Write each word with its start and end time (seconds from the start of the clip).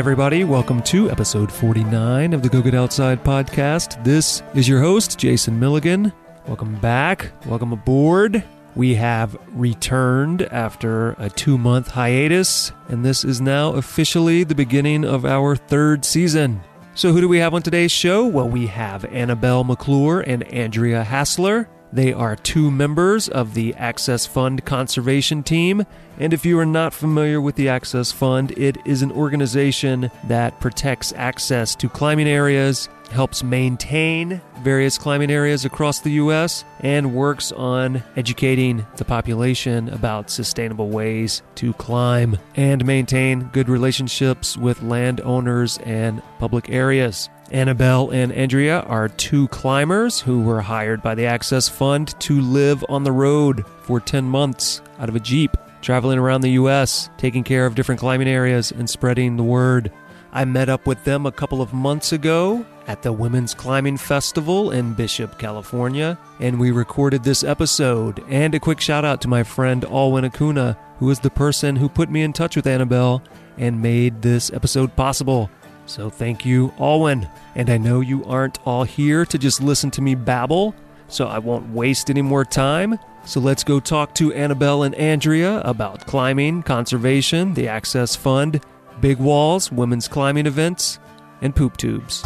Everybody, 0.00 0.44
welcome 0.44 0.82
to 0.84 1.10
episode 1.10 1.52
49 1.52 2.32
of 2.32 2.42
the 2.42 2.48
Go 2.48 2.62
Get 2.62 2.72
Outside 2.72 3.22
podcast. 3.22 4.02
This 4.02 4.42
is 4.54 4.66
your 4.66 4.80
host, 4.80 5.18
Jason 5.18 5.60
Milligan. 5.60 6.10
Welcome 6.46 6.76
back. 6.76 7.32
Welcome 7.44 7.74
aboard. 7.74 8.42
We 8.74 8.94
have 8.94 9.36
returned 9.48 10.40
after 10.40 11.10
a 11.18 11.28
two 11.28 11.58
month 11.58 11.88
hiatus, 11.88 12.72
and 12.88 13.04
this 13.04 13.26
is 13.26 13.42
now 13.42 13.74
officially 13.74 14.42
the 14.42 14.54
beginning 14.54 15.04
of 15.04 15.26
our 15.26 15.54
third 15.54 16.06
season. 16.06 16.62
So, 16.94 17.12
who 17.12 17.20
do 17.20 17.28
we 17.28 17.36
have 17.36 17.52
on 17.52 17.60
today's 17.60 17.92
show? 17.92 18.26
Well, 18.26 18.48
we 18.48 18.68
have 18.68 19.04
Annabelle 19.04 19.64
McClure 19.64 20.20
and 20.20 20.44
Andrea 20.44 21.04
Hassler. 21.04 21.68
They 21.92 22.12
are 22.12 22.36
two 22.36 22.70
members 22.70 23.28
of 23.28 23.54
the 23.54 23.74
Access 23.74 24.24
Fund 24.24 24.64
Conservation 24.64 25.42
Team. 25.42 25.84
And 26.18 26.32
if 26.32 26.46
you 26.46 26.58
are 26.60 26.66
not 26.66 26.94
familiar 26.94 27.40
with 27.40 27.56
the 27.56 27.68
Access 27.68 28.12
Fund, 28.12 28.52
it 28.52 28.76
is 28.84 29.02
an 29.02 29.10
organization 29.10 30.10
that 30.28 30.60
protects 30.60 31.12
access 31.14 31.74
to 31.76 31.88
climbing 31.88 32.28
areas, 32.28 32.88
helps 33.10 33.42
maintain 33.42 34.40
various 34.62 34.98
climbing 34.98 35.32
areas 35.32 35.64
across 35.64 36.00
the 36.00 36.12
U.S., 36.12 36.64
and 36.80 37.12
works 37.14 37.50
on 37.52 38.04
educating 38.16 38.86
the 38.96 39.04
population 39.04 39.88
about 39.88 40.30
sustainable 40.30 40.90
ways 40.90 41.42
to 41.56 41.72
climb 41.72 42.38
and 42.54 42.84
maintain 42.84 43.50
good 43.52 43.68
relationships 43.68 44.56
with 44.56 44.82
landowners 44.82 45.78
and 45.78 46.22
public 46.38 46.70
areas. 46.70 47.28
Annabelle 47.50 48.10
and 48.10 48.32
Andrea 48.32 48.80
are 48.80 49.08
two 49.08 49.48
climbers 49.48 50.20
who 50.20 50.42
were 50.42 50.60
hired 50.60 51.02
by 51.02 51.16
the 51.16 51.26
Access 51.26 51.68
Fund 51.68 52.18
to 52.20 52.40
live 52.40 52.84
on 52.88 53.02
the 53.02 53.12
road 53.12 53.64
for 53.82 53.98
10 53.98 54.24
months 54.24 54.80
out 55.00 55.08
of 55.08 55.16
a 55.16 55.20
Jeep, 55.20 55.56
traveling 55.82 56.18
around 56.18 56.42
the 56.42 56.52
U.S., 56.52 57.10
taking 57.16 57.42
care 57.42 57.66
of 57.66 57.74
different 57.74 58.00
climbing 58.00 58.28
areas 58.28 58.70
and 58.70 58.88
spreading 58.88 59.36
the 59.36 59.42
word. 59.42 59.90
I 60.32 60.44
met 60.44 60.68
up 60.68 60.86
with 60.86 61.02
them 61.02 61.26
a 61.26 61.32
couple 61.32 61.60
of 61.60 61.74
months 61.74 62.12
ago 62.12 62.64
at 62.86 63.02
the 63.02 63.12
Women's 63.12 63.52
Climbing 63.52 63.96
Festival 63.96 64.70
in 64.70 64.94
Bishop, 64.94 65.36
California, 65.38 66.16
and 66.38 66.60
we 66.60 66.70
recorded 66.70 67.24
this 67.24 67.42
episode. 67.42 68.22
And 68.28 68.54
a 68.54 68.60
quick 68.60 68.80
shout 68.80 69.04
out 69.04 69.20
to 69.22 69.28
my 69.28 69.42
friend 69.42 69.84
Alwyn 69.84 70.24
Acuna, 70.24 70.78
who 71.00 71.10
is 71.10 71.18
the 71.18 71.30
person 71.30 71.74
who 71.74 71.88
put 71.88 72.10
me 72.10 72.22
in 72.22 72.32
touch 72.32 72.54
with 72.54 72.68
Annabelle 72.68 73.22
and 73.58 73.82
made 73.82 74.22
this 74.22 74.52
episode 74.52 74.94
possible. 74.94 75.50
So 75.90 76.08
thank 76.08 76.46
you, 76.46 76.72
Alwyn. 76.78 77.28
And 77.56 77.68
I 77.68 77.76
know 77.76 78.00
you 78.00 78.24
aren't 78.24 78.64
all 78.64 78.84
here 78.84 79.26
to 79.26 79.36
just 79.36 79.60
listen 79.60 79.90
to 79.90 80.00
me 80.00 80.14
babble, 80.14 80.72
so 81.08 81.26
I 81.26 81.40
won't 81.40 81.68
waste 81.70 82.10
any 82.10 82.22
more 82.22 82.44
time. 82.44 82.96
So 83.24 83.40
let's 83.40 83.64
go 83.64 83.80
talk 83.80 84.14
to 84.14 84.32
Annabelle 84.32 84.84
and 84.84 84.94
Andrea 84.94 85.60
about 85.62 86.06
climbing, 86.06 86.62
conservation, 86.62 87.54
the 87.54 87.66
Access 87.66 88.14
Fund, 88.14 88.60
big 89.00 89.18
walls, 89.18 89.72
women's 89.72 90.06
climbing 90.06 90.46
events, 90.46 91.00
and 91.42 91.56
poop 91.56 91.76
tubes. 91.76 92.24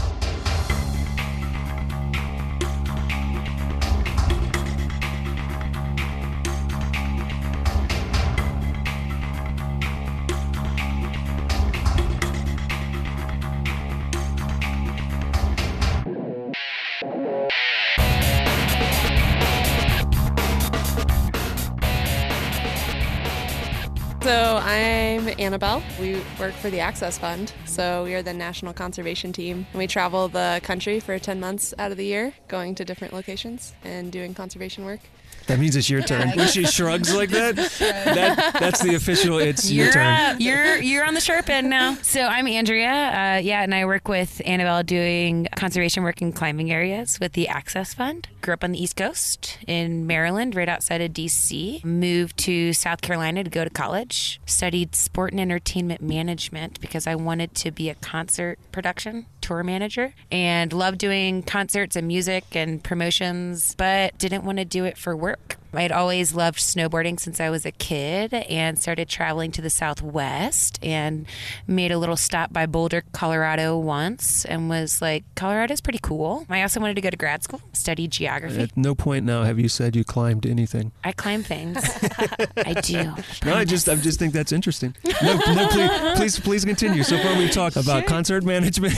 We 26.00 26.20
work 26.40 26.54
for 26.54 26.70
the 26.70 26.80
Access 26.80 27.18
Fund. 27.18 27.52
So 27.66 28.02
we 28.02 28.14
are 28.14 28.22
the 28.22 28.34
national 28.34 28.72
conservation 28.72 29.32
team, 29.32 29.66
and 29.72 29.78
we 29.78 29.86
travel 29.86 30.28
the 30.28 30.60
country 30.64 30.98
for 30.98 31.18
10 31.18 31.38
months 31.38 31.72
out 31.78 31.92
of 31.92 31.96
the 31.96 32.04
year, 32.04 32.34
going 32.48 32.74
to 32.74 32.84
different 32.84 33.14
locations 33.14 33.72
and 33.84 34.10
doing 34.10 34.34
conservation 34.34 34.84
work. 34.84 35.00
That 35.46 35.58
means 35.58 35.76
it's 35.76 35.90
your 35.90 36.02
turn. 36.02 36.30
When 36.30 36.48
she 36.48 36.64
shrugs 36.64 37.14
like 37.14 37.30
that, 37.30 37.56
that 37.78 38.56
that's 38.58 38.82
the 38.82 38.94
official. 38.94 39.38
It's 39.38 39.70
your 39.70 39.84
You're 39.86 39.92
turn. 39.92 40.06
up. 40.06 40.40
You're 40.40 40.76
you're 40.76 41.04
on 41.04 41.14
the 41.14 41.20
sharp 41.20 41.48
end 41.48 41.68
now. 41.68 41.94
So 42.02 42.22
I'm 42.22 42.46
Andrea. 42.46 42.88
Uh, 42.90 43.40
yeah, 43.42 43.62
and 43.62 43.74
I 43.74 43.84
work 43.84 44.08
with 44.08 44.40
Annabelle 44.44 44.82
doing 44.82 45.48
conservation 45.56 46.02
work 46.02 46.22
in 46.22 46.32
climbing 46.32 46.72
areas 46.72 47.18
with 47.20 47.32
the 47.34 47.48
Access 47.48 47.92
Fund. 47.94 48.28
Grew 48.40 48.54
up 48.54 48.64
on 48.64 48.72
the 48.72 48.82
East 48.82 48.96
Coast 48.96 49.58
in 49.66 50.06
Maryland, 50.06 50.54
right 50.54 50.68
outside 50.68 51.00
of 51.00 51.12
DC. 51.12 51.84
Moved 51.84 52.38
to 52.38 52.72
South 52.72 53.00
Carolina 53.02 53.44
to 53.44 53.50
go 53.50 53.64
to 53.64 53.70
college. 53.70 54.40
Studied 54.46 54.94
sport 54.94 55.32
and 55.32 55.40
entertainment 55.40 56.00
management 56.00 56.80
because 56.80 57.06
I 57.06 57.14
wanted 57.14 57.54
to 57.56 57.70
be 57.70 57.90
a 57.90 57.94
concert 57.96 58.58
production 58.72 59.26
tour 59.40 59.62
manager 59.62 60.14
and 60.32 60.72
loved 60.72 60.96
doing 60.98 61.42
concerts 61.42 61.96
and 61.96 62.08
music 62.08 62.44
and 62.52 62.82
promotions, 62.82 63.74
but 63.74 64.16
didn't 64.16 64.44
want 64.44 64.56
to 64.56 64.64
do 64.64 64.84
it 64.84 64.96
for 64.96 65.14
work. 65.14 65.33
I'd 65.76 65.92
always 65.92 66.34
loved 66.34 66.58
snowboarding 66.58 67.18
since 67.18 67.40
I 67.40 67.50
was 67.50 67.64
a 67.66 67.72
kid 67.72 68.34
and 68.34 68.78
started 68.78 69.08
traveling 69.08 69.50
to 69.52 69.62
the 69.62 69.70
Southwest 69.70 70.78
and 70.82 71.26
made 71.66 71.92
a 71.92 71.98
little 71.98 72.16
stop 72.16 72.52
by 72.52 72.66
Boulder, 72.66 73.02
Colorado 73.12 73.76
once 73.78 74.44
and 74.44 74.68
was 74.68 75.00
like, 75.02 75.24
Colorado's 75.34 75.80
pretty 75.80 76.00
cool. 76.02 76.46
I 76.48 76.62
also 76.62 76.80
wanted 76.80 76.94
to 76.94 77.00
go 77.00 77.10
to 77.10 77.16
grad 77.16 77.42
school, 77.42 77.60
study 77.72 78.08
geography. 78.08 78.62
At 78.62 78.76
no 78.76 78.94
point 78.94 79.24
now 79.24 79.42
have 79.42 79.58
you 79.58 79.68
said 79.68 79.96
you 79.96 80.04
climbed 80.04 80.46
anything. 80.46 80.92
I 81.02 81.12
climb 81.12 81.42
things. 81.42 81.78
I 82.56 82.80
do. 82.80 83.12
No, 83.44 83.54
I 83.54 83.64
just 83.64 83.88
I 83.88 83.94
just 83.96 84.18
think 84.18 84.32
that's 84.32 84.52
interesting. 84.52 84.94
No, 85.22 85.36
no 85.36 85.68
please, 85.68 86.16
please, 86.16 86.40
please 86.40 86.64
continue. 86.64 87.02
So 87.02 87.18
far, 87.18 87.36
we've 87.36 87.50
talked 87.50 87.76
about 87.76 88.06
concert 88.06 88.44
management. 88.44 88.94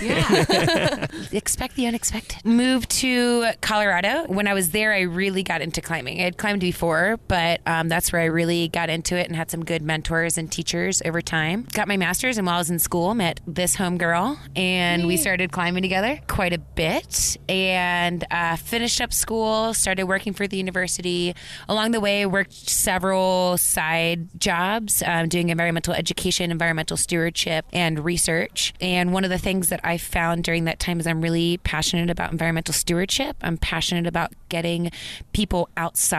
Yeah. 0.00 1.06
expect 1.32 1.76
the 1.76 1.86
unexpected. 1.86 2.44
Moved 2.44 2.90
to 2.90 3.52
Colorado. 3.60 4.24
When 4.26 4.46
I 4.46 4.54
was 4.54 4.70
there, 4.70 4.92
I 4.92 5.00
really 5.00 5.42
got 5.42 5.60
into 5.60 5.80
climbing. 5.80 6.19
I 6.20 6.24
had 6.24 6.36
climbed 6.36 6.60
before, 6.60 7.18
but 7.28 7.60
um, 7.66 7.88
that's 7.88 8.12
where 8.12 8.20
I 8.20 8.26
really 8.26 8.68
got 8.68 8.90
into 8.90 9.16
it 9.16 9.26
and 9.26 9.34
had 9.34 9.50
some 9.50 9.64
good 9.64 9.80
mentors 9.80 10.36
and 10.36 10.52
teachers 10.52 11.00
over 11.04 11.22
time. 11.22 11.66
Got 11.72 11.88
my 11.88 11.96
master's, 11.96 12.36
and 12.36 12.46
while 12.46 12.56
I 12.56 12.58
was 12.58 12.68
in 12.68 12.78
school, 12.78 13.14
met 13.14 13.40
this 13.46 13.76
homegirl, 13.76 14.38
and 14.54 15.06
we 15.06 15.16
started 15.16 15.50
climbing 15.50 15.82
together 15.82 16.20
quite 16.28 16.52
a 16.52 16.58
bit. 16.58 17.38
And 17.48 18.26
uh, 18.30 18.56
finished 18.56 19.00
up 19.00 19.14
school, 19.14 19.72
started 19.72 20.04
working 20.04 20.34
for 20.34 20.46
the 20.46 20.58
university. 20.58 21.34
Along 21.68 21.92
the 21.92 22.00
way, 22.00 22.26
worked 22.26 22.52
several 22.52 23.56
side 23.56 24.28
jobs, 24.38 25.02
um, 25.06 25.28
doing 25.28 25.48
environmental 25.48 25.94
education, 25.94 26.50
environmental 26.50 26.98
stewardship, 26.98 27.64
and 27.72 28.04
research. 28.04 28.74
And 28.80 29.14
one 29.14 29.24
of 29.24 29.30
the 29.30 29.38
things 29.38 29.70
that 29.70 29.80
I 29.84 29.96
found 29.96 30.44
during 30.44 30.64
that 30.64 30.78
time 30.78 31.00
is 31.00 31.06
I'm 31.06 31.22
really 31.22 31.58
passionate 31.58 32.10
about 32.10 32.30
environmental 32.30 32.74
stewardship. 32.74 33.36
I'm 33.40 33.56
passionate 33.56 34.06
about 34.06 34.32
getting 34.50 34.90
people 35.32 35.70
outside 35.78 36.09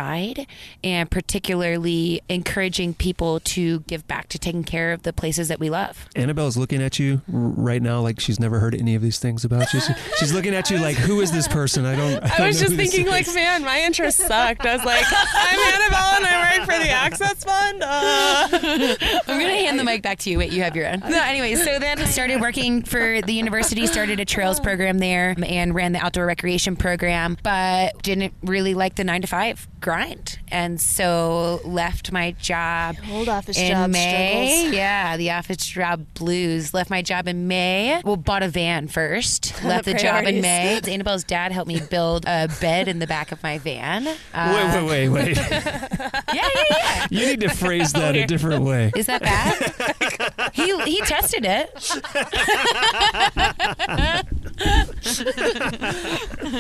and 0.84 1.10
particularly 1.12 2.22
encouraging 2.30 2.94
people 2.94 3.40
to 3.42 3.80
give 3.82 4.08
back 4.08 4.28
to 4.30 4.40
taking 4.40 4.64
care 4.64 4.94
of 4.94 5.04
the 5.04 5.14
places 5.14 5.48
that 5.50 5.60
we 5.60 5.70
love. 5.70 6.08
Annabelle's 6.16 6.58
looking 6.58 6.82
at 6.82 7.00
you 7.00 7.22
right 7.28 7.82
now 7.82 8.00
like 8.02 8.20
she's 8.20 8.40
never 8.40 8.60
heard 8.60 8.74
any 8.76 8.96
of 8.96 9.02
these 9.02 9.20
things 9.20 9.44
about 9.46 9.72
you. 9.74 9.80
She- 9.80 9.94
She's 10.18 10.34
looking 10.34 10.54
at 10.54 10.70
you 10.70 10.78
like, 10.78 10.98
who 10.98 11.20
is 11.22 11.32
this 11.32 11.48
person? 11.48 11.86
I 11.86 11.96
don't. 11.96 12.24
I, 12.24 12.28
I 12.36 12.38
don't 12.38 12.48
was 12.48 12.62
know 12.62 12.68
just 12.68 12.72
who 12.72 12.78
this 12.78 12.92
thinking, 12.92 13.06
is. 13.08 13.28
like, 13.28 13.36
man, 13.36 13.64
my 13.64 13.82
interest 13.82 14.18
sucked. 14.20 14.66
I 14.66 14.76
was 14.76 14.86
like, 14.86 15.04
I'm 15.10 15.60
Annabelle 15.74 16.16
and 16.18 16.26
I 16.28 16.58
work 16.60 16.70
for 16.70 16.78
the 16.84 16.90
Access 16.90 17.44
Fund. 17.44 17.84
Uh. 17.84 18.48
I'm 18.52 19.40
going 19.40 19.48
to 19.56 19.66
hand 19.66 19.80
the 19.80 19.84
mic 19.84 20.02
back 20.04 20.20
to 20.20 20.30
you. 20.30 20.38
Wait, 20.38 20.52
you 20.52 20.62
have 20.64 20.76
your 20.76 20.88
own. 20.88 21.00
No, 21.00 21.22
anyway, 21.24 21.56
so 21.56 21.80
then 21.80 22.00
I 22.00 22.06
started 22.06 22.40
working 22.42 22.84
for 22.84 23.22
the 23.22 23.34
university, 23.34 23.88
started 23.88 24.20
a 24.20 24.26
trails 24.26 24.60
program 24.60 25.00
there, 25.00 25.36
and 25.44 25.74
ran 25.74 25.92
the 25.94 26.00
outdoor 26.00 26.26
recreation 26.28 26.76
program, 26.76 27.38
but 27.44 28.02
didn't 28.04 28.34
really 28.44 28.74
like 28.74 28.96
the 28.96 29.04
nine 29.04 29.22
to 29.22 29.28
five 29.28 29.68
grind. 29.82 30.40
And 30.50 30.80
so 30.80 31.60
left 31.66 32.12
my 32.12 32.32
job 32.34 32.98
Old 33.12 33.28
office 33.30 33.58
in 33.58 33.72
job 33.72 33.90
May. 33.90 34.48
struggles. 34.58 34.76
Yeah, 34.76 35.18
the 35.18 35.32
office 35.32 35.58
job 35.58 36.06
blues. 36.14 36.74
Left 36.74 36.90
my 36.90 37.02
job 37.02 37.28
in 37.28 37.48
May. 37.48 38.02
Well, 38.06 38.18
bought 38.18 38.44
a 38.44 38.48
van 38.48 38.88
first. 38.88 39.64
Left 39.64 39.86
the 39.86 39.94
job 39.94 40.26
in 40.26 40.42
May. 40.42 40.80
Annabelle's 40.88 41.24
dad 41.24 41.52
helped 41.52 41.68
me 41.68 41.80
build 41.90 42.26
a 42.28 42.48
bed 42.60 42.88
in 42.88 43.00
the 43.00 43.08
back 43.08 43.32
of 43.32 43.42
my 43.44 43.58
van. 43.58 44.08
Uh, 44.34 44.72
Wait, 44.74 44.86
wait, 44.86 45.10
wait, 45.10 45.28
wait. 45.28 45.38
yeah, 45.52 46.22
yeah, 46.34 46.64
yeah. 46.70 47.08
You 47.10 47.26
need 47.28 47.42
to 47.42 47.50
phrase 47.50 47.94
that 47.94 48.16
a 48.16 48.26
different 48.26 48.64
way. 48.64 48.92
Is 48.96 49.08
that 49.08 49.22
bad? 49.22 50.52
he 50.54 50.78
he 50.84 51.02
tested 51.02 51.46
it. 51.46 51.70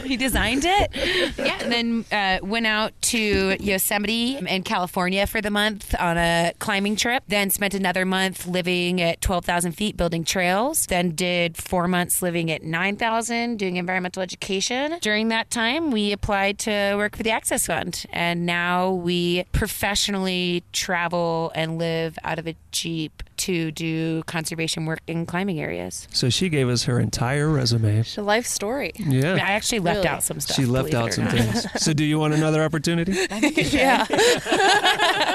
he 0.06 0.18
designed 0.18 0.64
it. 0.66 0.92
Yeah, 1.38 1.58
and 1.62 1.72
then 1.72 2.06
uh, 2.12 2.46
went 2.46 2.68
out 2.68 3.00
to 3.12 3.58
Yosemite 3.60 4.38
in 4.38 4.64
California 4.64 5.28
for 5.28 5.42
the 5.42 5.52
month 5.52 5.94
on 6.00 6.18
a 6.18 6.54
climbing 6.60 6.96
trip. 6.96 7.24
Then 7.28 7.50
spent 7.50 7.74
another 7.74 8.06
month 8.06 8.48
living 8.48 9.02
at 9.02 9.20
12,000 9.20 9.74
feet 9.74 9.98
building 9.98 10.24
trails. 10.24 10.86
Then 10.86 11.10
did 11.10 11.58
four 11.58 11.90
months 11.90 12.22
living 12.22 12.50
at 12.50 12.64
9,000 12.64 13.58
doing 13.58 13.76
environmental 13.76 14.22
education. 14.22 14.96
During 15.02 15.28
that 15.28 15.52
time, 15.52 15.92
we 15.92 16.14
applied 16.14 16.58
to 16.60 16.94
work 16.96 17.18
for 17.18 17.24
the 17.24 17.32
Access 17.32 17.68
Fund. 17.68 18.06
And 18.14 18.46
now 18.46 18.92
we 18.92 19.44
professionally 19.52 20.64
travel 20.72 21.52
and 21.54 21.78
live 21.78 22.18
out 22.24 22.40
of 22.40 22.48
a 22.48 22.56
Jeep 22.72 23.24
to 23.42 23.72
do 23.72 24.24
conservation 24.24 24.86
work 24.86 25.00
in 25.08 25.26
climbing 25.26 25.60
areas. 25.60 26.08
So 26.12 26.30
she 26.30 26.50
gave 26.50 26.70
us 26.70 26.84
her 26.84 27.00
entire 27.00 27.50
resume. 27.50 28.00
It's 28.00 28.18
a 28.18 28.22
life 28.22 28.46
story. 28.46 28.92
Yeah. 28.96 29.36
I 29.36 29.52
actually 29.52 29.80
left 29.80 29.98
Really? 29.98 30.08
out 30.10 30.24
some 30.24 30.40
stuff. 30.40 30.56
She 30.56 30.66
left 30.66 30.94
out 30.94 31.14
some 31.14 31.26
not. 31.26 31.34
things. 31.34 31.68
So, 31.82 31.94
do 31.94 32.04
you 32.04 32.20
want 32.20 32.34
another 32.34 32.64
opportunity? 32.64 33.14
Yeah. 33.72 34.06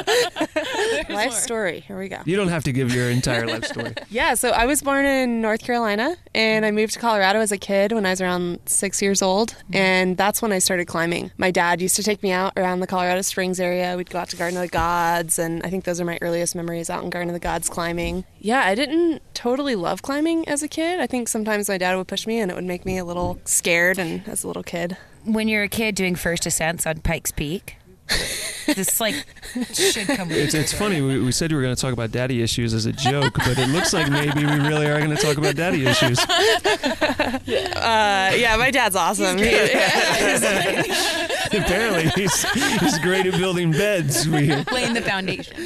life 1.08 1.32
story. 1.32 1.80
Here 1.80 1.98
we 1.98 2.08
go. 2.08 2.18
You 2.24 2.36
don't 2.36 2.48
have 2.48 2.64
to 2.64 2.72
give 2.72 2.94
your 2.94 3.10
entire 3.10 3.46
life 3.46 3.64
story. 3.64 3.94
Yeah, 4.10 4.34
so 4.34 4.50
I 4.50 4.66
was 4.66 4.82
born 4.82 5.04
in 5.04 5.40
North 5.40 5.62
Carolina 5.62 6.16
and 6.34 6.64
I 6.64 6.70
moved 6.70 6.94
to 6.94 6.98
Colorado 6.98 7.40
as 7.40 7.52
a 7.52 7.58
kid 7.58 7.92
when 7.92 8.06
I 8.06 8.10
was 8.10 8.20
around 8.20 8.60
six 8.66 9.02
years 9.02 9.22
old. 9.22 9.50
Mm-hmm. 9.50 9.76
And 9.76 10.16
that's 10.16 10.42
when 10.42 10.52
I 10.52 10.58
started 10.58 10.86
climbing. 10.86 11.30
My 11.38 11.50
dad 11.50 11.80
used 11.80 11.96
to 11.96 12.02
take 12.02 12.22
me 12.22 12.32
out 12.32 12.52
around 12.56 12.80
the 12.80 12.86
Colorado 12.86 13.22
Springs 13.22 13.60
area. 13.60 13.96
We'd 13.96 14.10
go 14.10 14.18
out 14.18 14.28
to 14.30 14.36
Garden 14.36 14.56
of 14.58 14.62
the 14.62 14.68
Gods. 14.68 15.38
And 15.38 15.62
I 15.64 15.70
think 15.70 15.84
those 15.84 16.00
are 16.00 16.04
my 16.04 16.18
earliest 16.20 16.54
memories 16.54 16.90
out 16.90 17.02
in 17.02 17.10
Garden 17.10 17.30
of 17.30 17.34
the 17.34 17.40
Gods 17.40 17.68
climbing. 17.68 17.95
Yeah, 18.40 18.62
I 18.64 18.74
didn't 18.74 19.22
totally 19.34 19.74
love 19.74 20.02
climbing 20.02 20.48
as 20.48 20.62
a 20.62 20.68
kid. 20.68 21.00
I 21.00 21.06
think 21.06 21.28
sometimes 21.28 21.68
my 21.68 21.78
dad 21.78 21.96
would 21.96 22.08
push 22.08 22.26
me 22.26 22.38
and 22.38 22.50
it 22.50 22.54
would 22.54 22.64
make 22.64 22.84
me 22.84 22.98
a 22.98 23.04
little 23.04 23.38
scared 23.44 23.98
and 23.98 24.26
as 24.28 24.44
a 24.44 24.46
little 24.46 24.62
kid. 24.62 24.96
when 25.24 25.48
you're 25.48 25.64
a 25.64 25.68
kid 25.68 25.94
doing 25.94 26.14
first 26.14 26.46
ascents 26.46 26.86
on 26.86 27.00
Pikes 27.00 27.32
Peak, 27.32 27.76
this 28.66 29.00
like 29.00 29.14
should 29.72 30.06
come 30.06 30.30
It's, 30.30 30.54
it's 30.54 30.72
funny. 30.72 31.00
We, 31.00 31.18
we 31.20 31.32
said 31.32 31.50
we 31.50 31.56
were 31.56 31.62
going 31.62 31.74
to 31.74 31.80
talk 31.80 31.92
about 31.92 32.12
daddy 32.12 32.40
issues 32.42 32.72
as 32.74 32.86
a 32.86 32.92
joke, 32.92 33.34
but 33.34 33.58
it 33.58 33.68
looks 33.68 33.92
like 33.92 34.08
maybe 34.10 34.44
we 34.44 34.58
really 34.60 34.86
are 34.86 34.98
going 35.00 35.10
to 35.16 35.20
talk 35.20 35.36
about 35.38 35.56
daddy 35.56 35.84
issues. 35.86 36.18
Uh, 37.76 38.32
yeah, 38.36 38.56
my 38.56 38.70
dad's 38.72 38.96
awesome. 38.96 39.36
Apparently, 41.64 42.08
he's, 42.14 42.42
he's 42.52 42.98
great 42.98 43.26
at 43.26 43.34
building 43.38 43.72
beds. 43.72 44.28
We, 44.28 44.54
laying 44.72 44.94
the 44.94 45.02
foundation. 45.02 45.56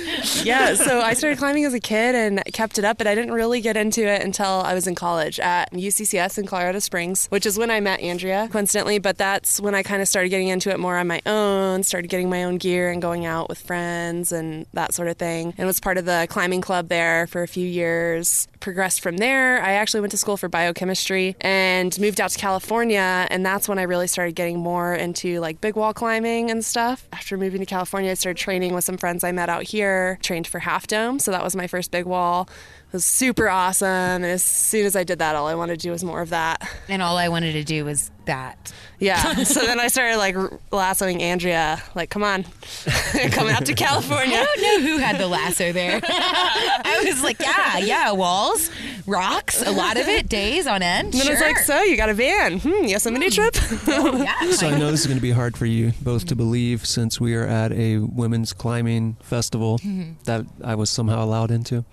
yeah, 0.45 0.75
so 0.75 1.01
I 1.01 1.15
started 1.15 1.39
climbing 1.39 1.65
as 1.65 1.75
a 1.75 1.81
kid 1.81 2.15
and 2.15 2.43
kept 2.53 2.79
it 2.79 2.85
up, 2.85 2.99
but 2.99 3.07
I 3.07 3.15
didn't 3.15 3.33
really 3.33 3.61
get 3.61 3.77
into 3.77 4.07
it 4.07 4.23
until 4.23 4.47
I 4.47 4.75
was 4.75 4.87
in 4.87 4.95
college 4.95 5.41
at 5.41 5.73
UCCS 5.73 6.39
in 6.39 6.47
Colorado 6.47 6.79
Springs, 6.79 7.27
which 7.29 7.47
is 7.47 7.59
when 7.59 7.71
I 7.71 7.81
met 7.81 8.01
Andrea, 8.01 8.49
coincidentally. 8.51 8.99
But 8.99 9.19
that's 9.19 9.61
when 9.61 9.75
I 9.75 9.83
kind 9.83 10.03
of 10.03 10.09
started 10.09 10.29
getting 10.29 10.49
into 10.49 10.71
it 10.71 10.79
more 10.79 10.97
on 10.97 11.07
my 11.07 11.21
own, 11.27 11.83
started 11.83 12.09
getting 12.09 12.31
my 12.31 12.45
own 12.45 12.59
gear 12.59 12.91
and 12.91 13.01
going 13.03 13.27
out 13.27 13.49
with 13.49 13.59
friends 13.59 14.33
and 14.33 14.67
that 14.73 14.95
sort 14.95 15.09
of 15.09 15.17
thing. 15.17 15.55
And 15.59 15.67
was 15.67 15.81
part 15.81 15.99
of 15.99 16.05
the 16.05 16.27
climbing 16.31 16.61
club 16.61 16.89
there 16.89 17.27
for 17.27 17.43
a 17.43 17.49
few 17.49 17.67
years. 17.67 18.49
Progressed 18.61 19.01
from 19.01 19.17
there. 19.17 19.63
I 19.63 19.73
actually 19.73 20.01
went 20.01 20.11
to 20.11 20.19
school 20.19 20.37
for 20.37 20.49
biochemistry 20.51 21.35
and 21.41 21.99
moved 21.99 22.21
out 22.21 22.29
to 22.31 22.39
California, 22.39 23.27
and 23.31 23.45
that's 23.45 23.67
when 23.69 23.79
I 23.79 23.85
really 23.85 24.07
started 24.07 24.35
getting 24.35 24.59
more 24.59 24.95
into 24.95 25.41
like 25.41 25.63
big 25.63 25.77
wall 25.77 25.95
climbing 25.95 26.51
and 26.51 26.63
stuff. 26.63 27.09
After 27.11 27.39
moving 27.39 27.61
to 27.61 27.67
California, 27.67 28.11
I 28.11 28.15
started 28.15 28.39
training 28.39 28.75
with 28.75 28.85
some 28.85 28.99
friends 28.99 29.25
I 29.25 29.33
met 29.33 29.49
out 29.49 29.63
here, 29.63 30.19
trained 30.21 30.47
for 30.47 30.59
Half 30.59 30.89
Dome, 30.89 31.19
so 31.19 31.31
that 31.31 31.43
was 31.43 31.57
my 31.57 31.67
first 31.69 31.91
big 31.91 32.05
wall. 32.05 32.51
It 32.91 32.95
was 32.95 33.05
super 33.05 33.49
awesome, 33.49 33.87
and 33.87 34.25
as 34.25 34.43
soon 34.43 34.85
as 34.85 34.97
I 34.97 35.05
did 35.05 35.21
that, 35.21 35.37
all 35.37 35.47
I 35.47 35.55
wanted 35.55 35.79
to 35.79 35.87
do 35.87 35.93
was 35.93 36.03
more 36.03 36.21
of 36.21 36.31
that. 36.31 36.69
And 36.89 37.01
all 37.03 37.17
I 37.17 37.29
wanted 37.29 37.53
to 37.53 37.63
do 37.63 37.85
was 37.85 38.11
that. 38.25 38.73
Yeah. 38.99 39.35
so 39.45 39.61
then 39.61 39.81
I 39.81 39.89
started 39.89 40.19
like 40.19 40.37
lassoing 40.73 41.23
Andrea, 41.23 41.83
like, 41.95 42.11
come 42.11 42.23
on, 42.23 42.45
come 43.31 43.49
out 43.49 43.67
to 43.67 43.75
California. 43.75 44.37
I 44.37 44.45
don't 44.45 44.63
know 44.63 44.89
who 44.89 44.99
had 44.99 45.19
the 45.19 45.27
lasso 45.27 45.73
there. 45.73 46.01
I 46.09 47.03
was 47.07 47.23
like, 47.23 47.41
yeah, 47.41 47.79
yeah, 47.79 48.13
walls, 48.13 48.71
rocks, 49.07 49.67
a 49.67 49.71
lot 49.71 49.97
of 49.97 50.07
it, 50.07 50.29
days 50.29 50.67
on 50.67 50.83
end. 50.83 51.15
And 51.15 51.23
then 51.23 51.29
I 51.29 51.31
was 51.31 51.41
like, 51.41 51.59
so 51.59 51.83
you 51.83 51.97
got 51.97 52.09
a 52.09 52.15
van? 52.15 52.61
Hmm, 52.61 52.85
Yosemite 52.85 53.31
trip? 53.31 53.55
Oh, 53.89 54.23
yeah. 54.23 54.51
so 54.51 54.69
I 54.69 54.79
know 54.79 54.91
this 54.91 55.01
is 55.01 55.07
going 55.07 55.19
to 55.19 55.23
be 55.23 55.31
hard 55.31 55.57
for 55.57 55.67
you 55.67 55.93
both 56.03 56.27
to 56.27 56.37
believe 56.37 56.87
since 56.87 57.21
we 57.21 57.35
are 57.35 57.47
at 57.47 57.73
a 57.73 57.99
women's 57.99 58.53
climbing 58.53 59.17
festival 59.23 59.81
that 60.25 60.45
I 60.63 60.75
was 60.75 60.91
somehow 60.91 61.25
allowed 61.25 61.51
into. 61.51 61.85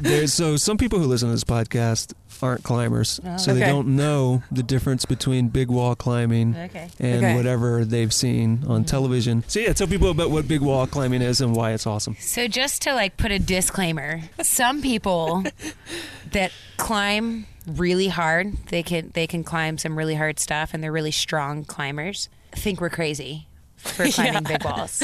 There's, 0.00 0.32
so 0.32 0.56
some 0.56 0.76
people 0.76 0.98
who 0.98 1.06
listen 1.06 1.28
to 1.28 1.34
this 1.34 1.44
podcast 1.44 2.14
aren't 2.42 2.62
climbers, 2.62 3.20
oh, 3.24 3.36
so 3.36 3.52
they 3.54 3.60
don't 3.60 3.96
know 3.96 4.42
the 4.52 4.62
difference 4.62 5.04
between 5.04 5.48
big 5.48 5.68
wall 5.68 5.94
climbing 5.96 6.56
Okay. 6.56 6.88
and 7.00 7.24
Okay. 7.24 7.34
whatever 7.34 7.84
they've 7.84 8.12
seen 8.12 8.64
on 8.66 8.84
mm. 8.84 8.86
television. 8.86 9.42
So 9.48 9.60
yeah, 9.60 9.72
tell 9.72 9.86
people 9.86 10.10
about 10.10 10.30
what 10.30 10.46
big 10.46 10.60
wall 10.60 10.86
climbing 10.86 11.22
is 11.22 11.40
and 11.40 11.54
why 11.56 11.72
it's 11.72 11.86
awesome. 11.86 12.16
So 12.20 12.46
just 12.46 12.82
to 12.82 12.94
like 12.94 13.16
put 13.16 13.32
a 13.32 13.38
disclaimer, 13.38 14.20
some 14.42 14.82
people 14.82 15.44
that 16.32 16.52
climb 16.76 17.46
really 17.66 18.08
hard, 18.08 18.56
they 18.68 18.82
can 18.82 19.10
they 19.14 19.26
can 19.26 19.42
climb 19.44 19.78
some 19.78 19.98
really 19.98 20.14
hard 20.14 20.38
stuff 20.38 20.74
and 20.74 20.82
they're 20.82 20.92
really 20.92 21.10
strong 21.10 21.64
climbers. 21.64 22.28
Think 22.52 22.80
we're 22.80 22.88
crazy 22.90 23.48
for 23.76 24.08
climbing 24.10 24.44
big 24.44 24.64
walls. 24.64 25.02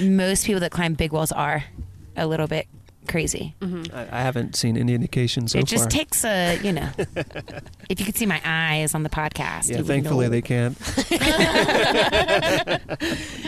Most 0.00 0.46
people 0.46 0.60
that 0.60 0.70
climb 0.70 0.94
big 0.94 1.12
walls 1.12 1.30
are 1.32 1.64
a 2.16 2.26
little 2.26 2.46
bit 2.46 2.66
crazy. 3.08 3.54
Mm-hmm. 3.60 3.94
I, 3.94 4.18
I 4.18 4.22
haven't 4.22 4.56
seen 4.56 4.76
any 4.76 4.94
indication 4.94 5.48
so 5.48 5.58
far. 5.58 5.62
it 5.62 5.66
just 5.66 5.84
far. 5.84 5.90
takes 5.90 6.24
a, 6.24 6.58
you 6.62 6.72
know, 6.72 6.90
if 7.88 8.00
you 8.00 8.06
could 8.06 8.16
see 8.16 8.26
my 8.26 8.40
eyes 8.44 8.94
on 8.94 9.02
the 9.02 9.08
podcast. 9.10 9.70
yeah, 9.70 9.82
thankfully 9.82 10.26
know. 10.26 10.30
they 10.30 10.42
can't. 10.42 10.78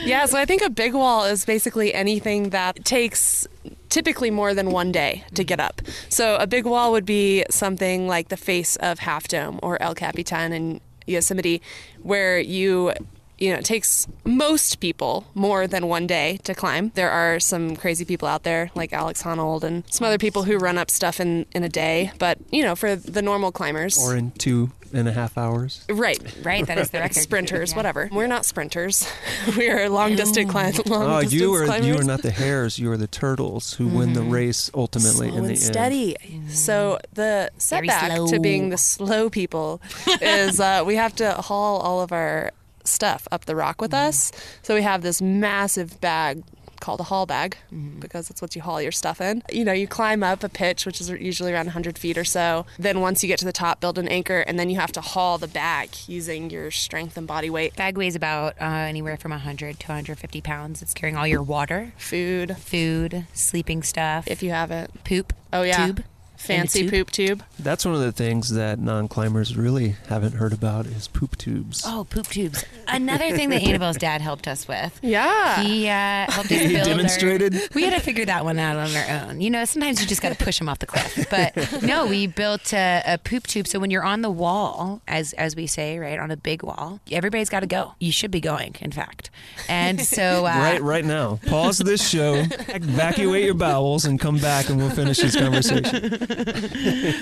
Yeah, 0.07 0.27
so 0.27 0.39
I 0.39 0.45
think 0.45 0.63
a 0.63 0.71
big 0.71 0.95
wall 0.95 1.25
is 1.25 1.45
basically 1.45 1.93
anything 1.93 2.51
that 2.51 2.85
takes 2.85 3.45
typically 3.89 4.31
more 4.31 4.55
than 4.55 4.71
one 4.71 4.93
day 4.93 5.25
to 5.35 5.43
get 5.43 5.59
up. 5.59 5.83
So 6.09 6.37
a 6.37 6.47
big 6.47 6.65
wall 6.65 6.93
would 6.93 7.05
be 7.05 7.45
something 7.51 8.07
like 8.07 8.29
the 8.29 8.37
face 8.37 8.77
of 8.77 9.01
Half 9.01 9.27
Dome 9.27 9.59
or 9.65 9.83
El 9.83 9.97
Capitan 9.97 10.53
in 10.53 10.81
Yosemite, 11.07 11.61
where 12.03 12.39
you 12.39 12.93
you 13.39 13.51
know, 13.53 13.59
it 13.59 13.65
takes 13.65 14.07
most 14.25 14.81
people 14.81 15.27
more 15.35 15.67
than 15.67 15.89
one 15.89 16.07
day 16.07 16.39
to 16.45 16.55
climb. 16.55 16.91
There 16.95 17.11
are 17.11 17.39
some 17.39 17.77
crazy 17.77 18.05
people 18.05 18.27
out 18.29 18.45
there 18.45 18.71
like 18.75 18.93
Alex 18.93 19.23
Honnold 19.23 19.63
and 19.63 19.85
some 19.91 20.07
other 20.07 20.19
people 20.19 20.45
who 20.45 20.57
run 20.59 20.79
up 20.79 20.91
stuff 20.91 21.21
in, 21.21 21.47
in 21.55 21.63
a 21.63 21.69
day. 21.69 22.13
But, 22.19 22.39
you 22.51 22.63
know, 22.63 22.75
for 22.75 22.97
the 22.97 23.23
normal 23.23 23.53
climbers. 23.53 23.99
Or 23.99 24.17
in 24.17 24.31
two 24.33 24.71
and 24.93 25.09
a 25.09 25.13
half 25.13 25.37
hours. 25.37 25.85
right. 25.91 26.19
Right, 26.43 26.67
that 26.67 26.79
is 26.79 26.91
the 26.91 27.01
record. 27.01 27.17
Sprinters, 27.21 27.71
Yeah. 27.73 27.77
whatever. 27.77 28.09
We're 28.11 28.27
not 28.29 28.47
sprinters. 28.47 29.07
we 29.57 29.69
are 29.69 29.89
long 29.91 30.17
distance 30.17 30.51
climbers. 30.51 30.87
Long 30.87 31.03
Oh, 31.03 31.21
distance 31.21 31.41
you 31.43 31.55
are 31.55 31.65
climbers. 31.67 31.87
you 31.89 31.99
are 31.99 32.05
not 32.05 32.23
the 32.23 32.31
hares. 32.31 32.79
You 32.79 32.91
are 32.93 32.97
the 32.97 33.07
turtles 33.09 33.75
who 33.75 33.89
win 33.89 34.13
the 34.15 34.21
mm-hmm. 34.21 34.31
race 34.31 34.71
ultimately 34.75 35.29
slow 35.29 35.39
in 35.39 35.43
the 35.45 35.49
and 35.51 35.51
end. 35.51 35.59
steady. 35.59 36.17
Mm-hmm. 36.23 36.49
So 36.51 36.99
the 37.13 37.51
setback 37.59 38.13
to 38.29 38.41
being 38.41 38.71
the 38.71 38.79
slow 38.79 39.29
people 39.29 39.81
is 40.23 40.61
uh, 40.61 40.85
we 40.87 40.95
have 40.97 41.15
to 41.17 41.33
haul 41.33 41.81
all 41.81 42.01
of 42.01 42.13
our 42.13 42.53
stuff 42.89 43.27
up 43.31 43.45
the 43.45 43.57
rock 43.57 43.81
with 43.81 43.95
us. 43.95 44.33
So 44.63 44.75
we 44.75 44.83
have 44.83 45.03
this 45.03 45.21
massive 45.23 46.01
bag 46.01 46.43
called 46.81 47.01
a 47.01 47.05
haul 47.05 47.27
bag 47.27 47.57
because 47.99 48.29
that's 48.29 48.43
what 48.43 48.55
you 48.55 48.63
haul 48.63 48.81
your 48.83 48.93
stuff 48.93 49.21
in. 49.21 49.43
You 49.51 49.65
know, 49.65 49.73
you 49.73 49.89
climb 49.89 50.23
up 50.23 50.45
a 50.45 50.49
pitch, 50.49 50.85
which 50.87 51.01
is 51.01 51.09
usually 51.09 51.53
around 51.53 51.67
100 51.67 51.99
feet 51.99 52.19
or 52.19 52.25
so. 52.25 52.67
Then 52.79 53.01
once 53.01 53.23
you 53.23 53.29
get 53.29 53.39
to 53.41 53.45
the 53.45 53.53
top, 53.53 53.81
build 53.81 53.99
an 53.99 54.09
anchor, 54.09 54.41
and 54.41 54.59
then 54.59 54.71
you 54.71 54.77
have 54.77 54.93
to 54.93 55.01
haul 55.01 55.39
the 55.39 55.49
bag 55.49 55.91
using 56.07 56.51
your 56.51 56.71
strength 56.71 57.17
and 57.17 57.27
body 57.27 57.51
weight, 57.51 57.75
Bag 57.77 57.97
weighs 57.97 58.15
about 58.15 58.55
uh, 58.61 58.65
anywhere 58.65 59.17
from 59.17 59.31
100 59.33 59.81
to 59.81 59.87
150 59.89 60.41
pounds. 60.43 60.83
It's 60.83 60.95
carrying 60.95 61.17
all 61.17 61.27
your 61.27 61.43
water, 61.43 61.93
food, 61.97 62.57
food, 62.59 63.27
sleeping 63.33 63.83
stuff, 63.83 64.29
if 64.29 64.43
you 64.43 64.51
have 64.51 64.71
it. 64.71 64.91
poop. 65.05 65.33
Oh 65.53 65.63
yeah, 65.63 65.87
Tube. 65.87 66.05
Fancy 66.47 66.83
tube. 66.83 66.91
poop 66.91 67.11
tube. 67.11 67.43
That's 67.59 67.85
one 67.85 67.95
of 67.95 68.01
the 68.01 68.13
things 68.13 68.51
that 68.51 68.79
non-climbers 68.79 69.57
really 69.57 69.97
haven't 70.09 70.33
heard 70.35 70.53
about 70.53 70.87
is 70.87 71.09
poop 71.09 71.37
tubes. 71.37 71.83
Oh, 71.87 72.07
poop 72.09 72.27
tubes. 72.29 72.65
Another 72.89 73.31
thing 73.37 73.51
that 73.51 73.63
Annabelle's 73.63 73.97
dad 73.97 74.21
helped 74.21 74.47
us 74.49 74.67
with. 74.69 74.99
Yeah. 75.03 75.63
He 75.63 75.89
uh, 75.89 76.31
helped 76.31 76.51
us 76.53 76.61
He 76.61 76.69
build 76.69 76.79
our- 76.79 76.85
demonstrated? 76.85 77.55
we 77.75 77.83
had 77.83 77.93
to 77.95 78.01
figure 78.01 78.25
that 78.27 78.45
one 78.45 78.59
out 78.59 78.77
on 78.77 78.95
our 78.95 79.29
own. 79.29 79.41
You 79.41 79.51
know, 79.51 79.65
sometimes 79.65 80.01
you 80.01 80.07
just 80.07 80.23
got 80.23 80.37
to 80.37 80.45
push 80.45 80.59
them 80.59 80.69
off 80.69 80.79
the 80.79 80.87
cliff. 80.87 81.27
But 81.31 81.83
no, 81.83 82.07
we 82.07 82.27
built 82.27 82.73
a, 82.73 83.03
a 83.07 83.19
poop 83.19 83.47
tube. 83.47 83.67
So 83.67 83.79
when 83.79 83.91
you're 83.91 84.05
on 84.05 84.23
the 84.23 84.31
wall, 84.31 85.01
as 85.09 85.33
as 85.35 85.57
we 85.57 85.67
say, 85.67 85.99
right 85.99 86.19
on 86.19 86.31
a 86.31 86.37
big 86.37 86.63
wall, 86.63 87.01
everybody's 87.11 87.49
got 87.49 87.61
to 87.61 87.67
go. 87.67 87.95
You 87.99 88.13
should 88.13 88.31
be 88.31 88.41
going, 88.41 88.77
in 88.81 88.93
fact. 88.93 89.31
And 89.69 90.01
so 90.01 90.23
uh, 90.47 90.57
Right, 90.57 90.83
right 90.83 91.05
now. 91.05 91.39
Pause 91.47 91.79
this 91.79 92.07
show, 92.09 92.35
evacuate 92.69 93.45
your 93.45 93.55
bowels, 93.55 94.05
and 94.05 94.19
come 94.21 94.39
back, 94.39 94.69
and 94.69 94.79
we'll 94.79 94.91
finish 94.91 95.19
this 95.19 95.37
conversation. 95.37 96.36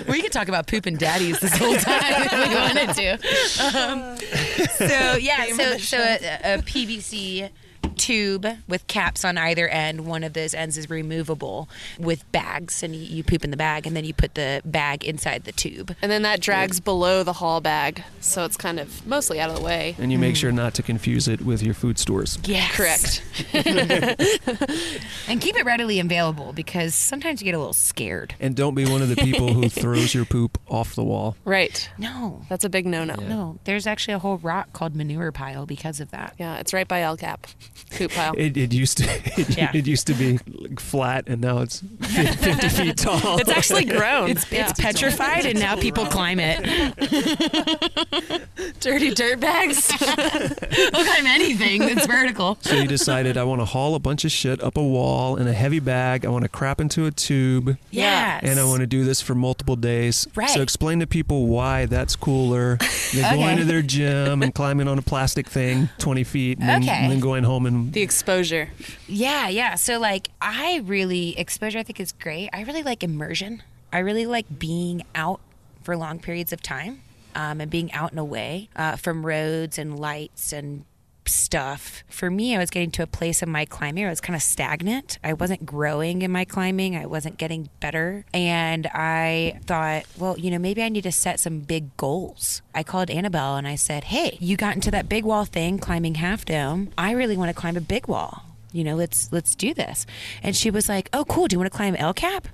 We 0.09 0.23
could 0.23 0.33
talk 0.33 0.49
about 0.49 0.67
poop 0.67 0.87
and 0.87 0.99
daddies 0.99 1.39
this 1.41 1.57
whole 1.57 1.77
time 1.77 2.23
if 2.23 2.33
we 2.33 2.55
wanted 2.55 2.95
to. 2.95 3.13
Um, 3.79 4.17
so 4.71 5.17
yeah, 5.17 5.47
so 5.55 5.79
so 5.79 5.99
a, 5.99 6.55
a 6.55 6.59
PVC 6.59 7.51
tube 7.97 8.47
with 8.69 8.87
caps 8.87 9.25
on 9.25 9.39
either 9.39 9.69
end. 9.69 10.07
One 10.07 10.25
of 10.25 10.33
those 10.33 10.55
ends 10.55 10.77
is 10.79 10.91
removable 10.91 11.69
with 11.99 12.31
bags, 12.33 12.83
and 12.83 12.95
you, 12.95 13.03
you 13.03 13.25
poop 13.25 13.45
in 13.45 13.51
the 13.51 13.57
bag, 13.57 13.87
and 13.87 13.97
then 13.97 14.05
you 14.05 14.15
put 14.15 14.35
the 14.35 14.63
bag 14.65 15.05
inside 15.05 15.45
the 15.45 15.53
tube. 15.53 15.95
And 16.03 16.11
then 16.11 16.23
that 16.23 16.41
drags 16.41 16.81
below 16.81 17.23
the 17.23 17.35
haul 17.35 17.61
bag, 17.61 18.03
so 18.21 18.45
it's 18.45 18.57
kind 18.57 18.79
of 18.81 19.07
mostly 19.07 19.41
out 19.41 19.51
of 19.51 19.57
the 19.57 19.63
way. 19.63 19.97
And 19.99 20.13
you 20.13 20.19
make 20.19 20.35
mm. 20.35 20.39
sure 20.39 20.53
not 20.53 20.75
to 20.75 20.83
confuse 20.83 21.29
it 21.29 21.43
with 21.43 21.63
your 21.63 21.75
food 21.75 21.99
stores. 21.99 22.39
Yes. 22.45 22.75
Correct. 22.77 23.23
And 25.27 25.41
keep 25.41 25.57
it 25.57 25.65
readily 25.65 26.01
available 26.01 26.53
because 26.53 26.95
sometimes 26.95 27.41
you 27.41 27.47
get 27.47 27.55
a 27.55 27.59
little 27.59 27.73
scared. 27.73 28.35
And 28.41 28.55
don't 28.55 28.75
be 28.75 28.85
one 28.85 29.03
of 29.03 29.09
the 29.09 29.17
people 29.17 29.53
who 29.53 29.69
throws 29.69 30.15
your 30.15 30.25
poop 30.25 30.59
off 30.69 30.95
the 30.95 31.03
wall. 31.03 31.37
Right. 31.45 31.89
No. 31.99 32.43
That's 32.49 32.65
a 32.65 32.69
big 32.69 32.87
no-no. 32.87 33.17
Yeah, 33.19 33.29
No, 33.29 33.59
there's 33.65 33.87
actually 33.87 34.15
a 34.15 34.19
whole 34.19 34.39
rock 34.39 34.73
called 34.73 34.95
manure 34.95 35.33
pile 35.33 35.67
because 35.67 36.01
of 36.01 36.11
that. 36.11 36.35
Yeah, 36.39 36.57
it's 36.59 36.73
right 36.73 36.87
by 36.87 37.03
El 37.03 37.17
Cap. 37.17 37.47
Poop 37.95 38.11
pile. 38.13 38.35
It, 38.37 38.57
it 38.57 38.73
used 38.73 38.99
to 38.99 39.05
it, 39.41 39.57
Yeah. 39.57 39.71
it 39.75 39.87
used 39.87 40.07
to 40.09 40.15
be 40.15 40.39
like 40.53 40.81
flat, 40.81 41.25
and 41.29 41.41
now 41.41 41.59
it's 41.59 41.83
50 42.01 42.69
feet 42.69 42.97
tall. 42.97 43.39
It's 43.41 43.49
actually 43.51 43.85
grown. 43.85 44.31
It's, 44.31 44.47
it's 44.53 44.73
petrified, 44.81 45.47
and 45.47 45.59
now 45.59 45.77
people 45.77 46.07
climb 46.07 46.39
it. 46.41 46.65
dirty 48.81 49.11
dirt 49.15 49.41
bags. 49.41 49.89
They'll 49.89 50.91
climb 51.05 51.27
anything 51.27 51.81
that's 51.81 52.07
vertical. 52.07 52.59
So 52.63 52.75
you 52.75 52.87
decided 52.89 53.37
I 53.37 53.45
want 53.45 53.61
to 53.61 53.65
haul 53.65 53.95
a 53.95 53.99
bunch 53.99 54.25
of 54.25 54.33
shit 54.33 54.63
up 54.63 54.77
a 54.77 54.83
wall 54.83 55.37
in 55.37 55.47
a 55.47 55.53
heavy 55.53 55.81
bag. 55.81 56.25
I 56.25 56.29
want 56.29 56.43
to 56.43 56.49
crap 56.49 56.81
into 56.81 57.07
a 57.07 57.11
tube. 57.11 57.77
Yes. 57.91 58.43
And 58.45 58.59
I 58.59 58.65
want 58.65 58.81
to 58.81 58.87
do 58.87 59.05
this 59.05 59.21
for 59.21 59.35
multiple 59.35 59.77
days. 59.77 60.27
Right. 60.35 60.51
So 60.51 60.61
explain 60.63 61.01
to 61.01 61.07
people 61.07 61.47
why 61.47 61.87
that's 61.87 62.17
cooler 62.17 62.77
than 63.13 63.25
Okay. 63.25 63.37
going 63.37 63.57
to 63.59 63.65
their 63.65 63.83
gym 63.83 64.43
and 64.43 64.55
climbing 64.55 64.89
on 64.89 64.99
a 64.99 65.03
plastic 65.03 65.49
thing 65.49 65.89
20 65.99 66.25
feet 66.25 66.59
and, 66.59 66.69
then, 66.69 66.89
and 66.89 67.13
then 67.13 67.21
going 67.21 67.45
home 67.45 67.67
and 67.67 67.84
the 67.93 68.03
exposure. 68.03 68.71
Yeah, 69.09 69.49
yeah. 69.49 69.75
So 69.75 69.99
like 69.99 70.31
I 70.41 70.83
really 70.85 71.39
exposure 71.39 71.79
I 71.79 71.83
think 71.83 72.01
is 72.01 72.13
great. 72.13 72.51
I 72.53 72.63
really 72.63 72.83
like 72.83 73.03
immersion. 73.03 73.63
I 73.93 73.99
really 73.99 74.27
like 74.27 74.47
being 74.59 75.05
out 75.15 75.41
for 75.83 75.97
long 75.97 76.19
periods 76.19 76.53
of 76.53 76.63
time. 76.63 77.03
Um, 77.37 77.61
and 77.61 77.69
being 77.69 77.93
out 77.93 78.13
and 78.13 78.21
away 78.21 78.69
uh, 78.77 78.95
from 78.95 79.27
roads 79.27 79.77
and 79.77 79.99
lights 79.99 80.53
and 80.53 80.85
stuff. 81.29 82.05
For 82.09 82.31
me, 82.31 82.55
I 82.55 82.59
was 82.59 82.71
getting 82.71 82.91
to 82.93 83.03
a 83.03 83.07
place 83.07 83.43
in 83.43 83.51
my 83.51 83.65
climbing 83.65 84.03
where 84.03 84.09
I 84.09 84.13
was 84.13 84.21
kind 84.21 84.37
of 84.37 84.43
stagnant. 84.43 85.19
I 85.23 85.33
wasn't 85.33 85.67
growing 85.67 86.23
in 86.23 86.31
my 86.31 86.45
climbing. 86.45 86.97
I 86.97 87.07
wasn't 87.07 87.39
getting 87.39 87.69
better. 87.81 88.25
And 88.33 88.87
I 88.89 89.61
thought, 89.67 90.05
well, 90.19 90.39
you 90.39 90.51
know, 90.51 90.59
maybe 90.59 90.83
I 90.83 90.89
need 90.89 91.05
to 91.05 91.13
set 91.13 91.41
some 91.41 91.61
big 91.61 91.97
goals. 91.97 92.63
I 92.75 92.83
called 92.83 93.11
Annabelle 93.11 93.57
and 93.57 93.69
I 93.69 93.77
said, 93.77 94.05
hey, 94.05 94.37
you 94.41 94.57
got 94.57 94.75
into 94.75 94.91
that 94.91 95.09
big 95.09 95.25
wall 95.25 95.45
thing, 95.45 95.79
climbing 95.79 96.17
Half 96.17 96.45
Dome. 96.45 96.91
I 96.97 97.13
really 97.13 97.37
want 97.37 97.49
to 97.49 97.61
climb 97.61 97.77
a 97.77 97.81
big 97.81 98.09
wall 98.09 98.54
you 98.75 98.83
know, 98.83 98.97
let's 98.97 99.33
let's 99.33 99.55
do 99.55 99.73
this. 99.73 100.05
And 100.43 100.57
she 100.57 100.71
was 100.71 100.89
like, 100.89 101.09
"Oh, 101.13 101.25
cool. 101.25 101.47
Do 101.47 101.55
you 101.55 101.61
want 101.61 101.71
to 101.73 101.77
climb 101.77 101.95
El 101.95 102.13
Cap?" 102.13 102.49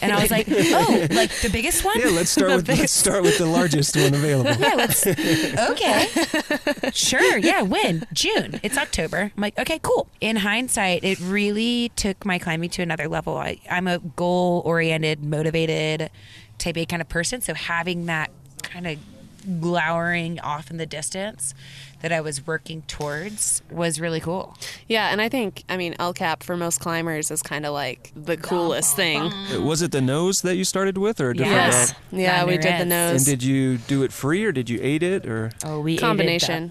And 0.00 0.10
I 0.10 0.22
was 0.22 0.30
like, 0.30 0.46
"Oh, 0.48 1.06
like 1.10 1.30
the 1.42 1.50
biggest 1.52 1.84
one?" 1.84 2.00
yeah, 2.00 2.06
let's 2.06 2.30
start 2.30 2.50
with 2.50 2.68
let's 2.68 2.92
start 2.92 3.22
with 3.22 3.36
the 3.36 3.46
largest 3.46 3.94
one 3.94 4.14
available. 4.14 4.52
yeah, 4.58 4.74
let's. 4.74 5.06
Okay. 5.06 6.06
Sure. 6.92 7.36
Yeah. 7.36 7.62
When? 7.62 8.06
June. 8.12 8.58
It's 8.62 8.78
October. 8.78 9.32
I'm 9.36 9.40
like, 9.40 9.58
okay, 9.58 9.78
cool. 9.82 10.08
In 10.20 10.36
hindsight, 10.36 11.04
it 11.04 11.20
really 11.20 11.90
took 11.96 12.24
my 12.24 12.38
climbing 12.38 12.70
to 12.70 12.82
another 12.82 13.08
level. 13.08 13.36
I, 13.36 13.58
I'm 13.70 13.86
a 13.86 13.98
goal 13.98 14.62
oriented, 14.64 15.22
motivated 15.22 16.10
type 16.58 16.76
A 16.78 16.86
kind 16.86 17.02
of 17.02 17.08
person. 17.08 17.42
So 17.42 17.52
having 17.52 18.06
that 18.06 18.30
kind 18.62 18.86
of 18.86 18.98
glowering 19.60 20.40
off 20.40 20.70
in 20.70 20.76
the 20.76 20.86
distance 20.86 21.54
that 22.08 22.12
I 22.16 22.20
was 22.20 22.46
working 22.46 22.82
towards 22.82 23.62
was 23.68 23.98
really 24.00 24.20
cool. 24.20 24.56
Yeah, 24.86 25.08
and 25.10 25.20
I 25.20 25.28
think 25.28 25.64
I 25.68 25.76
mean 25.76 25.96
El 25.98 26.12
Cap 26.12 26.44
for 26.44 26.56
most 26.56 26.78
climbers 26.78 27.32
is 27.32 27.42
kind 27.42 27.66
of 27.66 27.72
like 27.72 28.12
the 28.14 28.36
coolest 28.36 28.94
thing. 28.94 29.22
Uh, 29.22 29.60
was 29.60 29.82
it 29.82 29.90
the 29.90 30.00
nose 30.00 30.42
that 30.42 30.54
you 30.54 30.62
started 30.64 30.98
with 30.98 31.20
or 31.20 31.30
a 31.30 31.34
different 31.34 31.56
Yes. 31.56 31.94
route? 32.12 32.20
Yeah, 32.20 32.44
we 32.44 32.58
did 32.58 32.80
the 32.80 32.84
nose. 32.84 33.16
And 33.16 33.24
did 33.26 33.42
you 33.42 33.78
do 33.78 34.04
it 34.04 34.12
free 34.12 34.44
or 34.44 34.52
did 34.52 34.70
you 34.70 34.78
aid 34.80 35.02
it 35.02 35.26
or 35.26 35.50
Oh, 35.64 35.80
we 35.80 35.94
ate 35.94 35.98
it 35.98 36.00
combination. 36.02 36.70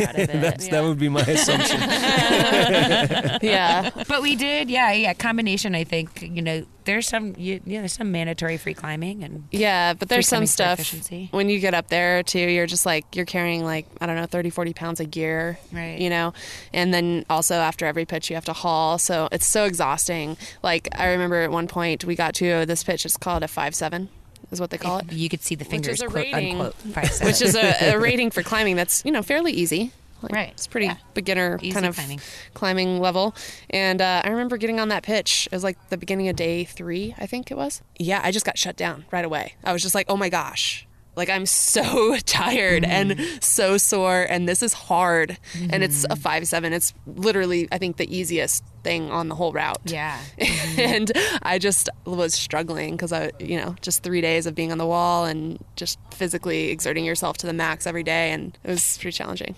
out 0.00 0.10
of 0.10 0.18
it. 0.18 0.32
that's 0.42 0.68
that 0.68 0.82
would 0.82 0.98
be 0.98 1.08
my 1.08 1.22
assumption. 1.22 1.80
yeah, 3.42 3.88
but 4.06 4.20
we 4.20 4.36
did, 4.36 4.68
yeah, 4.68 4.92
yeah. 4.92 5.14
Combination. 5.14 5.74
I 5.74 5.84
think 5.84 6.20
you 6.20 6.42
know 6.42 6.66
there's 6.84 7.08
some 7.08 7.34
you, 7.36 7.60
yeah, 7.64 7.80
there's 7.80 7.92
some 7.94 8.12
mandatory 8.12 8.56
free 8.56 8.74
climbing 8.74 9.24
and 9.24 9.44
yeah, 9.50 9.94
but 9.94 10.08
there's 10.08 10.28
some 10.28 10.46
stuff 10.46 10.78
efficiency. 10.80 11.28
when 11.30 11.48
you 11.48 11.58
get 11.60 11.74
up 11.74 11.88
there 11.88 12.22
too. 12.22 12.38
You're 12.38 12.66
just 12.66 12.84
like 12.86 13.16
you're 13.16 13.24
carrying 13.24 13.64
like 13.64 13.86
I 14.00 14.06
don't 14.06 14.16
know 14.16 14.26
30, 14.26 14.50
40 14.50 14.72
pounds 14.74 15.00
of 15.00 15.10
gear, 15.10 15.58
Right. 15.72 15.98
You 15.98 16.10
know, 16.10 16.32
and 16.72 16.92
then 16.92 17.24
also 17.30 17.54
after 17.56 17.86
every 17.86 18.04
pitch 18.04 18.30
you 18.30 18.36
have 18.36 18.44
to 18.46 18.52
haul, 18.52 18.98
so 18.98 19.28
it's 19.32 19.46
so 19.46 19.64
exhausting. 19.64 20.36
Like 20.62 20.88
I 20.98 21.12
remember 21.12 21.36
at 21.42 21.50
one 21.50 21.68
point 21.68 22.04
we 22.04 22.14
got 22.16 22.34
to 22.36 22.66
this 22.66 22.84
pitch. 22.84 23.04
It's 23.06 23.16
called 23.16 23.42
a 23.42 23.48
five 23.48 23.74
seven, 23.74 24.08
is 24.50 24.60
what 24.60 24.70
they 24.70 24.78
call 24.78 24.98
it. 24.98 25.12
you 25.12 25.28
could 25.28 25.42
see 25.42 25.54
the 25.54 25.64
fingers 25.64 26.00
which 26.00 26.00
is 26.00 26.02
a 26.02 26.06
quote 26.08 26.24
rating. 26.32 26.60
unquote 26.60 27.22
which 27.22 27.42
is 27.42 27.54
a, 27.56 27.94
a 27.94 27.98
rating 27.98 28.30
for 28.30 28.42
climbing 28.42 28.76
that's 28.76 29.04
you 29.04 29.10
know 29.12 29.22
fairly 29.22 29.52
easy. 29.52 29.92
Like, 30.24 30.32
Right. 30.32 30.50
It's 30.52 30.66
pretty 30.66 30.86
Yeah. 30.86 30.96
beginner 31.14 31.58
Easy 31.62 31.72
kind 31.72 31.86
of 31.86 31.94
climbing. 31.94 32.20
climbing. 32.54 33.00
level. 33.00 33.34
And 33.70 34.00
uh, 34.00 34.22
I 34.24 34.28
remember 34.30 34.56
getting 34.56 34.80
on 34.80 34.88
that 34.88 35.02
pitch. 35.02 35.46
It 35.50 35.54
was 35.54 35.64
like 35.64 35.78
the 35.90 35.96
beginning 35.96 36.28
of 36.28 36.36
day 36.36 36.64
three, 36.64 37.14
I 37.18 37.26
think 37.26 37.50
it 37.50 37.56
was. 37.56 37.82
Yeah, 37.98 38.20
I 38.22 38.30
just 38.30 38.44
got 38.46 38.58
shut 38.58 38.76
down 38.76 39.04
right 39.10 39.24
away. 39.24 39.54
I 39.64 39.72
was 39.72 39.82
just 39.82 39.94
like, 39.94 40.06
oh 40.08 40.16
my 40.16 40.28
gosh. 40.28 40.86
Like 41.16 41.28
I'm 41.30 41.46
so 41.46 42.16
tired 42.26 42.84
and 42.84 43.20
so 43.40 43.76
sore, 43.78 44.26
and 44.28 44.48
this 44.48 44.64
is 44.64 44.72
hard. 44.72 45.38
And 45.70 45.84
it's 45.84 46.04
a 46.10 46.16
five 46.16 46.44
seven. 46.48 46.72
It's 46.72 46.92
literally, 47.06 47.68
I 47.70 47.78
think, 47.78 47.98
the 47.98 48.12
easiest 48.16 48.64
thing 48.82 49.12
on 49.12 49.28
the 49.28 49.34
whole 49.36 49.52
route 49.52 49.80
yeah. 49.86 50.18
and 50.76 51.10
I 51.42 51.58
just 51.58 51.88
was 52.04 52.34
struggling 52.34 52.96
because 52.96 53.12
I, 53.12 53.30
you 53.38 53.56
know, 53.58 53.76
just 53.80 54.02
three 54.02 54.20
days 54.22 54.44
of 54.46 54.54
being 54.56 54.72
on 54.72 54.78
the 54.78 54.86
wall 54.86 55.24
and 55.24 55.58
just 55.76 55.98
physically 56.12 56.70
exerting 56.70 57.04
yourself 57.04 57.36
to 57.38 57.46
the 57.46 57.52
max 57.54 57.86
every 57.86 58.02
day, 58.02 58.32
and 58.32 58.58
it 58.64 58.70
was 58.70 58.98
pretty 58.98 59.16
challenging. 59.16 59.54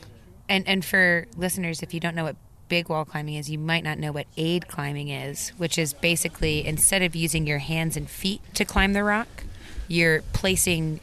And 0.48 0.66
and 0.66 0.84
for 0.84 1.26
listeners, 1.36 1.82
if 1.82 1.92
you 1.92 2.00
don't 2.00 2.14
know 2.14 2.24
what 2.24 2.36
big 2.68 2.88
wall 2.88 3.04
climbing 3.04 3.34
is, 3.34 3.50
you 3.50 3.58
might 3.58 3.84
not 3.84 3.98
know 3.98 4.12
what 4.12 4.26
aid 4.36 4.68
climbing 4.68 5.08
is, 5.08 5.50
which 5.56 5.78
is 5.78 5.92
basically 5.92 6.66
instead 6.66 7.02
of 7.02 7.14
using 7.14 7.46
your 7.46 7.58
hands 7.58 7.96
and 7.96 8.08
feet 8.08 8.40
to 8.54 8.64
climb 8.64 8.92
the 8.92 9.04
rock, 9.04 9.44
you're 9.88 10.22
placing 10.32 11.00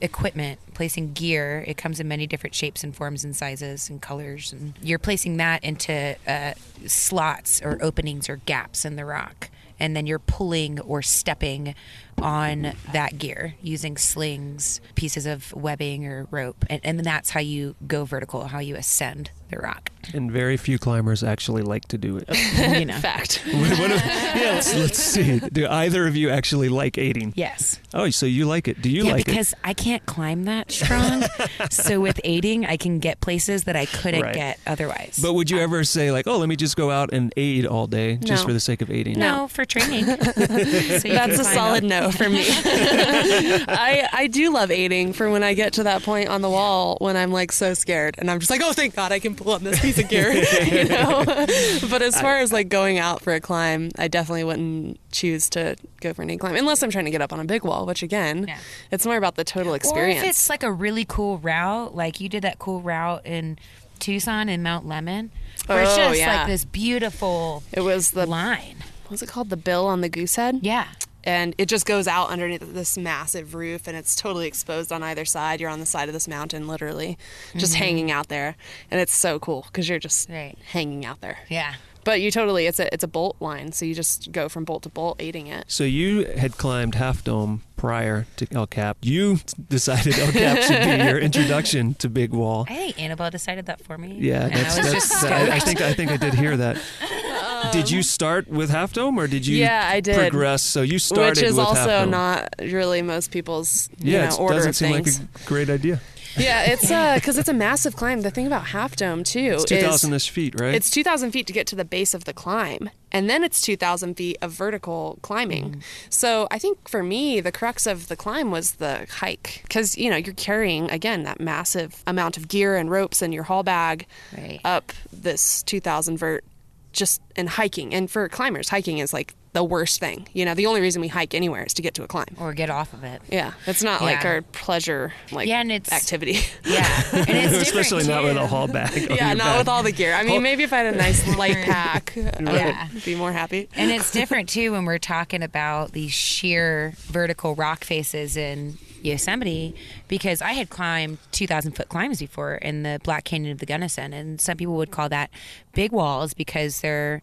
equipment, 0.00 0.58
placing 0.74 1.12
gear. 1.12 1.64
It 1.66 1.76
comes 1.76 2.00
in 2.00 2.08
many 2.08 2.26
different 2.26 2.54
shapes 2.54 2.82
and 2.82 2.94
forms 2.94 3.24
and 3.24 3.36
sizes 3.36 3.88
and 3.88 4.02
colors, 4.02 4.52
and 4.52 4.74
you're 4.82 4.98
placing 4.98 5.36
that 5.36 5.62
into 5.64 6.16
uh, 6.26 6.54
slots 6.86 7.62
or 7.62 7.78
openings 7.80 8.28
or 8.28 8.36
gaps 8.36 8.84
in 8.84 8.96
the 8.96 9.04
rock. 9.04 9.48
And 9.78 9.96
then 9.96 10.06
you're 10.06 10.20
pulling 10.20 10.78
or 10.80 11.02
stepping 11.02 11.74
on 12.22 12.72
that 12.92 13.18
gear 13.18 13.54
using 13.60 13.96
slings, 13.96 14.80
pieces 14.94 15.26
of 15.26 15.52
webbing 15.52 16.06
or 16.06 16.26
rope. 16.30 16.64
And, 16.70 16.80
and 16.84 17.00
that's 17.00 17.30
how 17.30 17.40
you 17.40 17.74
go 17.86 18.04
vertical, 18.04 18.46
how 18.46 18.60
you 18.60 18.76
ascend 18.76 19.30
the 19.52 19.58
rock. 19.58 19.90
and 20.14 20.32
very 20.32 20.56
few 20.56 20.78
climbers 20.78 21.22
actually 21.22 21.62
like 21.62 21.86
to 21.88 21.96
do 21.98 22.16
it. 22.16 22.28
You 22.78 22.86
know. 22.86 22.98
Fact. 22.98 23.42
What- 23.52 23.78
what 23.78 23.90
if- 23.92 24.04
yeah, 24.04 24.52
let's, 24.54 24.74
let's 24.74 24.98
see. 24.98 25.38
Do 25.38 25.66
either 25.68 26.06
of 26.08 26.16
you 26.16 26.30
actually 26.30 26.68
like 26.68 26.98
aiding? 26.98 27.32
Yes. 27.36 27.78
Oh, 27.94 28.08
so 28.10 28.26
you 28.26 28.46
like 28.46 28.66
it? 28.68 28.80
Do 28.82 28.90
you 28.90 29.04
yeah, 29.04 29.12
like 29.12 29.20
it? 29.22 29.26
because 29.26 29.54
I 29.62 29.74
can't 29.74 30.04
climb 30.06 30.44
that 30.44 30.72
strong. 30.72 31.22
so 31.70 32.00
with 32.00 32.20
aiding, 32.24 32.66
I 32.66 32.76
can 32.76 32.98
get 32.98 33.20
places 33.20 33.64
that 33.64 33.76
I 33.76 33.86
couldn't 33.86 34.22
Right. 34.22 34.34
get 34.34 34.58
otherwise. 34.66 35.18
But 35.22 35.34
would 35.34 35.50
you 35.50 35.58
uh, 35.58 35.62
ever 35.62 35.84
say 35.84 36.10
like, 36.12 36.26
oh, 36.26 36.38
let 36.38 36.48
me 36.48 36.56
just 36.56 36.76
go 36.76 36.90
out 36.90 37.12
and 37.12 37.32
aid 37.36 37.66
all 37.66 37.86
day 37.86 38.16
just 38.16 38.44
for 38.44 38.52
the 38.52 38.60
sake 38.60 38.82
of 38.82 38.90
aiding? 38.90 39.18
no, 39.18 39.46
for 39.48 39.64
training. 39.64 40.04
So 40.06 41.08
That's 41.08 41.38
a 41.38 41.44
solid 41.44 41.84
up. 41.84 41.90
no 41.90 42.10
for 42.10 42.28
me. 42.28 42.44
I 42.46 44.08
I 44.12 44.26
do 44.28 44.52
love 44.52 44.70
aiding 44.70 45.12
for 45.12 45.30
when 45.30 45.42
I 45.42 45.54
get 45.54 45.74
to 45.74 45.82
that 45.84 46.02
point 46.02 46.28
on 46.28 46.42
the 46.42 46.50
wall 46.50 46.96
when 47.00 47.16
I'm 47.16 47.32
like 47.32 47.52
so 47.52 47.74
scared 47.74 48.16
and 48.18 48.30
I'm 48.30 48.38
just 48.40 48.50
like, 48.50 48.60
oh, 48.62 48.72
thank 48.72 48.94
God 48.96 49.12
I 49.12 49.18
can 49.18 49.34
pull 49.42 49.52
on 49.54 49.64
this 49.64 49.80
piece 49.80 49.98
of 49.98 50.08
gear, 50.08 50.32
you 50.64 50.84
know. 50.84 51.24
but 51.90 52.02
as 52.02 52.20
far 52.20 52.38
as 52.38 52.52
like 52.52 52.68
going 52.68 52.98
out 52.98 53.20
for 53.22 53.32
a 53.34 53.40
climb, 53.40 53.90
I 53.98 54.08
definitely 54.08 54.44
wouldn't 54.44 54.98
choose 55.12 55.48
to 55.50 55.76
go 56.00 56.12
for 56.14 56.22
an 56.22 56.30
aid 56.30 56.40
climb 56.40 56.56
unless 56.56 56.82
I'm 56.82 56.90
trying 56.90 57.04
to 57.06 57.10
get 57.10 57.20
up 57.22 57.32
on 57.32 57.40
a 57.40 57.44
big 57.44 57.64
wall, 57.64 57.86
which 57.86 58.02
again, 58.02 58.46
Yeah. 58.48 58.58
it's 58.90 59.04
more 59.06 59.16
about 59.16 59.34
the 59.36 59.44
total 59.44 59.74
experience. 59.74 60.20
Or 60.22 60.24
if 60.24 60.30
it's 60.30 60.48
like 60.48 60.62
a 60.62 60.72
really 60.72 61.04
cool 61.04 61.38
route, 61.38 61.94
like 61.94 62.20
you 62.20 62.28
did 62.28 62.42
that 62.42 62.58
cool 62.58 62.80
route 62.80 63.24
in 63.26 63.58
Tucson 63.98 64.48
and 64.48 64.62
Mount 64.62 64.86
Lemmon, 64.86 65.30
where 65.66 65.82
it's 65.82 65.92
Oh, 65.92 65.96
just 65.96 66.18
yeah. 66.20 66.38
like 66.38 66.46
this 66.48 66.64
beautiful 66.64 67.62
it 67.72 67.80
was 67.82 68.10
the 68.12 68.26
line. 68.26 68.76
what's 69.08 69.22
it 69.22 69.28
called? 69.28 69.48
The 69.50 69.56
bill 69.56 69.86
on 69.86 70.00
the 70.00 70.10
Goosehead. 70.10 70.58
Yeah. 70.62 70.86
And 71.24 71.54
it 71.58 71.66
just 71.66 71.86
goes 71.86 72.06
out 72.06 72.28
underneath 72.30 72.74
this 72.74 72.96
massive 72.98 73.54
roof 73.54 73.86
and 73.86 73.96
it's 73.96 74.16
totally 74.16 74.46
exposed 74.46 74.92
on 74.92 75.02
either 75.02 75.24
side 75.24 75.60
you're 75.60 75.70
on 75.70 75.80
the 75.80 75.86
side 75.86 76.08
of 76.08 76.12
this 76.12 76.28
mountain 76.28 76.66
literally 76.66 77.18
just 77.56 77.74
mm-hmm. 77.74 77.82
hanging 77.82 78.10
out 78.10 78.28
there 78.28 78.56
and 78.90 79.00
it's 79.00 79.14
so 79.14 79.38
cool 79.38 79.64
because 79.68 79.88
you're 79.88 79.98
just 79.98 80.28
Right. 80.28 80.56
hanging 80.70 81.04
out 81.04 81.20
there 81.20 81.38
Yeah. 81.48 81.74
But 82.04 82.20
you 82.20 82.30
totally 82.30 82.66
it's 82.66 82.80
a 82.80 82.92
it's 82.92 83.04
a 83.04 83.08
bolt 83.08 83.36
line, 83.38 83.70
so 83.70 83.84
you 83.84 83.94
just 83.94 84.32
go 84.32 84.48
from 84.48 84.64
bolt 84.64 84.82
to 84.82 84.88
bolt, 84.88 85.18
aiding 85.20 85.46
it. 85.46 85.66
So 85.68 85.84
you 85.84 86.24
had 86.24 86.58
climbed 86.58 86.96
Half 86.96 87.22
Dome 87.22 87.62
prior 87.76 88.26
to 88.36 88.46
El 88.50 88.66
Cap. 88.66 88.96
You 89.02 89.38
decided 89.68 90.18
El 90.18 90.32
Cap 90.32 90.58
should 90.62 90.82
be 90.82 91.04
your 91.04 91.18
introduction 91.20 91.94
to 91.94 92.08
Big 92.08 92.32
Wall. 92.32 92.66
I 92.68 92.74
think 92.74 93.00
Annabelle 93.00 93.30
decided 93.30 93.66
that 93.66 93.84
for 93.84 93.96
me. 93.98 94.16
Yeah, 94.18 94.46
and 94.46 94.52
that's, 94.52 94.78
I 94.78 94.82
was 94.82 94.92
that's 94.92 95.10
just 95.10 95.24
I, 95.24 95.56
I 95.56 95.58
think 95.60 95.80
I 95.80 95.92
think 95.92 96.10
I 96.10 96.16
did 96.16 96.34
hear 96.34 96.56
that. 96.56 96.82
did 97.70 97.90
you 97.90 98.02
start 98.02 98.48
with 98.48 98.70
Half 98.70 98.92
Dome 98.94 99.18
or 99.18 99.26
did 99.26 99.46
you 99.46 99.56
Yeah, 99.56 99.88
I 99.90 100.00
did. 100.00 100.16
progress? 100.16 100.62
So 100.62 100.82
you 100.82 100.98
started 100.98 101.36
Which 101.36 101.42
is 101.42 101.54
with 101.56 101.66
Half 101.66 101.76
also 101.78 102.00
Dome. 102.02 102.10
not 102.10 102.54
really 102.60 103.02
most 103.02 103.30
people's 103.30 103.88
you 103.98 104.12
yeah, 104.12 104.28
know, 104.28 104.34
it 104.34 104.40
order 104.40 104.54
doesn't 104.56 104.70
of 104.70 104.76
seem 104.76 104.92
things. 104.94 105.20
like 105.20 105.28
a 105.42 105.44
great 105.46 105.70
idea. 105.70 106.00
yeah, 106.36 106.62
it's 106.72 106.90
uh 106.90 107.14
because 107.16 107.36
it's 107.38 107.48
a 107.48 107.52
massive 107.54 107.94
climb. 107.94 108.22
The 108.22 108.30
thing 108.30 108.46
about 108.46 108.66
Half 108.68 108.96
Dome 108.96 109.22
too 109.22 109.52
It's 109.54 109.64
is 109.70 109.80
2,000 109.80 110.12
ish 110.14 110.30
feet, 110.30 110.58
right? 110.60 110.74
It's 110.74 110.88
2,000 110.90 111.30
feet 111.30 111.46
to 111.46 111.52
get 111.52 111.66
to 111.68 111.76
the 111.76 111.84
base 111.84 112.14
of 112.14 112.24
the 112.24 112.32
climb, 112.32 112.88
and 113.12 113.28
then 113.28 113.44
it's 113.44 113.60
2,000 113.60 114.14
feet 114.16 114.38
of 114.40 114.50
vertical 114.52 115.18
climbing. 115.20 115.82
So 116.08 116.48
I 116.50 116.58
think 116.58 116.88
for 116.88 117.02
me, 117.02 117.40
the 117.42 117.52
crux 117.52 117.86
of 117.86 118.08
the 118.08 118.16
climb 118.16 118.50
was 118.50 118.72
the 118.76 119.06
hike, 119.10 119.60
because 119.64 119.98
you 119.98 120.08
know 120.10 120.16
you're 120.16 120.34
carrying 120.34 120.90
again 120.90 121.24
that 121.24 121.38
massive 121.38 122.02
amount 122.06 122.38
of 122.38 122.48
gear 122.48 122.76
and 122.76 122.90
ropes 122.90 123.20
in 123.20 123.32
your 123.32 123.44
haul 123.44 123.62
bag 123.62 124.06
Right. 124.36 124.60
up 124.64 124.92
this 125.12 125.62
2,000 125.64 126.16
vert, 126.16 126.44
just 126.92 127.20
and 127.36 127.48
hiking. 127.48 127.94
And 127.94 128.10
for 128.10 128.28
climbers, 128.28 128.68
hiking 128.68 128.98
is 128.98 129.12
like 129.12 129.34
the 129.54 129.62
worst 129.64 130.00
thing. 130.00 130.26
You 130.32 130.46
know, 130.46 130.54
the 130.54 130.64
only 130.66 130.80
reason 130.80 131.02
we 131.02 131.08
hike 131.08 131.34
anywhere 131.34 131.64
is 131.64 131.74
to 131.74 131.82
get 131.82 131.92
to 131.94 132.02
a 132.02 132.06
climb. 132.06 132.24
or 132.40 132.54
get 132.54 132.70
off 132.70 132.94
of 132.94 133.04
it. 133.04 133.20
Yeah, 133.30 133.52
it's 133.66 133.82
not 133.82 134.00
like 134.00 134.22
Yeah. 134.22 134.30
our 134.30 134.42
pleasure 134.42 135.12
like 135.30 135.46
Yeah, 135.46 135.60
and 135.60 135.70
it's- 135.70 135.92
activity. 135.92 136.38
Yeah, 136.64 136.86
and 137.12 137.28
it's 137.28 137.56
Especially 137.68 138.04
not 138.06 138.24
with 138.24 138.36
a 138.38 138.46
haul 138.46 138.66
bag. 138.68 139.10
yeah, 139.10 139.34
not 139.34 139.38
back. 139.44 139.58
with 139.58 139.68
all 139.68 139.82
the 139.82 139.92
gear. 139.92 140.14
I 140.14 140.22
mean, 140.22 140.42
maybe 140.42 140.62
if 140.62 140.72
I 140.72 140.78
had 140.78 140.94
a 140.94 140.96
nice 140.96 141.36
light 141.36 141.56
pack, 141.64 142.14
I 142.16 142.40
Yeah. 142.40 142.88
would 142.94 143.04
be 143.04 143.14
more 143.14 143.32
happy. 143.32 143.68
And 143.74 143.90
it's 143.90 144.10
different 144.10 144.48
too 144.48 144.72
when 144.72 144.86
we're 144.86 144.98
talking 144.98 145.42
about 145.42 145.92
these 145.92 146.12
sheer 146.12 146.94
vertical 146.96 147.54
rock 147.54 147.84
faces 147.84 148.38
in 148.38 148.78
Yosemite 149.04 149.74
because 150.08 150.42
I 150.42 150.52
had 150.52 150.70
climbed 150.70 151.18
2,000 151.32 151.72
foot 151.72 151.88
climbs 151.88 152.20
before 152.20 152.54
in 152.54 152.82
the 152.82 153.00
Black 153.02 153.24
Canyon 153.24 153.52
of 153.52 153.58
the 153.58 153.66
Gunnison. 153.66 154.12
And 154.12 154.40
some 154.40 154.56
people 154.56 154.74
would 154.76 154.90
call 154.90 155.08
that 155.08 155.30
big 155.74 155.92
walls 155.92 156.34
because 156.34 156.80
they're, 156.80 157.22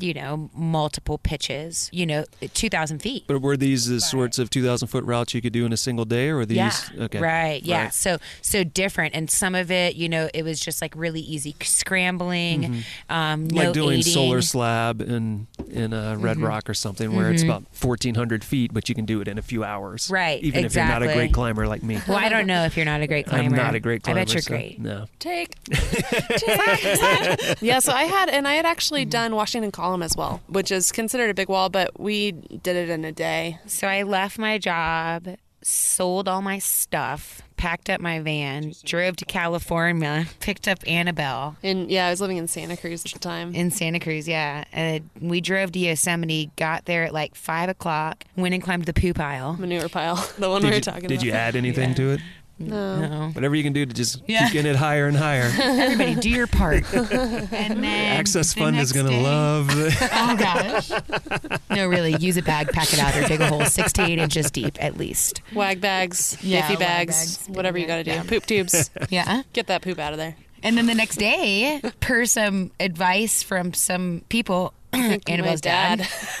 you 0.00 0.14
know, 0.14 0.50
multiple 0.54 1.18
pitches, 1.18 1.88
you 1.92 2.06
know, 2.06 2.24
2,000 2.54 3.00
feet. 3.00 3.24
But 3.26 3.40
were 3.40 3.56
these 3.56 3.86
the 3.86 4.00
sorts 4.00 4.38
of 4.38 4.50
2,000 4.50 4.88
foot 4.88 5.04
routes 5.04 5.34
you 5.34 5.42
could 5.42 5.52
do 5.52 5.66
in 5.66 5.72
a 5.72 5.76
single 5.76 6.04
day, 6.04 6.28
or 6.28 6.36
were 6.36 6.46
these? 6.46 6.56
Yeah. 6.56 7.04
Okay. 7.04 7.20
Right. 7.20 7.62
Yeah. 7.62 7.84
Right. 7.84 7.94
So 7.94 8.18
so 8.42 8.64
different, 8.64 9.14
and 9.14 9.30
some 9.30 9.54
of 9.54 9.70
it, 9.70 9.96
you 9.96 10.08
know, 10.08 10.28
it 10.32 10.44
was 10.44 10.60
just 10.60 10.80
like 10.82 10.94
really 10.96 11.20
easy 11.20 11.54
scrambling, 11.62 12.84
um, 13.08 13.48
no 13.48 13.64
like 13.64 13.72
doing 13.72 13.98
aiding. 13.98 14.12
solar 14.12 14.42
slab 14.42 15.00
in 15.00 15.46
in 15.70 15.92
a 15.92 16.16
Red 16.16 16.38
Mm-hmm. 16.38 16.46
Rock 16.46 16.70
or 16.70 16.74
something, 16.74 17.16
where 17.16 17.32
it's 17.32 17.42
about 17.42 17.62
1,400 17.80 18.44
feet, 18.44 18.72
but 18.72 18.88
you 18.88 18.94
can 18.94 19.04
do 19.04 19.20
it 19.20 19.28
in 19.28 19.38
a 19.38 19.42
few 19.42 19.64
hours. 19.64 20.08
Right, 20.10 20.42
Even 20.42 20.64
if 20.64 20.74
you're 20.74 20.84
not 20.84 21.02
a 21.02 21.12
great 21.12 21.32
climber 21.32 21.66
like 21.66 21.82
me. 21.82 21.98
Well, 22.06 22.16
I 22.16 22.28
don't 22.28 22.46
know 22.46 22.64
if 22.64 22.76
you're 22.76 22.86
not 22.86 23.00
a 23.00 23.06
great 23.06 23.26
climber. 23.26 23.44
I'm 23.44 23.56
not 23.56 23.74
a 23.74 23.80
great 23.80 24.02
climber. 24.02 24.20
I 24.20 24.24
bet 24.24 24.32
you're 24.32 24.42
so, 24.42 24.50
great. 24.50 24.78
No. 24.78 25.06
Take. 25.18 25.56
Take. 25.72 27.56
yeah, 27.60 27.80
so 27.80 27.92
I 27.92 28.04
had, 28.04 28.28
and 28.28 28.46
I 28.46 28.54
had 28.54 28.66
actually 28.66 29.04
done 29.04 29.34
Washington 29.34 29.70
Column 29.78 30.02
as 30.02 30.16
well, 30.16 30.40
which 30.48 30.72
is 30.72 30.90
considered 30.90 31.30
a 31.30 31.34
big 31.34 31.48
wall, 31.48 31.68
but 31.68 31.98
we 32.00 32.32
did 32.32 32.74
it 32.76 32.90
in 32.90 33.04
a 33.04 33.12
day. 33.12 33.58
So 33.66 33.86
I 33.86 34.02
left 34.02 34.36
my 34.38 34.58
job, 34.58 35.36
sold 35.62 36.26
all 36.28 36.42
my 36.42 36.58
stuff, 36.58 37.42
packed 37.56 37.88
up 37.90 38.00
my 38.00 38.18
van, 38.20 38.72
drove 38.84 39.14
to 39.16 39.24
California, 39.24 40.26
picked 40.40 40.66
up 40.68 40.78
Annabelle 40.86 41.56
And 41.62 41.90
yeah, 41.90 42.06
I 42.06 42.10
was 42.10 42.20
living 42.20 42.36
in 42.38 42.48
Santa 42.48 42.76
Cruz 42.76 43.04
at 43.04 43.12
the 43.12 43.18
time. 43.18 43.54
in 43.54 43.70
Santa 43.70 44.00
Cruz. 44.00 44.26
Yeah, 44.28 44.64
and 44.72 45.08
we 45.20 45.40
drove 45.40 45.72
to 45.72 45.78
Yosemite. 45.78 46.50
Got 46.56 46.84
there 46.86 47.04
at 47.04 47.12
like 47.12 47.34
five 47.34 47.68
o'clock. 47.68 48.24
Went 48.36 48.54
and 48.54 48.62
climbed 48.62 48.84
the 48.86 48.92
poo 48.94 49.12
pile. 49.14 49.54
Manure 49.58 49.88
pile, 49.88 50.16
the 50.38 50.48
one 50.48 50.62
we 50.62 50.70
Did 50.70 50.70
were 50.70 50.74
you, 50.76 50.80
talking 50.80 51.08
did 51.08 51.14
about. 51.18 51.24
you 51.26 51.32
add 51.32 51.56
anything 51.56 51.90
Yeah. 51.90 51.94
to 51.96 52.10
it? 52.14 52.20
No. 52.60 53.00
No. 53.08 53.28
Whatever 53.30 53.54
you 53.54 53.62
can 53.62 53.72
do 53.72 53.86
to 53.86 53.94
just 53.94 54.20
Yeah. 54.26 54.44
keep 54.44 54.54
getting 54.54 54.70
it 54.72 54.76
higher 54.76 55.06
and 55.06 55.16
higher. 55.16 55.50
Everybody, 55.58 56.16
do 56.16 56.28
your 56.28 56.46
part. 56.48 56.92
and 56.92 57.82
then 57.82 58.18
Access 58.18 58.52
the 58.54 58.60
Fund 58.60 58.76
is 58.78 58.90
going 58.92 59.06
to 59.06 59.16
love. 59.16 59.68
The, 59.68 60.08
Oh 60.12 60.36
gosh. 60.36 61.60
no, 61.70 61.86
really. 61.86 62.16
Use 62.16 62.36
a 62.36 62.42
bag, 62.42 62.68
pack 62.72 62.92
it 62.92 62.98
out, 62.98 63.16
or 63.16 63.26
dig 63.28 63.40
a 63.40 63.46
hole 63.46 63.64
six 63.64 63.92
to 63.94 64.02
eight 64.02 64.18
inches 64.18 64.50
deep 64.50 64.76
at 64.82 64.96
least. 64.96 65.40
Wag 65.54 65.80
bags, 65.80 66.36
Yeah, 66.42 66.62
Biffy 66.62 66.74
wag 66.74 66.78
bags, 66.80 67.36
bags, 67.38 67.48
whatever 67.56 67.78
you 67.78 67.86
got 67.86 67.96
to 67.98 68.04
do. 68.04 68.10
yeah. 68.10 68.22
Poop 68.24 68.44
tubes. 68.46 68.90
Yeah. 69.10 69.42
Get 69.52 69.68
that 69.68 69.82
poop 69.82 69.98
out 69.98 70.12
of 70.12 70.18
there. 70.18 70.34
And 70.62 70.76
then 70.76 70.86
the 70.86 70.94
next 70.94 71.16
day, 71.16 71.80
per 72.00 72.24
some 72.26 72.72
advice 72.80 73.44
from 73.44 73.72
some 73.72 74.22
people, 74.28 74.74
Annabelle's 74.92 75.62
My 75.64 75.70
dad. 75.70 76.00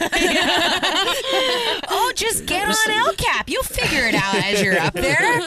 oh, 1.88 2.12
just 2.16 2.46
get 2.46 2.66
on 2.68 2.90
El 2.90 3.12
Cap. 3.14 3.48
You'll 3.48 3.62
figure 3.62 4.06
it 4.06 4.14
out 4.14 4.34
as 4.36 4.62
you're 4.62 4.78
up 4.78 4.94
there. 4.94 5.40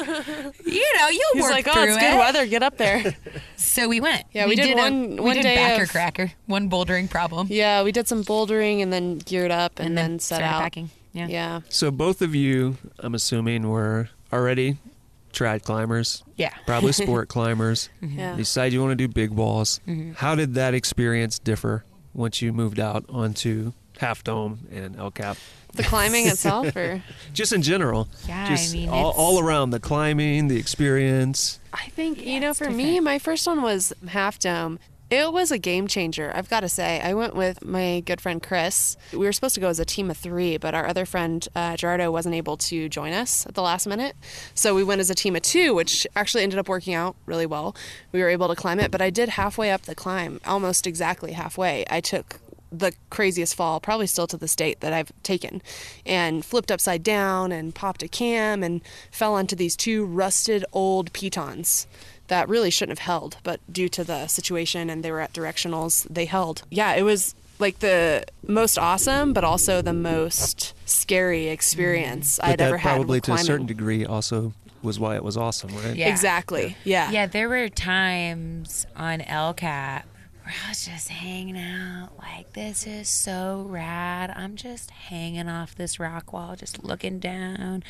You 0.66 0.86
know, 0.98 1.08
you'll 1.10 1.34
He's 1.34 1.44
work 1.44 1.52
like, 1.52 1.68
oh, 1.68 1.74
through 1.74 1.84
it's 1.84 1.98
it. 1.98 2.00
good 2.02 2.18
weather. 2.20 2.46
Get 2.46 2.64
up 2.64 2.78
there. 2.78 3.16
So 3.56 3.88
we 3.88 4.00
went. 4.02 4.26
Yeah, 4.34 4.48
we 4.48 4.56
did 4.56 4.72
a- 4.72 4.76
one- 4.76 5.12
we 5.16 5.20
one 5.22 5.36
did 5.36 5.44
day 5.44 5.56
backer 5.56 5.84
of- 5.84 5.90
cracker, 5.90 6.32
one 6.46 6.70
bouldering 6.70 7.10
problem, 7.10 7.48
Yeah, 7.50 7.84
we 7.84 7.92
did 7.92 8.08
some 8.08 8.24
bouldering 8.24 8.82
and 8.82 8.92
then 8.92 9.18
geared 9.20 9.52
up 9.52 9.80
and, 9.80 9.98
then, 9.98 10.20
set 10.20 10.38
started 10.38 10.46
out. 10.56 10.62
packing. 10.62 10.90
Yeah. 11.14 11.28
Yeah. 11.28 11.62
so 11.70 11.92
both 11.92 12.22
of 12.22 12.34
you, 12.36 12.78
I'm 13.00 13.14
assuming, 13.16 13.68
were 13.70 14.10
already 14.32 14.78
trad 15.34 15.64
climbers, 15.64 16.24
Yeah. 16.38 16.54
probably 16.66 16.92
sport 16.94 17.28
climbers. 17.30 17.90
Yeah. 18.02 18.32
You 18.32 18.38
decide 18.38 18.72
you 18.74 18.82
want 18.82 18.92
to 18.92 18.96
do 18.96 19.08
big 19.08 19.32
walls. 19.32 19.80
Mm-hmm. 19.88 20.14
How 20.14 20.36
did 20.36 20.54
that 20.56 20.74
experience 20.74 21.38
differ 21.40 21.84
once 22.14 22.42
you 22.42 22.52
moved 22.54 22.80
out 22.80 23.06
onto 23.10 23.74
Half 24.00 24.24
Dome 24.24 24.68
and 24.72 24.96
El 24.98 25.12
Cap? 25.12 25.38
The 25.74 25.84
climbing 25.84 26.28
itself, 26.28 26.76
or 26.76 27.02
Just 27.34 27.54
in 27.54 27.62
general. 27.62 28.10
Yeah, 28.28 28.44
I 28.46 28.48
Just 28.50 28.74
mean, 28.74 28.90
all, 28.90 29.10
it's- 29.12 29.20
all 29.20 29.40
around 29.40 29.70
the 29.70 29.80
climbing, 29.80 30.48
the 30.50 30.58
experience. 30.58 31.60
I 31.74 31.86
think 31.90 32.20
Yeah, 32.22 32.34
you 32.34 32.40
know, 32.42 32.50
it's 32.50 32.60
for 32.60 32.70
me, 32.70 33.00
my 33.00 33.20
first 33.20 33.48
one 33.48 33.62
was 33.62 33.94
Half 34.10 34.40
Dome. 34.40 34.80
It 35.12 35.34
was 35.34 35.52
a 35.52 35.58
game 35.58 35.90
changer, 35.90 36.32
I've 36.34 36.50
got 36.50 36.62
to 36.62 36.70
say. 36.70 37.02
I 37.02 37.14
went 37.14 37.36
with 37.36 37.66
my 37.66 38.00
good 38.06 38.22
friend 38.22 38.42
Chris. 38.42 38.96
We 39.12 39.18
were 39.18 39.34
supposed 39.34 39.56
to 39.56 39.60
go 39.60 39.68
as 39.68 39.78
a 39.78 39.84
team 39.84 40.10
of 40.10 40.16
three, 40.16 40.56
but 40.56 40.74
our 40.74 40.88
other 40.88 41.06
friend 41.06 41.46
uh, 41.54 41.76
Gerardo 41.76 42.10
wasn't 42.10 42.34
able 42.34 42.56
to 42.56 42.88
join 42.88 43.12
us 43.12 43.46
at 43.46 43.54
the 43.54 43.62
last 43.62 43.86
minute. 43.86 44.16
So 44.54 44.74
we 44.74 44.86
went 44.86 45.02
as 45.02 45.10
a 45.10 45.14
team 45.14 45.36
of 45.36 45.42
two, 45.42 45.76
which 45.76 46.08
actually 46.16 46.44
ended 46.44 46.60
up 46.60 46.70
working 46.70 46.94
out 46.94 47.18
really 47.26 47.46
well. 47.46 47.76
We 48.14 48.22
were 48.22 48.30
able 48.30 48.48
to 48.48 48.56
climb 48.56 48.80
it, 48.80 48.90
but 48.90 49.02
I 49.02 49.10
did 49.10 49.28
halfway 49.28 49.70
up 49.72 49.82
the 49.82 49.96
climb, 49.96 50.40
almost 50.46 50.88
exactly 50.88 51.34
halfway. 51.34 51.84
I 51.90 52.00
took 52.00 52.40
the 52.72 52.94
craziest 53.10 53.54
fall, 53.54 53.82
probably 53.82 54.08
still 54.08 54.28
to 54.28 54.38
this 54.38 54.56
date, 54.56 54.80
that 54.80 54.94
I've 54.94 55.12
taken, 55.24 55.62
and 56.06 56.46
flipped 56.46 56.72
upside 56.72 57.04
down 57.04 57.52
and 57.52 57.76
popped 57.76 58.02
a 58.02 58.08
cam 58.08 58.64
and 58.64 58.80
fell 59.12 59.34
onto 59.34 59.58
these 59.58 59.76
two 59.76 60.06
rusted 60.06 60.64
old 60.72 61.12
pitons 61.12 61.86
that 62.32 62.48
really 62.48 62.70
shouldn't 62.70 62.98
have 62.98 63.06
held, 63.06 63.36
but 63.44 63.60
due 63.72 63.90
to 63.90 64.06
the 64.06 64.26
situation 64.28 64.90
and 64.90 65.04
they 65.04 65.12
were 65.12 65.20
at 65.20 65.34
directionals, 65.34 66.08
they 66.10 66.24
held. 66.24 66.64
Yeah, 66.70 66.94
it 66.94 67.02
was 67.04 67.36
like 67.60 67.80
the 67.80 68.24
most 68.48 68.78
awesome, 68.80 69.34
but 69.34 69.44
also 69.44 69.82
the 69.82 69.92
most 69.94 70.74
scary 70.86 71.50
experience 71.50 72.40
But 72.42 72.46
I'd 72.52 72.60
that 72.60 72.68
ever 72.70 72.78
had. 72.78 72.96
probably 72.96 73.20
to 73.22 73.34
a 73.34 73.38
certain 73.38 73.66
degree 73.66 74.06
also 74.06 74.54
was 74.82 74.98
why 74.98 75.16
it 75.18 75.24
was 75.26 75.36
awesome, 75.36 75.76
right? 75.84 75.94
Yeah. 75.96 76.08
Exactly. 76.08 76.78
Yeah. 76.86 77.12
Yeah, 77.12 77.28
there 77.28 77.50
were 77.50 77.68
times 77.68 78.88
on 78.96 79.20
El 79.22 79.54
Cap 79.54 80.08
where 80.52 80.60
I 80.66 80.70
was 80.70 80.86
just 80.86 81.08
hanging 81.08 81.58
out, 81.58 82.10
like, 82.18 82.52
this 82.54 82.86
is 82.86 83.08
so 83.08 83.66
rad. 83.70 84.34
I'm 84.36 84.58
just 84.58 84.92
hanging 84.92 85.48
off 85.48 85.76
this 85.76 85.98
rock 85.98 86.34
wall, 86.34 86.58
just 86.58 86.84
looking 86.84 87.20
down, 87.20 87.84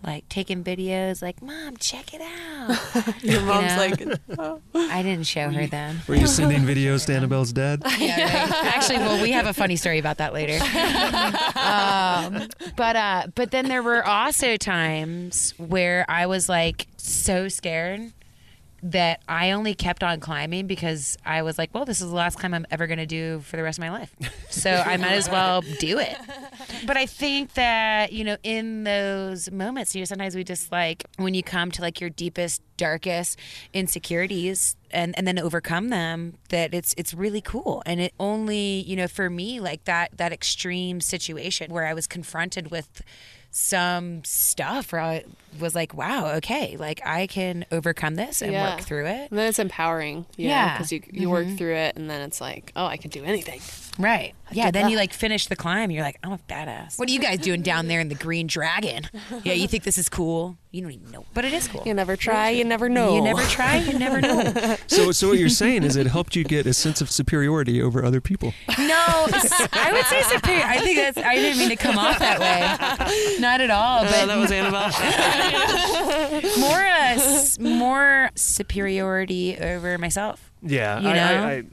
like 0.00 0.28
taking 0.28 0.62
videos, 0.62 1.22
like, 1.22 1.42
Mom, 1.42 1.76
check 1.76 2.14
it 2.14 2.20
out. 2.20 3.22
Your 3.24 3.40
mom's 3.40 3.72
know? 4.38 4.60
like, 4.76 4.92
I 4.92 5.02
didn't 5.02 5.26
show 5.26 5.50
her 5.50 5.66
them. 5.66 6.02
Were 6.06 6.14
you 6.14 6.28
sending 6.28 6.60
videos 6.76 7.06
to 7.06 7.14
Annabelle's 7.14 7.52
dad? 7.52 7.82
Yeah, 8.04 8.44
right. 8.50 8.74
Actually, 8.76 8.98
well, 8.98 9.20
we 9.22 9.30
have 9.32 9.46
a 9.46 9.54
funny 9.54 9.76
story 9.76 9.98
about 9.98 10.18
that 10.18 10.34
later. 10.34 10.62
um, 11.58 12.48
but 12.76 12.96
uh, 12.96 13.26
but 13.34 13.50
then 13.50 13.68
there 13.68 13.82
were 13.82 14.06
also 14.06 14.56
times 14.56 15.54
where 15.56 16.04
I 16.08 16.26
was 16.26 16.48
like 16.48 16.86
so 16.96 17.48
scared 17.48 18.12
that 18.84 19.22
I 19.26 19.52
only 19.52 19.74
kept 19.74 20.04
on 20.04 20.20
climbing 20.20 20.66
because 20.66 21.16
I 21.24 21.40
was 21.40 21.56
like, 21.56 21.70
well, 21.72 21.86
this 21.86 22.02
is 22.02 22.10
the 22.10 22.14
last 22.14 22.38
climb 22.38 22.52
I'm 22.52 22.66
ever 22.70 22.86
going 22.86 22.98
to 22.98 23.06
do 23.06 23.40
for 23.40 23.56
the 23.56 23.62
rest 23.62 23.78
of 23.78 23.80
my 23.82 23.90
life. 23.90 24.14
So 24.50 24.70
I 24.70 24.98
might 24.98 25.14
as 25.14 25.28
well 25.28 25.62
do 25.80 25.98
it. 25.98 26.16
But 26.86 26.98
I 26.98 27.06
think 27.06 27.54
that, 27.54 28.12
you 28.12 28.24
know, 28.24 28.36
in 28.42 28.84
those 28.84 29.50
moments, 29.50 29.94
you 29.94 30.02
know, 30.02 30.04
sometimes 30.04 30.36
we 30.36 30.44
just 30.44 30.70
like 30.70 31.04
when 31.16 31.32
you 31.32 31.42
come 31.42 31.70
to 31.72 31.80
like 31.82 31.98
your 31.98 32.10
deepest, 32.10 32.62
darkest 32.76 33.38
insecurities 33.72 34.76
and, 34.90 35.16
and 35.18 35.26
then 35.26 35.38
overcome 35.38 35.88
them, 35.88 36.34
that 36.50 36.74
it's 36.74 36.94
it's 36.98 37.14
really 37.14 37.40
cool. 37.40 37.82
And 37.86 38.00
it 38.00 38.12
only, 38.20 38.82
you 38.82 38.96
know, 38.96 39.08
for 39.08 39.30
me, 39.30 39.60
like 39.60 39.84
that 39.84 40.16
that 40.18 40.32
extreme 40.32 41.00
situation 41.00 41.72
where 41.72 41.86
I 41.86 41.94
was 41.94 42.06
confronted 42.06 42.70
with 42.70 43.02
some 43.50 44.22
stuff 44.24 44.92
I 44.92 45.24
was 45.60 45.74
like, 45.74 45.94
wow, 45.94 46.34
okay, 46.36 46.76
like 46.78 47.00
I 47.04 47.26
can 47.26 47.64
overcome 47.70 48.14
this 48.14 48.42
and 48.42 48.52
Yeah. 48.52 48.74
work 48.74 48.84
through 48.84 49.06
it. 49.06 49.30
And 49.30 49.38
then 49.38 49.48
it's 49.48 49.58
empowering, 49.58 50.26
you 50.36 50.48
Yeah. 50.48 50.76
because 50.76 50.92
you 50.92 51.02
you 51.10 51.30
work 51.30 51.46
mm-hmm. 51.46 51.56
through 51.56 51.74
it, 51.74 51.96
and 51.96 52.08
then 52.08 52.20
it's 52.22 52.40
like, 52.40 52.72
oh, 52.76 52.86
I 52.86 52.96
can 52.96 53.10
do 53.10 53.24
anything. 53.24 53.60
Right. 53.98 54.34
Yeah. 54.50 54.66
did 54.66 54.74
Then 54.74 54.90
you 54.90 54.96
like 54.96 55.12
finish 55.12 55.46
the 55.46 55.56
climb. 55.56 55.90
You're 55.90 56.02
like, 56.02 56.18
I'm 56.22 56.32
a 56.32 56.38
badass. 56.48 56.98
What 56.98 57.08
are 57.08 57.12
you 57.12 57.20
guys 57.20 57.38
doing 57.38 57.62
down 57.62 57.86
there 57.86 58.00
in 58.00 58.08
the 58.08 58.14
Green 58.14 58.46
Dragon? 58.46 59.08
Yeah, 59.42 59.52
you 59.52 59.68
think 59.68 59.84
this 59.84 59.98
is 59.98 60.08
cool? 60.08 60.56
You 60.70 60.82
don't 60.82 60.90
even 60.90 61.10
know, 61.12 61.24
but 61.34 61.44
it 61.44 61.52
is 61.52 61.68
cool. 61.68 61.82
You 61.86 61.94
never 61.94 62.16
try, 62.16 62.50
you 62.50 62.64
never 62.64 62.88
know. 62.88 63.14
You 63.14 63.22
never 63.22 63.42
try, 63.42 63.76
you 63.76 63.96
never 63.96 64.20
know. 64.20 64.76
So, 64.88 65.12
so 65.12 65.28
what 65.28 65.38
you're 65.38 65.48
saying 65.48 65.84
is 65.84 65.96
it 65.96 66.06
helped 66.06 66.36
you 66.36 66.44
get 66.44 66.66
a 66.66 66.74
sense 66.74 67.00
of 67.00 67.10
superiority 67.10 67.80
over 67.80 68.04
other 68.04 68.20
people. 68.20 68.52
No, 68.78 69.26
I 69.72 69.90
would 69.92 70.04
say 70.06 70.22
superior. 70.22 70.64
I 70.64 70.78
think 70.78 70.98
that's. 70.98 71.18
I 71.18 71.36
didn't 71.36 71.58
mean 71.58 71.68
to 71.70 71.76
come 71.76 71.96
off 71.96 72.18
that 72.18 72.40
way. 72.40 73.36
Not 73.40 73.60
at 73.60 73.70
all. 73.70 74.04
But 74.04 74.26
that 74.26 74.36
was 74.36 74.50
Annabelle. 74.50 74.90
more, 76.58 76.80
uh, 76.80 77.14
s- 77.14 77.58
more 77.58 78.30
superiority 78.34 79.56
over 79.58 79.98
myself. 79.98 80.50
Yeah, 80.62 80.98
You 81.00 81.08
I, 81.10 81.14
know? 81.14 81.22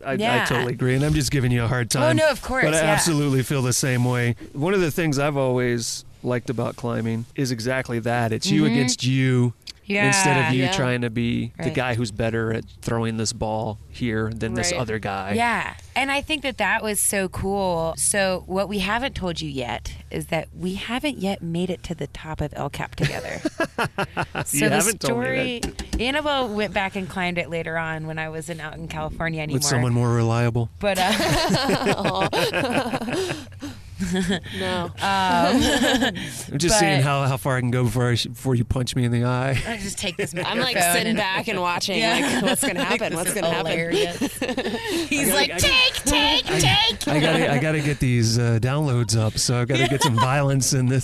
I, 0.06 0.12
I, 0.12 0.12
I, 0.14 0.42
I 0.42 0.46
totally 0.46 0.74
agree, 0.74 0.96
and 0.96 1.04
I'm 1.06 1.14
just 1.14 1.32
giving 1.32 1.52
you 1.52 1.64
a 1.64 1.68
hard 1.68 1.90
time. 1.90 2.04
Oh, 2.04 2.12
no, 2.12 2.30
of 2.30 2.42
course, 2.42 2.66
But 2.66 2.74
I 2.74 2.80
yeah. 2.82 2.92
absolutely 2.92 3.42
feel 3.44 3.62
the 3.62 3.72
same 3.74 4.04
way. 4.04 4.36
One 4.54 4.74
of 4.74 4.82
the 4.82 4.92
things 4.92 5.18
I've 5.18 5.38
always 5.38 6.04
liked 6.24 6.50
about 6.50 6.76
climbing 6.76 7.26
is 7.36 7.52
exactly 7.52 8.00
that. 8.00 8.32
It's 8.32 8.52
you 8.52 8.66
against 8.66 9.04
you. 9.04 9.54
Yeah. 9.86 10.08
Instead 10.08 10.48
of 10.48 10.54
you 10.54 10.64
Yeah. 10.64 10.72
trying 10.72 11.02
to 11.02 11.10
be 11.10 11.52
the 11.62 11.70
guy 11.70 11.96
who's 11.96 12.12
better 12.12 12.54
at 12.54 12.64
throwing 12.82 13.18
this 13.18 13.34
ball 13.34 13.80
here 13.90 14.32
than 14.34 14.54
this 14.54 14.72
other 14.72 15.00
guy. 15.00 15.34
Yeah. 15.34 15.74
And 15.96 16.10
I 16.12 16.22
think 16.22 16.44
that 16.44 16.58
that 16.60 16.82
was 16.82 17.00
so 17.00 17.28
cool. 17.28 17.94
So, 17.98 18.44
what 18.46 18.70
we 18.70 18.80
haven't 18.80 19.16
told 19.16 19.42
you 19.42 19.50
yet 19.50 19.94
is 20.10 20.28
that 20.28 20.48
we 20.58 20.76
haven't 20.76 21.18
yet 21.18 21.42
made 21.42 21.70
it 21.70 21.84
to 21.84 21.96
the 21.96 22.08
top 22.08 22.40
of 22.40 22.54
El 22.56 22.70
Cap 22.70 22.96
together. 22.96 23.42
so, 24.46 24.58
You 24.58 24.70
the 24.70 24.76
haven't 24.76 25.02
told 25.02 25.20
me 25.20 25.60
story 25.60 25.62
Annabelle 26.00 26.48
went 26.48 26.74
back 26.74 26.96
and 26.96 27.10
climbed 27.10 27.38
it 27.38 27.50
later 27.50 27.78
on 27.78 28.08
when 28.08 28.18
I 28.20 28.30
wasn't 28.30 28.62
out 28.62 28.76
in 28.76 28.88
California 28.88 29.42
anymore. 29.42 29.58
With 29.58 29.66
someone 29.66 29.94
more 29.94 30.10
reliable. 30.14 30.70
But, 30.80 30.98
uh, 31.00 32.30
no. 34.60 34.92
I'm 35.02 36.14
just 36.14 36.50
But- 36.52 36.72
seeing 36.80 37.02
how, 37.02 37.24
how 37.24 37.38
far 37.38 37.58
I 37.58 37.60
can 37.60 37.72
go 37.72 37.84
before 37.84 38.10
I 38.10 38.16
sh- 38.16 38.26
before 38.28 38.56
you 38.56 38.64
punch 38.64 38.96
me 38.96 39.04
in 39.06 39.12
the 39.12 39.24
eye. 39.26 39.62
I 39.68 39.78
just 39.78 39.98
take 39.98 40.18
this 40.18 40.34
I'm 40.46 40.60
like 40.60 40.78
sitting 40.78 41.08
and- 41.10 41.18
back 41.18 41.48
and 41.48 41.60
watching, 41.62 42.00
Yeah. 42.00 42.32
like, 42.34 42.44
what's 42.44 42.62
gonna 42.66 42.84
happen? 42.86 43.16
What's 43.16 43.34
gonna 43.34 43.50
happen? 43.50 43.72
Hilarious. 43.72 44.20
He's 44.20 45.28
gotta- 45.28 45.36
like, 45.36 45.50
gotta- 45.50 45.62
take, 45.62 45.94
take, 46.06 46.46
take. 47.00 47.08
I 47.08 47.20
gotta 47.20 47.52
I 47.54 47.60
gotta 47.60 47.82
get 47.82 48.00
these 48.00 48.38
uh, 48.40 48.60
downloads 48.62 49.18
up, 49.18 49.38
so 49.38 49.60
I 49.62 49.66
gotta 49.66 49.88
get 49.88 50.02
some 50.04 50.16
violence 50.16 50.74
in 50.74 50.86
this. 50.88 51.04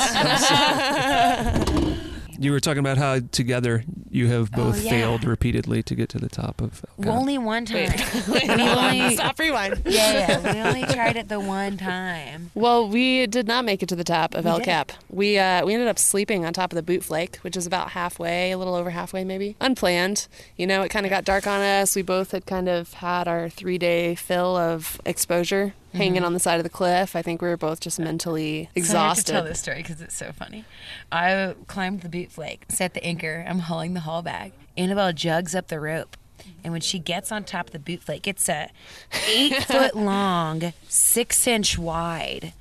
You 2.40 2.52
were 2.52 2.60
talking 2.60 2.80
about 2.80 2.98
how 2.98 3.20
together 3.32 3.84
you 4.10 4.28
have 4.28 4.52
both 4.52 4.78
Oh, 4.78 4.82
yeah. 4.82 4.90
failed 4.92 5.24
repeatedly 5.24 5.84
to 5.84 5.96
get 5.96 6.10
to 6.10 6.20
the 6.20 6.30
top 6.30 6.62
of. 6.62 6.84
El 7.00 7.04
Cap. 7.06 7.14
Only 7.14 7.38
one 7.38 7.66
time. 7.66 7.92
Wait, 8.28 8.48
we 8.48 8.62
only, 8.64 9.16
Stop 9.16 9.40
rewind. 9.40 9.82
yeah, 9.86 10.14
yeah, 10.42 10.54
we 10.54 10.60
only 10.60 10.84
tried 10.94 11.16
it 11.18 11.30
the 11.30 11.40
one 11.40 11.78
time. 11.78 12.52
Well, 12.54 12.88
we 12.88 13.28
did 13.28 13.48
not 13.48 13.66
make 13.66 13.82
it 13.84 13.90
to 13.90 13.96
the 13.96 14.04
top 14.04 14.36
of 14.36 14.46
El 14.46 14.58
didn't. 14.58 14.66
Cap. 14.66 14.92
We 15.10 15.38
uh, 15.38 15.66
we 15.66 15.74
ended 15.74 15.88
up 15.88 16.00
sleeping 16.00 16.46
on 16.46 16.54
top 16.54 16.72
of 16.72 16.76
the 16.76 16.84
boot 16.84 17.04
flake, 17.04 17.38
which 17.38 17.58
is 17.58 17.66
about 17.66 17.92
halfway, 17.92 18.52
a 18.52 18.58
little 18.58 18.76
over 18.76 18.90
halfway 18.90 19.24
maybe. 19.24 19.56
Unplanned. 19.62 20.28
You 20.56 20.68
know, 20.68 20.82
it 20.84 20.90
kind 20.90 21.06
of 21.06 21.10
got 21.10 21.26
dark 21.26 21.48
on 21.48 21.62
us. 21.62 21.96
We 21.96 22.02
both 22.02 22.32
had 22.32 22.46
kind 22.46 22.70
of 22.70 22.94
had 22.94 23.28
our 23.28 23.50
three 23.50 23.78
day 23.78 24.16
fill 24.16 24.56
of 24.56 25.00
exposure 25.06 25.74
hanging 25.94 26.16
mm-hmm. 26.16 26.26
on 26.26 26.34
the 26.34 26.40
side 26.40 26.58
of 26.58 26.64
the 26.64 26.70
cliff. 26.70 27.16
I 27.16 27.22
think 27.22 27.42
we 27.42 27.48
were 27.48 27.58
both 27.58 27.80
just 27.80 28.00
uh, 28.00 28.04
mentally 28.04 28.70
exhausted. 28.76 28.92
So 28.92 29.00
I 29.00 29.08
have 29.08 29.18
to 29.18 29.32
tell 29.32 29.44
this 29.44 29.60
story 29.60 29.78
because 29.78 30.02
it's 30.02 30.16
so 30.16 30.32
funny. 30.32 30.66
I 31.12 31.56
climbed 31.68 32.02
the 32.02 32.10
boot 32.10 32.32
flake, 32.32 32.66
set 32.70 32.94
the 32.94 33.04
anchor. 33.04 33.46
I'm 33.48 33.60
hauling 33.60 33.94
the 33.94 34.02
haul 34.02 34.22
bag. 34.22 34.54
Annabelle 34.76 35.14
jugs 35.14 35.56
up 35.56 35.68
the 35.68 35.80
rope. 35.80 36.18
And 36.64 36.72
when 36.72 36.82
she 36.82 37.00
gets 37.00 37.32
on 37.32 37.44
top 37.44 37.68
of 37.68 37.74
the 37.74 37.80
boot 37.80 38.04
flake, 38.04 38.28
it's 38.28 38.48
a 38.48 38.70
eight 39.28 39.64
foot 39.64 39.96
long, 39.96 40.74
six 40.88 41.48
inch 41.48 41.78
wide, 41.78 42.54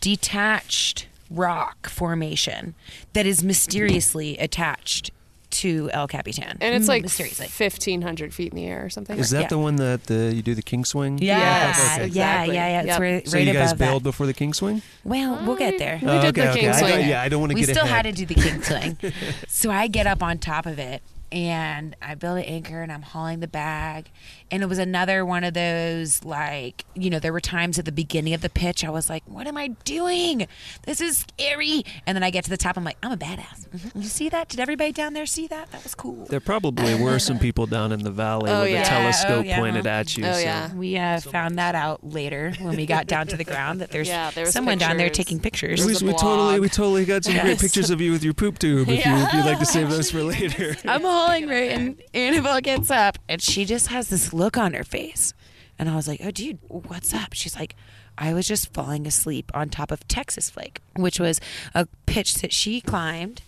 detached 0.00 1.08
rock 1.30 1.88
formation 1.88 2.74
that 3.12 3.26
is 3.26 3.44
mysteriously 3.44 4.38
attached 4.38 5.10
to 5.50 5.88
El 5.92 6.06
Capitan. 6.08 6.58
and 6.60 6.74
it's 6.74 6.84
Mm, 6.86 6.88
like 6.88 7.02
mysteriously. 7.02 7.46
1,500 7.48 8.34
feet 8.34 8.52
in 8.52 8.56
the 8.56 8.66
air 8.66 8.84
or 8.84 8.90
something. 8.90 9.18
Is 9.18 9.30
that 9.30 9.42
Yeah. 9.42 9.48
the 9.48 9.58
one 9.58 9.76
that 9.76 10.04
the, 10.04 10.32
you 10.34 10.42
do 10.42 10.54
the 10.54 10.62
king 10.62 10.84
swing? 10.84 11.18
Yeah, 11.18 11.38
Yes, 11.38 11.78
yeah, 11.78 12.04
exactly. 12.04 12.54
yeah, 12.54 12.68
yeah. 12.68 12.78
It's 12.80 12.86
Yep. 12.88 13.00
right, 13.00 13.28
So 13.28 13.38
right 13.38 13.46
you 13.46 13.52
guys 13.52 13.70
above 13.72 13.78
bailed 13.78 14.02
that. 14.02 14.08
before 14.10 14.26
the 14.26 14.34
king 14.34 14.52
swing? 14.52 14.82
Well, 15.04 15.40
we'll 15.46 15.56
get 15.56 15.78
there. 15.78 15.98
We 16.02 16.08
did 16.20 16.34
the 16.34 16.52
king 16.54 16.68
I 16.68 16.72
swing. 16.78 16.90
got- 16.98 17.04
yeah, 17.06 17.22
I 17.22 17.28
don't 17.28 17.40
want 17.40 17.50
to 17.52 17.56
we 17.56 17.62
still 17.64 17.84
ahead. 17.84 18.04
had 18.06 18.14
to 18.16 18.24
do 18.24 18.26
the 18.26 18.34
king 18.40 18.62
swing. 18.62 18.96
so 19.48 19.70
I 19.70 19.86
get 19.88 20.06
up 20.06 20.22
on 20.22 20.38
top 20.38 20.66
of 20.66 20.78
it 20.78 21.02
and 21.30 21.94
I 22.00 22.14
build 22.14 22.38
an 22.38 22.44
anchor 22.44 22.82
and 22.82 22.90
I'm 22.90 23.02
hauling 23.02 23.40
the 23.40 23.48
bag. 23.48 24.10
And 24.50 24.62
it 24.62 24.66
was 24.66 24.78
another 24.78 25.24
one 25.26 25.44
of 25.44 25.52
those, 25.54 26.24
like, 26.24 26.84
you 26.94 27.10
know, 27.10 27.18
there 27.18 27.32
were 27.32 27.40
times 27.40 27.78
at 27.78 27.84
the 27.84 27.92
beginning 27.92 28.32
of 28.34 28.40
the 28.40 28.48
pitch 28.48 28.82
I 28.84 28.90
was 28.90 29.10
like, 29.10 29.22
what 29.26 29.46
am 29.46 29.56
I 29.58 29.68
doing? 29.84 30.46
This 30.84 31.00
is 31.00 31.18
scary. 31.18 31.84
And 32.06 32.16
then 32.16 32.22
I 32.22 32.30
get 32.30 32.44
to 32.44 32.50
the 32.50 32.56
top, 32.56 32.76
I'm 32.78 32.84
like, 32.84 32.96
I'm 33.02 33.12
a 33.12 33.16
badass. 33.16 33.68
Mhm. 33.68 34.02
You 34.02 34.08
see 34.08 34.28
that? 34.30 34.48
Did 34.48 34.60
everybody 34.60 34.92
down 34.92 35.12
there 35.12 35.26
see 35.26 35.46
that? 35.48 35.70
That 35.70 35.82
was 35.82 35.94
cool. 35.94 36.24
There 36.26 36.40
probably 36.40 36.94
were 36.94 37.18
some 37.18 37.38
people 37.38 37.66
down 37.66 37.92
in 37.92 38.02
the 38.02 38.10
valley 38.10 38.50
Oh, 38.50 38.62
with 38.62 38.70
yeah. 38.70 38.82
the 38.84 38.88
telescope 38.88 39.30
Oh, 39.30 39.40
yeah. 39.42 39.58
pointed 39.58 39.86
at 39.86 40.16
you. 40.16 40.24
Oh, 40.24 40.32
so- 40.32 40.38
yeah. 40.38 40.72
We 40.74 40.96
uh, 40.96 41.20
found 41.20 41.58
that 41.58 41.74
out 41.74 42.02
later 42.08 42.52
when 42.60 42.76
we 42.76 42.86
got 42.86 43.06
down 43.06 43.26
to 43.28 43.36
the 43.36 43.44
ground 43.44 43.80
that 43.80 43.90
there's 43.90 44.08
Yeah, 44.08 44.30
there 44.30 44.44
was 44.44 44.52
someone 44.54 44.78
down 44.78 44.96
there 44.96 45.10
taking 45.10 45.40
pictures. 45.40 45.80
There 45.84 45.86
We, 46.06 46.12
we 46.12 46.18
totally 46.18 46.60
we 46.60 46.68
totally 46.68 47.04
got 47.04 47.24
some 47.24 47.36
great 47.38 47.58
pictures 47.58 47.90
of 47.90 48.00
you 48.00 48.12
with 48.12 48.24
your 48.24 48.34
poop 48.34 48.58
tube 48.58 48.88
if, 48.88 49.04
you, 49.04 49.12
if 49.12 49.32
you'd 49.34 49.44
like 49.44 49.58
to 49.58 49.66
save 49.66 49.90
those 49.90 50.10
for 50.10 50.22
later. 50.22 50.76
I'm 50.86 51.04
right, 51.26 51.70
and 51.70 52.02
Annabelle 52.14 52.60
gets 52.60 52.90
up, 52.90 53.18
and 53.28 53.42
she 53.42 53.64
just 53.64 53.88
has 53.88 54.08
this 54.08 54.32
look 54.32 54.56
on 54.56 54.74
her 54.74 54.84
face. 54.84 55.34
And 55.78 55.88
I 55.88 55.96
was 55.96 56.08
like, 56.08 56.20
"Oh, 56.24 56.30
dude, 56.30 56.58
what's 56.68 57.14
up?" 57.14 57.34
She's 57.34 57.56
like, 57.56 57.74
"I 58.16 58.34
was 58.34 58.46
just 58.48 58.72
falling 58.72 59.06
asleep 59.06 59.50
on 59.54 59.68
top 59.68 59.90
of 59.90 60.06
Texas 60.08 60.50
Flake, 60.50 60.80
which 60.96 61.20
was 61.20 61.40
a 61.74 61.86
pitch 62.06 62.34
that 62.36 62.52
she 62.52 62.80
climbed, 62.80 63.42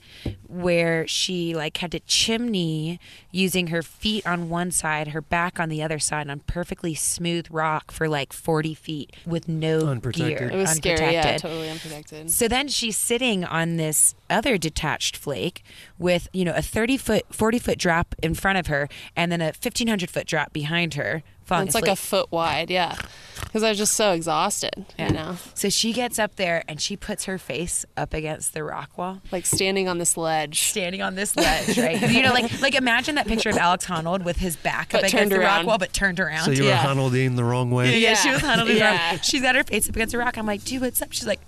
where 0.50 1.06
she 1.06 1.54
like 1.54 1.76
had 1.78 1.92
to 1.92 2.00
chimney 2.00 2.98
using 3.30 3.68
her 3.68 3.82
feet 3.82 4.26
on 4.26 4.48
one 4.48 4.70
side, 4.70 5.08
her 5.08 5.20
back 5.20 5.60
on 5.60 5.68
the 5.68 5.82
other 5.82 5.98
side, 5.98 6.28
on 6.28 6.40
perfectly 6.40 6.94
smooth 6.94 7.46
rock 7.50 7.90
for 7.90 8.08
like 8.08 8.32
40 8.32 8.74
feet 8.74 9.14
with 9.26 9.48
no 9.48 9.86
Unprotected. 9.88 10.38
gear, 10.38 10.50
It 10.50 10.56
was 10.56 10.70
scary. 10.70 10.98
Yeah, 11.00 11.06
unprotected. 11.20 11.42
totally 11.42 11.68
unprotected. 11.70 12.30
So 12.30 12.48
then 12.48 12.68
she's 12.68 12.96
sitting 12.96 13.44
on 13.44 13.76
this 13.76 14.14
other 14.28 14.58
detached 14.58 15.16
flake 15.16 15.62
with, 15.98 16.28
you 16.32 16.44
know, 16.44 16.54
a 16.54 16.62
30 16.62 16.96
foot, 16.96 17.24
40 17.30 17.58
foot 17.58 17.78
drop 17.78 18.14
in 18.22 18.34
front 18.34 18.58
of 18.58 18.66
her 18.68 18.88
and 19.16 19.30
then 19.30 19.40
a 19.40 19.46
1500 19.46 20.10
foot 20.10 20.26
drop 20.26 20.52
behind 20.52 20.94
her. 20.94 21.22
Falling 21.44 21.66
It's 21.66 21.74
like 21.74 21.88
a 21.88 21.96
foot 21.96 22.30
wide, 22.30 22.70
yeah. 22.70 22.94
Because 23.42 23.64
I 23.64 23.70
was 23.70 23.78
just 23.78 23.94
so 23.94 24.12
exhausted, 24.12 24.84
Yeah. 24.96 25.08
you 25.08 25.14
know, 25.14 25.36
So 25.54 25.68
she 25.68 25.92
gets 25.92 26.16
up 26.16 26.36
there 26.36 26.62
and 26.68 26.80
she 26.80 26.96
puts 26.96 27.24
her 27.24 27.38
face 27.38 27.84
up 27.96 28.14
against 28.14 28.54
the 28.54 28.62
rock 28.62 28.96
wall, 28.96 29.20
like 29.32 29.46
standing 29.46 29.88
on 29.88 29.98
this 29.98 30.16
ledge. 30.16 30.39
Standing 30.54 31.02
on 31.02 31.14
this 31.14 31.36
ledge, 31.36 31.76
right? 31.78 32.00
you 32.10 32.22
know, 32.22 32.32
like 32.32 32.60
like 32.60 32.74
imagine 32.74 33.14
that 33.16 33.26
picture 33.26 33.50
of 33.50 33.56
Alex 33.56 33.86
Honnold 33.86 34.24
with 34.24 34.36
his 34.36 34.56
back 34.56 34.94
up 34.94 35.00
against 35.00 35.14
turned 35.16 35.32
the 35.32 35.38
rock 35.38 35.66
wall, 35.66 35.78
but 35.78 35.92
turned 35.92 36.18
around. 36.20 36.44
So 36.44 36.50
you 36.52 36.62
were 36.64 36.68
Yeah. 36.70 36.84
Honnolding 36.84 37.36
the 37.36 37.44
wrong 37.44 37.70
way. 37.70 37.98
Yeah, 37.98 38.14
she 38.14 38.30
was 38.30 38.40
huddled 38.40 38.70
in 38.70 38.76
Yeah. 38.76 39.12
yeah. 39.12 39.20
She's 39.20 39.42
got 39.42 39.54
her 39.54 39.64
face 39.64 39.88
up 39.88 39.94
against 39.96 40.14
a 40.14 40.18
rock. 40.18 40.36
I'm 40.38 40.46
like, 40.46 40.64
dude, 40.64 40.80
what's 40.82 41.00
up? 41.02 41.12
She's 41.12 41.26
like, 41.26 41.40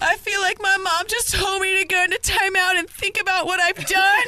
I 0.00 0.16
feel 0.18 0.40
like 0.40 0.58
my 0.60 0.76
mom 0.76 1.04
just 1.08 1.34
told 1.34 1.60
me 1.60 1.78
to 1.82 1.86
go 1.86 2.02
into 2.04 2.18
timeout 2.22 2.78
and 2.78 2.88
think 2.88 3.20
about 3.20 3.46
what 3.46 3.60
I've 3.60 3.76
done. 3.86 4.24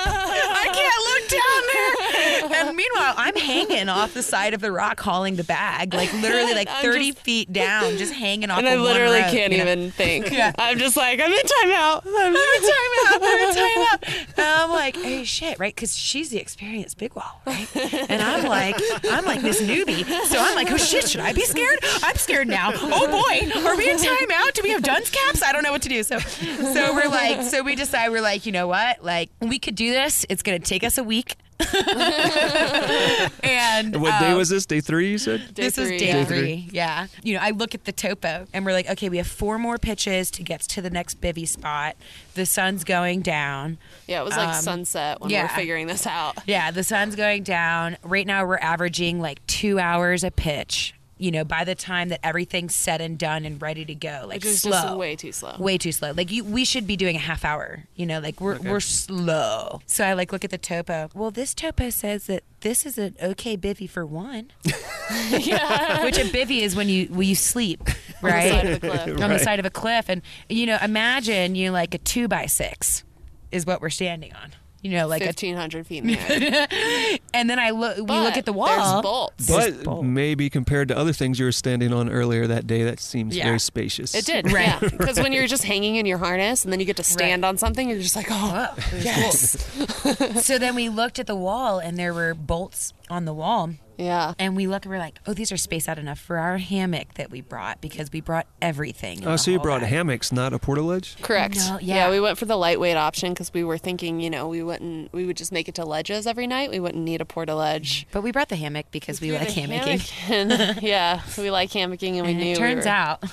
I 0.00 0.68
can't 0.72 1.04
look 1.08 2.50
down 2.50 2.50
there. 2.52 2.66
And 2.68 2.76
meanwhile, 2.76 3.14
I'm 3.16 3.36
hanging 3.36 3.88
off 3.88 4.14
the 4.14 4.22
side 4.22 4.54
of 4.54 4.60
the 4.60 4.72
rock, 4.72 5.00
hauling 5.00 5.36
the 5.36 5.44
bag, 5.44 5.94
like 5.94 6.12
literally 6.14 6.54
like 6.54 6.68
I'm 6.70 6.82
30 6.82 7.10
just- 7.12 7.18
feet 7.24 7.52
down, 7.52 7.96
just 7.98 8.12
hanging 8.14 8.50
off. 8.50 8.58
And 8.58 8.68
I 8.68 8.72
of 8.72 8.80
one 8.80 8.92
literally 8.92 9.20
rope, 9.20 9.30
can't 9.30 9.52
you 9.52 9.58
know? 9.58 9.64
even 9.70 9.90
think. 9.90 10.30
Yeah. 10.30 10.52
I'm 10.58 10.78
just 10.78 10.96
like, 10.96 11.20
I'm 11.20 11.32
in 11.32 11.38
timeout. 11.38 12.02
I'm 12.06 12.14
I'm 12.16 12.34
in 12.34 12.62
timeout. 12.62 13.17
And 13.20 14.46
I'm 14.46 14.70
like, 14.70 14.96
hey, 14.96 15.24
shit, 15.24 15.58
right? 15.58 15.74
Because 15.74 15.96
she's 15.96 16.30
the 16.30 16.38
experienced 16.38 16.98
big 16.98 17.14
wall, 17.14 17.40
right? 17.46 17.68
And 18.08 18.22
I'm 18.22 18.44
like, 18.44 18.76
I'm 19.10 19.24
like 19.24 19.42
this 19.42 19.60
newbie. 19.60 20.04
So 20.26 20.38
I'm 20.38 20.54
like, 20.54 20.70
oh 20.70 20.76
shit, 20.76 21.08
should 21.08 21.20
I 21.20 21.32
be 21.32 21.44
scared? 21.44 21.78
I'm 22.02 22.16
scared 22.16 22.48
now. 22.48 22.72
Oh 22.74 23.06
boy, 23.06 23.68
are 23.68 23.76
we 23.76 23.90
in 23.90 23.96
timeout? 23.96 24.52
Do 24.54 24.62
we 24.62 24.70
have 24.70 24.82
dunce 24.82 25.10
caps? 25.10 25.42
I 25.42 25.52
don't 25.52 25.62
know 25.62 25.72
what 25.72 25.82
to 25.82 25.88
do. 25.88 26.02
So, 26.02 26.18
so 26.18 26.94
we're 26.94 27.08
like, 27.08 27.42
so 27.42 27.62
we 27.62 27.74
decide 27.74 28.10
we're 28.10 28.20
like, 28.20 28.46
you 28.46 28.52
know 28.52 28.68
what? 28.68 29.02
Like, 29.04 29.30
we 29.40 29.58
could 29.58 29.74
do 29.74 29.90
this. 29.92 30.24
It's 30.28 30.42
gonna 30.42 30.58
take 30.58 30.84
us 30.84 30.98
a 30.98 31.04
week. 31.04 31.36
and 33.42 34.00
What 34.00 34.20
day 34.20 34.30
um, 34.30 34.38
was 34.38 34.48
this? 34.48 34.66
Day 34.66 34.80
three, 34.80 35.10
you 35.10 35.18
said? 35.18 35.54
Day 35.54 35.64
this 35.64 35.76
was 35.76 35.88
three, 35.88 35.98
day 35.98 36.06
yeah. 36.06 36.24
three. 36.24 36.68
Yeah. 36.72 37.06
You 37.22 37.34
know, 37.34 37.40
I 37.42 37.50
look 37.50 37.74
at 37.74 37.84
the 37.84 37.92
topo 37.92 38.46
and 38.52 38.64
we're 38.64 38.72
like, 38.72 38.88
okay, 38.90 39.08
we 39.08 39.16
have 39.16 39.26
four 39.26 39.58
more 39.58 39.78
pitches 39.78 40.30
to 40.32 40.42
get 40.42 40.60
to 40.62 40.80
the 40.82 40.90
next 40.90 41.20
bivy 41.20 41.46
spot. 41.48 41.96
The 42.34 42.46
sun's 42.46 42.84
going 42.84 43.22
down. 43.22 43.78
Yeah, 44.06 44.20
it 44.20 44.24
was 44.24 44.36
like 44.36 44.48
Um, 44.48 44.62
sunset 44.62 45.20
when 45.20 45.30
we 45.30 45.40
were 45.40 45.48
figuring 45.48 45.86
this 45.86 46.06
out. 46.06 46.38
Yeah, 46.46 46.70
the 46.70 46.84
sun's 46.84 47.16
going 47.16 47.42
down. 47.42 47.96
Right 48.02 48.26
now 48.26 48.46
we're 48.46 48.58
averaging 48.58 49.20
like 49.20 49.44
two 49.46 49.78
hours 49.78 50.24
a 50.24 50.30
pitch 50.30 50.94
you 51.18 51.30
know, 51.30 51.44
by 51.44 51.64
the 51.64 51.74
time 51.74 52.08
that 52.10 52.20
everything's 52.24 52.74
said 52.74 53.00
and 53.00 53.18
done 53.18 53.44
and 53.44 53.60
ready 53.60 53.84
to 53.84 53.94
go, 53.94 54.24
like 54.26 54.36
Which 54.36 54.46
is 54.46 54.62
slow, 54.62 54.70
just 54.72 54.96
way 54.96 55.16
too 55.16 55.32
slow. 55.32 55.56
way 55.58 55.76
too 55.78 55.92
slow. 55.92 56.12
Like 56.16 56.30
you, 56.30 56.44
we 56.44 56.64
should 56.64 56.86
be 56.86 56.96
doing 56.96 57.16
a 57.16 57.20
half 57.20 57.44
hour. 57.44 57.84
You 57.96 58.06
know, 58.06 58.20
like 58.20 58.40
we're 58.40 58.58
we're 58.60 58.80
slow. 58.80 59.80
So 59.86 60.04
I 60.04 60.12
like 60.14 60.32
look 60.32 60.44
at 60.44 60.50
the 60.50 60.58
topo. 60.58 61.10
Well, 61.14 61.30
this 61.30 61.54
topo 61.54 61.90
says 61.90 62.26
that 62.26 62.44
this 62.60 62.86
is 62.86 62.98
an 62.98 63.16
okay 63.22 63.56
bivy 63.56 63.88
for 63.88 64.06
one. 64.06 64.52
yeah. 65.30 66.04
Which 66.04 66.18
a 66.18 66.24
bivy 66.24 66.62
is 66.62 66.74
when 66.76 66.88
you 66.88 67.06
when 67.06 67.26
you 67.28 67.34
sleep, 67.34 67.80
On 67.88 67.94
the 68.22 68.28
right? 68.28 68.50
side 68.50 68.66
of 68.66 68.80
the 68.80 68.88
cliff. 68.88 69.20
on 69.22 69.30
the 69.30 69.38
side 69.38 69.58
of 69.58 69.66
a 69.66 69.70
cliff, 69.70 70.06
and 70.08 70.22
you 70.48 70.66
know, 70.66 70.78
imagine 70.82 71.54
you 71.54 71.70
like 71.70 71.94
a 71.94 71.98
two 71.98 72.28
by 72.28 72.46
six 72.46 73.04
is 73.50 73.64
what 73.66 73.80
we're 73.80 73.90
standing 73.90 74.32
on. 74.34 74.52
You 74.80 74.92
know, 74.92 75.08
like 75.08 75.22
a, 75.22 75.26
1,500 75.34 75.86
feet 75.88 76.04
in 76.04 76.06
the 76.06 76.18
air. 76.18 77.18
and 77.34 77.50
then 77.50 77.58
I 77.58 77.70
look. 77.70 77.96
we 77.96 78.04
But 78.04 78.22
look 78.22 78.36
at 78.36 78.44
the 78.44 78.52
wall. 78.52 78.68
There's 78.92 79.02
bolts. 79.02 79.46
There's 79.48 79.82
But 79.84 80.02
maybe 80.02 80.48
compared 80.48 80.86
to 80.88 80.96
other 80.96 81.12
things 81.12 81.38
you 81.40 81.46
were 81.46 81.52
standing 81.52 81.92
on 81.92 82.08
earlier 82.08 82.46
that 82.46 82.66
day, 82.68 82.84
that 82.84 83.00
seems 83.00 83.36
Yeah. 83.36 83.44
very 83.46 83.58
spacious. 83.58 84.14
It 84.14 84.24
did, 84.24 84.52
Right. 84.52 84.66
yeah. 84.66 84.78
Because 84.78 85.18
when 85.18 85.32
you're 85.32 85.48
just 85.48 85.64
hanging 85.64 85.96
in 85.96 86.06
your 86.06 86.18
harness 86.18 86.64
and 86.64 86.72
then 86.72 86.78
you 86.78 86.86
get 86.86 86.96
to 86.98 87.04
stand 87.04 87.42
Right. 87.42 87.48
on 87.48 87.58
something, 87.58 87.88
you're 87.88 87.98
just 88.00 88.14
like, 88.14 88.28
oh, 88.30 88.34
Whoa, 88.76 88.82
there's 88.92 89.04
yes. 89.04 90.44
so 90.46 90.58
then 90.58 90.76
we 90.76 90.88
looked 90.88 91.18
at 91.18 91.26
the 91.26 91.34
wall, 91.36 91.80
and 91.80 91.98
there 91.98 92.14
were 92.14 92.34
bolts 92.34 92.92
on 93.10 93.24
the 93.24 93.34
wall. 93.34 93.70
Yeah. 93.98 94.32
And 94.38 94.56
we 94.56 94.66
look 94.66 94.84
and 94.84 94.92
we're 94.92 94.98
like, 94.98 95.18
oh, 95.26 95.34
these 95.34 95.50
are 95.52 95.56
spaced 95.56 95.88
out 95.88 95.98
enough 95.98 96.18
for 96.18 96.38
our 96.38 96.56
hammock 96.58 97.14
that 97.14 97.30
we 97.30 97.40
brought 97.40 97.80
because 97.80 98.10
we 98.12 98.20
brought 98.20 98.46
everything. 98.62 99.26
Oh, 99.26 99.32
the 99.32 99.38
so 99.38 99.50
you 99.50 99.58
brought 99.58 99.80
bag. 99.80 99.90
hammocks, 99.90 100.30
not 100.32 100.52
a 100.52 100.58
portaledge? 100.58 101.20
Correct. 101.20 101.56
No, 101.56 101.78
yeah. 101.82 102.08
we 102.10 102.20
went 102.20 102.38
for 102.38 102.44
the 102.46 102.56
lightweight 102.56 102.96
option 102.96 103.32
because 103.34 103.52
we 103.52 103.64
were 103.64 103.76
thinking, 103.76 104.20
you 104.20 104.30
know, 104.30 104.48
we 104.48 104.62
wouldn't, 104.62 105.12
we 105.12 105.26
would 105.26 105.36
just 105.36 105.52
make 105.52 105.68
it 105.68 105.74
to 105.74 105.84
ledges 105.84 106.26
every 106.26 106.46
night. 106.46 106.70
We 106.70 106.80
wouldn't 106.80 107.02
need 107.04 107.20
a 107.20 107.24
porta 107.24 107.54
ledge. 107.54 108.06
But 108.12 108.22
we 108.22 108.30
brought 108.30 108.48
the 108.48 108.56
hammock 108.56 108.86
because 108.92 109.20
we 109.20 109.32
like 109.32 109.48
hammocking. 109.48 109.98
Hammocking. 109.98 110.78
yeah, 110.82 111.20
we 111.36 111.50
like 111.50 111.70
hammocking, 111.70 112.14
and 112.18 112.24
we 112.26 112.32
And 112.32 112.38
knew 112.40 112.46
it 112.46 112.50
we 112.52 112.54
turns 112.56 112.84
were- 112.84 112.90
out 112.90 113.24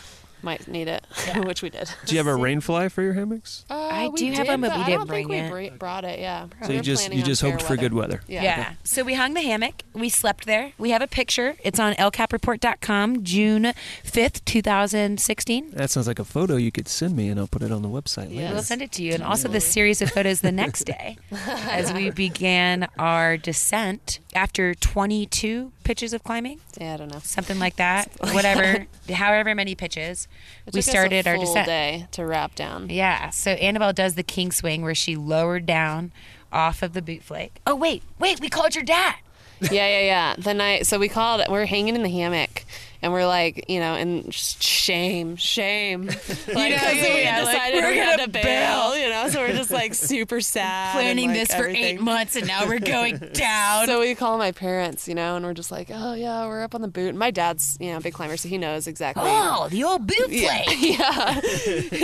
might 0.41 0.67
need 0.67 0.87
it, 0.87 1.05
which 1.37 1.61
we 1.61 1.69
did. 1.69 1.89
Do 2.05 2.13
you 2.15 2.19
have 2.19 2.27
a 2.27 2.35
rain 2.41 2.61
fly 2.61 2.89
for 2.89 3.01
your 3.01 3.13
hammocks? 3.13 3.65
Uh, 3.69 3.73
I 3.91 4.09
do 4.15 4.25
have 4.31 4.45
did, 4.45 4.47
one, 4.47 4.61
but 4.61 4.71
we 4.75 4.81
I 4.81 4.85
didn't 4.85 4.99
don't 4.99 5.07
think 5.09 5.27
bring 5.27 5.49
we 5.49 5.65
it. 5.67 5.71
br- 5.71 5.77
brought 5.77 6.05
it. 6.05 6.19
Yeah. 6.19 6.47
So 6.63 6.69
We 6.69 6.75
you 6.75 6.81
just 6.81 7.13
you 7.13 7.23
just 7.23 7.41
fair 7.41 7.51
hoped 7.51 7.63
for 7.63 7.75
good 7.77 7.93
weather. 7.93 8.21
Yeah. 8.27 8.43
Yeah. 8.43 8.73
So 8.83 9.03
we 9.03 9.13
hung 9.15 9.33
the 9.33 9.41
hammock. 9.41 9.83
We 9.93 10.09
slept 10.09 10.45
there. 10.45 10.73
We 10.77 10.91
have 10.91 11.01
a 11.01 11.07
picture. 11.07 11.55
It's 11.63 11.79
on 11.79 11.93
elcapreport.com, 11.95 13.23
June 13.23 13.73
5th, 14.03 14.43
2016. 14.45 15.71
That 15.71 15.89
sounds 15.89 16.07
like 16.07 16.19
a 16.19 16.25
photo 16.25 16.55
you 16.57 16.71
could 16.71 16.87
send 16.87 17.15
me, 17.15 17.29
and 17.29 17.39
I'll 17.39 17.47
put 17.47 17.61
it 17.61 17.71
on 17.71 17.81
the 17.81 17.87
website 17.89 18.35
later. 18.35 18.53
We'll 18.53 18.63
send 18.63 18.81
it 18.81 18.91
to 18.93 19.03
you. 19.03 19.13
And 19.13 19.23
also 19.23 19.47
the 19.47 19.61
series 19.61 20.01
of 20.01 20.09
photos 20.11 20.41
the 20.41 20.51
next 20.51 20.83
day 20.85 21.17
as 21.31 21.91
we 21.93 22.09
began 22.11 22.87
our 22.97 23.37
descent 23.37 24.19
after 24.35 24.75
22 24.75 25.71
pitches 25.83 26.13
of 26.13 26.23
climbing, 26.23 26.59
Yeah, 26.79 26.93
I 26.93 26.97
don't 26.97 27.11
know. 27.11 27.19
something 27.23 27.57
like 27.57 27.77
that. 27.77 28.11
Whatever, 28.19 28.85
however 29.11 29.55
many 29.55 29.73
pitches. 29.75 30.27
It 30.67 30.73
we 30.73 30.81
took 30.81 30.87
us 30.87 30.87
a 30.87 30.91
started 30.91 31.27
our 31.27 31.37
descent. 31.37 31.65
day 31.65 32.07
to 32.11 32.25
rap 32.25 32.53
down. 32.55 32.89
Yeah. 32.89 33.29
So 33.31 33.51
Annabelle 33.51 33.93
does 33.93 34.15
the 34.15 34.23
king 34.23 34.51
swing 34.51 34.81
where 34.81 34.95
she 34.95 35.15
lowered 35.15 35.65
down 35.65 36.11
off 36.51 36.81
of 36.83 36.93
the 36.93 37.01
boot 37.01 37.23
flake. 37.23 37.59
Oh, 37.65 37.75
wait, 37.75 38.03
wait, 38.19 38.39
we 38.39 38.49
called 38.49 38.75
your 38.75 38.83
dad. 38.83 39.15
yeah, 39.61 39.87
yeah, 39.87 39.99
yeah. 40.01 40.35
The 40.37 40.53
night, 40.53 40.85
so 40.85 40.99
we 40.99 41.07
called. 41.07 41.41
We're 41.49 41.65
hanging 41.65 41.95
in 41.95 42.03
the 42.03 42.09
hammock, 42.09 42.65
and 43.01 43.11
we're 43.13 43.25
like, 43.27 43.65
you 43.69 43.79
know, 43.79 43.93
and 43.95 44.29
just 44.31 44.61
shame, 44.63 45.35
shame, 45.35 46.05
like 46.07 46.17
because 46.47 46.47
yeah, 46.47 47.13
we 47.13 47.21
yeah, 47.23 47.41
like, 47.43 47.53
decided 47.55 47.83
we're 47.83 47.91
we 47.91 47.97
had 47.97 48.17
gonna 48.17 48.25
to 48.25 48.29
bail, 48.31 48.43
bail. 48.91 48.97
you 48.97 49.09
know. 49.09 49.29
So 49.29 49.39
we're 49.41 49.53
just 49.55 49.71
like 49.71 49.93
super 49.93 50.41
sad, 50.41 50.95
and, 50.97 51.01
Planning 51.03 51.29
like, 51.29 51.37
this 51.49 51.53
for 51.55 51.67
eight 51.67 51.99
months 52.01 52.35
and 52.35 52.47
now 52.47 52.67
we're 52.67 52.79
going 52.79 53.17
down. 53.33 53.87
So 53.87 53.99
we 53.99 54.15
call 54.15 54.37
my 54.37 54.51
parents, 54.51 55.07
you 55.07 55.15
know, 55.15 55.35
and 55.35 55.45
we're 55.45 55.53
just 55.53 55.71
like, 55.71 55.89
oh 55.93 56.13
yeah, 56.13 56.45
we're 56.47 56.61
up 56.63 56.75
on 56.75 56.81
the 56.81 56.87
boot. 56.87 57.09
And 57.09 57.19
my 57.19 57.31
dad's, 57.31 57.77
you 57.79 57.91
know, 57.91 57.97
a 57.97 58.01
big 58.01 58.13
climber, 58.13 58.37
so 58.37 58.47
he 58.49 58.57
knows 58.57 58.87
exactly. 58.87 59.23
oh, 59.25 59.67
the 59.69 59.83
old 59.83 60.07
boot 60.07 60.27
flake. 60.27 60.97
yeah. 60.99 61.41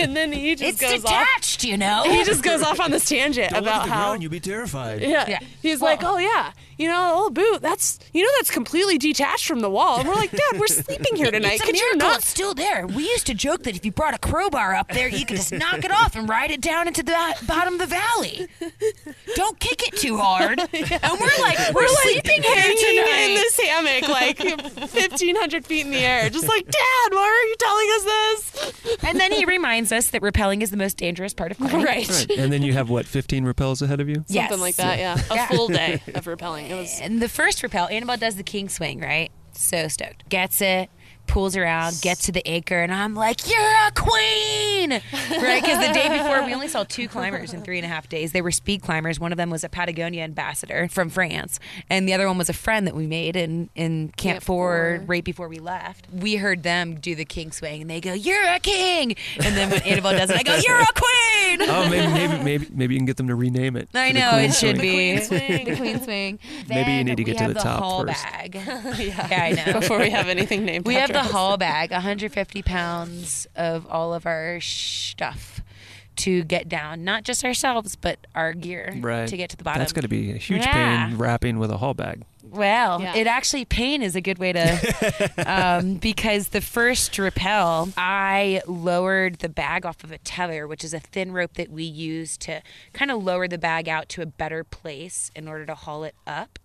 and 0.04 0.16
then 0.16 0.32
he 0.32 0.56
just 0.56 0.74
It's 0.74 0.82
goes 0.82 1.06
off. 1.06 1.12
detached, 1.12 1.64
you 1.64 1.78
know. 1.78 2.04
He 2.06 2.24
just 2.24 2.44
goes 2.44 2.62
off 2.62 2.80
on 2.80 2.92
this 2.92 3.06
tangent 3.06 3.52
about 3.52 3.88
how. 3.88 4.14
you'd 4.14 4.32
be 4.32 4.40
terrified. 4.40 5.02
Yeah. 5.02 5.26
Yeah. 5.28 5.40
He's 5.62 5.80
Well- 5.80 5.92
like, 5.92 6.04
oh 6.04 6.18
yeah, 6.18 6.52
you 6.78 6.88
know, 6.88 7.08
the 7.08 7.14
old 7.14 7.34
boot. 7.34 7.62
That's 7.62 8.00
you 8.14 8.24
know, 8.24 8.30
that's 8.38 8.52
completely 8.52 8.98
detached 8.98 9.48
from 9.48 9.60
the 9.62 9.70
wall. 9.70 10.00
And 10.00 10.08
we're 10.08 10.16
like, 10.16 10.32
Dad, 10.32 10.60
we're 10.60 10.68
sleeping 10.84 11.16
here 11.16 11.32
tonight. 11.32 11.54
It's 11.54 11.64
a 11.64 11.66
Can 11.66 11.76
you 11.76 11.82
miracle 11.84 12.10
not? 12.10 12.20
it's 12.20 12.28
still 12.28 12.54
there. 12.54 12.88
We 12.88 13.04
used 13.04 13.26
to 13.28 13.34
joke 13.34 13.64
that 13.64 13.76
if 13.76 13.86
you 13.86 13.92
brought 13.92 14.14
a 14.14 14.18
crowbar 14.18 14.76
up 14.76 14.90
there, 14.90 15.08
you 15.08 15.26
could 15.26 15.38
just 15.38 15.52
knock 15.52 15.84
it 15.84 15.92
off 15.92 16.16
and 16.16 16.28
ride 16.30 16.52
it 16.52 16.62
down 16.62 16.88
into 16.88 17.04
the 17.04 17.12
bottom 17.48 17.74
of 17.76 17.80
the 17.80 17.86
valley. 17.88 18.48
Don't 19.36 19.60
kick 19.60 19.88
it 19.88 19.98
too 19.98 20.18
hard. 20.18 20.60
And 21.04 21.20
we're 21.20 21.42
like, 21.42 21.74
we're, 21.74 21.88
sleeping 21.88 22.42
here 22.44 22.56
tonight. 22.56 23.28
in 23.30 23.36
this 23.36 23.60
hammock, 23.60 24.10
like 24.10 24.40
1,500 24.40 25.66
feet 25.66 25.86
in 25.86 25.92
the 25.92 25.98
air, 26.00 26.30
just 26.30 26.48
like, 26.48 26.66
Dad, 26.66 27.12
why 27.12 27.22
are 27.22 27.48
you 27.48 27.56
telling 27.60 27.88
us 27.96 28.04
this? 28.04 29.04
and 29.04 29.20
then 29.20 29.32
he 29.32 29.46
reminds 29.46 29.92
us 29.92 30.10
that 30.10 30.22
rappelling 30.22 30.62
is 30.62 30.70
the 30.72 30.78
most 30.78 30.98
dangerous 30.98 31.34
part 31.34 31.52
of 31.52 31.58
climbing. 31.58 31.82
Right. 31.84 31.92
Right. 32.10 32.32
And 32.38 32.52
then 32.52 32.62
you 32.62 32.74
have 32.74 32.90
what, 32.90 33.06
15 33.06 33.46
rappels 33.46 33.82
ahead 33.82 34.00
of 34.00 34.10
you? 34.10 34.24
Yes. 34.28 34.50
Something 34.50 34.62
like 34.62 34.76
that, 34.76 35.00
yeah. 35.00 35.18
A 35.30 35.48
full 35.48 35.68
day 35.68 36.02
of 36.16 36.26
rappelling. 36.26 36.70
It 36.70 36.76
was 36.76 37.00
And 37.02 37.22
the 37.22 37.30
first 37.30 37.62
rappel, 37.64 37.88
Annabelle 37.88 38.18
does 38.18 38.36
the 38.36 38.44
king 38.44 38.70
swing, 38.70 39.00
right? 39.00 39.32
So 39.54 39.88
stoked. 39.88 40.28
Gets 40.30 40.62
it, 40.62 40.90
pulls 41.32 41.56
around, 41.56 42.00
gets 42.02 42.26
to 42.26 42.32
the 42.32 42.42
acre, 42.50 42.82
and 42.82 42.94
I'm 42.94 43.16
like, 43.16 43.50
You're 43.50 43.60
a 43.88 43.92
queen! 43.96 45.02
Right? 45.42 45.62
Because 45.64 45.86
the 45.88 45.94
day 45.94 46.10
before, 46.18 46.44
we 46.44 46.54
only 46.54 46.68
saw 46.68 46.84
two 46.84 47.08
climbers 47.08 47.54
in 47.54 47.62
three 47.62 47.78
and 47.78 47.86
a 47.86 47.88
half 47.88 48.10
days. 48.10 48.32
They 48.32 48.42
were 48.42 48.52
speed 48.52 48.82
climbers. 48.82 49.20
One 49.20 49.32
of 49.32 49.38
them 49.38 49.50
was 49.50 49.64
a 49.64 49.70
Patagonia 49.70 50.24
ambassador 50.24 50.88
from 50.90 51.10
France, 51.10 51.60
and 51.90 52.08
the 52.08 52.14
other 52.14 52.28
one 52.28 52.38
was 52.38 52.50
a 52.50 52.54
friend 52.54 52.86
that 52.88 52.96
we 52.96 53.08
made 53.08 53.36
in, 53.36 53.70
in 53.76 54.08
Camp, 54.10 54.18
Camp 54.18 54.44
Four 54.44 54.98
Four. 55.00 55.04
right 55.08 55.24
before 55.24 55.48
we 55.48 55.58
left. 55.60 56.08
We 56.12 56.36
heard 56.36 56.64
them 56.64 56.96
do 56.96 57.16
the 57.16 57.26
king 57.26 57.52
swing, 57.52 57.82
and 57.82 57.90
they 57.90 58.02
go, 58.02 58.14
You're 58.14 58.46
a 58.48 58.60
king! 58.60 59.16
And 59.44 59.56
then 59.56 59.70
when 59.70 59.82
Annabelle 59.84 60.12
does 60.18 60.30
it, 60.30 60.38
I 60.38 60.44
go, 60.44 60.56
You're 60.56 60.80
a 60.82 60.86
queen! 60.86 61.70
Oh, 61.70 61.88
maybe 61.90 62.08
maybe 62.14 62.44
maybe 62.44 62.68
maybe 62.74 62.94
you 62.96 63.00
can 63.00 63.06
get 63.06 63.18
them 63.18 63.28
to 63.28 63.36
rename 63.36 63.76
it. 63.78 63.90
I 63.94 64.10
to 64.10 64.14
the 64.14 64.20
know 64.20 64.32
Queen 64.32 64.50
it 64.50 64.54
should 64.54 64.78
Swing. 64.78 64.82
be 64.82 64.92
Queen 64.92 65.22
swing. 65.22 65.66
the 65.70 65.76
queen 65.76 66.04
swing. 66.04 66.40
Maybe 66.70 66.92
you 66.94 67.04
need 67.04 67.18
to 67.18 67.24
get 67.24 67.34
we 67.34 67.38
to 67.38 67.44
have 67.44 67.54
the 67.54 67.60
top 67.60 67.80
haul 67.80 68.06
first. 68.06 68.24
bag. 68.24 68.56
yeah. 68.56 69.28
Yeah, 69.30 69.44
I 69.44 69.52
know. 69.72 69.80
Before 69.80 70.00
we 70.00 70.10
have 70.10 70.28
anything 70.28 70.66
named 70.66 70.86
We 70.86 70.96
have 70.96 71.10
after 71.12 71.14
the 71.14 71.21
us. 71.22 71.32
haul 71.32 71.58
bag, 71.58 71.92
150 71.92 72.62
pounds 72.62 73.48
of 73.56 73.88
all 73.90 74.14
of 74.14 74.26
our 74.26 74.60
stuff 74.62 75.62
to 76.18 76.44
get 76.44 76.68
down, 76.68 77.04
not 77.04 77.24
just 77.24 77.44
ourselves, 77.46 77.96
but 77.96 78.20
our 78.36 78.54
gear 78.54 78.94
Right. 79.00 79.28
to 79.28 79.38
get 79.38 79.50
to 79.52 79.58
the 79.58 79.64
bottom. 79.64 79.80
That's 79.80 79.94
going 79.94 80.04
to 80.04 80.10
be 80.10 80.32
a 80.32 80.36
huge 80.38 80.62
Yeah. 80.66 81.08
pain 81.08 81.18
rapping 81.18 81.58
with 81.58 81.72
a 81.72 81.78
haul 81.78 81.94
bag. 81.94 82.24
Well, 82.44 83.02
Yeah. 83.02 83.16
it 83.16 83.28
actually 83.28 83.64
pain 83.64 84.02
is 84.02 84.14
a 84.18 84.20
good 84.22 84.38
way 84.38 84.52
to 84.52 85.34
um, 85.48 85.96
because 85.96 86.50
the 86.50 86.60
first 86.60 87.18
rappel, 87.18 87.90
I 87.96 88.62
lowered 88.68 89.36
the 89.40 89.48
bag 89.48 89.86
off 89.86 90.04
of 90.04 90.12
a 90.12 90.18
tether, 90.18 90.68
which 90.68 90.84
is 90.84 90.94
a 90.94 91.00
thin 91.00 91.32
rope 91.32 91.54
that 91.54 91.72
we 91.72 91.86
use 91.86 92.36
to 92.40 92.62
kind 92.94 93.10
of 93.10 93.24
lower 93.24 93.48
the 93.48 93.58
bag 93.58 93.88
out 93.88 94.10
to 94.10 94.22
a 94.22 94.26
better 94.26 94.66
place 94.66 95.32
in 95.34 95.48
order 95.48 95.66
to 95.66 95.76
haul 95.76 96.04
it 96.04 96.16
up. 96.28 96.60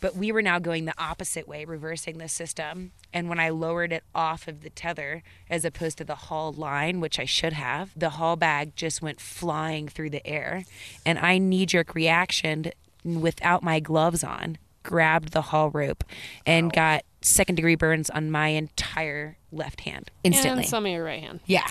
But 0.00 0.14
we 0.14 0.30
were 0.30 0.42
now 0.42 0.58
going 0.58 0.84
the 0.84 0.94
opposite 0.98 1.48
way, 1.48 1.64
reversing 1.64 2.18
the 2.18 2.28
system. 2.28 2.92
And 3.12 3.28
when 3.28 3.40
I 3.40 3.48
lowered 3.48 3.92
it 3.92 4.04
off 4.14 4.46
of 4.46 4.62
the 4.62 4.70
tether, 4.70 5.22
as 5.48 5.64
opposed 5.64 5.98
to 5.98 6.04
the 6.04 6.14
haul 6.14 6.52
line, 6.52 7.00
which 7.00 7.18
I 7.18 7.24
should 7.24 7.54
have, 7.54 7.92
the 7.96 8.10
haul 8.10 8.36
bag 8.36 8.76
just 8.76 9.00
went 9.00 9.20
flying 9.20 9.88
through 9.88 10.10
the 10.10 10.26
air. 10.26 10.64
And 11.04 11.18
I 11.18 11.38
knee 11.38 11.66
jerk 11.66 11.94
reaction 11.94 12.72
without 13.04 13.62
my 13.62 13.80
gloves 13.80 14.22
on, 14.22 14.58
grabbed 14.82 15.32
the 15.32 15.42
haul 15.42 15.70
rope 15.70 16.04
and 16.44 16.72
got 16.72 17.04
second 17.20 17.56
degree 17.56 17.74
burns 17.74 18.10
on 18.10 18.30
my 18.30 18.48
entire 18.48 19.36
left 19.50 19.80
hand 19.80 20.10
instantly. 20.22 20.62
And 20.62 20.68
some 20.68 20.86
of 20.86 20.92
your 20.92 21.04
right 21.04 21.22
hand. 21.22 21.40
yeah. 21.46 21.66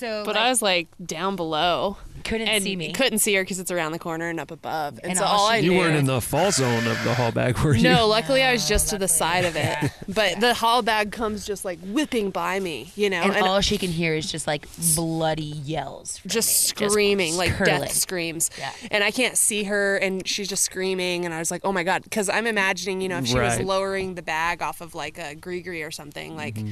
So, 0.00 0.22
But 0.24 0.34
like, 0.34 0.44
I 0.44 0.48
was 0.48 0.62
like 0.62 0.88
down 1.04 1.36
below. 1.36 1.96
couldn't 2.24 2.48
and 2.48 2.62
see 2.64 2.76
me. 2.76 2.92
couldn't 2.92 3.18
see 3.20 3.34
her 3.34 3.42
because 3.42 3.58
it's 3.60 3.70
around 3.70 3.92
the 3.92 3.98
corner 3.98 4.28
and 4.28 4.38
up 4.40 4.50
above. 4.50 4.98
And, 5.02 5.10
And 5.12 5.18
so 5.18 5.24
all 5.24 5.40
all 5.40 5.48
she- 5.48 5.54
I 5.54 5.56
You 5.58 5.70
knew. 5.72 5.78
weren't 5.78 5.96
in 5.96 6.04
the 6.06 6.20
fall 6.20 6.50
zone 6.52 6.86
of 6.86 7.02
the 7.04 7.14
haul 7.14 7.32
bag, 7.32 7.58
were 7.58 7.74
you? 7.74 7.82
no, 7.82 8.06
luckily 8.06 8.42
I 8.42 8.52
was 8.52 8.68
just 8.68 8.88
to 8.90 8.98
the 8.98 9.08
side 9.08 9.44
of 9.44 9.56
it. 9.56 9.76
But 10.08 10.40
the 10.40 10.54
haul 10.54 10.82
bag 10.82 11.12
comes 11.12 11.46
just 11.46 11.64
like 11.64 11.78
whipping 11.82 12.30
by 12.30 12.58
me, 12.60 12.90
you 12.96 13.08
know, 13.08 13.22
and, 13.22 13.32
and, 13.36 13.44
all 13.46 13.60
she 13.60 13.78
can 13.78 13.90
hear 13.90 14.14
is 14.14 14.30
just 14.30 14.46
like 14.46 14.66
bloody 14.96 15.44
yells. 15.44 16.20
just 16.26 16.78
me, 16.80 16.88
screaming 16.88 17.36
like 17.36 17.52
curling. 17.52 17.80
death 17.82 17.92
screams. 17.92 18.50
Yeah. 18.58 18.72
And 18.90 19.04
I 19.04 19.12
can't 19.12 19.36
see 19.36 19.64
her 19.64 19.96
and 19.98 20.26
she's 20.26 20.48
just 20.48 20.64
screaming 20.64 21.24
and 21.24 21.32
I 21.32 21.38
was 21.38 21.50
like, 21.50 21.60
"Oh 21.64 21.70
my 21.72 21.84
god," 21.84 22.02
cuz 22.10 22.28
I'm 22.28 22.46
imagining, 22.48 23.00
you 23.00 23.08
know, 23.08 23.18
if 23.18 23.26
she 23.28 23.36
was 23.38 23.60
lowering 23.60 24.14
the 24.16 24.22
bag 24.22 24.62
off 24.62 24.80
of 24.80 24.94
like 24.96 25.16
a 25.18 25.34
gree 25.36 25.82
or 25.82 25.90
something, 25.92 26.34
like 26.36 26.56
Mm-hmm. 26.56 26.70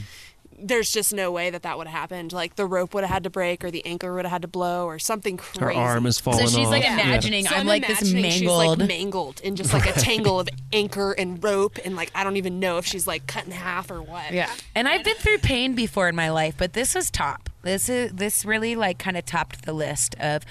There's 0.60 0.90
just 0.90 1.12
no 1.12 1.30
way 1.30 1.50
that 1.50 1.62
that 1.62 1.78
would 1.78 1.86
have 1.86 1.98
happened. 1.98 2.32
Like 2.32 2.56
the 2.56 2.66
rope 2.66 2.94
would 2.94 3.04
have 3.04 3.12
had 3.12 3.24
to 3.24 3.30
break 3.30 3.64
or 3.64 3.70
the 3.70 3.84
anchor 3.86 4.12
would 4.14 4.24
have 4.24 4.32
had 4.32 4.42
to 4.42 4.48
blow 4.48 4.86
or 4.86 4.98
something 4.98 5.36
crazy. 5.36 5.60
Her 5.60 5.72
arm 5.72 6.06
is 6.06 6.18
falling 6.18 6.46
So 6.46 6.58
she's 6.58 6.68
like 6.68 6.84
off. 6.84 6.90
Yeah. 6.90 7.04
imagining 7.04 7.46
So 7.46 7.54
I'm, 7.54 7.60
I'm 7.62 7.66
like 7.66 7.86
this 7.86 8.02
imagining 8.02 8.30
she's 8.30 8.42
mangled. 8.42 8.78
like 8.78 8.88
mangled 8.88 9.40
in 9.40 9.56
just 9.56 9.72
like 9.72 9.86
a 9.86 9.92
tangle 10.00 10.40
of 10.40 10.48
anchor 10.72 11.12
and 11.12 11.42
rope 11.42 11.78
and 11.84 11.96
like 11.96 12.10
I 12.14 12.24
don't 12.24 12.36
even 12.36 12.60
know 12.60 12.78
if 12.78 12.86
she's 12.86 13.06
like 13.06 13.26
cut 13.26 13.46
in 13.46 13.52
half 13.52 13.90
or 13.90 14.02
what. 14.02 14.32
Yeah. 14.32 14.50
And 14.74 14.88
I've 14.88 15.04
been 15.04 15.16
through 15.16 15.38
pain 15.38 15.74
before 15.74 16.08
in 16.08 16.16
my 16.16 16.30
life, 16.30 16.54
but 16.58 16.72
this 16.72 16.94
was 16.94 17.10
top. 17.10 17.50
This 17.62 17.88
is 17.88 18.12
this 18.12 18.44
really 18.44 18.76
like 18.76 18.98
kind 18.98 19.16
of 19.16 19.24
topped 19.24 19.64
the 19.64 19.72
list 19.72 20.14
of 20.20 20.42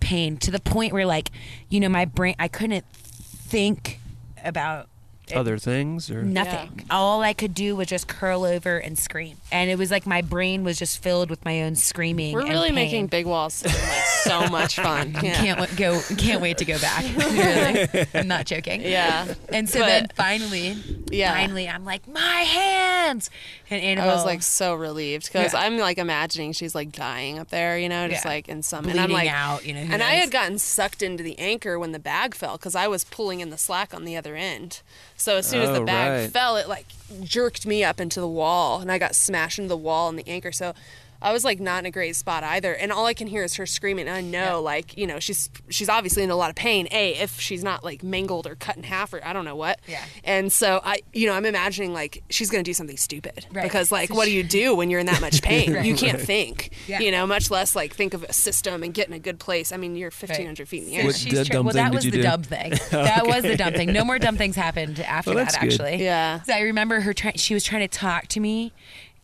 pain 0.00 0.36
to 0.38 0.50
the 0.50 0.60
point 0.60 0.92
where 0.92 1.06
like, 1.06 1.30
you 1.68 1.80
know, 1.80 1.88
my 1.88 2.04
brain 2.04 2.34
I 2.38 2.48
couldn't 2.48 2.86
think 2.92 4.00
about 4.44 4.88
other 5.34 5.58
things 5.58 6.10
or 6.10 6.22
Nothing. 6.22 6.84
All 6.90 7.22
I 7.22 7.32
could 7.32 7.54
do 7.54 7.76
was 7.76 7.86
just 7.88 8.08
curl 8.08 8.44
over 8.44 8.78
and 8.78 8.98
scream, 8.98 9.36
and 9.50 9.70
it 9.70 9.78
was 9.78 9.90
like 9.90 10.06
my 10.06 10.22
brain 10.22 10.64
was 10.64 10.78
just 10.78 11.02
filled 11.02 11.30
with 11.30 11.44
my 11.44 11.62
own 11.62 11.74
screaming. 11.76 12.34
We're 12.34 12.40
and 12.42 12.50
really 12.50 12.68
pain. 12.68 12.74
making 12.74 13.06
big 13.08 13.26
walls 13.26 13.54
sound 13.54 13.74
like 13.74 14.04
so 14.04 14.46
much 14.48 14.76
fun. 14.76 15.16
Yeah. 15.22 15.34
Can't 15.34 15.58
wa- 15.60 15.66
go. 15.76 16.00
Can't 16.16 16.40
wait 16.40 16.58
to 16.58 16.64
go 16.64 16.78
back. 16.78 17.04
really, 17.16 18.06
I'm 18.14 18.28
not 18.28 18.46
joking. 18.46 18.82
Yeah. 18.82 19.34
And 19.50 19.68
so 19.68 19.80
But- 19.80 19.86
then 19.86 20.08
finally, 20.16 20.76
Yeah. 21.10 21.32
finally, 21.34 21.68
I'm 21.68 21.84
like, 21.84 22.06
my 22.08 22.20
hands. 22.20 23.30
And 23.70 23.98
I 23.98 24.06
was 24.06 24.24
like 24.24 24.42
so 24.42 24.74
relieved 24.74 25.26
because 25.32 25.54
Yeah. 25.54 25.60
I'm 25.60 25.78
like 25.78 25.98
imagining 25.98 26.52
she's 26.52 26.74
like 26.74 26.92
dying 26.92 27.38
up 27.38 27.48
there, 27.48 27.78
you 27.78 27.88
know, 27.88 28.06
just 28.08 28.24
Yeah. 28.24 28.30
like 28.32 28.48
in 28.48 28.62
some 28.62 28.82
bleeding 28.84 29.00
and 29.00 29.12
I'm 29.12 29.12
like, 29.16 29.30
out. 29.30 29.64
You 29.64 29.74
know, 29.74 29.80
who 29.84 29.92
and 29.92 30.02
I 30.02 30.14
had 30.16 30.30
gotten 30.30 30.58
sucked 30.58 31.02
into 31.02 31.22
the 31.22 31.38
anchor 31.38 31.78
when 31.78 31.92
the 31.92 31.98
bag 31.98 32.34
fell 32.34 32.56
because 32.58 32.74
I 32.74 32.86
was 32.88 33.04
pulling 33.04 33.40
in 33.40 33.50
the 33.50 33.56
slack 33.58 33.94
on 33.94 34.04
the 34.04 34.16
other 34.16 34.36
end. 34.36 34.82
So 35.22 35.36
as 35.36 35.46
soon 35.46 35.62
as 35.62 35.70
the 35.70 35.82
Oh, 35.82 35.84
bag 35.86 36.10
right. 36.24 36.30
fell, 36.32 36.56
it 36.56 36.68
like 36.68 36.86
jerked 37.22 37.64
me 37.66 37.84
up 37.84 38.00
into 38.00 38.20
the 38.20 38.28
wall, 38.28 38.80
and 38.80 38.90
I 38.90 38.98
got 38.98 39.14
smashed 39.14 39.58
into 39.58 39.68
the 39.68 39.76
wall 39.76 40.08
and 40.08 40.18
the 40.18 40.26
anchor. 40.28 40.52
So. 40.52 40.74
I 41.22 41.32
was 41.32 41.44
like 41.44 41.60
not 41.60 41.78
in 41.80 41.86
a 41.86 41.90
great 41.90 42.16
spot 42.16 42.42
either, 42.44 42.74
and 42.74 42.90
all 42.92 43.06
I 43.06 43.14
can 43.14 43.26
hear 43.26 43.44
is 43.44 43.54
her 43.54 43.66
screaming. 43.66 44.08
And 44.08 44.16
I 44.16 44.20
know, 44.20 44.60
like 44.60 44.96
you 44.98 45.06
know, 45.06 45.18
she's 45.20 45.48
she's 45.70 45.88
obviously 45.88 46.22
in 46.22 46.30
a 46.30 46.36
lot 46.36 46.50
of 46.50 46.56
pain. 46.56 46.88
A, 46.90 47.14
if 47.14 47.40
she's 47.40 47.62
not 47.62 47.84
like 47.84 48.02
mangled 48.02 48.46
or 48.46 48.54
cut 48.56 48.76
in 48.76 48.82
half 48.82 49.12
or 49.14 49.24
I 49.24 49.32
don't 49.32 49.44
know 49.44 49.56
what. 49.56 49.80
Yeah. 49.86 50.02
And 50.24 50.52
so 50.52 50.80
I, 50.84 51.00
you 51.12 51.26
know, 51.26 51.34
I'm 51.34 51.46
imagining 51.46 51.92
like 51.92 52.22
she's 52.30 52.50
gonna 52.50 52.62
do 52.62 52.74
something 52.74 52.96
stupid 52.96 53.46
Right. 53.52 53.62
because 53.62 53.92
like 53.92 54.10
what 54.12 54.24
do 54.26 54.32
you 54.32 54.42
do 54.42 54.74
when 54.74 54.90
you're 54.90 55.00
in 55.00 55.06
that 55.06 55.20
much 55.20 55.42
pain? 55.42 55.72
Right. 55.74 55.84
You 55.84 55.94
can't 55.94 56.20
think, 56.20 56.70
Yeah. 56.86 57.00
you 57.00 57.10
know, 57.10 57.26
much 57.26 57.50
less 57.50 57.76
like 57.76 57.94
think 57.94 58.14
of 58.14 58.22
a 58.24 58.32
system 58.32 58.82
and 58.82 58.92
get 58.92 59.06
in 59.08 59.14
a 59.14 59.18
good 59.18 59.38
place. 59.38 59.72
I 59.72 59.76
mean, 59.76 59.96
you're 59.96 60.10
1,500 60.10 60.68
feet 60.68 60.82
in 60.84 60.88
the 60.88 60.96
air. 60.96 61.04
What 61.06 61.14
She's 61.16 61.32
d- 61.32 61.44
tra- 61.44 61.62
well, 61.62 61.74
that 61.74 61.92
was 61.94 62.04
the 62.04 62.10
do? 62.10 62.22
dumb 62.22 62.42
thing. 62.42 62.72
That 62.90 63.26
was 63.26 63.42
the 63.42 63.56
dumb 63.56 63.74
thing. 63.74 63.92
No 63.92 64.04
more 64.04 64.18
dumb 64.18 64.36
things 64.36 64.56
happened 64.56 65.00
after 65.00 65.30
Well, 65.30 65.38
that's 65.44 65.54
that. 65.54 65.62
good. 65.62 65.72
Actually, 65.80 66.04
Yeah. 66.04 66.42
So 66.42 66.52
I 66.54 66.60
remember 66.60 67.00
her. 67.00 67.12
Try- 67.14 67.32
she 67.36 67.54
was 67.54 67.64
trying 67.64 67.82
to 67.82 67.88
talk 67.88 68.26
to 68.28 68.40
me. 68.40 68.72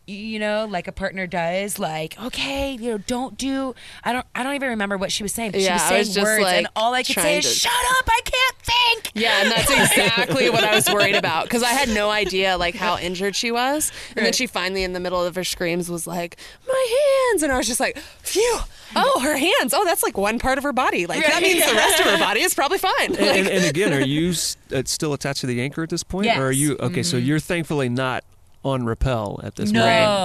Y- 0.08 0.14
You 0.14 0.38
know, 0.38 0.66
like 0.68 0.88
a 0.88 0.92
partner 0.92 1.26
does. 1.26 1.78
Like, 1.78 2.18
okay, 2.20 2.72
you 2.72 2.90
know, 2.92 2.98
don't 2.98 3.36
do. 3.38 3.74
I 4.02 4.12
don't. 4.12 4.26
I 4.34 4.42
don't 4.42 4.54
even 4.54 4.70
remember 4.70 4.96
what 4.96 5.12
she 5.12 5.22
was 5.22 5.32
saying. 5.32 5.52
But 5.52 5.60
she 5.60 5.66
Yeah, 5.66 5.74
was 5.74 5.82
I 5.82 5.88
saying 5.90 5.98
was 6.00 6.14
just, 6.14 6.24
words, 6.24 6.44
and 6.46 6.64
like, 6.64 6.72
all 6.74 6.94
I 6.94 7.02
could 7.02 7.14
say 7.16 7.38
is, 7.38 7.44
to- 7.44 7.50
"Shut 7.68 7.72
up! 7.98 8.08
I 8.08 8.20
can't 8.24 8.56
think." 8.56 9.12
Yeah, 9.14 9.42
and 9.42 9.50
that's 9.52 9.70
exactly 9.92 10.50
what 10.50 10.64
I 10.64 10.74
was 10.74 10.88
worried 10.90 11.14
about 11.14 11.44
because 11.44 11.62
I 11.62 11.68
had 11.74 11.88
no 11.90 12.10
idea 12.10 12.56
like 12.56 12.74
how 12.74 12.98
injured 12.98 13.36
she 13.36 13.52
was, 13.52 13.92
and 14.16 14.24
then 14.26 14.32
she 14.32 14.46
finally, 14.46 14.82
in 14.82 14.92
the 14.94 15.00
middle 15.00 15.22
of 15.22 15.34
her 15.34 15.44
screams, 15.44 15.90
was 15.90 16.06
like, 16.06 16.36
"My 16.66 17.28
hands," 17.30 17.42
and 17.42 17.52
I 17.52 17.58
was 17.58 17.66
just 17.66 17.80
like, 17.80 17.98
"Phew! 18.22 18.58
Oh, 18.96 19.20
her 19.22 19.36
hands! 19.36 19.74
Oh, 19.74 19.84
that's 19.84 20.02
like 20.02 20.16
one 20.16 20.38
part 20.38 20.56
of 20.56 20.64
her 20.64 20.72
body. 20.72 21.06
Like 21.06 21.24
that 21.26 21.42
means 21.42 21.64
the 21.66 21.74
rest 21.74 22.00
of 22.00 22.06
her 22.06 22.18
body 22.26 22.40
is 22.40 22.54
probably 22.54 22.78
fine." 22.78 22.92
and, 23.14 23.18
and, 23.18 23.48
and 23.48 23.64
again, 23.66 23.92
are 23.92 24.00
you 24.00 24.30
s- 24.30 24.56
uh, 24.74 24.82
still 24.86 25.12
attached 25.12 25.40
to 25.42 25.46
the 25.46 25.60
anchor 25.60 25.82
at 25.82 25.90
this 25.90 26.02
point, 26.02 26.28
or 26.28 26.46
are 26.46 26.52
you 26.52 26.76
okay? 26.80 27.02
So 27.02 27.16
you're 27.18 27.40
thankfully 27.40 27.88
not 27.88 28.24
on 28.64 28.84
rappel 28.84 29.40
at 29.44 29.54
this 29.56 29.70
No, 29.70 29.80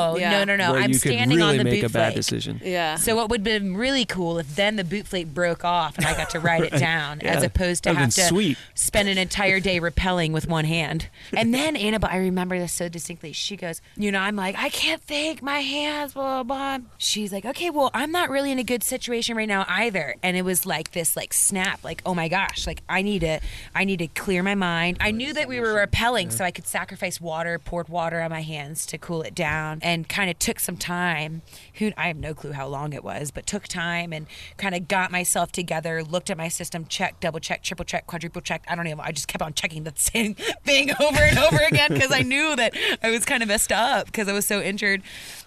point, 0.09 0.21
Yeah. 0.21 0.31
no, 0.31 0.43
no, 0.43 0.55
no. 0.55 0.71
where 0.73 0.81
I'm 0.81 0.89
you 0.91 0.99
could 0.99 1.11
standing 1.13 1.37
really 1.37 1.51
on 1.51 1.57
the 1.57 1.63
make 1.63 1.81
boot 1.81 1.89
a 1.91 1.93
bad 1.93 2.05
flake. 2.13 2.15
decision. 2.15 2.59
yeah. 2.63 2.95
So 2.95 3.15
what 3.15 3.29
would 3.29 3.39
have 3.41 3.61
been 3.61 3.77
really 3.77 4.05
cool 4.05 4.39
if 4.39 4.55
then 4.55 4.75
the 4.75 4.83
boot 4.83 5.05
flake 5.07 5.33
broke 5.33 5.63
off 5.63 5.97
and 5.97 6.05
I 6.05 6.17
got 6.17 6.31
to 6.31 6.39
write 6.41 6.63
it 6.63 6.77
down 6.79 7.21
as 7.21 7.43
opposed 7.43 7.83
to 7.83 7.89
That'd 7.89 8.01
have 8.01 8.13
to 8.15 8.21
sweet. 8.23 8.57
spend 8.73 9.07
an 9.07 9.17
entire 9.17 9.59
day 9.59 9.79
rappelling 9.79 10.31
with 10.31 10.47
one 10.47 10.65
hand. 10.65 11.07
And 11.43 11.53
then 11.53 11.75
Annabelle, 11.75 12.09
I 12.11 12.17
remember 12.17 12.57
this 12.57 12.71
so 12.73 12.87
distinctly. 12.89 13.33
She 13.33 13.55
goes, 13.57 13.81
you 13.97 14.11
know, 14.11 14.19
I'm 14.19 14.35
like, 14.35 14.55
I 14.57 14.69
can't 14.69 15.01
think, 15.01 15.41
my 15.41 15.59
hands, 15.59 16.13
blah 16.13 16.43
blah. 16.43 16.77
blah. 16.77 16.87
She's 16.97 17.31
like, 17.33 17.45
okay, 17.45 17.69
well, 17.69 17.91
I'm 17.93 18.11
not 18.11 18.29
really 18.29 18.51
in 18.51 18.59
a 18.59 18.63
good 18.63 18.83
situation 18.83 19.35
right 19.35 19.47
now 19.47 19.65
either. 19.67 20.15
And 20.23 20.35
it 20.37 20.43
was 20.43 20.65
like 20.65 20.91
this, 20.91 21.15
like 21.15 21.33
snap, 21.33 21.83
like, 21.83 22.01
oh 22.05 22.13
my 22.15 22.27
gosh, 22.29 22.65
like 22.67 22.81
I 22.89 23.01
need 23.01 23.19
to, 23.19 23.39
I 23.75 23.83
need 23.83 23.97
to 23.99 24.07
clear 24.07 24.41
my 24.43 24.55
mind. 24.55 24.97
I 25.01 25.11
knew 25.11 25.33
that 25.33 25.47
we 25.47 25.59
were 25.59 25.73
rappelling, 25.87 26.31
so 26.31 26.43
I 26.45 26.51
could 26.51 26.65
sacrifice 26.67 27.19
water, 27.19 27.59
poured 27.59 27.89
water 27.89 28.19
on 28.23 28.31
my 28.31 28.41
hands 28.41 28.85
to 28.87 28.97
cool 28.97 29.21
it 29.21 29.35
down, 29.35 29.79
and 29.81 30.07
kind 30.07 30.29
of 30.29 30.39
took 30.39 30.59
some 30.59 30.77
time. 30.77 31.41
Who 31.75 31.91
I 31.97 32.07
have 32.07 32.17
no 32.17 32.33
clue 32.33 32.51
how 32.53 32.67
long 32.67 32.93
it 32.93 33.03
was, 33.03 33.31
but 33.31 33.45
took 33.45 33.67
time 33.67 34.13
and 34.13 34.27
kind 34.57 34.75
of 34.75 34.87
got 34.87 35.11
myself 35.11 35.51
together, 35.51 36.03
looked 36.03 36.29
at 36.29 36.37
my 36.37 36.47
system, 36.47 36.85
checked, 36.85 37.21
double 37.21 37.39
checked, 37.39 37.65
triple 37.65 37.85
checked, 37.85 38.07
quadruple 38.07 38.41
checked. 38.41 38.65
I 38.69 38.75
don't 38.75 38.85
know. 38.85 38.95
I 38.99 39.11
just 39.11 39.27
kept 39.27 39.41
on 39.41 39.53
checking 39.53 39.83
the 39.83 39.93
same 39.95 40.35
thing 40.35 40.91
over 40.99 41.21
and 41.21 41.37
over 41.37 41.59
again 41.67 41.93
because 41.93 42.11
I 42.11 42.21
knew 42.21 42.55
that 42.55 42.73
I 43.01 43.11
was 43.11 43.25
kind 43.25 43.43
of 43.43 43.49
messed 43.49 43.71
up 43.71 44.07
because 44.07 44.27
I 44.27 44.33
was 44.33 44.47
so 44.47 44.61
injured. 44.61 45.01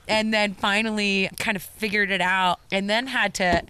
And 0.09 0.33
then 0.33 0.55
finally 0.55 1.31
kind 1.39 1.57
of 1.57 1.63
figured 1.63 2.11
it 2.11 2.21
out 2.21 2.61
and 2.71 2.89
then 2.89 3.09
had 3.09 3.35
to 3.35 3.63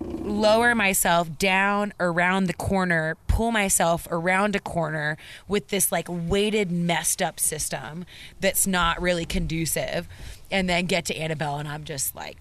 lower 0.00 0.74
myself 0.74 1.38
down 1.38 1.92
around 2.00 2.44
the 2.44 2.54
corner, 2.54 3.16
pull 3.34 3.50
myself 3.50 4.06
around 4.12 4.54
a 4.54 4.60
corner 4.60 5.16
with 5.48 5.66
this 5.66 5.90
like 5.90 6.06
weighted, 6.08 6.70
messed 6.70 7.20
up 7.20 7.40
system 7.40 8.04
that's 8.40 8.64
not 8.64 9.02
really 9.02 9.24
conducive, 9.24 10.06
and 10.52 10.68
then 10.68 10.86
get 10.86 11.04
to 11.06 11.16
Annabelle, 11.16 11.56
and 11.58 11.66
I'm 11.66 11.82
just 11.82 12.14
like 12.14 12.38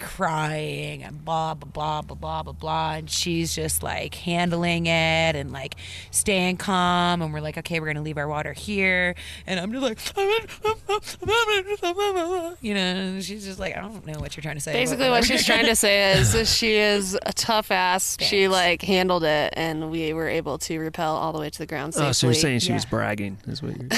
crying 0.00 1.02
and 1.02 1.24
blah 1.24 1.54
blah 1.54 1.70
blah 1.70 2.02
blah 2.02 2.14
blah 2.16 2.42
blah 2.42 2.52
blah 2.52 2.92
and 2.94 3.10
she's 3.10 3.54
just 3.54 3.82
like 3.82 4.14
handling 4.14 4.86
it 4.86 5.36
and 5.36 5.52
like 5.52 5.74
staying 6.10 6.56
calm 6.56 7.22
and 7.22 7.32
we're 7.32 7.40
like 7.40 7.58
okay 7.58 7.80
we're 7.80 7.86
gonna 7.86 8.02
leave 8.02 8.18
our 8.18 8.28
water 8.28 8.52
here 8.52 9.14
and 9.46 9.58
i'm 9.60 9.72
just 9.72 9.82
like 9.82 9.98
you 12.62 12.74
know 12.74 12.80
and 12.80 13.24
she's 13.24 13.44
just 13.44 13.58
like 13.58 13.76
i 13.76 13.80
don't 13.80 14.06
know 14.06 14.18
what 14.20 14.36
you're 14.36 14.42
trying 14.42 14.54
to 14.56 14.60
say 14.60 14.72
Basically, 14.72 15.08
what 15.10 15.24
she's 15.24 15.44
trying 15.44 15.66
to 15.66 15.76
say 15.86 16.12
is 16.18 16.54
she 16.54 16.74
is 16.74 17.18
a 17.24 17.32
tough 17.32 17.70
ass. 17.70 18.16
She 18.20 18.48
like 18.48 18.82
handled 18.82 19.24
it, 19.24 19.52
and 19.56 19.90
we 19.90 20.12
were 20.12 20.28
able 20.28 20.58
to 20.58 20.78
rappel 20.78 21.16
all 21.16 21.32
the 21.32 21.38
way 21.38 21.50
to 21.50 21.58
the 21.58 21.66
ground 21.66 21.94
safely. 21.94 22.08
Oh, 22.08 22.12
so 22.12 22.26
you're 22.28 22.34
saying 22.34 22.58
she 22.60 22.68
Yeah. 22.68 22.74
was 22.74 22.84
bragging? 22.84 23.38
Is 23.46 23.62
what 23.62 23.76
you're? 23.76 23.88
so 23.90 23.96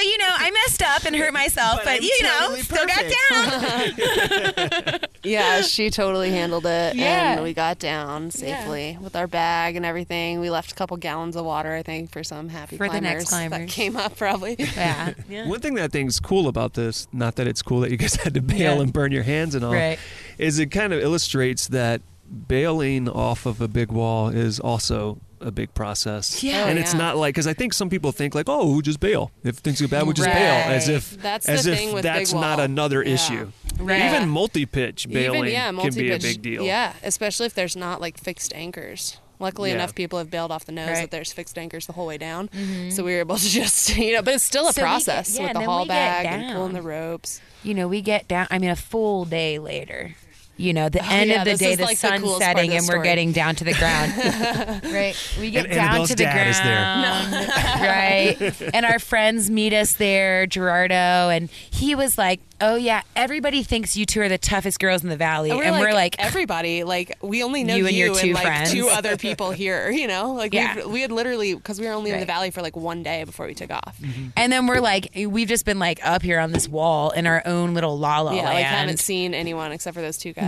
you 0.00 0.18
know 0.18 0.34
i 0.36 0.50
messed 0.66 0.82
up 0.82 1.04
and 1.04 1.14
hurt 1.16 1.32
myself 1.32 1.80
but, 1.84 1.96
I'm 1.98 2.02
you 2.02 2.22
know 2.22 2.38
totally 2.40 2.62
still 2.62 2.86
got 2.86 3.02
down 3.02 3.60
Yeah, 5.24 5.62
she 5.62 5.90
totally 5.90 6.30
handled 6.30 6.64
it, 6.64 6.94
Yeah. 6.94 7.34
and 7.34 7.42
we 7.42 7.52
got 7.52 7.78
down 7.80 8.30
safely 8.30 8.96
with 9.00 9.16
our 9.16 9.26
bag 9.26 9.74
and 9.76 9.84
everything. 9.84 10.38
We 10.40 10.48
left 10.48 10.70
a 10.72 10.74
couple 10.76 10.96
gallons 10.96 11.34
of 11.36 11.44
water, 11.44 11.74
I 11.74 11.82
think, 11.82 12.12
for 12.12 12.22
some 12.22 12.48
happy 12.48 12.76
For 12.76 12.88
the 12.88 13.00
next 13.00 13.28
climbers. 13.28 13.58
that 13.58 13.68
came 13.68 13.96
up 13.96 14.16
probably. 14.16 14.54
yeah 14.76 15.12
yeah 15.28 15.46
One 15.48 15.60
thing 15.60 15.74
that 15.74 15.84
I 15.84 15.88
think 15.88 16.08
is 16.08 16.20
cool 16.20 16.46
about 16.48 16.74
this, 16.74 17.08
not 17.12 17.34
that 17.34 17.46
it's 17.48 17.62
cool 17.62 17.80
that 17.80 17.90
you 17.90 17.96
guys 17.96 18.14
had 18.14 18.32
to 18.34 18.40
bail 18.40 18.76
Yeah. 18.76 18.80
and 18.80 18.92
burn 18.92 19.10
your 19.12 19.24
hands 19.24 19.54
and 19.56 19.64
all, 19.64 19.72
Right. 19.72 19.98
is 20.38 20.58
it 20.60 20.66
kind 20.70 20.92
of 20.92 21.00
illustrates 21.00 21.66
that 21.68 22.00
bailing 22.46 23.08
off 23.08 23.44
of 23.44 23.60
a 23.60 23.68
big 23.68 23.90
wall 23.90 24.28
is 24.28 24.60
also 24.60 25.18
a 25.40 25.50
big 25.50 25.72
process. 25.74 26.42
Yeah. 26.42 26.64
Oh, 26.64 26.68
and 26.68 26.78
Oh, 26.78 26.82
it's 26.82 26.92
yeah. 26.92 26.98
not 26.98 27.16
like 27.16 27.34
because 27.34 27.46
I 27.46 27.52
think 27.54 27.72
some 27.74 27.88
people 27.90 28.12
think 28.12 28.34
like, 28.34 28.48
oh, 28.48 28.70
we'll 28.70 28.80
just 28.80 29.00
bail. 29.00 29.30
If 29.44 29.56
things 29.56 29.80
go 29.80 29.86
bad, 29.88 30.04
we'll 30.04 30.12
just 30.14 30.28
bail, 30.28 30.36
as 30.72 30.88
if 30.88 31.20
That's 31.22 31.46
the 31.46 31.52
as 31.52 31.66
if 31.66 31.78
thing 31.78 31.92
with 31.92 32.02
that's 32.02 32.32
big 32.32 32.40
not 32.40 32.58
wall. 32.58 32.64
another 32.64 33.02
Yeah. 33.02 33.14
issue. 33.14 33.52
Right. 33.78 34.02
Even 34.12 34.28
multi-pitch 34.28 35.08
bailing 35.08 35.40
Even 35.40 35.52
yeah, 35.52 35.70
can 35.72 35.94
be 35.94 36.10
a 36.10 36.18
big 36.18 36.42
deal. 36.42 36.64
Yeah, 36.64 36.92
especially 37.02 37.46
if 37.46 37.54
there's 37.54 37.76
not 37.76 38.00
like 38.00 38.18
fixed 38.18 38.52
anchors. 38.54 39.18
Luckily 39.40 39.70
Yeah. 39.70 39.76
enough, 39.76 39.94
people 39.94 40.18
have 40.18 40.30
bailed 40.32 40.50
off 40.50 40.64
the 40.64 40.72
nose 40.72 40.88
Right. 40.88 41.00
that 41.02 41.10
there's 41.12 41.32
fixed 41.32 41.56
anchors 41.56 41.86
the 41.86 41.92
whole 41.92 42.06
way 42.06 42.18
down, 42.18 42.48
mm-hmm. 42.48 42.90
so 42.90 43.04
we 43.04 43.12
were 43.14 43.20
able 43.20 43.36
to 43.36 43.48
just 43.48 43.96
you 43.96 44.14
know. 44.14 44.22
But 44.22 44.34
it's 44.34 44.42
still 44.44 44.66
a 44.66 44.72
So 44.72 44.82
we 44.82 44.88
get- 44.88 44.88
process 45.04 45.36
yeah, 45.38 45.44
with 45.44 45.52
the 45.52 45.60
haul 45.64 45.86
bag 45.86 46.26
and 46.26 46.52
pulling 46.56 46.72
the 46.72 46.82
ropes. 46.82 47.40
you 47.62 47.72
know, 47.74 47.86
we 47.86 48.00
get 48.02 48.26
down. 48.26 48.48
I 48.50 48.58
mean, 48.58 48.70
a 48.70 48.76
full 48.76 49.24
day 49.24 49.60
later. 49.60 50.16
You 50.58 50.72
know, 50.74 50.88
the 50.88 51.00
Oh, 51.02 51.08
end 51.08 51.30
yeah, 51.30 51.40
of 51.42 51.44
the 51.46 51.56
day, 51.56 51.74
the 51.76 51.84
like, 51.84 51.98
the 52.00 52.08
sun's 52.08 52.22
coolest 52.22 52.40
setting, 52.42 52.70
the 52.70 52.76
and 52.76 52.84
we're 52.86 52.94
story. 52.94 53.04
getting 53.06 53.32
down 53.32 53.54
to 53.56 53.64
the 53.64 53.74
ground. 53.74 54.12
right, 54.92 55.14
we 55.40 55.50
get 55.50 55.64
And 55.66 55.74
down 55.74 55.84
Annabelle's 55.86 56.08
to 56.10 56.16
the 56.16 56.24
dad 56.24 56.46
is 56.48 56.58
there. 56.60 56.74
ground. 56.74 57.48
right, 57.80 58.74
and 58.74 58.84
our 58.84 58.98
friends 58.98 59.50
meet 59.50 59.72
us 59.72 59.92
there, 59.94 60.46
Gerardo, 60.46 60.94
and 61.30 61.48
he 61.50 61.94
was 61.94 62.18
like, 62.18 62.40
"Oh 62.60 62.74
yeah, 62.76 63.02
everybody 63.16 63.62
thinks 63.62 63.96
you 63.96 64.04
two 64.04 64.20
are 64.20 64.28
the 64.28 64.36
toughest 64.38 64.78
girls 64.80 65.02
in 65.02 65.08
the 65.10 65.16
valley," 65.16 65.50
and 65.50 65.58
we're, 65.78 65.92
like, 65.94 66.16
everybody, 66.18 66.82
like 66.84 67.16
we 67.22 67.42
only 67.42 67.62
know 67.64 67.74
You 67.76 67.82
you, 67.82 67.88
and 67.88 67.96
your 67.96 68.14
two 68.14 68.32
like 68.32 68.42
friends. 68.44 68.72
two 68.72 68.88
other 68.88 69.16
people 69.16 69.50
here. 69.52 69.90
You 69.90 70.08
know, 70.08 70.32
like 70.32 70.52
Yeah. 70.52 70.76
we 70.86 70.98
we 70.98 71.00
had 71.02 71.12
literally 71.12 71.54
because 71.54 71.78
we 71.80 71.86
were 71.86 71.92
only 71.92 72.10
in 72.10 72.18
the 72.20 72.26
valley 72.26 72.50
for 72.50 72.62
like 72.62 72.76
one 72.76 73.02
day 73.04 73.22
before 73.24 73.46
we 73.46 73.54
took 73.54 73.70
off. 73.70 73.96
Mm-hmm. 74.02 74.28
and 74.36 74.52
then 74.52 74.66
we're 74.66 74.80
like, 74.80 75.10
we've 75.14 75.48
just 75.48 75.64
been 75.64 75.78
like 75.78 76.04
up 76.04 76.22
here 76.22 76.40
on 76.40 76.50
this 76.52 76.68
wall 76.68 77.10
in 77.10 77.26
our 77.26 77.42
own 77.46 77.74
little 77.74 77.96
la 77.98 78.20
la 78.20 78.32
yeah, 78.32 78.42
land. 78.42 78.54
like 78.54 78.64
haven't 78.64 78.98
seen 78.98 79.34
anyone 79.34 79.70
except 79.72 79.94
for 79.94 80.00
those 80.02 80.18
two 80.18 80.32
guys. 80.32 80.47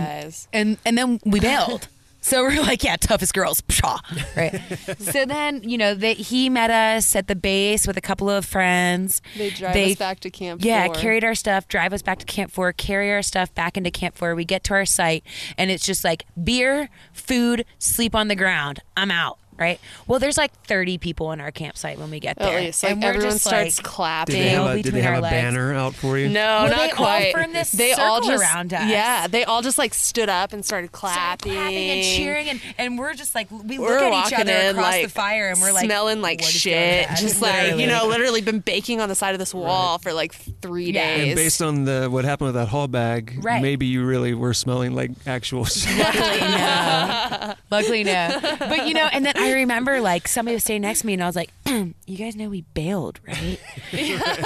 And 0.53 0.77
and 0.85 0.97
then 0.97 1.19
we 1.25 1.39
bailed. 1.39 1.87
So 2.23 2.43
we're 2.43 2.61
like, 2.61 2.83
yeah, 2.83 2.97
toughest 2.97 3.33
girls, 3.33 3.61
Pshaw. 3.61 3.97
right? 4.37 4.61
so 4.99 5.25
then, 5.25 5.67
you 5.67 5.75
know, 5.75 5.95
they, 5.95 6.13
he 6.13 6.51
met 6.51 6.69
us 6.69 7.15
at 7.15 7.27
the 7.27 7.35
base 7.35 7.87
with 7.87 7.97
a 7.97 8.01
couple 8.01 8.29
of 8.29 8.45
friends. 8.45 9.23
They 9.35 9.49
drive 9.49 9.73
They- 9.73 9.93
us 9.93 9.97
back 9.97 10.19
to 10.19 10.29
camp. 10.29 10.63
Yeah, 10.63 10.85
four. 10.85 10.93
carried 10.93 11.23
our 11.23 11.33
stuff, 11.33 11.67
drive 11.67 11.93
us 11.93 12.03
back 12.03 12.19
to 12.19 12.25
Camp 12.27 12.51
Four, 12.51 12.73
carry 12.73 13.11
our 13.11 13.23
stuff 13.23 13.51
back 13.55 13.75
into 13.75 13.89
Camp 13.89 14.15
Four. 14.15 14.35
We 14.35 14.45
get 14.45 14.63
to 14.65 14.75
our 14.75 14.85
site, 14.85 15.23
and 15.57 15.71
it's 15.71 15.83
just 15.83 16.03
like 16.03 16.27
beer, 16.41 16.89
food, 17.11 17.65
sleep 17.79 18.13
on 18.13 18.27
the 18.27 18.35
ground. 18.35 18.81
I'm 18.95 19.09
out. 19.09 19.39
Right? 19.61 19.79
Well, 20.07 20.17
there's 20.19 20.37
like 20.37 20.51
30 20.65 20.97
people 20.97 21.31
in 21.31 21.39
our 21.39 21.51
campsite 21.51 21.99
when 21.99 22.09
we 22.09 22.19
get 22.19 22.37
there. 22.37 22.57
At 22.57 22.63
least 22.63 22.81
like 22.83 22.93
and 22.93 23.01
we're 23.03 23.09
everyone 23.09 23.31
just 23.33 23.45
starts 23.45 23.77
like, 23.77 23.85
clapping. 23.85 24.35
Did 24.35 24.43
they 24.45 24.49
have 24.49 24.65
a, 24.65 24.67
between 24.75 24.83
did 24.83 24.93
they 24.95 25.01
have 25.03 25.17
a 25.19 25.21
banner 25.21 25.73
out 25.73 25.93
for 25.93 26.17
you? 26.17 26.27
No, 26.29 26.41
Well, 26.41 26.67
not 26.69 26.77
they 26.77 26.89
all 26.89 26.95
quite. 26.95 27.31
formed 27.33 27.53
this 27.55 27.71
they 27.71 27.93
all 27.93 28.21
just 28.21 28.41
around 28.41 28.73
us. 28.73 28.89
yeah, 28.89 29.27
they 29.27 29.43
all 29.45 29.61
just 29.61 29.77
like 29.77 29.93
stood 29.93 30.27
up 30.29 30.51
and 30.51 30.65
started 30.65 30.71
started 30.71 30.91
clapping, 30.93 31.51
clapping 31.53 31.89
and 31.91 32.03
cheering, 32.03 32.49
and, 32.49 32.59
and 32.79 32.97
we're 32.97 33.13
just 33.13 33.35
like 33.35 33.47
we 33.51 33.77
We're 33.77 33.99
look 33.99 34.13
at 34.13 34.27
each 34.27 34.39
other 34.39 34.51
in 34.51 34.69
across 34.71 34.85
like 34.93 35.03
the 35.03 35.09
fire, 35.11 35.49
and 35.49 35.61
we're 35.61 35.71
like 35.73 35.85
smelling 35.85 36.21
like 36.21 36.41
shit, 36.41 37.03
going 37.05 37.09
on?" 37.09 37.15
just 37.17 37.41
like 37.41 37.77
you 37.77 37.85
know, 37.87 38.07
literally 38.07 38.41
been 38.41 38.61
baking 38.61 38.99
on 38.99 39.09
the 39.09 39.15
side 39.15 39.33
of 39.35 39.39
this 39.39 39.53
wall 39.53 39.99
for 39.99 40.11
like 40.11 40.33
three 40.33 40.91
Yeah. 40.91 41.17
days. 41.17 41.27
And 41.27 41.35
based 41.35 41.61
on 41.61 41.85
the 41.85 42.07
what 42.09 42.25
happened 42.25 42.47
with 42.47 42.55
that 42.55 42.69
haul 42.69 42.87
bag, 42.87 43.37
Right. 43.43 43.61
maybe 43.61 43.85
you 43.85 44.03
really 44.05 44.33
were 44.33 44.55
smelling 44.55 44.95
like 44.95 45.11
actual 45.27 45.65
shit. 45.65 45.95
Luckily, 45.99 46.39
no. 46.39 47.53
Luckily, 47.71 48.03
no. 48.03 48.39
But 48.59 48.87
you 48.87 48.93
know, 48.95 49.07
and 49.11 49.25
then 49.25 49.33
I 49.37 49.50
remember 49.55 50.01
like 50.01 50.27
somebody 50.27 50.55
was 50.55 50.63
standing 50.63 50.81
next 50.83 51.01
to 51.01 51.07
me, 51.07 51.13
and 51.13 51.23
I 51.23 51.27
was 51.27 51.35
like, 51.35 51.51
"You 51.65 52.17
guys 52.17 52.35
know 52.35 52.49
we 52.49 52.61
bailed, 52.73 53.19
right?" 53.27 53.59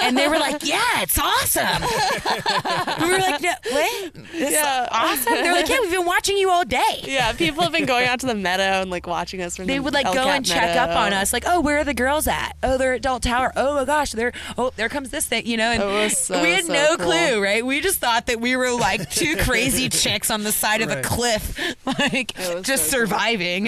and 0.01 0.17
they 0.17 0.27
were 0.27 0.37
like, 0.37 0.63
"Yeah, 0.65 1.01
it's 1.01 1.17
awesome." 1.19 1.81
we 3.01 3.11
were 3.11 3.17
like, 3.19 3.41
"No, 3.41 3.51
what? 3.71 4.13
This 4.31 4.51
Yeah. 4.53 4.87
awesome." 4.91 5.33
They're 5.33 5.53
like, 5.53 5.67
"Yeah, 5.69 5.79
we've 5.81 5.91
been 5.91 6.05
watching 6.05 6.37
you 6.37 6.49
all 6.49 6.65
day." 6.65 7.01
yeah, 7.03 7.33
people 7.33 7.63
have 7.63 7.71
been 7.71 7.85
going 7.85 8.05
out 8.07 8.19
to 8.21 8.27
the 8.27 8.35
meadow 8.35 8.81
and 8.81 8.89
like 8.91 9.07
watching 9.07 9.41
us 9.41 9.55
from 9.57 9.67
They 9.67 9.77
the 9.77 9.83
would 9.83 9.93
like 9.93 10.05
El 10.05 10.13
go 10.13 10.23
Cap 10.25 10.35
and 10.37 10.45
check 10.45 10.75
up 10.77 10.89
on 10.95 11.13
us, 11.13 11.33
like, 11.33 11.43
"Oh, 11.47 11.61
where 11.61 11.79
are 11.79 11.83
the 11.83 11.93
girls 11.93 12.27
at? 12.27 12.55
Oh, 12.63 12.77
they're 12.77 12.93
at 12.93 12.97
Adult 12.99 13.23
Tower. 13.23 13.51
Oh 13.55 13.75
my 13.75 13.85
gosh, 13.85 14.11
they're 14.11 14.33
oh, 14.57 14.71
there 14.75 14.89
comes 14.89 15.09
this 15.09 15.25
thing," 15.25 15.45
you 15.45 15.57
know. 15.57 15.71
And 15.71 15.81
It 15.81 15.85
was 15.85 16.17
so, 16.17 16.41
we 16.41 16.51
had 16.51 16.65
so 16.65 16.73
no 16.73 16.97
cool. 16.97 17.05
clue, 17.07 17.43
right? 17.43 17.65
We 17.65 17.81
just 17.81 17.99
thought 17.99 18.27
that 18.27 18.39
we 18.39 18.55
were 18.55 18.71
like 18.71 19.09
two 19.09 19.35
crazy 19.43 19.89
chicks 19.89 20.29
on 20.29 20.43
the 20.43 20.51
side 20.51 20.81
of 20.81 20.91
a 20.91 21.01
cliff, 21.01 21.57
like 21.85 22.33
just 22.63 22.65
so 22.89 22.97
cool. 22.99 23.07
surviving. 23.07 23.65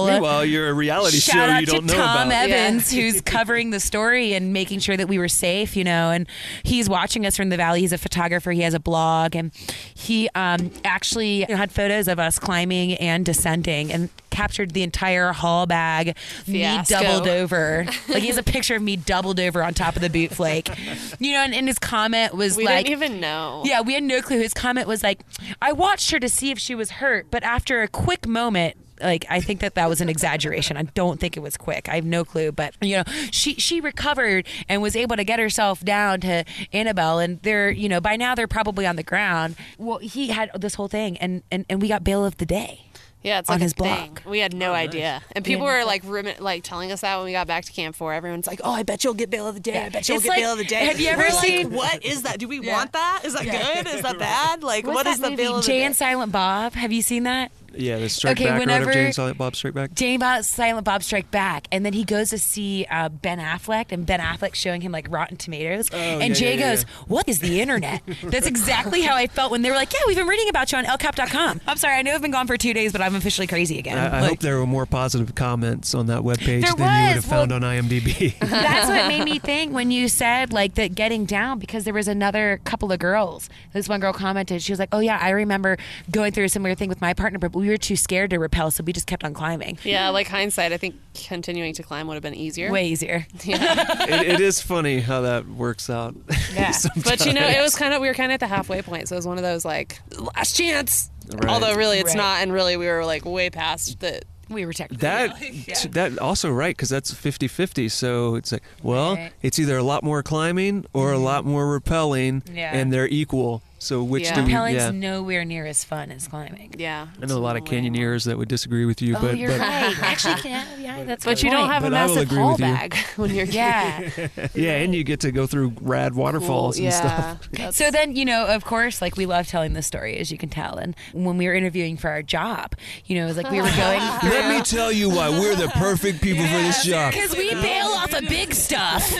Meanwhile, 0.00 0.12
Meanwhile, 0.14 0.44
you're 0.46 0.68
a 0.68 0.74
reality 0.74 1.18
Shout 1.18 1.34
show 1.34 1.40
out 1.54 1.60
you 1.60 1.66
to 1.66 1.72
don't 1.72 1.86
know 1.86 1.94
Tom 1.94 2.28
about. 2.28 2.48
Evans, 2.50 2.92
Yeah. 2.92 3.02
who's 3.02 3.20
covering 3.24 3.70
the 3.70 3.80
story 3.80 4.34
and 4.34 4.52
making 4.52 4.80
sure 4.80 4.96
that 4.96 5.08
we 5.08 5.18
were 5.18 5.28
safe, 5.28 5.76
you 5.76 5.84
know. 5.84 6.10
And 6.10 6.26
he's 6.62 6.88
watching 6.88 7.26
us 7.26 7.36
from 7.36 7.48
the 7.50 7.56
valley. 7.56 7.80
He's 7.80 7.92
a 7.92 7.98
photographer. 7.98 8.50
He 8.52 8.62
has 8.62 8.74
a 8.74 8.80
blog, 8.80 9.34
and 9.36 9.52
he 9.94 10.28
um, 10.34 10.70
actually 10.84 11.42
had 11.42 11.70
photos 11.72 12.08
of 12.08 12.18
us 12.18 12.38
climbing 12.38 12.94
and 12.94 13.24
descending, 13.24 13.92
and 13.92 14.08
captured 14.30 14.70
the 14.72 14.82
entire 14.82 15.32
haul 15.32 15.66
bag. 15.66 16.16
Fiasco. 16.44 16.96
Me 16.98 17.02
doubled 17.04 17.28
over. 17.28 17.84
Like 18.08 18.22
he 18.22 18.28
has 18.28 18.38
a 18.38 18.42
picture 18.42 18.76
of 18.76 18.82
me 18.82 18.96
doubled 18.96 19.38
over 19.38 19.62
on 19.62 19.74
top 19.74 19.94
of 19.96 20.02
the 20.02 20.08
boot 20.10 20.30
flake. 20.32 20.70
You 21.18 21.32
know, 21.32 21.40
and, 21.40 21.54
and 21.54 21.68
his 21.68 21.78
comment 21.78 22.34
was 22.34 22.56
We 22.56 22.64
like, 22.64 22.86
didn't 22.86 23.02
even 23.02 23.20
know. 23.20 23.62
yeah, 23.64 23.82
we 23.82 23.92
had 23.94 24.02
no 24.02 24.22
clue. 24.22 24.38
His 24.40 24.54
comment 24.54 24.88
was 24.88 25.02
like, 25.02 25.20
I 25.60 25.72
watched 25.72 26.10
her 26.12 26.18
to 26.18 26.28
see 26.28 26.50
if 26.50 26.58
she 26.58 26.74
was 26.74 26.92
hurt, 26.92 27.26
but 27.30 27.42
after 27.42 27.82
a 27.82 27.88
quick 27.88 28.26
moment, 28.26 28.76
like 29.02 29.24
I 29.28 29.40
think 29.40 29.60
that 29.60 29.74
that 29.74 29.88
was 29.88 30.00
an 30.00 30.08
exaggeration. 30.08 30.76
I 30.76 30.82
don't 30.82 31.18
think 31.20 31.36
it 31.36 31.40
was 31.40 31.56
quick. 31.56 31.88
I 31.88 31.96
have 31.96 32.04
no 32.04 32.24
clue, 32.24 32.52
but 32.52 32.74
you 32.80 32.96
know, 32.96 33.04
she 33.30 33.54
she 33.54 33.80
recovered 33.80 34.46
and 34.68 34.80
was 34.82 34.96
able 34.96 35.16
to 35.16 35.24
get 35.24 35.38
herself 35.38 35.80
down 35.84 36.20
to 36.22 36.44
Annabelle, 36.72 37.18
and 37.18 37.40
they're 37.42 37.70
you 37.70 37.88
know 37.88 38.00
by 38.00 38.16
now 38.16 38.34
they're 38.34 38.46
probably 38.48 38.86
on 38.86 38.96
the 38.96 39.02
ground. 39.02 39.56
Well, 39.78 39.98
he 39.98 40.28
had 40.28 40.50
this 40.54 40.74
whole 40.74 40.88
thing, 40.88 41.16
and 41.18 41.42
and, 41.50 41.64
and 41.68 41.82
we 41.82 41.88
got 41.88 42.04
bail 42.04 42.24
of 42.24 42.36
the 42.38 42.46
day. 42.46 42.86
Yeah, 43.24 43.38
it's 43.38 43.48
on 43.48 43.54
like 43.54 43.62
his 43.62 43.70
a 43.70 43.76
thing. 43.76 44.14
blog. 44.14 44.20
We 44.26 44.40
had 44.40 44.52
no 44.52 44.72
oh, 44.72 44.74
idea, 44.74 45.22
and 45.36 45.44
people 45.44 45.64
Yeah. 45.68 45.78
were 45.80 45.84
like 45.84 46.02
remi- 46.04 46.34
like 46.40 46.64
telling 46.64 46.90
us 46.90 47.02
that 47.02 47.14
when 47.18 47.26
we 47.26 47.30
got 47.30 47.46
back 47.46 47.64
to 47.66 47.72
Camp 47.72 47.94
Four. 47.94 48.12
Everyone's 48.14 48.48
like, 48.48 48.60
"Oh, 48.64 48.72
I 48.72 48.82
bet 48.82 49.04
you'll 49.04 49.14
get 49.14 49.30
bail 49.30 49.46
of 49.46 49.54
the 49.54 49.60
day. 49.60 49.84
I 49.84 49.90
bet 49.90 50.08
you'll 50.08 50.16
It's 50.16 50.24
get 50.24 50.30
like- 50.30 50.38
bail 50.40 50.52
of 50.54 50.58
the 50.58 50.64
day." 50.64 50.86
have 50.86 50.98
you 50.98 51.06
ever 51.08 51.22
We're 51.22 51.28
like, 51.28 51.44
seen- 51.46 51.70
what 51.70 52.04
is 52.04 52.22
that? 52.22 52.40
Do 52.40 52.48
we 52.48 52.58
Yeah. 52.60 52.72
want 52.78 52.92
that? 52.94 53.20
Is 53.24 53.34
that 53.34 53.44
Yeah. 53.44 53.74
good? 53.84 53.94
Is 53.94 54.02
that 54.02 54.18
bad? 54.18 54.64
Like, 54.64 54.84
What's 54.84 54.94
what 54.96 55.04
that 55.04 55.12
is 55.12 55.20
the 55.20 55.30
movie? 55.30 55.36
bail 55.42 55.56
of 55.58 55.62
the 55.62 55.66
Jay 55.68 55.78
day? 55.78 55.84
and 55.84 55.94
Silent 55.94 56.32
Bob. 56.32 56.72
Have 56.72 56.90
you 56.90 57.00
seen 57.00 57.22
that? 57.22 57.52
Yeah, 57.76 57.98
the 57.98 58.08
strike 58.08 58.36
Okay, 58.38 58.44
back 58.44 58.56
or 58.56 58.60
whatever. 58.60 58.86
whenever- 58.86 58.92
Jay 58.92 59.04
and 59.06 59.14
Silent 59.14 59.38
Bob 59.38 59.56
Strike 59.56 59.74
Back. 59.74 59.94
Jane 59.94 60.20
Bob, 60.20 60.44
Silent 60.44 60.84
Bob 60.84 61.02
Strike 61.02 61.30
Back, 61.30 61.68
and 61.72 61.84
then 61.84 61.92
he 61.92 62.04
goes 62.04 62.30
to 62.30 62.38
see 62.38 62.86
uh, 62.90 63.08
Ben 63.08 63.38
Affleck, 63.38 63.92
and 63.92 64.04
Ben 64.06 64.20
Affleck 64.20 64.54
showing 64.54 64.80
him 64.80 64.92
like 64.92 65.06
Rotten 65.10 65.36
Tomatoes, 65.36 65.88
and 65.92 66.22
yeah, 66.22 66.34
Jay 66.34 66.58
yeah, 66.58 66.70
goes, 66.74 66.82
"What 67.08 67.28
is 67.28 67.38
the 67.40 67.60
internet?" 67.60 68.02
That's 68.22 68.46
exactly 68.46 69.02
how 69.02 69.14
I 69.16 69.26
felt 69.26 69.50
when 69.50 69.62
they 69.62 69.70
were 69.70 69.76
like, 69.76 69.92
"Yeah, 69.92 70.00
we've 70.06 70.16
been 70.16 70.26
reading 70.26 70.48
about 70.48 70.72
you 70.72 70.78
on 70.78 70.84
LCap.com." 70.84 71.60
I'm 71.66 71.76
sorry, 71.76 71.94
I 71.96 72.02
know 72.02 72.14
I've 72.14 72.22
been 72.22 72.30
gone 72.30 72.46
for 72.46 72.56
two 72.56 72.72
days, 72.74 72.92
but 72.92 73.00
I'm 73.00 73.14
officially 73.14 73.46
crazy 73.46 73.78
again. 73.78 73.98
I, 73.98 74.18
I 74.18 74.20
Like, 74.20 74.30
hope 74.30 74.38
there 74.40 74.58
were 74.58 74.66
more 74.66 74.86
positive 74.86 75.34
comments 75.34 75.94
on 75.94 76.06
that 76.06 76.20
webpage 76.22 76.62
There 76.62 76.72
than 76.72 76.78
you 76.78 76.84
would 77.08 77.14
was. 77.14 77.14
have 77.14 77.24
found 77.24 77.50
Well- 77.50 77.64
on 77.64 77.70
IMDb. 77.76 78.38
That's 78.40 78.88
what 78.88 79.06
made 79.08 79.24
me 79.24 79.38
think 79.38 79.72
when 79.72 79.90
you 79.90 80.08
said 80.08 80.52
like 80.52 80.74
that 80.74 80.94
getting 80.94 81.24
down 81.24 81.58
because 81.58 81.84
there 81.84 81.94
was 81.94 82.08
another 82.08 82.60
couple 82.64 82.92
of 82.92 82.98
girls. 82.98 83.48
This 83.72 83.88
one 83.88 84.00
girl 84.00 84.12
commented, 84.12 84.62
she 84.62 84.72
was 84.72 84.78
like, 84.78 84.88
"Oh 84.92 84.98
yeah, 85.00 85.18
I 85.20 85.30
remember 85.30 85.76
going 86.10 86.32
through 86.32 86.44
a 86.44 86.48
similar 86.48 86.74
thing 86.74 86.88
with 86.88 87.00
my 87.00 87.14
partner, 87.14 87.38
but 87.38 87.52
we 87.62 87.68
were 87.68 87.76
too 87.78 87.96
scared 87.96 88.30
to 88.30 88.38
rappel, 88.38 88.70
so 88.70 88.82
we 88.84 88.92
just 88.92 89.06
kept 89.06 89.24
on 89.24 89.32
climbing." 89.32 89.78
Yeah, 89.84 90.10
like 90.10 90.28
hindsight, 90.28 90.72
I 90.72 90.76
think 90.76 90.96
continuing 91.14 91.72
to 91.74 91.82
climb 91.82 92.06
would 92.08 92.14
have 92.14 92.22
been 92.22 92.34
easier. 92.34 92.70
Way 92.70 92.88
easier. 92.88 93.26
it, 93.34 94.28
it 94.28 94.40
is 94.40 94.60
funny 94.60 95.00
how 95.00 95.22
that 95.22 95.48
works 95.48 95.88
out. 95.88 96.14
Yeah. 96.54 96.72
But 97.04 97.24
you 97.24 97.32
know, 97.32 97.46
it 97.46 97.62
was 97.62 97.74
kind 97.74 97.94
of 97.94 98.02
we 98.02 98.08
were 98.08 98.14
kind 98.14 98.30
of 98.30 98.34
at 98.34 98.40
the 98.40 98.46
halfway 98.46 98.82
point, 98.82 99.08
so 99.08 99.14
it 99.14 99.18
was 99.18 99.26
one 99.26 99.38
of 99.38 99.42
those 99.42 99.64
like 99.64 100.00
last 100.18 100.54
chance. 100.56 101.10
Right. 101.32 101.46
Although 101.48 101.74
really 101.76 101.98
it's 101.98 102.10
Right. 102.10 102.16
not, 102.16 102.42
and 102.42 102.52
really 102.52 102.76
we 102.76 102.86
were 102.86 103.04
like 103.06 103.24
way 103.24 103.48
past 103.48 104.00
the. 104.00 104.20
We 104.48 104.66
were 104.66 104.74
technically 104.74 105.00
That 105.08 105.40
Yeah. 105.66 105.74
that 105.92 106.18
also 106.18 106.50
right 106.50 106.76
because 106.76 106.90
that's 106.90 107.10
50-50 107.14 107.90
so 107.90 108.34
it's 108.34 108.52
like 108.52 108.62
well 108.82 109.14
Right. 109.14 109.32
it's 109.40 109.58
either 109.58 109.78
a 109.78 109.82
lot 109.82 110.02
more 110.02 110.22
climbing 110.22 110.84
or 110.92 111.12
a 111.12 111.14
mm-hmm. 111.14 111.24
lot 111.24 111.44
more 111.46 111.80
rappelling 111.80 112.42
Yeah. 112.52 112.74
and 112.76 112.92
they're 112.92 113.08
equal 113.08 113.62
so 113.82 114.02
which 114.02 114.24
Yeah. 114.24 114.34
do 114.36 114.42
we 114.44 114.52
Rappelling's 114.52 114.74
yeah 114.76 114.90
nowhere 114.90 115.44
near 115.44 115.66
as 115.66 115.82
fun 115.84 116.10
as 116.10 116.28
climbing. 116.28 116.74
Yeah, 116.78 117.08
I 117.20 117.26
know 117.26 117.36
a 117.36 117.38
lot 117.38 117.56
of 117.56 117.62
it's 117.62 117.70
way 117.70 117.80
more. 117.80 117.90
canyoneers 117.90 118.24
that 118.26 118.38
would 118.38 118.48
disagree 118.48 118.84
with 118.84 119.02
you 119.02 119.16
Oh, 119.16 119.20
but, 119.20 119.36
you're 119.38 119.50
but 119.50 119.60
right. 119.60 119.96
Actually, 120.02 120.50
yeah, 120.50 120.64
yeah, 120.78 121.04
that's 121.04 121.24
a 121.24 121.28
But 121.28 121.36
good 121.36 121.42
you 121.44 121.50
don't 121.50 121.68
have 121.68 121.84
a 121.84 121.90
But 121.90 121.94
I 121.96 122.06
will 122.06 122.14
massive 122.14 122.30
agree 122.30 122.38
haul 122.42 122.52
with 122.52 122.60
you. 122.60 122.66
bag 122.66 122.96
when 123.16 123.34
you're 123.34 123.44
Yeah. 123.46 124.10
yeah 124.54 124.72
and 124.76 124.94
you 124.94 125.02
get 125.04 125.20
to 125.20 125.32
go 125.32 125.46
through 125.46 125.74
rad 125.80 126.14
waterfalls 126.14 126.76
and 126.76 126.84
yeah. 126.86 126.90
stuff 126.90 127.48
That's- 127.50 127.76
So 127.76 127.90
then, 127.90 128.14
you 128.16 128.24
know, 128.24 128.46
of 128.46 128.64
course, 128.64 129.02
like 129.02 129.16
we 129.16 129.26
love 129.26 129.46
telling 129.48 129.72
this 129.72 129.86
story, 129.86 130.16
as 130.18 130.30
you 130.30 130.38
can 130.38 130.48
tell. 130.48 130.76
And 130.76 130.94
when 131.12 131.36
we 131.36 131.46
were 131.46 131.54
interviewing 131.54 131.96
for 131.96 132.08
our 132.10 132.22
job, 132.22 132.74
you 133.06 133.16
know, 133.16 133.24
it 133.24 133.28
was 133.28 133.36
like 133.36 133.50
we 133.50 133.60
were 133.60 133.70
going 133.76 134.00
let 134.22 134.48
me 134.56 134.62
tell 134.62 134.92
you 134.92 135.10
why 135.10 135.28
we're 135.30 135.56
the 135.56 135.68
perfect 135.68 136.22
people 136.22 136.44
for 136.46 136.58
this 136.58 136.84
job 136.84 137.12
because 137.12 137.36
we 137.36 137.50
bail 137.54 137.86
off 137.88 138.12
of 138.14 138.28
big 138.28 138.54
stuff 138.54 139.12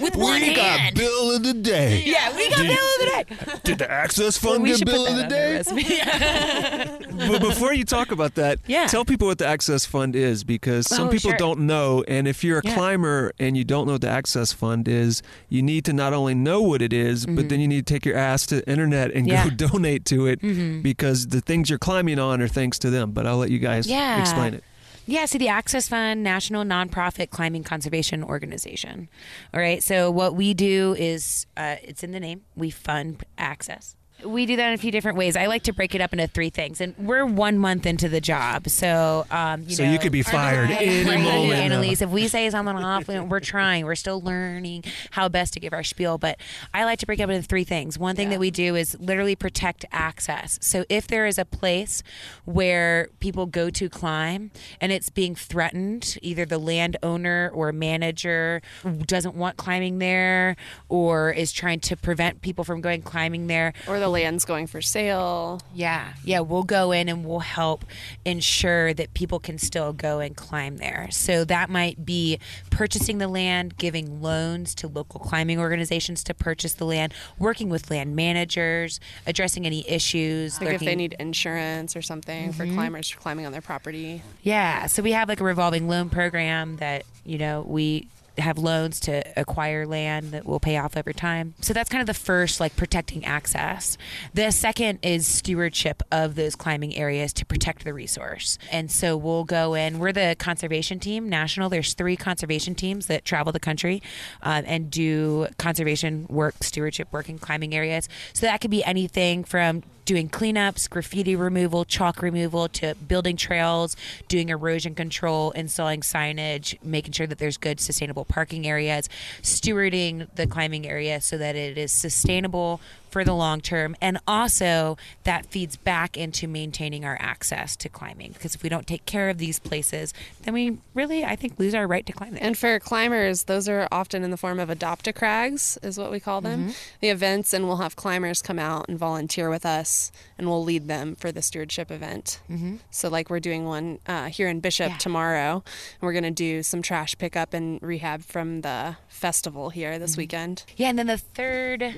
with 0.00 0.16
one 0.16 0.40
hand. 0.40 0.48
we 0.48 0.54
got 0.54 0.78
hand. 0.80 0.96
bill 0.96 1.36
of 1.36 1.42
the 1.42 1.54
day 1.54 2.02
yeah, 2.04 2.34
we 2.36 2.48
got 2.50 2.58
Did- 2.58 2.68
bill 2.68 2.76
of 2.76 2.98
the 2.98 3.74
day. 3.76 3.83
The 3.86 3.90
access 3.92 4.36
fund 4.38 4.62
we 4.62 4.70
get 4.76 4.86
bill 4.86 5.06
of 5.06 5.16
the 5.16 5.24
day 5.24 5.62
but 7.28 7.40
before 7.40 7.72
you 7.72 7.84
talk 7.84 8.10
about 8.10 8.34
that, 8.34 8.58
Yeah. 8.66 8.86
tell 8.86 9.04
people 9.04 9.26
what 9.28 9.38
the 9.38 9.46
Access 9.46 9.84
Fund 9.86 10.16
is 10.16 10.44
because 10.44 10.86
some 10.88 11.08
Oh, 11.08 11.10
people 11.10 11.30
sure. 11.30 11.38
don't 11.38 11.60
know. 11.60 12.04
And 12.08 12.26
if 12.26 12.42
you're 12.44 12.58
a 12.58 12.62
Yeah. 12.64 12.74
climber 12.74 13.32
and 13.38 13.56
you 13.56 13.64
don't 13.64 13.86
know 13.86 13.92
what 13.92 14.00
the 14.00 14.08
Access 14.10 14.52
Fund 14.52 14.88
is, 14.88 15.22
you 15.48 15.62
need 15.62 15.84
to 15.86 15.92
not 15.92 16.12
only 16.12 16.34
know 16.34 16.60
what 16.62 16.82
it 16.82 16.92
is, 16.92 17.26
but 17.26 17.48
then 17.48 17.60
you 17.60 17.68
need 17.68 17.86
to 17.86 17.94
take 17.94 18.04
your 18.04 18.16
ass 18.16 18.46
to 18.46 18.56
the 18.56 18.68
internet 18.70 19.10
and 19.12 19.26
Mm-hmm. 19.26 19.48
Yeah. 19.48 19.54
go 19.56 19.68
donate 19.68 20.04
to 20.06 20.26
it 20.26 20.40
because 20.82 21.28
the 21.28 21.40
things 21.40 21.70
you're 21.70 21.78
climbing 21.78 22.18
on 22.18 22.40
are 22.42 22.48
thanks 22.48 22.78
to 22.80 22.90
them. 22.90 23.12
But 23.12 23.26
I'll 23.26 23.38
let 23.38 23.50
you 23.50 23.58
guys 23.58 23.86
explain 23.88 24.54
it. 24.54 24.64
Yeah, 25.06 25.26
so 25.26 25.36
the 25.36 25.48
Access 25.48 25.88
Fund, 25.88 26.22
national 26.22 26.64
nonprofit 26.64 27.28
climbing 27.28 27.62
conservation 27.62 28.24
organization. 28.24 29.08
All 29.52 29.60
right, 29.60 29.82
so 29.82 30.10
what 30.10 30.34
we 30.34 30.54
do 30.54 30.94
is 30.98 31.46
uh, 31.58 31.76
it's 31.82 32.02
in 32.02 32.12
the 32.12 32.20
name. 32.20 32.42
We 32.56 32.70
fund 32.70 33.22
access. 33.36 33.96
We 34.24 34.46
do 34.46 34.56
that 34.56 34.68
in 34.68 34.74
a 34.74 34.78
few 34.78 34.90
different 34.90 35.18
ways. 35.18 35.36
I 35.36 35.46
like 35.46 35.62
to 35.64 35.72
break 35.72 35.94
it 35.94 36.00
up 36.00 36.12
into 36.12 36.26
three 36.26 36.50
things, 36.50 36.80
and 36.80 36.94
we're 36.98 37.26
one 37.26 37.58
month 37.58 37.86
into 37.86 38.08
the 38.08 38.20
job, 38.20 38.68
so 38.68 39.26
um, 39.30 39.62
you 39.66 39.74
So 39.76 39.84
know, 39.84 39.92
you 39.92 39.98
could 39.98 40.12
be 40.12 40.22
fired 40.22 40.70
any 40.72 41.04
Right, 41.08 41.20
moment. 41.20 41.52
Annalise, 41.60 42.00
if 42.02 42.10
we 42.10 42.28
say 42.28 42.48
something 42.50 42.76
off, 42.76 43.06
we- 43.08 43.20
we're 43.20 43.40
trying. 43.40 43.84
We're 43.84 43.94
still 43.94 44.20
learning 44.20 44.84
how 45.10 45.28
best 45.28 45.52
to 45.54 45.60
give 45.60 45.72
our 45.72 45.82
spiel. 45.84 46.18
But 46.18 46.38
I 46.72 46.84
like 46.84 46.98
to 47.00 47.06
break 47.06 47.20
it 47.20 47.22
up 47.24 47.30
into 47.30 47.46
three 47.46 47.64
things. 47.64 47.98
One 47.98 48.16
thing 48.16 48.30
that 48.30 48.40
we 48.40 48.50
do 48.50 48.74
is 48.74 48.96
literally 48.98 49.36
protect 49.36 49.84
access. 49.92 50.58
So 50.62 50.84
if 50.88 51.06
there 51.06 51.26
is 51.26 51.38
a 51.38 51.44
place 51.44 52.02
where 52.44 53.08
people 53.20 53.46
go 53.46 53.70
to 53.70 53.88
climb 53.88 54.50
and 54.80 54.92
it's 54.92 55.10
being 55.10 55.34
threatened, 55.34 56.18
either 56.22 56.44
the 56.44 56.58
landowner 56.58 57.50
or 57.54 57.72
manager 57.72 58.62
doesn't 59.06 59.34
want 59.34 59.56
climbing 59.56 59.98
there 59.98 60.56
or 60.88 61.30
is 61.30 61.52
trying 61.52 61.80
to 61.80 61.96
prevent 61.96 62.42
people 62.42 62.64
from 62.64 62.80
going 62.80 63.02
climbing 63.02 63.46
there, 63.46 63.72
or 63.88 63.98
the 63.98 64.08
land's 64.14 64.44
going 64.44 64.66
for 64.66 64.80
sale. 64.80 65.60
yeah, 65.74 66.14
yeah, 66.24 66.40
we'll 66.40 66.62
go 66.62 66.92
in 66.92 67.08
and 67.08 67.24
we'll 67.24 67.40
help 67.40 67.84
ensure 68.24 68.94
that 68.94 69.12
people 69.14 69.38
can 69.38 69.58
still 69.58 69.92
go 69.92 70.20
and 70.20 70.36
climb 70.36 70.78
there. 70.78 71.08
So 71.10 71.44
that 71.44 71.68
might 71.68 72.04
be 72.06 72.38
purchasing 72.70 73.18
the 73.18 73.28
land, 73.28 73.76
giving 73.76 74.22
loans 74.22 74.74
to 74.76 74.88
local 74.88 75.20
climbing 75.20 75.58
organizations 75.58 76.24
to 76.24 76.34
purchase 76.34 76.74
the 76.74 76.86
land, 76.86 77.12
working 77.38 77.68
with 77.68 77.90
land 77.90 78.16
managers, 78.16 79.00
addressing 79.26 79.66
any 79.66 79.88
issues. 79.88 80.60
Like 80.60 80.74
if 80.74 80.80
they 80.80 80.96
need 80.96 81.14
insurance 81.18 81.94
or 81.96 82.02
something 82.02 82.52
for 82.52 82.64
Mm-hmm. 82.64 82.74
climbers 82.76 83.14
climbing 83.14 83.44
on 83.46 83.52
their 83.52 83.60
property. 83.60 84.22
Yeah, 84.42 84.86
so 84.86 85.02
we 85.02 85.12
have 85.12 85.28
like 85.28 85.40
a 85.40 85.44
revolving 85.44 85.86
loan 85.88 86.08
program 86.08 86.76
that, 86.76 87.04
you 87.24 87.36
know, 87.36 87.62
we 87.66 88.08
have 88.38 88.58
loans 88.58 89.00
to 89.00 89.22
acquire 89.38 89.86
land 89.86 90.32
that 90.32 90.44
will 90.44 90.60
pay 90.60 90.76
off 90.76 90.96
over 90.96 91.12
time. 91.12 91.54
So 91.60 91.72
that's 91.72 91.88
kind 91.88 92.00
of 92.00 92.06
the 92.06 92.14
first, 92.14 92.60
like 92.60 92.76
protecting 92.76 93.24
access. 93.24 93.96
The 94.32 94.50
second 94.50 94.98
is 95.02 95.26
stewardship 95.26 96.02
of 96.10 96.34
those 96.34 96.56
climbing 96.56 96.96
areas 96.96 97.32
to 97.34 97.46
protect 97.46 97.84
the 97.84 97.94
resource. 97.94 98.58
And 98.70 98.90
so 98.90 99.16
we'll 99.16 99.44
go 99.44 99.74
in, 99.74 99.98
we're 99.98 100.12
the 100.12 100.36
conservation 100.38 100.98
team, 100.98 101.28
national. 101.28 101.68
There's 101.68 101.94
three 101.94 102.16
conservation 102.16 102.74
teams 102.74 103.06
that 103.06 103.24
travel 103.24 103.52
the 103.52 103.60
country 103.60 104.02
um, 104.42 104.64
and 104.66 104.90
do 104.90 105.48
conservation 105.58 106.26
work, 106.28 106.54
stewardship 106.62 107.12
work 107.12 107.28
in 107.28 107.38
climbing 107.38 107.74
areas. 107.74 108.08
So 108.32 108.46
that 108.46 108.60
could 108.60 108.70
be 108.70 108.84
anything 108.84 109.44
from 109.44 109.82
doing 110.04 110.28
cleanups, 110.28 110.88
graffiti 110.88 111.34
removal, 111.36 111.84
chalk 111.84 112.22
removal, 112.22 112.68
to 112.68 112.94
building 112.94 113.36
trails, 113.36 113.96
doing 114.28 114.48
erosion 114.48 114.94
control, 114.94 115.50
installing 115.52 116.00
signage, 116.00 116.82
making 116.82 117.12
sure 117.12 117.26
that 117.26 117.38
there's 117.38 117.56
good 117.56 117.80
sustainable 117.80 118.24
parking 118.24 118.66
areas, 118.66 119.08
stewarding 119.42 120.26
the 120.34 120.46
climbing 120.46 120.86
area 120.86 121.20
so 121.20 121.38
that 121.38 121.56
it 121.56 121.78
is 121.78 121.92
sustainable 121.92 122.80
for 123.14 123.22
the 123.22 123.32
long 123.32 123.60
term. 123.60 123.94
And 124.00 124.18
also 124.26 124.98
that 125.22 125.46
feeds 125.46 125.76
back 125.76 126.16
into 126.16 126.48
maintaining 126.48 127.04
our 127.04 127.16
access 127.20 127.76
to 127.76 127.88
climbing. 127.88 128.32
Because 128.32 128.56
if 128.56 128.64
we 128.64 128.68
don't 128.68 128.88
take 128.88 129.06
care 129.06 129.30
of 129.30 129.38
these 129.38 129.60
places, 129.60 130.12
then 130.42 130.52
we 130.52 130.78
really, 130.94 131.24
I 131.24 131.36
think, 131.36 131.56
lose 131.56 131.76
our 131.76 131.86
right 131.86 132.04
to 132.06 132.12
climb 132.12 132.32
there. 132.32 132.42
And 132.42 132.58
for 132.58 132.80
climbers, 132.80 133.44
those 133.44 133.68
are 133.68 133.86
often 133.92 134.24
in 134.24 134.32
the 134.32 134.36
form 134.36 134.58
of 134.58 134.68
adopt 134.68 135.06
a 135.06 135.12
crags, 135.12 135.78
is 135.80 135.96
what 135.96 136.10
we 136.10 136.18
call 136.18 136.40
them. 136.40 136.72
The 137.00 137.10
events, 137.10 137.52
and 137.52 137.68
we'll 137.68 137.76
have 137.76 137.94
climbers 137.94 138.42
come 138.42 138.58
out 138.58 138.86
and 138.88 138.98
volunteer 138.98 139.48
with 139.48 139.64
us, 139.64 140.10
and 140.36 140.48
we'll 140.48 140.64
lead 140.64 140.88
them 140.88 141.14
for 141.14 141.30
the 141.30 141.40
stewardship 141.40 141.92
event. 141.92 142.40
Mm-hmm. 142.50 142.78
So, 142.90 143.08
like 143.08 143.30
we're 143.30 143.38
doing 143.38 143.64
one 143.64 144.00
uh, 144.08 144.26
here 144.26 144.48
in 144.48 144.58
Bishop 144.58 144.88
Yeah. 144.90 144.96
tomorrow, 144.98 145.62
and 145.62 146.02
we're 146.02 146.14
going 146.14 146.24
to 146.24 146.32
do 146.32 146.64
some 146.64 146.82
trash 146.82 147.16
pickup 147.16 147.54
and 147.54 147.80
rehab 147.80 148.22
from 148.24 148.62
the 148.62 148.96
festival 149.06 149.70
here 149.70 150.00
this 150.00 150.16
weekend. 150.16 150.64
Yeah, 150.76 150.88
and 150.88 150.98
then 150.98 151.06
the 151.06 151.18
third 151.18 151.94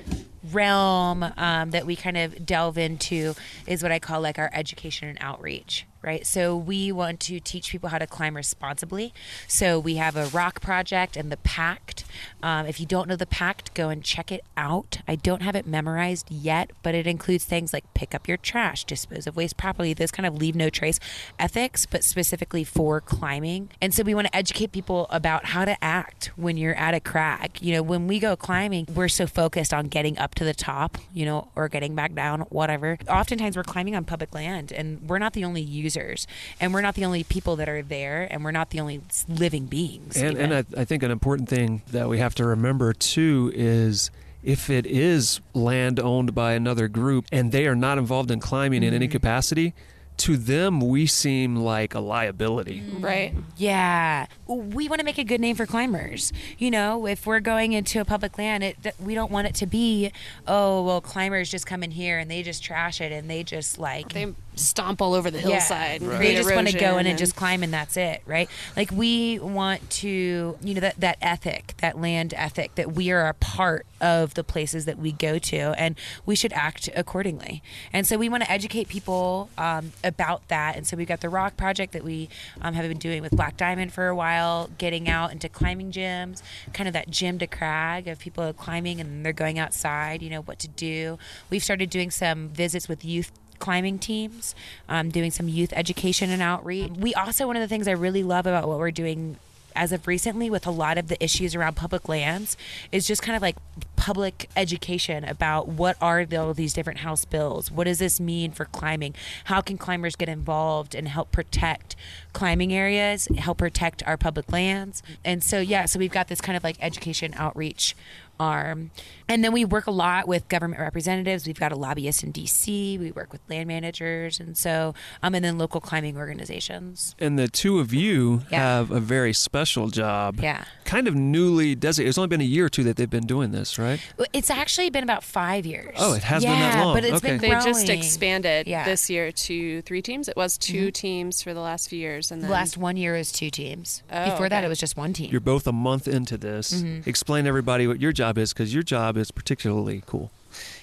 realm 0.53 1.25
um, 1.37 1.71
that 1.71 1.85
we 1.85 1.95
kind 1.95 2.17
of 2.17 2.45
delve 2.45 2.77
into 2.77 3.33
is 3.65 3.83
what 3.83 3.91
I 3.91 3.99
call 3.99 4.21
like 4.21 4.39
our 4.39 4.49
education 4.53 5.09
and 5.09 5.17
outreach, 5.21 5.85
right? 6.07 6.25
So 6.25 6.55
we 6.55 6.91
want 6.91 7.19
to 7.21 7.41
teach 7.41 7.69
people 7.69 7.89
how 7.89 7.97
to 7.97 8.07
climb 8.07 8.35
responsibly. 8.35 9.13
So 9.45 9.77
we 9.77 9.95
have 9.95 10.15
a 10.15 10.27
rock 10.27 10.61
project 10.61 11.17
and 11.17 11.29
the 11.29 11.37
Pact. 11.37 12.05
Um, 12.41 12.65
if 12.65 12.79
you 12.79 12.85
don't 12.85 13.09
know 13.09 13.17
the 13.17 13.25
Pact, 13.25 13.73
go 13.73 13.89
and 13.89 14.01
check 14.01 14.31
it 14.31 14.45
out. 14.55 14.99
I 15.05 15.15
don't 15.15 15.41
have 15.41 15.53
it 15.53 15.67
memorized 15.67 16.31
yet, 16.31 16.71
but 16.81 16.95
it 16.95 17.05
includes 17.05 17.43
things 17.43 17.73
like 17.73 17.93
pick 17.93 18.15
up 18.15 18.25
your 18.25 18.37
trash, 18.37 18.85
dispose 18.85 19.27
of 19.27 19.35
waste 19.35 19.57
properly, 19.57 19.93
those 19.93 20.11
kind 20.11 20.25
of 20.25 20.37
leave 20.37 20.55
no 20.55 20.69
trace 20.69 20.97
ethics, 21.37 21.85
but 21.85 22.05
specifically 22.05 22.63
for 22.63 23.01
climbing. 23.01 23.69
And 23.81 23.93
so 23.93 24.01
we 24.03 24.15
want 24.15 24.27
to 24.27 24.35
educate 24.35 24.71
people 24.71 25.07
about 25.09 25.47
how 25.47 25.65
to 25.65 25.83
act 25.83 26.31
when 26.37 26.55
you're 26.55 26.75
at 26.75 26.93
a 26.93 27.01
crag. 27.01 27.61
You 27.61 27.73
know, 27.73 27.83
when 27.83 28.07
we 28.07 28.19
go 28.19 28.37
climbing, 28.37 28.87
we're 28.95 29.09
so 29.09 29.27
focused 29.27 29.73
on 29.73 29.87
getting 29.87 30.17
up 30.17 30.35
to 30.35 30.45
the 30.45 30.53
top, 30.53 30.97
you 31.13 31.25
know, 31.25 31.49
or 31.53 31.67
getting 31.67 31.95
back 31.95 32.13
down, 32.13 32.41
whatever. 32.41 32.97
Oftentimes 33.09 33.57
we're 33.57 33.63
climbing 33.63 33.93
on 33.93 34.05
public 34.05 34.33
land 34.33 34.71
and 34.71 35.01
we're 35.09 35.19
not 35.19 35.33
the 35.33 35.43
only 35.43 35.61
users 35.97 36.27
and 36.59 36.73
we're 36.73 36.81
not 36.81 36.95
the 36.95 37.05
only 37.05 37.23
people 37.23 37.55
that 37.57 37.69
are 37.69 37.81
there 37.81 38.27
and 38.31 38.43
we're 38.43 38.51
not 38.51 38.69
the 38.69 38.79
only 38.79 39.01
living 39.27 39.65
beings. 39.65 40.17
And, 40.17 40.37
and 40.37 40.53
I, 40.53 40.63
I 40.81 40.85
think 40.85 41.03
an 41.03 41.11
important 41.11 41.49
thing 41.49 41.81
that 41.91 42.07
we 42.09 42.19
have 42.19 42.35
to 42.35 42.45
remember 42.45 42.93
too 42.93 43.51
is 43.55 44.11
if 44.43 44.69
it 44.69 44.85
is 44.85 45.41
land 45.53 45.99
owned 45.99 46.33
by 46.33 46.53
another 46.53 46.87
group 46.87 47.25
and 47.31 47.51
they 47.51 47.67
are 47.67 47.75
not 47.75 47.97
involved 47.97 48.31
in 48.31 48.39
climbing 48.39 48.83
in 48.83 48.87
Mm-hmm. 48.89 48.95
any 48.95 49.07
capacity, 49.07 49.73
to 50.17 50.35
them 50.35 50.79
we 50.81 51.05
seem 51.05 51.55
like 51.57 51.93
a 51.93 51.99
liability. 51.99 52.81
Right. 52.99 53.35
Yeah, 53.55 54.25
we 54.47 54.87
want 54.89 54.99
to 54.99 55.05
make 55.05 55.19
a 55.19 55.23
good 55.23 55.39
name 55.39 55.55
for 55.55 55.67
climbers. 55.67 56.33
You 56.57 56.71
know, 56.71 57.05
if 57.05 57.27
we're 57.27 57.39
going 57.39 57.73
into 57.73 58.01
a 58.01 58.05
public 58.05 58.35
land, 58.39 58.63
it, 58.63 58.81
th- 58.81 58.95
we 58.99 59.13
don't 59.13 59.31
want 59.31 59.45
it 59.45 59.53
to 59.55 59.67
be, 59.67 60.11
oh, 60.47 60.83
well, 60.83 61.01
climbers 61.01 61.51
just 61.51 61.67
come 61.67 61.83
in 61.83 61.91
here 61.91 62.17
and 62.17 62.31
they 62.31 62.41
just 62.41 62.63
trash 62.63 62.99
it 62.99 63.11
and 63.11 63.29
they 63.29 63.43
just 63.43 63.77
like 63.77 64.13
They 64.13 64.33
stomp 64.57 65.01
all 65.01 65.13
over 65.13 65.29
the 65.31 65.39
Yeah. 65.39 65.47
hillside. 65.49 66.01
and 66.01 66.11
They 66.11 66.35
just 66.35 66.53
want 66.53 66.67
to 66.69 66.77
go 66.77 66.93
in 66.93 66.99
and 66.99 67.07
and- 67.09 67.17
just 67.17 67.35
climb 67.35 67.63
and 67.63 67.73
that's 67.73 67.97
it, 67.97 68.21
right? 68.25 68.49
Like 68.75 68.91
we 68.91 69.39
want 69.39 69.89
to, 69.91 70.57
you 70.61 70.73
know, 70.73 70.81
that 70.81 70.99
that 70.99 71.17
ethic, 71.21 71.75
that 71.77 71.99
land 71.99 72.33
ethic, 72.35 72.75
that 72.75 72.91
we 72.93 73.11
are 73.11 73.27
a 73.27 73.33
part 73.33 73.85
of 73.99 74.35
the 74.35 74.43
places 74.43 74.85
that 74.85 74.97
we 74.99 75.11
go 75.11 75.39
to, 75.39 75.57
and 75.57 75.95
we 76.25 76.35
should 76.35 76.53
act 76.53 76.87
accordingly. 76.95 77.63
And 77.91 78.05
so 78.05 78.17
we 78.17 78.29
want 78.29 78.43
to 78.43 78.51
educate 78.51 78.87
people 78.87 79.49
um, 79.57 79.91
about 80.03 80.47
that. 80.49 80.75
And 80.75 80.85
so 80.85 80.95
we've 80.95 81.07
got 81.07 81.21
the 81.21 81.29
Rock 81.29 81.57
Project 81.57 81.93
that 81.93 82.03
we 82.03 82.29
um, 82.61 82.75
have 82.75 82.87
been 82.87 82.99
doing 82.99 83.21
with 83.23 83.31
Black 83.31 83.57
Diamond 83.57 83.91
for 83.93 84.07
a 84.07 84.15
while, 84.15 84.69
getting 84.77 85.09
out 85.09 85.31
into 85.31 85.49
climbing 85.49 85.91
gyms, 85.91 86.43
kind 86.73 86.87
of 86.87 86.93
that 86.93 87.09
gym 87.09 87.39
to 87.39 87.47
crag 87.47 88.07
of 88.07 88.19
people 88.19 88.53
climbing 88.53 89.01
and 89.01 89.25
they're 89.25 89.33
going 89.33 89.57
outside, 89.57 90.21
you 90.21 90.29
know, 90.29 90.41
what 90.41 90.59
to 90.59 90.67
do. 90.67 91.17
We've 91.49 91.63
started 91.63 91.89
doing 91.89 92.11
some 92.11 92.49
visits 92.49 92.87
with 92.87 93.03
youth 93.03 93.31
climbing 93.59 93.99
teams, 93.99 94.55
um, 94.89 95.09
doing 95.09 95.31
some 95.31 95.47
youth 95.47 95.73
education 95.73 96.29
and 96.29 96.41
outreach. 96.41 96.91
We 96.91 97.13
also, 97.13 97.47
one 97.47 97.55
of 97.55 97.61
the 97.61 97.67
things 97.67 97.87
I 97.87 97.91
really 97.91 98.23
love 98.23 98.45
about 98.45 98.67
what 98.67 98.79
we're 98.79 98.91
doing 98.91 99.37
as 99.77 99.91
of 99.91 100.07
recently 100.07 100.49
with 100.49 100.65
a 100.65 100.71
lot 100.71 100.97
of 100.97 101.07
the 101.07 101.23
issues 101.23 101.55
around 101.55 101.75
public 101.75 102.09
lands 102.09 102.57
is 102.91 103.05
just 103.05 103.21
kind 103.21 103.35
of 103.35 103.41
like 103.41 103.55
public 103.95 104.49
education 104.55 105.23
about 105.23 105.67
what 105.67 105.95
are 106.01 106.25
the, 106.25 106.35
all 106.37 106.53
these 106.53 106.73
different 106.73 106.99
house 106.99 107.25
bills 107.25 107.71
what 107.71 107.83
does 107.83 107.99
this 107.99 108.19
mean 108.19 108.51
for 108.51 108.65
climbing? 108.65 109.13
How 109.45 109.61
can 109.61 109.77
climbers 109.77 110.15
get 110.15 110.29
involved 110.29 110.95
and 110.95 111.07
help 111.07 111.31
protect 111.31 111.95
climbing 112.33 112.73
areas 112.73 113.27
help 113.37 113.59
protect 113.59 114.01
our 114.07 114.17
public 114.17 114.51
lands? 114.51 115.03
And 115.23 115.43
so 115.43 115.59
yeah 115.59 115.85
so 115.85 115.99
we've 115.99 116.11
got 116.11 116.27
this 116.27 116.41
kind 116.41 116.57
of 116.57 116.63
like 116.63 116.77
education 116.81 117.33
outreach 117.37 117.95
arm. 118.39 118.91
And 119.27 119.43
then 119.43 119.51
we 119.53 119.65
work 119.65 119.87
a 119.87 119.91
lot 119.91 120.27
with 120.27 120.47
government 120.47 120.79
representatives. 120.81 121.45
We've 121.47 121.59
got 121.59 121.71
a 121.71 121.75
lobbyist 121.75 122.23
in 122.23 122.31
DC. 122.33 122.99
We 122.99 123.11
work 123.11 123.31
with 123.31 123.41
land 123.49 123.67
managers, 123.67 124.39
and 124.39 124.57
so 124.57 124.93
um, 125.23 125.35
and 125.35 125.43
then 125.43 125.57
local 125.57 125.81
climbing 125.81 126.17
organizations. 126.17 127.15
And 127.19 127.37
the 127.37 127.47
two 127.47 127.79
of 127.79 127.93
you 127.93 128.43
Yeah. 128.51 128.59
have 128.59 128.91
a 128.91 128.99
very 128.99 129.33
special 129.33 129.89
job. 129.89 130.39
Yeah. 130.41 130.63
Kind 130.87 131.07
of 131.07 131.15
newly 131.15 131.75
designated. 131.75 132.09
It's 132.09 132.17
only 132.17 132.29
been 132.29 132.39
a 132.41 132.45
year 132.45 132.65
or 132.65 132.69
two 132.69 132.83
that 132.85 132.95
they've 132.95 133.09
been 133.09 133.27
doing 133.27 133.51
this, 133.51 133.77
right? 133.77 133.99
It's 134.31 134.49
actually 134.49 134.89
been 134.89 135.03
about 135.03 135.21
five 135.23 135.65
years. 135.65 135.93
Oh, 135.99 136.13
it 136.13 136.23
has 136.23 136.43
yeah, 136.43 136.51
been 136.51 136.59
that 136.61 136.83
long. 136.85 136.95
but 136.95 137.03
it's 137.03 137.15
Okay. 137.17 137.37
been 137.37 137.41
They 137.41 137.49
just 137.49 137.89
expanded 137.89 138.67
Yeah. 138.67 138.85
this 138.85 139.09
year 139.09 139.31
to 139.33 139.81
three 139.81 140.01
teams. 140.01 140.29
It 140.29 140.37
was 140.37 140.57
2 140.57 140.89
teams 140.91 141.41
for 141.43 141.53
the 141.53 141.59
last 141.59 141.89
few 141.89 141.99
years, 141.99 142.31
and 142.31 142.41
The 142.41 142.47
last 142.47 142.77
one 142.77 142.95
year 142.97 143.17
is 143.17 143.31
two 143.33 143.49
teams. 143.49 144.01
Oh, 144.11 144.31
Before 144.31 144.47
that, 144.49 144.63
it 144.63 144.69
was 144.69 144.79
just 144.79 144.95
one 144.95 145.11
team. 145.11 145.29
You're 145.29 145.41
both 145.41 145.67
a 145.67 145.73
month 145.73 146.07
into 146.07 146.37
this. 146.37 146.73
Mm-hmm. 146.73 147.07
Explain 147.09 147.43
to 147.43 147.49
everybody 147.49 147.85
what 147.85 147.99
your 147.99 148.13
job 148.13 148.37
is 148.37 148.53
because 148.53 148.73
your 148.73 148.83
job 148.83 149.17
is 149.17 149.29
particularly 149.29 150.03
cool. 150.05 150.31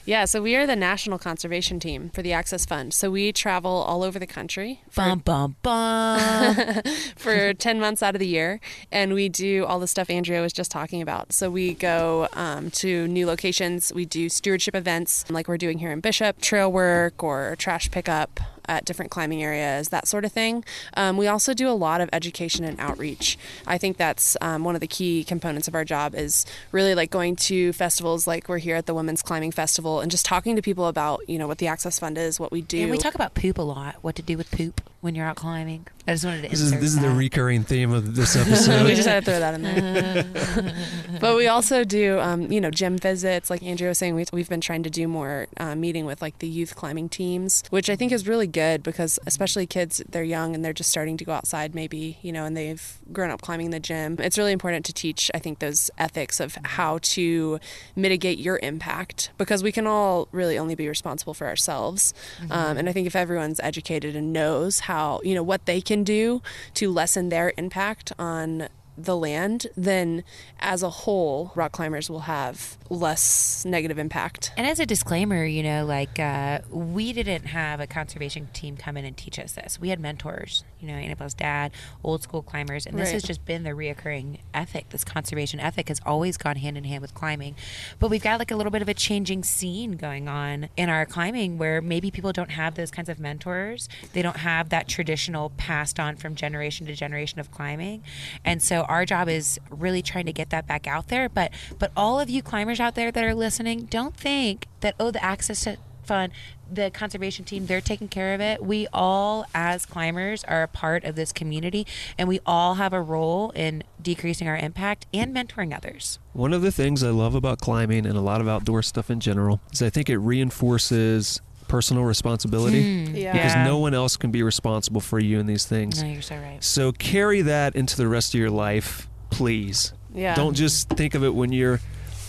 Yeah. 0.05 0.25
So 0.25 0.43
we 0.43 0.57
are 0.57 0.67
the 0.67 0.77
national 0.77 1.19
conservation 1.19 1.81
team 1.81 2.11
for 2.11 2.23
the 2.23 2.33
Access 2.33 2.67
Fund. 2.67 2.93
So 2.95 3.11
we 3.11 3.33
travel 3.33 3.71
all 3.71 4.03
over 4.03 4.19
the 4.19 4.27
country 4.27 4.81
for, 4.91 5.03
bum 5.03 5.19
bum 5.21 5.57
bum. 5.63 6.83
for 7.17 7.55
10 7.55 7.81
months 7.81 8.03
out 8.03 8.15
of 8.15 8.19
the 8.19 8.27
year, 8.27 8.61
and 8.93 9.15
we 9.15 9.29
do 9.29 9.65
all 9.65 9.81
the 9.81 9.89
stuff 9.89 10.11
Andrea 10.11 10.41
was 10.41 10.53
just 10.53 10.71
talking 10.71 11.03
about. 11.03 11.33
So 11.33 11.51
we 11.51 11.75
go 11.75 12.29
um, 12.33 12.71
to 12.73 13.09
new 13.09 13.27
locations. 13.27 13.93
We 13.95 14.05
do 14.05 14.29
stewardship 14.29 14.75
events 14.75 15.25
like 15.31 15.49
we're 15.49 15.59
doing 15.59 15.79
here 15.79 15.91
in 15.91 16.01
Bishop, 16.01 16.41
trail 16.41 16.71
work 16.71 17.23
or 17.23 17.57
trash 17.57 17.91
pickup 17.91 18.41
at 18.67 18.85
different 18.85 19.11
climbing 19.11 19.43
areas, 19.43 19.89
that 19.91 20.09
sort 20.09 20.25
of 20.25 20.33
thing. 20.33 20.65
Um, 20.97 21.17
we 21.17 21.27
also 21.27 21.55
do 21.55 21.69
a 21.69 21.73
lot 21.73 22.01
of 22.01 22.09
education 22.13 22.65
and 22.65 22.79
outreach. 22.81 23.39
I 23.67 23.79
think 23.79 23.97
that's 23.97 24.37
um, 24.41 24.65
one 24.65 24.75
of 24.75 24.81
the 24.81 24.87
key 24.87 25.25
components 25.25 25.69
of 25.69 25.75
our 25.75 25.85
job 25.85 26.15
is 26.15 26.47
really 26.73 26.95
like 26.95 27.11
going 27.11 27.37
to 27.37 27.73
festivals 27.73 28.27
like 28.27 28.49
we're 28.49 28.59
here 28.59 28.77
at 28.77 28.87
the 28.87 28.95
Women's 28.95 29.23
Climbing 29.23 29.53
Festival 29.53 29.94
and 30.01 30.11
just 30.11 30.25
talking 30.25 30.57
to 30.57 30.63
people 30.63 30.87
about, 30.87 31.29
you 31.29 31.39
know, 31.39 31.47
what 31.47 31.59
the 31.59 31.67
Access 31.67 31.99
Fund 31.99 32.19
is, 32.19 32.39
what 32.41 32.53
we 32.53 32.63
do. 32.63 32.81
and 32.83 32.91
we 32.91 32.99
talk 32.99 33.15
about 33.15 33.35
poop 33.35 33.59
a 33.59 33.63
lot. 33.63 33.97
What 34.03 34.15
to 34.17 34.23
do 34.23 34.37
with 34.37 34.51
poop 34.51 34.81
when 35.01 35.15
you're 35.15 35.27
out 35.27 35.37
climbing. 35.37 35.87
I 36.07 36.13
just 36.13 36.25
wanted 36.25 36.43
to 36.43 36.49
This 36.49 36.61
is 36.61 36.73
this 36.73 36.83
is 36.83 37.01
the 37.01 37.09
recurring 37.09 37.63
theme 37.63 37.93
of 37.93 38.15
this 38.15 38.37
episode. 38.41 38.85
we 38.85 38.95
just 38.95 39.09
had 39.09 39.25
to 39.25 39.31
throw 39.31 39.41
that 39.41 39.55
in 39.55 39.63
there. 39.63 41.19
but 41.21 41.35
we 41.35 41.47
also 41.47 41.83
do, 41.83 42.19
um, 42.21 42.53
you 42.53 42.61
know, 42.61 42.71
gym 42.71 42.99
visits. 42.99 43.49
Like 43.49 43.63
Andrea 43.63 43.89
was 43.89 43.99
saying, 43.99 44.15
we, 44.15 44.27
we've 44.31 44.49
been 44.51 44.61
trying 44.61 44.83
to 44.83 44.91
do 44.91 45.09
more 45.09 45.47
uh, 45.57 45.75
meeting 45.75 46.05
with 46.05 46.21
like 46.21 46.41
the 46.41 46.49
youth 46.49 46.77
climbing 46.77 47.09
teams, 47.09 47.63
which 47.71 47.89
I 47.89 47.97
think 47.97 48.13
is 48.13 48.29
really 48.29 48.47
good 48.47 48.83
because 48.83 49.19
especially 49.27 49.67
kids, 49.67 50.03
they're 50.07 50.23
young 50.23 50.55
and 50.55 50.63
they're 50.63 50.75
just 50.75 50.91
starting 50.91 51.17
to 51.17 51.25
go 51.25 51.33
outside 51.33 51.75
maybe, 51.75 52.19
you 52.21 52.33
know, 52.33 52.45
and 52.45 52.55
they've 52.55 52.99
grown 53.11 53.31
up 53.31 53.41
climbing 53.41 53.71
the 53.71 53.81
gym. 53.81 54.17
It's 54.19 54.37
really 54.37 54.53
important 54.53 54.85
to 54.85 54.93
teach, 54.93 55.31
I 55.33 55.39
think, 55.39 55.61
those 55.61 55.91
ethics 55.97 56.39
of 56.39 56.59
how 56.65 56.99
to 57.03 57.59
mitigate 57.97 58.39
your 58.39 58.59
impact 58.63 59.31
because 59.39 59.63
we 59.63 59.73
can 59.73 59.87
all 59.87 60.29
really 60.33 60.59
only 60.59 60.75
be 60.75 60.87
responsible 60.87 61.33
for 61.33 61.47
ourselves. 61.47 62.13
Um, 62.51 62.77
and 62.77 62.91
I 62.91 62.93
think 62.93 63.07
if 63.07 63.17
everyone's 63.17 63.59
educated 63.61 64.15
and 64.15 64.35
knows 64.35 64.81
how, 64.81 65.21
you 65.25 65.35
know, 65.35 65.43
what 65.43 65.65
they 65.65 65.81
can 65.81 65.94
do 66.03 66.43
to 66.75 66.91
lessen 66.91 67.29
their 67.29 67.53
impact 67.57 68.13
on 68.19 68.69
the 68.97 69.17
land, 69.17 69.67
then 69.77 70.25
as 70.61 70.83
a 70.83 70.91
whole, 70.91 71.53
rock 71.55 71.73
climbers 71.73 72.09
will 72.09 72.21
have 72.21 72.77
less 72.91 73.65
negative 73.65 73.99
impact. 73.99 74.53
And 74.57 74.67
as 74.67 74.79
a 74.79 74.87
disclaimer, 74.87 75.45
you 75.45 75.63
know, 75.63 75.85
like 75.85 76.19
uh, 76.19 76.61
we 76.71 77.13
didn't 77.13 77.47
have 77.47 77.81
a 77.81 77.87
conservation 77.87 78.49
team 78.53 78.77
come 78.77 78.97
in 78.97 79.05
and 79.05 79.17
teach 79.17 79.39
us 79.39 79.53
this. 79.53 79.81
We 79.81 79.89
had 79.89 79.99
mentors, 80.01 80.65
you 80.81 80.87
know, 80.89 80.95
Annabelle's 80.95 81.35
dad, 81.35 81.73
old 82.03 82.23
school 82.23 82.43
climbers, 82.43 82.87
and 82.87 82.99
this 82.99 83.07
Right. 83.07 83.15
has 83.15 83.23
just 83.23 83.45
been 83.45 83.65
the 83.65 83.71
reoccurring 83.71 84.39
ethic. 84.53 84.91
This 84.91 85.05
conservation 85.05 85.61
ethic 85.61 85.89
has 85.89 86.01
always 86.07 86.37
gone 86.37 86.57
hand 86.57 86.79
in 86.79 86.85
hand 86.85 87.03
with 87.03 87.15
climbing. 87.15 87.57
But 87.99 88.09
we've 88.11 88.23
got 88.23 88.39
like 88.39 88.51
a 88.51 88.57
little 88.57 88.71
bit 88.73 88.83
of 88.83 88.89
a 88.89 88.95
changing 88.95 89.43
scene 89.45 89.93
going 89.93 90.29
on 90.29 90.69
in 90.77 90.89
our 90.89 91.05
climbing 91.05 91.59
where 91.59 91.81
maybe 91.81 92.11
people 92.11 92.33
don't 92.33 92.53
have 92.53 92.75
those 92.77 92.91
kinds 92.91 93.09
of 93.09 93.19
mentors. 93.19 93.89
They 94.13 94.23
don't 94.23 94.39
have 94.39 94.69
that 94.71 94.89
traditional 94.89 95.51
passed 95.57 95.99
on 95.99 96.17
from 96.17 96.35
generation 96.35 96.87
to 96.87 96.95
generation 96.95 97.41
of 97.41 97.51
climbing. 97.51 98.03
And 98.45 98.63
so 98.63 98.84
our 98.89 99.05
job 99.05 99.29
is 99.29 99.59
really 99.71 100.03
trying 100.03 100.27
to 100.27 100.33
get 100.33 100.51
that 100.51 100.67
back 100.67 100.87
out 100.87 101.09
there. 101.09 101.29
But 101.29 101.53
but 101.79 101.93
all 101.97 102.21
of 102.21 102.31
you 102.31 102.43
climbers 102.43 102.81
out 102.81 102.95
there 102.95 103.11
that 103.11 103.25
are 103.25 103.35
listening, 103.35 103.85
don't 103.85 104.17
think 104.17 104.67
that 104.81 104.95
oh 104.99 105.11
the 105.11 105.23
access 105.23 105.65
to 105.65 105.77
fund 106.05 106.33
the 106.71 106.91
conservation 106.91 107.45
team 107.45 107.67
they're 107.67 107.81
taking 107.81 108.09
care 108.09 108.35
of 108.35 108.41
it 108.41 108.63
we 108.63 108.87
all 108.93 109.45
as 109.55 109.87
climbers 109.87 110.45
are 110.45 110.63
a 110.63 110.69
part 110.69 111.05
of 111.05 111.15
this 111.15 111.33
community 111.33 111.87
and 112.19 112.29
we 112.29 112.41
all 112.47 112.75
have 112.75 112.93
a 112.93 113.01
role 113.01 113.51
in 113.51 113.83
decreasing 114.03 114.49
our 114.49 114.57
impact 114.57 115.07
and 115.13 115.35
mentoring 115.35 115.75
others 115.75 116.19
One 116.33 116.53
of 116.53 116.63
the 116.63 116.73
things 116.73 117.03
I 117.03 117.11
love 117.11 117.35
about 117.35 117.59
climbing 117.59 118.07
and 118.07 118.17
a 118.17 118.21
lot 118.21 118.41
of 118.41 118.49
outdoor 118.49 118.83
stuff 118.83 119.11
in 119.11 119.21
general 119.21 119.61
is 119.73 119.83
I 119.83 119.91
think 119.91 120.09
it 120.09 120.19
reinforces 120.19 121.41
personal 121.75 122.05
responsibility 122.05 123.07
hmm. 123.07 123.17
Yeah. 123.17 123.33
because 123.33 123.57
no 123.57 123.79
one 123.79 123.95
else 123.95 124.17
can 124.17 124.31
be 124.31 124.45
responsible 124.45 125.01
for 125.01 125.19
you 125.19 125.41
in 125.41 125.47
these 125.47 125.65
things. 125.65 126.01
no 126.01 126.09
you're 126.09 126.23
so 126.23 126.37
right 126.37 126.63
So 126.63 126.93
carry 126.93 127.43
that 127.43 127.75
into 127.75 127.97
the 127.97 128.07
rest 128.07 128.33
of 128.33 128.39
your 128.39 128.51
life, 128.51 129.09
please. 129.31 129.93
Yeah. 130.15 130.37
Don't 130.37 130.55
just 130.55 130.89
think 130.91 131.17
of 131.17 131.25
it 131.25 131.35
when 131.35 131.51
you're 131.51 131.81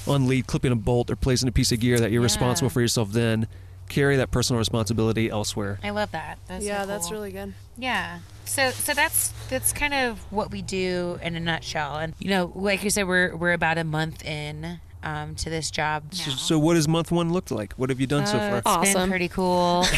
on 0.07 0.27
lead 0.27 0.47
clipping 0.47 0.71
a 0.71 0.75
bolt 0.75 1.11
or 1.11 1.15
placing 1.15 1.47
a 1.47 1.51
piece 1.51 1.71
of 1.71 1.79
gear 1.79 1.99
that 1.99 2.11
you're 2.11 2.23
Yeah. 2.23 2.33
responsible 2.33 2.71
for 2.71 2.81
yourself 2.81 3.11
then. 3.11 3.47
Carry 3.87 4.15
that 4.17 4.31
personal 4.31 4.57
responsibility 4.57 5.29
elsewhere. 5.29 5.77
i 5.83 5.91
love 5.91 6.09
that 6.09 6.39
that's 6.47 6.65
so 6.65 6.67
yeah, 6.67 6.85
that's 6.85 7.11
really 7.11 7.31
good. 7.31 7.53
Yeah. 7.77 8.21
So 8.45 8.71
so 8.71 8.95
that's 8.95 9.31
that's 9.47 9.73
kind 9.73 9.93
of 9.93 10.17
what 10.31 10.49
we 10.49 10.63
do 10.63 11.19
in 11.21 11.35
a 11.35 11.39
nutshell. 11.39 11.97
And 11.97 12.15
you 12.17 12.31
know, 12.31 12.51
like 12.55 12.83
you 12.83 12.89
said, 12.89 13.07
we're 13.07 13.35
we're 13.35 13.53
about 13.53 13.77
a 13.77 13.83
month 13.83 14.25
in 14.25 14.79
um, 15.05 15.35
to 15.35 15.49
this 15.49 15.71
job. 15.71 16.13
So, 16.13 16.31
so 16.31 16.59
what 16.59 16.73
does 16.73 16.87
month 16.87 17.11
one 17.11 17.31
look 17.31 17.51
like? 17.51 17.73
What 17.73 17.89
have 17.89 17.99
you 18.01 18.07
done 18.07 18.25
so 18.27 18.37
Uh, 18.37 18.61
far? 18.61 18.81
It's 18.81 18.89
been 18.93 18.97
Awesome. 18.97 19.09
pretty 19.09 19.27
cool. 19.29 19.83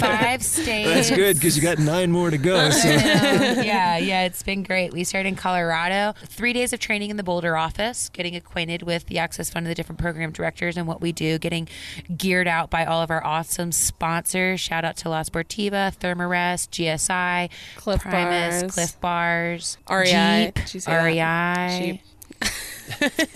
Five 0.00 0.42
states. 0.42 0.88
That's 0.88 1.10
good 1.10 1.36
because 1.36 1.56
you 1.56 1.62
got 1.62 1.78
nine 1.78 2.10
more 2.10 2.30
to 2.30 2.38
go. 2.38 2.70
So. 2.70 2.88
yeah, 2.88 3.96
yeah, 3.98 4.22
it's 4.24 4.42
been 4.42 4.62
great. 4.62 4.92
We 4.92 5.04
started 5.04 5.28
in 5.28 5.36
Colorado. 5.36 6.14
Three 6.26 6.52
days 6.52 6.72
of 6.72 6.80
training 6.80 7.10
in 7.10 7.16
the 7.16 7.22
Boulder 7.22 7.56
office, 7.56 8.08
getting 8.08 8.34
acquainted 8.34 8.82
with 8.82 9.06
the 9.06 9.18
Access 9.18 9.50
Fund 9.50 9.66
and 9.66 9.70
the 9.70 9.74
different 9.74 10.00
program 10.00 10.32
directors 10.32 10.76
and 10.76 10.86
what 10.86 11.00
we 11.00 11.12
do, 11.12 11.38
getting 11.38 11.68
geared 12.16 12.48
out 12.48 12.70
by 12.70 12.84
all 12.84 13.02
of 13.02 13.10
our 13.10 13.24
awesome 13.24 13.72
sponsors. 13.72 14.60
Shout 14.60 14.84
out 14.84 14.96
to 14.98 15.08
La 15.08 15.22
Sportiva, 15.22 15.94
Thermarest, 15.98 16.70
GSI, 16.70 17.50
Clif 17.76 18.00
Primus, 18.00 18.62
Bars. 18.62 18.72
Clif 18.74 19.00
Bars, 19.00 19.78
REI. 19.90 20.44
Jeep, 20.46 20.54
Did 20.54 20.74
you 20.74 20.80
say 20.80 20.92
that? 20.92 21.04
REI. 21.04 22.00
Jeep. 22.40 22.50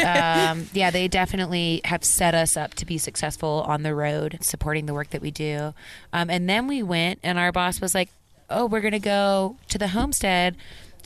um, 0.04 0.68
yeah, 0.72 0.90
they 0.90 1.08
definitely 1.08 1.80
have 1.84 2.04
set 2.04 2.34
us 2.34 2.56
up 2.56 2.74
to 2.74 2.86
be 2.86 2.98
successful 2.98 3.64
on 3.66 3.82
the 3.82 3.94
road, 3.94 4.38
supporting 4.40 4.86
the 4.86 4.94
work 4.94 5.10
that 5.10 5.22
we 5.22 5.30
do. 5.30 5.74
Um, 6.12 6.30
and 6.30 6.48
then 6.48 6.66
we 6.66 6.82
went, 6.82 7.20
and 7.22 7.38
our 7.38 7.52
boss 7.52 7.80
was 7.80 7.94
like, 7.94 8.10
"Oh, 8.50 8.66
we're 8.66 8.80
gonna 8.80 8.98
go 8.98 9.56
to 9.68 9.78
the 9.78 9.88
homestead 9.88 10.56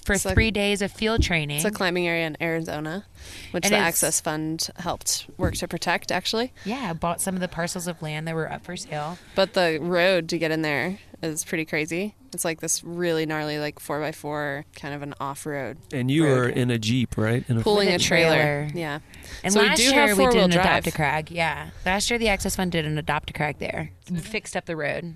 for 0.05 0.15
It's 0.15 0.25
like- 0.25 0.35
three 0.35 0.51
days 0.51 0.83
of 0.83 0.91
field 0.93 1.23
training." 1.23 1.57
It's 1.57 1.65
a 1.65 1.71
climbing 1.71 2.07
area 2.09 2.27
in 2.27 2.37
Arizona, 2.41 3.05
which 3.53 3.65
And 3.67 3.73
the 3.75 3.79
Access 3.79 4.21
Fund 4.21 4.69
helped 4.79 5.27
work 5.37 5.55
to 5.57 5.69
protect, 5.69 6.11
actually. 6.13 6.53
yeah, 6.65 6.93
bought 6.93 7.21
some 7.21 7.35
of 7.35 7.41
the 7.41 7.49
parcels 7.49 7.87
of 7.87 8.01
land 8.03 8.27
that 8.29 8.35
were 8.35 8.51
up 8.51 8.65
for 8.65 8.77
sale. 8.77 9.19
But 9.35 9.55
the 9.55 9.79
road 9.81 10.29
to 10.31 10.39
get 10.39 10.51
in 10.51 10.63
there 10.63 10.99
is 11.23 11.45
pretty 11.45 11.65
crazy. 11.65 12.15
It's 12.33 12.45
like 12.47 12.61
this 12.61 12.83
really 12.83 13.27
gnarly, 13.27 13.59
like 13.59 13.79
four 13.79 14.03
x 14.03 14.17
four, 14.19 14.65
kind 14.75 14.95
of 14.95 15.03
an 15.03 15.15
off 15.21 15.45
road. 15.45 15.77
And 15.93 16.11
you 16.11 16.25
Road. 16.25 16.39
are 16.39 16.49
in 16.49 16.71
a 16.71 16.79
Jeep, 16.79 17.17
right? 17.19 17.45
In 17.49 17.59
a 17.59 17.61
Pulling 17.63 17.91
a 17.91 17.97
a 17.97 17.99
trailer. 17.99 18.35
trailer. 18.35 18.71
Yeah. 18.75 19.01
And 19.45 19.53
so 19.53 19.61
last 19.61 19.79
we 19.79 19.85
do 19.85 19.91
year 19.95 20.09
have 20.09 20.17
we 20.19 20.25
did 20.25 20.31
four-wheel 20.31 20.45
an 20.47 20.51
drive. 20.51 20.65
adopt 20.65 20.87
a 20.87 20.93
crag. 20.93 21.31
Yeah, 21.31 21.69
last 21.85 22.09
year 22.11 22.19
the 22.19 22.29
Access 22.29 22.57
Fund 22.57 22.73
did 22.73 22.87
an 22.87 22.97
adopt 22.97 23.29
a 23.31 23.33
crag 23.35 23.59
there, 23.59 23.91
fixed 24.17 24.57
up 24.57 24.65
the 24.65 24.77
road, 24.77 25.15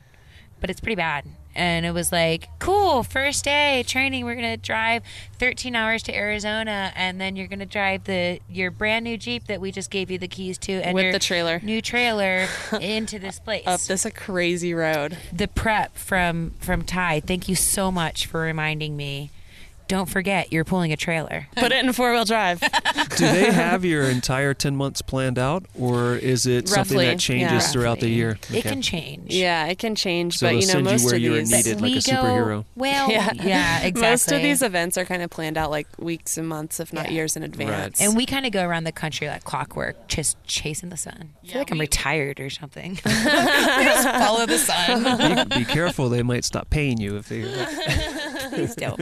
but 0.61 0.71
it's 0.71 0.81
pretty 0.81 0.97
bad. 0.97 1.25
And 1.55 1.87
it 1.87 1.93
was 1.93 2.13
like, 2.13 2.51
cool, 2.59 3.03
first 3.03 3.43
day 3.45 3.83
training. 3.87 4.27
We're 4.27 4.35
gonna 4.35 4.59
drive 4.59 5.03
13 5.39 5.75
hours 5.75 6.03
to 6.03 6.15
Arizona, 6.15 6.93
and 6.95 7.19
then 7.19 7.35
you're 7.35 7.47
gonna 7.47 7.65
drive 7.65 8.05
the 8.05 8.41
your 8.47 8.71
brand 8.71 9.05
new 9.05 9.17
Jeep 9.17 9.47
that 9.47 9.59
we 9.59 9.73
just 9.73 9.91
gave 9.91 10.11
you 10.11 10.19
the 10.19 10.29
keys 10.29 10.59
to, 10.59 10.73
and 10.75 10.95
With 10.95 11.05
your 11.05 11.13
the 11.15 11.19
trailer. 11.19 11.61
new 11.63 11.81
trailer 11.81 12.47
into 12.81 13.19
this 13.19 13.39
place. 13.41 13.67
Up 13.67 13.81
this 13.81 14.05
a 14.05 14.11
crazy 14.11 14.75
road. 14.75 15.17
the 15.33 15.49
prep 15.49 15.97
from 15.97 16.53
from 16.59 16.83
Ty. 16.83 17.21
Thank 17.21 17.49
you 17.49 17.55
so 17.55 17.91
much 17.91 18.27
for 18.27 18.43
reminding 18.43 18.95
me. 18.95 19.31
Don't 19.89 20.09
forget, 20.09 20.53
you're 20.53 20.64
pulling 20.64 20.93
a 20.93 20.97
trailer. 20.97 21.47
Put 21.57 21.70
it 21.72 21.84
in 21.84 21.93
four 21.93 22.12
wheel 22.12 22.24
drive. 22.24 22.61
Do 22.61 22.68
they 23.26 23.53
have 23.53 23.84
your 23.84 24.03
entire 24.05 24.53
10 24.53 24.74
months 24.76 25.01
planned 25.01 25.39
out, 25.39 25.64
or 25.78 26.16
is 26.16 26.45
it 26.47 26.68
something 26.68 26.99
that 26.99 27.20
changes 27.20 27.53
yeah. 27.53 27.59
throughout 27.72 28.01
the 28.01 28.09
year? 28.09 28.39
It 28.51 28.59
Okay. 28.59 28.62
can 28.62 28.82
change. 28.82 29.32
yeah, 29.32 29.66
it 29.66 29.78
can 29.78 29.95
change, 29.95 30.39
So 30.39 30.47
but 30.49 30.55
you 30.57 30.61
know 30.62 30.66
send 30.72 30.87
you 30.87 30.93
most 30.93 31.05
where 31.05 31.14
of 31.14 31.20
you 31.20 31.34
are 31.34 31.39
these. 31.39 31.53
needed. 31.53 31.80
like 31.80 31.91
a 31.93 31.95
we 31.95 32.01
superhero. 32.01 32.47
Go, 32.47 32.64
well, 32.74 33.11
Yeah. 33.11 33.32
yeah, 33.34 33.80
exactly. 33.82 34.01
Most 34.11 34.32
of 34.32 34.43
these 34.43 34.62
events 34.62 34.99
are 34.99 35.05
kind 35.05 35.22
of 35.22 35.30
planned 35.30 35.57
out 35.57 35.70
like 35.70 35.87
weeks 35.99 36.37
and 36.37 36.49
months, 36.49 36.80
if 36.80 36.93
not 36.93 37.07
Yeah. 37.07 37.12
years 37.12 37.37
in 37.37 37.43
advance. 37.45 38.01
and 38.01 38.16
we 38.16 38.26
kind 38.26 38.45
of 38.45 38.53
go 38.53 38.64
around 38.66 38.84
the 38.84 38.93
country 38.93 39.28
like 39.28 39.45
clockwork, 39.45 40.09
just 40.09 40.37
chasing 40.45 40.89
the 40.89 40.97
sun. 40.97 41.30
I 41.45 41.47
feel 41.49 41.59
like 41.61 41.70
I'm 41.70 41.78
retired 41.80 42.41
or 42.41 42.51
something. 42.51 42.97
just 43.05 44.09
follow 44.09 44.47
the 44.47 44.59
sun. 44.59 45.49
be, 45.49 45.59
be 45.61 45.64
careful, 45.64 46.09
they 46.09 46.22
might 46.24 46.45
stop 46.45 46.70
paying 46.70 46.99
you 46.99 47.16
if 47.16 47.28
they. 47.28 47.43
Please 48.51 48.74
don't. 48.74 48.99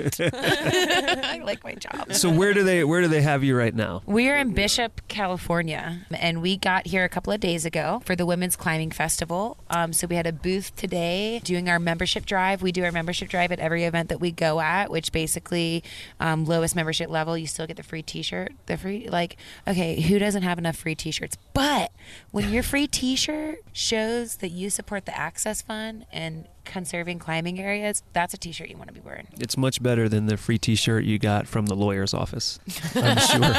I 0.75 1.41
like 1.45 1.63
my 1.65 1.75
job. 1.75 2.13
So 2.13 2.31
where 2.31 2.53
do 2.53 2.63
they 2.63 2.85
where 2.85 3.01
do 3.01 3.09
they 3.09 3.23
have 3.23 3.45
you 3.45 3.57
right 3.57 3.75
now? 3.75 4.03
We're 4.07 4.37
in 4.37 4.53
Bishop, 4.53 5.01
California, 5.09 6.07
and 6.11 6.43
we 6.43 6.57
got 6.57 6.87
here 6.87 7.05
a 7.05 7.09
couple 7.09 7.33
of 7.33 7.41
days 7.41 7.65
ago 7.65 8.03
for 8.05 8.17
the 8.17 8.27
Women's 8.27 8.57
Climbing 8.57 8.91
Festival. 8.91 9.57
Um, 9.71 9.93
so 9.93 10.07
we 10.07 10.17
had 10.17 10.27
a 10.27 10.33
booth 10.33 10.75
today 10.77 11.41
doing 11.45 11.69
our 11.69 11.79
membership 11.79 12.27
drive. 12.27 12.63
We 12.63 12.73
do 12.73 12.85
our 12.85 12.93
membership 12.93 13.29
drive 13.29 13.53
at 13.53 13.59
every 13.59 13.85
event 13.85 14.09
that 14.09 14.21
we 14.21 14.31
go 14.31 14.61
at, 14.61 14.91
which 14.91 15.13
basically 15.13 15.83
um, 16.21 16.45
lowest 16.45 16.77
membership 16.77 17.11
level, 17.11 17.37
you 17.37 17.47
still 17.47 17.67
get 17.67 17.77
the 17.77 17.83
free 17.83 18.03
T-shirt. 18.03 18.53
The 18.67 18.77
free 18.77 19.09
like, 19.09 19.37
okay, 19.67 20.01
who 20.01 20.19
doesn't 20.19 20.43
have 20.43 20.59
enough 20.59 20.77
free 20.77 20.95
T-shirts? 20.95 21.37
But 21.53 21.93
when 22.31 22.51
your 22.51 22.63
free 22.63 22.87
T-shirt 22.87 23.63
shows 23.73 24.37
that 24.37 24.51
you 24.51 24.71
support 24.71 25.07
the 25.07 25.17
Access 25.17 25.63
Fund 25.63 26.07
and 26.13 26.47
conserving 26.65 27.19
climbing 27.19 27.61
areas, 27.61 28.03
that's 28.13 28.35
a 28.35 28.37
T-shirt 28.37 28.69
you 28.69 28.77
want 28.77 28.89
to 28.89 28.95
be 28.95 29.01
wearing. 29.01 29.27
It's 29.39 29.57
much 29.57 29.83
better 29.83 30.09
than 30.09 30.27
the 30.27 30.37
free 30.37 30.59
T-shirt 30.59 31.05
you 31.05 31.19
got 31.19 31.47
from 31.47 31.67
the 31.67 31.75
lawyer's 31.77 32.15
office. 32.15 32.59
I'm 32.95 33.19
sure. 33.19 33.55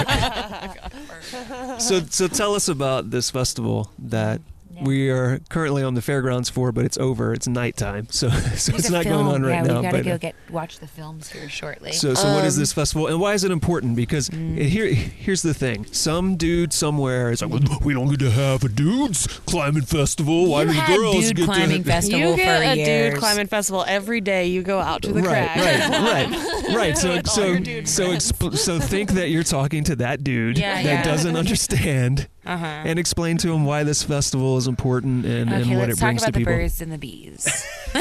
so 1.80 2.01
so 2.01 2.28
tell 2.28 2.56
us 2.56 2.68
about 2.68 3.12
this 3.12 3.32
festival 3.32 3.91
that 3.99 4.41
we 4.84 5.09
are 5.09 5.39
currently 5.49 5.84
on 5.84 5.93
the 5.93 6.01
fairgrounds 6.01 6.49
for, 6.49 6.71
but 6.71 6.86
it's 6.86 6.97
over. 6.97 7.34
It's 7.34 7.47
nighttime, 7.47 8.07
so 8.09 8.30
so 8.30 8.38
There's 8.38 8.69
it's 8.69 8.89
a 8.89 8.91
not 8.91 9.03
film. 9.03 9.23
going 9.26 9.36
on 9.36 9.43
right 9.43 9.65
yeah, 9.65 9.73
now. 9.73 9.82
we 9.82 9.84
gotta 9.89 10.03
go 10.03 10.11
uh, 10.13 10.17
get 10.17 10.36
watch 10.49 10.80
the 10.80 10.88
films 10.88 11.30
here 11.32 11.47
shortly. 11.49 11.91
So, 11.91 12.13
so 12.13 12.34
what 12.34 12.45
is 12.45 12.55
Um, 12.57 12.61
this 12.61 12.73
festival, 12.73 13.07
and 13.07 13.19
why 13.19 13.34
is 13.34 13.43
it 13.43 13.51
important? 13.51 13.95
Because 13.95 14.30
Mm. 14.30 14.57
here, 14.59 14.88
here's 14.88 15.41
the 15.41 15.53
thing: 15.53 15.86
some 15.91 16.36
dude 16.36 16.73
somewhere 16.73 17.32
is 17.32 17.41
like, 17.41 17.51
"Well, 17.51 17.61
"We 17.84 17.93
don't 17.93 18.09
get 18.09 18.19
to 18.19 18.32
have 18.32 18.63
a 18.63 18.69
dudes 18.69 19.28
climbing 19.45 19.84
festival. 19.84 20.47
Why 20.47 20.61
You 20.63 20.67
do 20.69 20.73
the 20.73 20.80
had 20.80 20.97
girls 20.97 21.15
dude 21.28 21.36
get 21.38 21.45
climbing 21.45 21.84
to?" 21.84 21.89
festival 21.91 22.19
you 22.19 22.36
get 22.36 22.57
for 22.57 22.63
a 22.71 22.76
years. 22.76 23.13
dude 23.13 23.19
climbing 23.19 23.47
festival 23.47 23.86
every 23.88 24.21
day. 24.21 24.47
You 24.47 24.61
go 24.63 24.80
out 24.80 25.01
to 25.03 25.13
the 25.13 25.21
right, 25.21 25.49
crag. 25.51 25.89
right, 25.91 26.30
right, 26.69 26.76
right. 26.76 26.97
So, 26.97 27.15
so, 27.23 27.55
so, 27.84 28.09
exp- 28.09 28.57
so 28.57 28.80
think 28.80 29.11
that 29.11 29.30
you're 29.30 29.43
talking 29.43 29.84
to 29.86 29.95
that 29.97 30.23
dude 30.23 30.57
Yeah, 30.57 30.76
that 30.76 30.84
yeah. 30.84 31.03
doesn't 31.03 31.36
understand, 31.36 32.28
Uh-huh. 32.46 32.66
and 32.66 33.00
explain 33.00 33.38
to 33.39 33.48
them 33.48 33.66
why 33.66 33.84
this 33.84 34.04
festival 34.04 34.58
is 34.58 34.68
important 34.68 35.26
and, 35.26 35.50
okay, 35.50 35.62
and 35.64 35.72
what 35.72 35.88
let's 35.89 35.98
it 35.98 36.02
talk 36.02 36.08
brings 36.10 36.22
about 36.22 36.26
to 36.28 36.32
the 36.34 36.39
people. 36.39 36.54
birds 36.54 36.82
and 36.82 36.91
the 36.91 36.98
bees. 36.98 37.66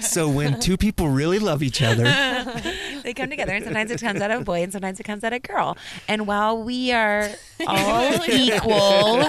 So, 0.00 0.28
when 0.28 0.60
two 0.60 0.76
people 0.76 1.08
really 1.08 1.38
love 1.38 1.62
each 1.62 1.82
other, 1.82 2.04
they 3.02 3.12
come 3.14 3.28
together, 3.28 3.52
and 3.54 3.64
sometimes 3.64 3.90
it 3.90 4.00
comes 4.00 4.20
out 4.20 4.30
of 4.30 4.42
a 4.42 4.44
boy, 4.44 4.62
and 4.62 4.72
sometimes 4.72 5.00
it 5.00 5.02
comes 5.02 5.24
out 5.24 5.32
of 5.32 5.38
a 5.38 5.40
girl. 5.40 5.76
And 6.08 6.26
while 6.26 6.62
we 6.62 6.92
are 6.92 7.28
all 7.66 8.12
equal, 8.30 9.22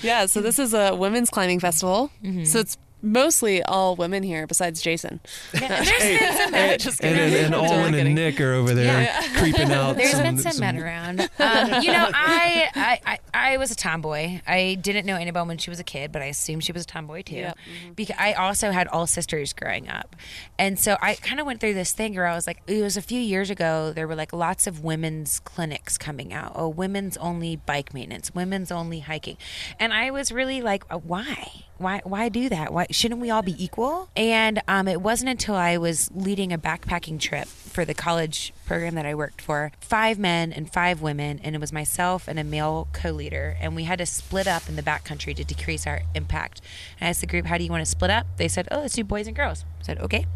Yeah, 0.00 0.26
so 0.26 0.40
this 0.40 0.58
is 0.58 0.74
a 0.74 0.94
women's 0.94 1.28
climbing 1.30 1.60
festival. 1.60 2.10
Mm-hmm. 2.22 2.44
So 2.44 2.60
it's 2.60 2.78
mostly 3.02 3.62
all 3.64 3.96
women 3.96 4.22
here 4.22 4.46
besides 4.46 4.80
Jason. 4.80 5.20
Yeah, 5.54 5.68
there's 5.84 6.18
been 6.20 6.36
some 6.36 6.50
men. 6.52 6.78
Just 6.78 7.02
And, 7.04 7.16
kidding. 7.16 7.34
and, 7.34 7.44
and 7.46 7.54
Totally 7.54 7.78
Olin 7.78 7.92
kidding. 7.92 8.06
and 8.06 8.14
Nick 8.14 8.40
are 8.40 8.52
over 8.54 8.74
there 8.74 9.12
creeping 9.36 9.70
out. 9.72 9.96
There's 9.96 10.12
some, 10.12 10.22
been 10.22 10.38
some, 10.38 10.58
men 10.60 10.78
around. 10.78 11.20
Um, 11.38 11.82
you 11.82 11.92
know, 11.92 12.08
I, 12.14 12.68
I, 12.74 13.00
I 13.04 13.18
I 13.52 13.56
was 13.56 13.70
a 13.70 13.76
tomboy. 13.76 14.40
I 14.46 14.78
didn't 14.80 15.04
know 15.06 15.16
Annabelle 15.16 15.46
when 15.46 15.58
she 15.58 15.68
was 15.70 15.80
a 15.80 15.84
kid, 15.84 16.12
but 16.12 16.22
I 16.22 16.26
assumed 16.26 16.64
she 16.64 16.72
was 16.72 16.84
a 16.84 16.86
tomboy 16.86 17.22
too. 17.22 17.36
Yep. 17.36 17.58
Because 17.96 18.16
I 18.18 18.32
also 18.34 18.70
had 18.70 18.86
all 18.88 19.06
sisters 19.06 19.52
growing 19.52 19.88
up, 19.88 20.14
and 20.58 20.78
so 20.78 20.96
I 21.02 21.14
kind 21.14 21.40
of 21.40 21.46
went 21.46 21.60
through 21.60 21.74
this 21.74 21.92
thing 21.92 22.14
where 22.14 22.26
I 22.26 22.34
was 22.34 22.46
like, 22.46 22.62
it 22.66 22.82
was 22.82 22.96
a 22.96 23.02
few 23.02 23.20
years 23.20 23.50
ago. 23.50 23.92
There 23.94 24.06
were 24.06 24.14
like 24.14 24.32
lots 24.32 24.66
of 24.66 24.84
women's 24.84 25.40
clinics 25.40 25.98
coming 25.98 26.32
out. 26.32 26.52
Oh, 26.54 26.68
women's 26.68 27.16
only 27.16 27.56
bike 27.56 27.92
maintenance, 27.92 28.34
women's 28.34 28.70
only 28.70 29.00
hiking, 29.00 29.36
and 29.80 29.92
I 29.92 30.10
was 30.10 30.30
really 30.30 30.62
like, 30.62 30.84
uh, 30.90 30.98
why? 30.98 31.64
Why, 31.82 32.00
why 32.04 32.28
do 32.28 32.48
that? 32.48 32.72
Why 32.72 32.86
shouldn't 32.90 33.20
we 33.20 33.30
all 33.30 33.42
be 33.42 33.62
equal? 33.62 34.08
And 34.16 34.62
um, 34.68 34.86
it 34.88 35.02
wasn't 35.02 35.30
until 35.30 35.56
I 35.56 35.76
was 35.76 36.10
leading 36.14 36.52
a 36.52 36.58
backpacking 36.58 37.18
trip 37.18 37.48
for 37.48 37.84
the 37.84 37.94
college 37.94 38.52
program 38.66 38.94
that 38.94 39.06
I 39.06 39.14
worked 39.14 39.40
for, 39.40 39.72
five 39.80 40.18
men 40.18 40.52
and 40.52 40.72
five 40.72 41.02
women, 41.02 41.40
and 41.42 41.54
it 41.54 41.60
was 41.60 41.72
myself 41.72 42.28
and 42.28 42.38
a 42.38 42.44
male 42.44 42.86
co-leader, 42.92 43.56
and 43.60 43.74
we 43.74 43.84
had 43.84 43.98
to 43.98 44.06
split 44.06 44.46
up 44.46 44.68
in 44.68 44.76
the 44.76 44.82
backcountry 44.82 45.34
to 45.34 45.44
decrease 45.44 45.86
our 45.86 46.02
impact. 46.14 46.60
And 47.00 47.06
I 47.06 47.10
asked 47.10 47.22
the 47.22 47.26
group, 47.26 47.46
"How 47.46 47.58
do 47.58 47.64
you 47.64 47.70
want 47.70 47.82
to 47.82 47.90
split 47.90 48.10
up?" 48.10 48.26
They 48.36 48.48
said, 48.48 48.68
"Oh, 48.70 48.80
let's 48.80 48.94
do 48.94 49.04
boys 49.04 49.26
and 49.26 49.34
girls." 49.34 49.64
I 49.80 49.84
said, 49.84 49.98
"Okay." 49.98 50.26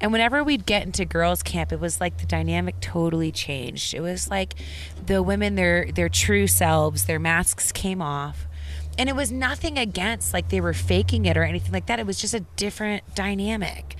And 0.00 0.12
whenever 0.12 0.44
we'd 0.44 0.66
get 0.66 0.84
into 0.84 1.04
girls' 1.04 1.42
camp, 1.42 1.72
it 1.72 1.80
was 1.80 2.00
like 2.00 2.18
the 2.18 2.26
dynamic 2.26 2.80
totally 2.80 3.32
changed. 3.32 3.94
It 3.94 4.00
was 4.00 4.28
like 4.28 4.54
the 5.06 5.22
women, 5.22 5.54
their 5.54 5.90
their 5.92 6.08
true 6.08 6.46
selves, 6.46 7.06
their 7.06 7.18
masks 7.18 7.72
came 7.72 8.02
off 8.02 8.46
and 8.98 9.08
it 9.08 9.16
was 9.16 9.32
nothing 9.32 9.78
against 9.78 10.32
like 10.32 10.48
they 10.48 10.60
were 10.60 10.72
faking 10.72 11.24
it 11.24 11.36
or 11.36 11.42
anything 11.42 11.72
like 11.72 11.86
that. 11.86 11.98
It 11.98 12.06
was 12.06 12.20
just 12.20 12.34
a 12.34 12.40
different 12.56 13.14
dynamic 13.14 13.96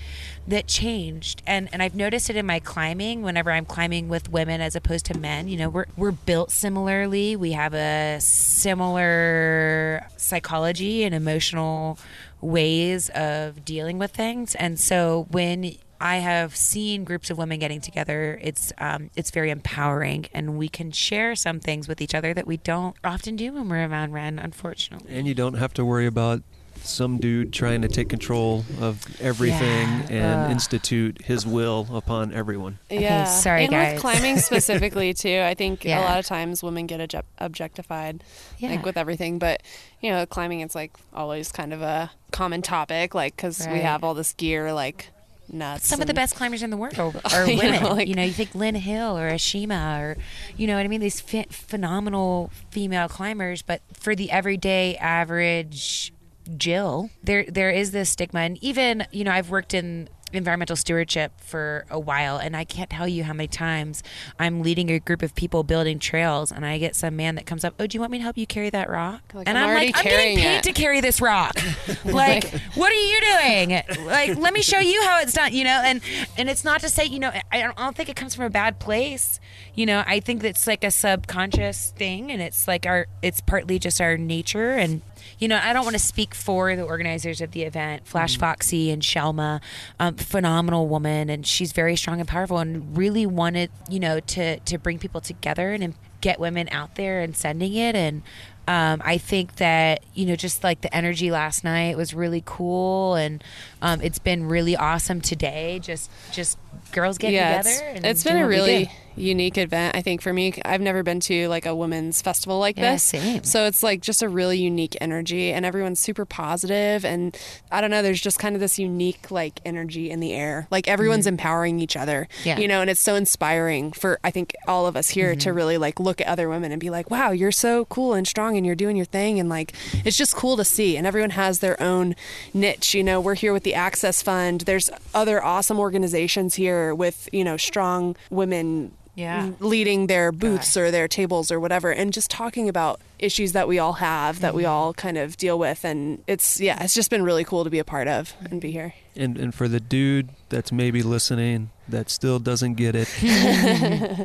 that 0.47 0.67
changed. 0.67 1.41
And 1.47 1.69
and 1.73 1.81
I've 1.81 1.95
noticed 1.95 2.29
it 2.29 2.35
in 2.35 2.45
my 2.45 2.59
climbing. 2.59 3.21
Whenever 3.21 3.51
I'm 3.51 3.65
climbing 3.65 4.09
with 4.09 4.29
women 4.31 4.61
as 4.61 4.75
opposed 4.75 5.05
to 5.07 5.17
men 5.17 5.47
you 5.47 5.57
know 5.57 5.69
we're 5.69 5.85
we're 5.97 6.11
built 6.11 6.51
similarly. 6.51 7.35
We 7.35 7.53
have 7.53 7.73
a 7.73 8.19
similar 8.19 10.07
psychology 10.17 11.03
and 11.03 11.15
emotional 11.15 11.97
ways 12.41 13.09
of 13.09 13.63
dealing 13.65 13.97
with 13.97 14.11
things. 14.11 14.55
And 14.55 14.79
so 14.79 15.27
when 15.31 15.75
I 16.01 16.17
have 16.17 16.55
seen 16.55 17.03
groups 17.05 17.29
of 17.29 17.37
women 17.37 17.59
getting 17.59 17.79
together. 17.81 18.37
It's 18.41 18.73
um, 18.77 19.09
it's 19.15 19.31
very 19.31 19.49
empowering, 19.51 20.25
and 20.33 20.57
we 20.57 20.67
can 20.69 20.91
share 20.91 21.35
some 21.35 21.59
things 21.59 21.87
with 21.87 22.01
each 22.01 22.13
other 22.13 22.33
that 22.33 22.45
we 22.47 22.57
don't 22.57 22.95
often 23.03 23.35
do 23.35 23.53
when 23.53 23.69
we're 23.69 23.87
around 23.87 24.11
Ren. 24.13 24.37
Unfortunately, 24.39 25.15
And 25.15 25.27
you 25.27 25.33
don't 25.33 25.55
have 25.55 25.73
to 25.75 25.85
worry 25.85 26.05
about 26.05 26.41
some 26.81 27.17
dude 27.17 27.53
trying 27.53 27.81
to 27.81 27.87
take 27.87 28.09
control 28.09 28.65
of 28.81 29.05
everything 29.21 29.87
Yeah. 29.87 30.07
and 30.09 30.41
Ugh. 30.47 30.51
institute 30.51 31.21
his 31.23 31.47
will 31.47 31.87
upon 31.93 32.33
everyone. 32.33 32.79
Yeah. 32.89 33.23
sorry, 33.23 33.63
and 33.63 33.71
guys. 33.71 33.93
with 33.93 34.01
climbing 34.01 34.37
specifically 34.49 35.13
too, 35.13 35.39
I 35.45 35.53
think 35.53 35.85
Yeah. 35.85 36.01
a 36.01 36.03
lot 36.03 36.19
of 36.19 36.25
times 36.25 36.61
women 36.61 36.85
get 36.87 37.13
objectified, 37.37 38.23
Yeah. 38.57 38.71
like 38.71 38.83
with 38.85 38.97
everything. 38.97 39.39
But 39.39 39.63
you 40.01 40.11
know, 40.11 40.25
climbing 40.25 40.59
it's 40.59 40.75
like 40.75 40.91
always 41.13 41.53
kind 41.53 41.71
of 41.73 41.81
a 41.81 42.11
common 42.31 42.61
topic, 42.61 43.15
like 43.15 43.37
because 43.37 43.65
we 43.71 43.79
have 43.79 44.03
all 44.03 44.13
this 44.15 44.33
gear, 44.33 44.73
like 44.73 45.09
nuts. 45.51 45.87
some 45.87 46.01
of 46.01 46.07
the 46.07 46.13
best 46.13 46.35
climbers 46.35 46.63
in 46.63 46.69
the 46.69 46.77
world 46.77 47.19
are 47.33 47.47
You 47.47 47.55
know, 47.57 47.63
women. 47.63 47.83
like- 47.97 48.07
you 48.07 48.15
know, 48.15 48.23
you 48.23 48.31
think 48.33 48.53
Lynn 48.55 48.75
Hill 48.75 49.17
or 49.17 49.29
Ashima 49.29 49.99
or, 49.99 50.17
you 50.57 50.67
know 50.67 50.75
what 50.75 50.85
I 50.85 50.87
mean? 50.87 51.01
These 51.01 51.21
ph- 51.21 51.47
phenomenal 51.49 52.51
female 52.71 53.07
climbers, 53.09 53.61
but 53.61 53.81
for 53.93 54.15
the 54.15 54.31
everyday 54.31 54.95
average 54.97 56.13
Jill, 56.57 57.09
there 57.23 57.45
there 57.47 57.69
is 57.71 57.91
this 57.91 58.09
stigma, 58.09 58.41
and 58.41 58.61
even 58.61 59.07
you 59.11 59.23
know, 59.23 59.31
I've 59.31 59.49
worked 59.49 59.73
in 59.73 60.09
environmental 60.35 60.75
stewardship 60.75 61.33
for 61.39 61.85
a 61.89 61.99
while 61.99 62.37
and 62.37 62.55
I 62.55 62.63
can't 62.63 62.89
tell 62.89 63.07
you 63.07 63.23
how 63.23 63.33
many 63.33 63.47
times 63.47 64.03
I'm 64.39 64.61
leading 64.61 64.89
a 64.89 64.99
group 64.99 65.21
of 65.21 65.35
people 65.35 65.63
building 65.63 65.99
trails 65.99 66.51
and 66.51 66.65
I 66.65 66.77
get 66.77 66.95
some 66.95 67.15
man 67.15 67.35
that 67.35 67.45
comes 67.45 67.63
up, 67.63 67.73
"Oh, 67.79 67.87
do 67.87 67.95
you 67.95 67.99
want 67.99 68.11
me 68.11 68.19
to 68.19 68.23
help 68.23 68.37
you 68.37 68.47
carry 68.47 68.69
that 68.69 68.89
rock?" 68.89 69.21
Like, 69.33 69.47
and 69.47 69.57
I'm 69.57 69.69
I'm, 69.69 69.75
like, 69.75 69.97
"I'm 69.97 70.03
getting 70.03 70.37
paid 70.37 70.57
it." 70.57 70.63
to 70.63 70.73
carry 70.73 71.01
this 71.01 71.21
rock." 71.21 71.55
like, 72.05 72.49
what 72.75 72.91
are 72.91 72.95
you 72.95 73.19
doing? 73.21 74.05
Like, 74.05 74.37
let 74.37 74.53
me 74.53 74.61
show 74.61 74.79
you 74.79 75.01
how 75.03 75.21
it's 75.21 75.33
done, 75.33 75.53
you 75.53 75.63
know? 75.63 75.81
And 75.83 76.01
and 76.37 76.49
it's 76.49 76.63
not 76.63 76.81
to 76.81 76.89
say, 76.89 77.05
you 77.05 77.19
know, 77.19 77.31
I 77.51 77.61
don't, 77.61 77.79
I 77.79 77.83
don't 77.83 77.95
think 77.95 78.09
it 78.09 78.15
comes 78.15 78.35
from 78.35 78.45
a 78.45 78.49
bad 78.49 78.79
place. 78.79 79.39
You 79.75 79.85
know, 79.85 80.03
I 80.05 80.19
think 80.19 80.41
that's 80.41 80.67
like 80.67 80.83
a 80.83 80.91
subconscious 80.91 81.91
thing 81.95 82.31
and 82.31 82.41
it's 82.41 82.67
like 82.67 82.85
our 82.85 83.07
it's 83.21 83.41
partly 83.41 83.79
just 83.79 83.99
our 84.01 84.17
nature 84.17 84.71
and 84.71 85.01
you 85.39 85.47
know, 85.47 85.59
I 85.61 85.73
don't 85.73 85.83
want 85.83 85.95
to 85.95 86.03
speak 86.03 86.33
for 86.33 86.75
the 86.75 86.83
organizers 86.83 87.41
of 87.41 87.51
the 87.51 87.63
event, 87.63 88.07
Flash 88.07 88.37
Foxy 88.37 88.91
and 88.91 89.03
Shelma, 89.03 89.61
um, 89.99 90.15
phenomenal 90.15 90.87
woman, 90.87 91.29
and 91.29 91.45
she's 91.45 91.71
very 91.71 91.95
strong 91.95 92.19
and 92.19 92.27
powerful, 92.27 92.59
and 92.59 92.97
really 92.97 93.25
wanted, 93.25 93.71
you 93.89 93.99
know, 93.99 94.19
to 94.19 94.59
to 94.59 94.77
bring 94.77 94.99
people 94.99 95.21
together 95.21 95.71
and 95.71 95.93
get 96.21 96.39
women 96.39 96.69
out 96.71 96.95
there 96.95 97.19
and 97.19 97.35
sending 97.35 97.73
it. 97.73 97.95
And 97.95 98.23
um, 98.67 99.01
I 99.03 99.17
think 99.17 99.57
that 99.57 100.03
you 100.13 100.25
know, 100.25 100.35
just 100.35 100.63
like 100.63 100.81
the 100.81 100.95
energy 100.95 101.31
last 101.31 101.63
night 101.63 101.97
was 101.97 102.13
really 102.13 102.41
cool, 102.45 103.15
and 103.15 103.43
um, 103.81 104.01
it's 104.01 104.19
been 104.19 104.47
really 104.47 104.75
awesome 104.75 105.21
today. 105.21 105.79
Just 105.79 106.09
just 106.31 106.57
girls 106.91 107.17
getting 107.17 107.35
yeah, 107.35 107.57
together. 107.57 107.69
it's, 107.69 107.97
and 107.97 108.05
it's 108.05 108.23
been 108.23 108.37
a 108.37 108.47
really. 108.47 108.89
Unique 109.15 109.57
event. 109.57 109.95
I 109.95 110.01
think 110.01 110.21
for 110.21 110.33
me, 110.33 110.53
I've 110.65 110.81
never 110.81 111.03
been 111.03 111.19
to 111.21 111.47
like 111.47 111.65
a 111.65 111.75
women's 111.75 112.21
festival 112.21 112.59
like 112.59 112.77
Yeah, 112.77 112.93
this. 112.93 113.03
same. 113.03 113.43
So 113.43 113.65
it's 113.65 113.83
like 113.83 114.01
just 114.01 114.21
a 114.23 114.29
really 114.29 114.57
unique 114.57 114.95
energy, 115.01 115.51
and 115.51 115.65
everyone's 115.65 115.99
super 115.99 116.25
positive, 116.25 117.05
and 117.05 117.37
I 117.71 117.81
don't 117.81 117.91
know. 117.91 118.01
There's 118.01 118.21
just 118.21 118.39
kind 118.39 118.55
of 118.55 118.61
this 118.61 118.79
unique 118.79 119.31
like 119.31 119.59
energy 119.65 120.09
in 120.09 120.19
the 120.19 120.33
air. 120.33 120.67
Like 120.71 120.87
everyone's 120.87 121.27
empowering 121.27 121.79
each 121.79 121.95
other. 121.95 122.27
Mm-hmm. 122.39 122.47
Yeah. 122.47 122.59
You 122.59 122.67
know, 122.67 122.81
and 122.81 122.89
it's 122.89 122.99
so 123.01 123.15
inspiring 123.15 123.91
for 123.91 124.19
I 124.23 124.31
think 124.31 124.53
all 124.67 124.87
of 124.87 124.95
us 124.95 125.09
here 125.09 125.31
Mm-hmm. 125.31 125.39
to 125.39 125.53
really 125.53 125.77
like 125.77 125.99
look 125.99 126.19
at 126.21 126.27
other 126.27 126.49
women 126.49 126.71
and 126.71 126.79
be 126.81 126.89
like, 126.89 127.09
wow, 127.09 127.31
you're 127.31 127.51
so 127.51 127.85
cool 127.85 128.13
and 128.13 128.27
strong, 128.27 128.57
and 128.57 128.65
you're 128.65 128.75
doing 128.75 128.95
your 128.95 129.05
thing, 129.05 129.39
and 129.39 129.47
like 129.49 129.73
it's 130.05 130.17
just 130.17 130.35
cool 130.35 130.57
to 130.57 130.65
see. 130.65 130.97
And 130.97 131.07
everyone 131.07 131.31
has 131.31 131.59
their 131.59 131.81
own 131.81 132.15
niche. 132.53 132.93
You 132.93 133.03
know, 133.03 133.21
we're 133.21 133.35
here 133.35 133.53
with 133.53 133.63
the 133.63 133.73
Access 133.73 134.21
Fund. 134.21 134.61
There's 134.61 134.89
other 135.13 135.43
awesome 135.43 135.79
organizations 135.79 136.55
here 136.55 136.93
with 136.95 137.29
you 137.31 137.43
know 137.43 137.57
strong 137.57 138.15
women 138.29 138.91
Yeah. 139.15 139.51
leading 139.59 140.07
their 140.07 140.29
oh, 140.29 140.31
booths 140.31 140.75
or 140.75 140.89
their 140.89 141.07
tables 141.07 141.51
or 141.51 141.59
whatever 141.59 141.91
and 141.91 142.11
just 142.11 142.31
talking 142.31 142.67
about 142.67 142.99
issues 143.19 143.51
that 143.51 143.67
we 143.67 143.77
all 143.77 143.93
have 143.93 144.39
that 144.39 144.55
we 144.55 144.63
mm-hmm. 144.63 144.71
all 144.71 144.93
kind 144.93 145.17
of 145.17 145.37
deal 145.37 145.59
with 145.59 145.85
and 145.85 146.23
it's 146.25 146.59
yeah 146.59 146.83
it's 146.83 146.95
just 146.95 147.09
been 147.09 147.23
really 147.23 147.43
cool 147.43 147.63
to 147.63 147.69
be 147.69 147.79
a 147.79 147.83
part 147.83 148.07
of 148.07 148.33
and 148.49 148.59
be 148.59 148.71
here 148.71 148.93
And 149.15 149.37
and 149.37 149.53
for 149.53 149.67
the 149.67 149.79
dude 149.79 150.29
that's 150.49 150.71
maybe 150.71 151.03
listening 151.03 151.69
that 151.87 152.09
still 152.09 152.39
doesn't 152.39 152.75
get 152.75 152.95
it, 152.95 153.09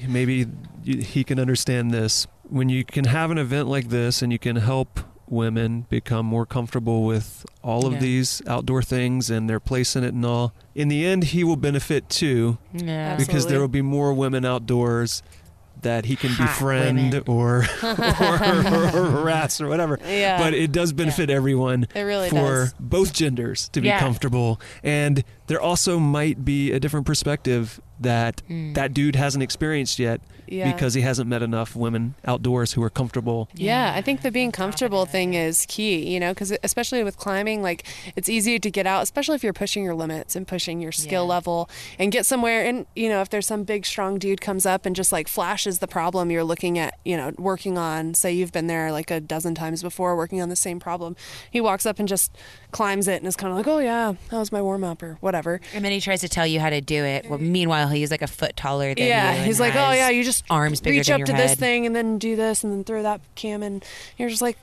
maybe 0.08 0.46
he 0.84 1.24
can 1.24 1.38
understand 1.38 1.90
this. 1.90 2.26
When 2.48 2.68
you 2.68 2.84
can 2.84 3.04
have 3.04 3.30
an 3.30 3.38
event 3.38 3.68
like 3.68 3.88
this 3.88 4.22
and 4.22 4.32
you 4.32 4.38
can 4.38 4.56
help 4.56 5.00
women 5.30 5.86
become 5.88 6.26
more 6.26 6.46
comfortable 6.46 7.04
with 7.04 7.44
all 7.62 7.86
of 7.86 7.94
Yeah. 7.94 7.98
these 8.00 8.42
outdoor 8.46 8.82
things 8.82 9.30
and 9.30 9.48
their 9.48 9.60
place 9.60 9.94
in 9.96 10.04
it 10.04 10.14
and 10.14 10.24
all, 10.24 10.52
in 10.74 10.88
the 10.88 11.04
end 11.06 11.24
he 11.24 11.44
will 11.44 11.56
benefit 11.56 12.08
too 12.08 12.58
Yeah. 12.72 13.14
because 13.16 13.28
Absolutely. 13.28 13.50
there 13.50 13.60
will 13.60 13.68
be 13.68 13.82
more 13.82 14.12
women 14.14 14.44
outdoors 14.44 15.22
that 15.82 16.06
he 16.06 16.16
can 16.16 16.30
Hot 16.30 16.48
befriend 16.48 16.98
women. 17.12 17.22
or, 17.28 17.64
or, 17.82 17.94
or 17.94 19.10
harass 19.10 19.60
or 19.60 19.68
whatever. 19.68 19.96
Yeah. 20.04 20.36
But 20.38 20.52
it 20.54 20.72
does 20.72 20.92
benefit 20.92 21.30
everyone 21.30 21.86
It 21.94 22.00
really 22.02 22.30
for 22.30 22.64
does. 22.64 22.74
both 22.80 23.12
genders 23.12 23.68
to 23.70 23.80
be 23.80 23.86
Yeah. 23.86 24.00
comfortable. 24.00 24.60
And 24.82 25.22
there 25.46 25.60
also 25.60 26.00
might 26.00 26.44
be 26.44 26.72
a 26.72 26.80
different 26.80 27.06
perspective 27.06 27.80
that 28.00 28.42
Mm. 28.50 28.74
that 28.74 28.92
dude 28.92 29.14
hasn't 29.14 29.42
experienced 29.44 30.00
yet 30.00 30.20
Yeah. 30.50 30.72
because 30.72 30.94
he 30.94 31.02
hasn't 31.02 31.28
met 31.28 31.42
enough 31.42 31.76
women 31.76 32.14
outdoors 32.24 32.72
who 32.72 32.82
are 32.82 32.90
comfortable. 32.90 33.48
Yeah, 33.54 33.92
I 33.94 34.00
think 34.02 34.22
the 34.22 34.30
being 34.30 34.48
On 34.48 34.52
top 34.52 34.58
of 34.60 34.64
comfortable 34.70 35.06
thing 35.06 35.34
is 35.34 35.66
key, 35.68 36.12
you 36.12 36.20
know, 36.20 36.32
because 36.32 36.52
especially 36.62 37.02
with 37.04 37.16
climbing, 37.16 37.62
like 37.62 37.84
it's 38.16 38.28
easy 38.28 38.58
to 38.58 38.70
get 38.70 38.86
out, 38.86 39.02
especially 39.02 39.34
if 39.36 39.42
you're 39.44 39.52
pushing 39.52 39.84
your 39.84 39.94
limits 39.94 40.36
and 40.36 40.46
pushing 40.46 40.80
your 40.80 40.92
skill 40.92 41.24
Yeah. 41.24 41.28
level 41.28 41.70
and 41.98 42.10
get 42.12 42.26
somewhere. 42.26 42.64
And, 42.64 42.86
you 42.96 43.08
know, 43.08 43.20
if 43.20 43.28
there's 43.30 43.46
some 43.46 43.64
big, 43.64 43.84
strong 43.86 44.18
dude 44.18 44.40
comes 44.40 44.66
up 44.66 44.86
and 44.86 44.94
just 44.96 45.12
like 45.12 45.28
flashes 45.28 45.78
the 45.80 45.88
problem 45.88 46.30
you're 46.30 46.44
looking 46.44 46.78
at, 46.78 46.98
you 47.04 47.16
know, 47.16 47.32
working 47.38 47.76
on, 47.78 48.14
say 48.14 48.32
you've 48.32 48.52
been 48.52 48.66
there 48.66 48.90
like 48.92 49.10
a 49.10 49.20
dozen 49.20 49.54
times 49.54 49.82
before 49.82 50.16
working 50.16 50.40
on 50.40 50.48
the 50.48 50.56
same 50.56 50.78
problem, 50.80 51.16
he 51.50 51.60
walks 51.60 51.86
up 51.86 51.98
and 51.98 52.08
just 52.08 52.32
climbs 52.70 53.08
it 53.08 53.16
and 53.16 53.26
is 53.26 53.36
kind 53.36 53.50
of 53.50 53.56
like, 53.56 53.66
oh, 53.66 53.78
yeah, 53.78 54.14
that 54.30 54.38
was 54.38 54.52
my 54.52 54.60
warm 54.62 54.84
up 54.84 55.02
or 55.02 55.18
whatever. 55.20 55.60
And 55.74 55.84
then 55.84 55.92
he 55.92 56.00
tries 56.00 56.20
to 56.20 56.28
tell 56.28 56.46
you 56.46 56.60
how 56.60 56.70
to 56.70 56.80
do 56.80 57.04
it. 57.04 57.28
Well, 57.28 57.38
meanwhile, 57.38 57.88
he's 57.88 58.10
like 58.10 58.22
a 58.22 58.26
foot 58.26 58.56
taller 58.56 58.94
than 58.94 59.04
you. 59.04 59.08
yeah, 59.10 59.32
and 59.34 59.44
he's 59.46 59.60
like, 59.60 59.74
oh 59.74 59.92
yeah, 59.92 60.08
you 60.10 60.24
just 60.24 60.37
arms 60.50 60.80
bigger 60.80 60.98
reach 60.98 61.10
up 61.10 61.20
to 61.24 61.32
this 61.32 61.54
thing 61.54 61.86
and 61.86 61.94
then 61.96 62.18
do 62.18 62.36
this 62.36 62.64
and 62.64 62.72
then 62.72 62.84
throw 62.84 63.02
that 63.02 63.20
cam 63.34 63.62
and 63.62 63.84
you're 64.16 64.28
just 64.28 64.42
like, 64.42 64.58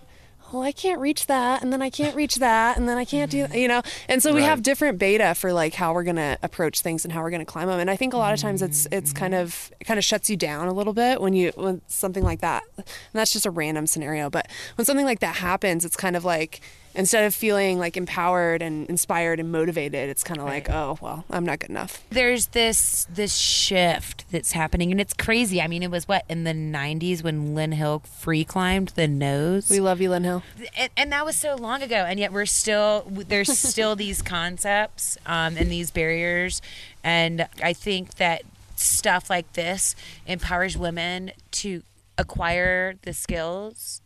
well, 0.54 0.62
I 0.62 0.72
can't 0.72 1.00
reach 1.02 1.26
that 1.26 1.64
and 1.64 1.74
then 1.74 1.82
I 1.82 1.90
can't 1.90 2.16
reach 2.16 2.36
that 2.36 2.78
and 2.78 2.88
then 2.88 2.98
I 3.00 3.04
can't 3.04 3.32
do 3.32 3.48
that, 3.48 3.58
you 3.58 3.68
know. 3.68 3.82
And 4.08 4.22
so 4.22 4.34
we 4.34 4.42
Right. 4.42 4.48
have 4.50 4.62
different 4.62 5.00
beta 5.00 5.34
for 5.34 5.52
like 5.52 5.74
how 5.74 5.92
we're 5.94 6.04
gonna 6.04 6.38
approach 6.44 6.82
things 6.82 7.04
and 7.04 7.12
how 7.12 7.24
we're 7.24 7.32
gonna 7.32 7.46
climb 7.46 7.68
them. 7.68 7.80
And 7.80 7.90
I 7.90 7.96
think 7.96 8.14
a 8.14 8.18
lot 8.18 8.34
of 8.34 8.40
times 8.40 8.62
it's 8.62 8.88
it's 8.92 9.12
kind 9.12 9.34
of 9.34 9.72
it 9.80 9.86
kind 9.86 9.98
of 9.98 10.04
shuts 10.04 10.30
you 10.30 10.38
down 10.38 10.68
a 10.68 10.74
little 10.74 10.94
bit 10.94 11.20
when 11.20 11.34
you 11.34 11.52
when 11.56 11.82
something 11.88 12.24
like 12.24 12.42
that. 12.42 12.64
And 12.78 12.86
that's 13.14 13.34
just 13.34 13.46
a 13.48 13.52
random 13.52 13.88
scenario, 13.88 14.30
but 14.30 14.48
when 14.76 14.86
something 14.86 15.06
like 15.06 15.20
that 15.20 15.38
happens, 15.38 15.84
it's 15.84 15.96
kind 15.98 16.16
of 16.16 16.24
like 16.24 16.62
instead 16.96 17.26
of 17.26 17.36
feeling 17.36 17.78
like 17.78 17.98
empowered 17.98 18.62
and 18.62 18.90
inspired 18.90 19.40
and 19.40 19.52
motivated, 19.52 20.10
it's 20.10 20.24
kind 20.24 20.40
of 20.40 20.46
like, 20.46 20.70
oh, 20.70 20.98
well, 21.02 21.26
I'm 21.30 21.46
not 21.46 21.60
good 21.60 21.70
enough. 21.70 22.04
There's 22.10 22.48
this 22.48 23.06
this 23.14 23.36
shift 23.36 24.26
that's 24.32 24.54
happening, 24.54 24.92
and 24.92 25.00
it's 25.00 25.14
crazy. 25.14 25.62
I 25.62 25.68
mean, 25.68 25.84
it 25.84 25.92
was 25.92 26.08
what 26.08 26.26
in 26.30 26.44
the 26.44 26.54
'90s 26.54 27.24
when 27.24 27.54
Lynn 27.56 27.74
Hill 27.74 28.00
free 28.00 28.44
climbed 28.44 28.90
the 28.90 29.08
nose, 29.08 29.70
We 29.70 29.80
love 29.80 30.02
you, 30.02 30.10
Lynn 30.10 30.24
Hill. 30.24 30.44
and, 30.78 30.90
and 30.98 31.12
that 31.12 31.26
was 31.26 31.38
so 31.38 31.56
long 31.56 31.82
ago, 31.82 32.06
and 32.08 32.20
yet 32.20 32.32
we're 32.32 32.46
still 32.46 33.06
there's 33.10 33.56
still 33.58 33.96
these 34.06 34.22
concepts 34.22 35.18
um, 35.26 35.58
and 35.58 35.70
these 35.70 35.92
barriers, 35.92 36.62
and 37.04 37.48
I 37.62 37.74
think 37.74 38.16
that 38.16 38.44
stuff 38.76 39.30
like 39.30 39.54
this 39.54 39.96
empowers 40.28 40.78
women 40.78 41.32
to 41.50 41.82
acquire 42.18 42.96
the 43.04 43.14
skills 43.14 44.02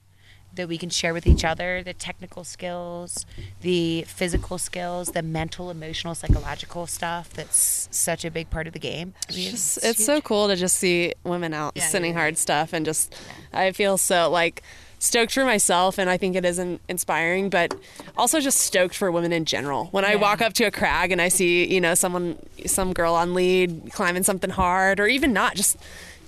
that 0.59 0.67
we 0.67 0.77
can 0.77 0.89
share 0.89 1.13
with 1.13 1.25
each 1.25 1.43
other 1.45 1.81
the 1.83 1.93
technical 1.93 2.43
skills 2.43 3.25
the 3.61 4.03
physical 4.07 4.57
skills 4.57 5.09
the 5.09 5.23
mental 5.23 5.71
emotional 5.71 6.13
psychological 6.13 6.85
stuff 6.85 7.29
that's 7.31 7.87
such 7.91 8.25
a 8.25 8.29
big 8.31 8.49
part 8.49 8.67
of 8.67 8.73
the 8.73 8.79
game 8.79 9.13
I 9.29 9.33
mean, 9.35 9.53
It's, 9.53 9.77
it's 9.77 10.05
so 10.05 10.19
cool 10.19 10.47
to 10.49 10.55
just 10.57 10.77
see 10.77 11.13
women 11.23 11.53
out 11.53 11.73
Yeah, 11.75 11.83
sending 11.87 12.11
yeah. 12.13 12.19
hard 12.19 12.37
stuff 12.37 12.73
and 12.73 12.85
just 12.85 13.15
I 13.53 13.71
feel 13.71 13.97
so 13.97 14.29
like 14.29 14.61
stoked 15.01 15.33
for 15.33 15.45
myself 15.45 15.97
and 15.97 16.09
I 16.09 16.17
think 16.17 16.35
it 16.35 16.43
is 16.43 16.59
in- 16.59 16.81
inspiring 16.89 17.49
but 17.49 17.73
also 18.17 18.41
just 18.41 18.57
stoked 18.57 18.95
for 18.97 19.09
women 19.11 19.31
in 19.31 19.45
general. 19.45 19.85
When 19.91 20.03
I 20.03 20.17
walk 20.17 20.41
up 20.41 20.51
to 20.55 20.65
a 20.65 20.71
crag 20.71 21.13
and 21.13 21.21
I 21.21 21.29
see, 21.29 21.65
you 21.73 21.79
know, 21.79 21.95
someone 21.95 22.37
some 22.65 22.91
girl 22.91 23.13
on 23.13 23.33
lead 23.33 23.91
climbing 23.93 24.23
something 24.23 24.49
hard 24.49 24.99
or 24.99 25.07
even 25.07 25.31
not 25.31 25.55
just 25.55 25.77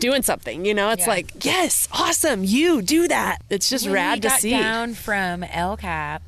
doing 0.01 0.21
something, 0.23 0.65
you 0.65 0.73
know, 0.73 0.89
it's 0.89 1.03
Yeah. 1.03 1.09
like, 1.13 1.45
yes, 1.45 1.87
awesome, 1.93 2.43
you 2.43 2.81
do 2.81 3.07
that. 3.07 3.37
It's 3.49 3.69
just 3.69 3.85
when 3.85 3.93
rad 3.93 4.17
we 4.17 4.21
to 4.21 4.27
got 4.27 4.39
see. 4.41 4.49
down 4.49 4.93
from 4.95 5.43
El 5.45 5.77
Cap, 5.77 6.21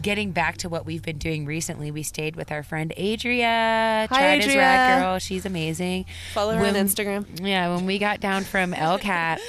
getting 0.00 0.30
back 0.30 0.56
to 0.58 0.68
what 0.70 0.86
we've 0.86 1.02
been 1.02 1.18
doing 1.18 1.44
recently, 1.44 1.90
we 1.90 2.02
stayed 2.02 2.34
with 2.36 2.50
our 2.50 2.62
friend 2.62 2.92
Adria. 2.98 4.06
Tried 4.08 4.38
as 4.38 4.44
Adria. 4.46 4.56
Rad 4.58 5.02
Girl. 5.02 5.18
She's 5.18 5.44
amazing. 5.44 6.06
Follow 6.32 6.54
her 6.54 6.62
When- 6.62 6.74
on 6.76 6.86
Instagram. 6.86 7.26
Yeah, 7.46 7.74
when 7.74 7.84
we 7.84 7.98
got 7.98 8.20
down 8.20 8.44
from 8.44 8.72
El 8.72 8.98
Cap, 8.98 9.40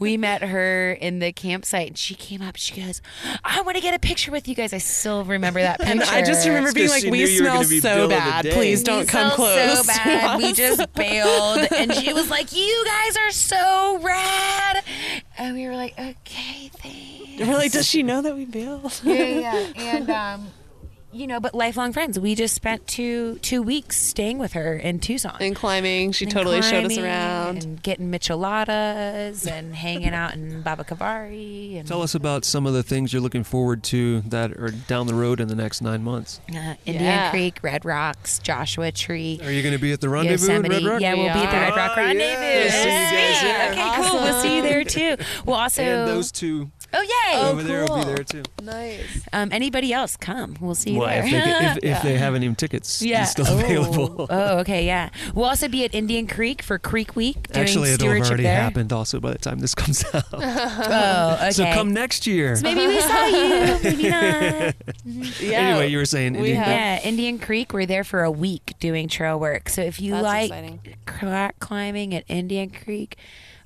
we 0.00 0.16
met 0.16 0.42
her 0.42 0.92
in 0.92 1.18
the 1.18 1.30
campsite 1.30 1.88
and 1.88 1.98
she 1.98 2.14
came 2.14 2.40
up. 2.42 2.56
She 2.56 2.80
goes, 2.80 3.02
I 3.44 3.60
want 3.60 3.76
to 3.76 3.82
get 3.82 3.94
a 3.94 3.98
picture 3.98 4.32
with 4.32 4.48
you 4.48 4.54
guys. 4.54 4.72
I 4.72 4.78
still 4.78 5.24
remember 5.24 5.60
that 5.60 5.78
picture. 5.78 5.90
And 6.00 6.02
I 6.02 6.22
just 6.22 6.46
remember 6.46 6.72
being 6.72 6.88
like, 6.88 7.04
we 7.04 7.10
knew 7.10 7.26
you 7.26 7.42
were 7.44 7.50
smell 7.50 7.64
so 7.64 7.80
bill 7.80 8.04
of 8.04 8.10
the 8.10 8.16
bad. 8.16 8.46
Please 8.46 8.82
don't 8.82 9.06
come 9.06 9.30
smelled 9.30 9.34
close. 9.34 9.78
So 9.78 9.86
bad, 9.86 10.38
we 10.42 10.52
just 10.52 10.92
bailed, 10.94 11.66
and 11.76 11.92
she 11.94 12.12
was 12.12 12.30
like, 12.30 12.52
"You 12.52 12.84
guys 12.86 13.16
are 13.16 13.30
so 13.32 13.98
rad," 14.00 14.84
and 15.36 15.56
we 15.56 15.66
were 15.66 15.74
like, 15.74 15.92
"Okay, 15.98 16.70
thanks." 16.74 17.40
We're 17.40 17.56
like, 17.56 17.72
does 17.72 17.86
she 17.88 18.02
know 18.02 18.22
that 18.22 18.36
we 18.36 18.44
bailed? 18.44 19.00
yeah, 19.02 19.14
yeah, 19.14 19.72
and 19.76 20.10
um, 20.10 20.48
you 21.12 21.26
know, 21.26 21.40
but 21.40 21.54
lifelong 21.54 21.92
friends. 21.92 22.18
We 22.18 22.34
just 22.34 22.54
spent 22.54 22.86
two 22.86 23.38
two 23.42 23.62
weeks 23.62 23.96
staying 23.96 24.38
with 24.38 24.52
her 24.52 24.76
in 24.76 24.98
Tucson. 25.00 25.36
and 25.40 25.54
climbing. 25.56 26.12
She 26.12 26.24
And 26.24 26.32
totally 26.32 26.62
showed 26.62 26.84
us 26.86 26.96
around. 26.98 27.64
and 27.64 27.82
getting 27.82 28.10
micheladas 28.10 29.50
and 29.50 29.74
hanging 29.74 30.14
out 30.14 30.34
in 30.34 30.62
Baboquivari 30.62 31.78
and 31.78 31.88
Tell 31.88 32.02
us 32.02 32.14
about 32.14 32.44
some 32.44 32.66
of 32.66 32.72
the 32.74 32.82
things 32.82 33.12
you're 33.12 33.22
looking 33.22 33.44
forward 33.44 33.82
to 33.84 34.20
that 34.22 34.52
are 34.52 34.70
down 34.70 35.06
the 35.06 35.14
road 35.14 35.40
in 35.40 35.48
the 35.48 35.54
next 35.54 35.80
nine 35.82 36.02
months. 36.02 36.40
uh, 36.50 36.74
Indian 36.86 37.04
Yeah. 37.04 37.30
Creek, 37.30 37.58
Red 37.62 37.84
Rocks, 37.84 38.38
Joshua 38.38 38.92
Tree. 38.92 39.40
Are 39.42 39.50
you 39.50 39.62
going 39.62 39.74
to 39.74 39.80
be 39.80 39.92
at 39.92 40.00
the 40.00 40.08
rendezvous 40.08 40.46
Yosemite. 40.52 40.76
in 40.76 40.84
Red 40.84 40.92
Rock? 40.92 41.00
Yeah, 41.00 41.14
we'll 41.14 41.24
be 41.24 41.30
at 41.40 41.50
the 41.50 41.56
Red 41.56 41.76
Rock 41.76 41.96
Rendezvous. 41.96 42.24
yeah. 42.42 42.70
See 42.70 42.78
you 42.78 43.18
guys 43.18 43.38
Sweet. 43.38 43.48
there. 43.48 43.70
Okay, 43.72 44.08
cool. 44.10 44.20
We'll 44.20 44.42
see 44.42 44.56
you 44.56 44.62
there 44.62 44.84
too. 44.84 45.24
We'll 45.46 45.56
also. 45.56 45.82
And 45.82 46.08
those 46.08 46.30
two. 46.32 46.70
Oh 46.92 47.02
yay! 47.02 47.40
over 47.44 47.62
there 47.62 47.84
will 47.84 47.98
be 47.98 48.04
there 48.04 48.24
too. 48.24 48.42
Nice. 48.64 49.28
Um, 49.32 49.50
anybody 49.52 49.92
else 49.92 50.16
come? 50.16 50.56
We'll 50.60 50.74
see 50.74 50.94
you 50.94 50.99
Well, 51.00 51.18
if 51.18 51.24
they, 51.24 51.30
get- 51.30 51.76
if, 51.78 51.84
if 51.84 52.02
they 52.02 52.18
have 52.18 52.34
any 52.34 52.54
tickets 52.60 53.02
yeah. 53.02 53.24
still 53.24 53.46
oh. 53.48 53.58
available. 53.58 54.26
oh, 54.30 54.58
okay, 54.58 54.86
yeah. 54.86 55.10
We'll 55.34 55.46
also 55.46 55.68
be 55.68 55.84
at 55.84 55.94
Indian 55.94 56.26
Creek 56.26 56.62
for 56.62 56.78
Creek 56.78 57.16
Week 57.16 57.48
doing 57.48 57.64
Actually, 57.64 57.90
it'll 57.90 57.90
have 57.90 58.00
stewardship 58.00 58.28
already 58.28 58.42
there. 58.44 58.60
happened 58.60 58.92
also 58.92 59.20
by 59.20 59.32
the 59.32 59.38
time 59.38 59.58
this 59.60 59.74
comes 59.74 60.04
out. 60.14 60.24
Oh, 60.32 61.34
okay. 61.34 61.50
So 61.52 61.64
come 61.72 61.92
next 61.92 62.26
year. 62.26 62.58
Maybe 62.62 62.86
we 62.86 63.00
saw 63.00 63.26
you. 63.26 63.78
Maybe 63.82 64.08
not. 64.08 64.74
Yeah. 65.40 65.58
Anyway, 65.60 65.88
you 65.88 65.98
were 65.98 66.04
saying 66.04 66.34
we 66.34 66.50
Indian 66.50 66.64
Creek? 66.64 66.76
Yeah, 66.76 67.00
Indian 67.02 67.38
Creek. 67.38 67.72
We're 67.72 67.86
there 67.86 68.04
for 68.04 68.22
a 68.22 68.30
week 68.30 68.74
doing 68.80 69.08
trail 69.08 69.38
work. 69.38 69.68
So 69.68 69.82
if 69.82 70.00
you 70.00 70.12
That's 70.12 70.24
like 70.24 70.50
exciting. 70.50 71.52
climbing 71.60 72.14
at 72.14 72.24
Indian 72.28 72.70
Creek, 72.70 73.16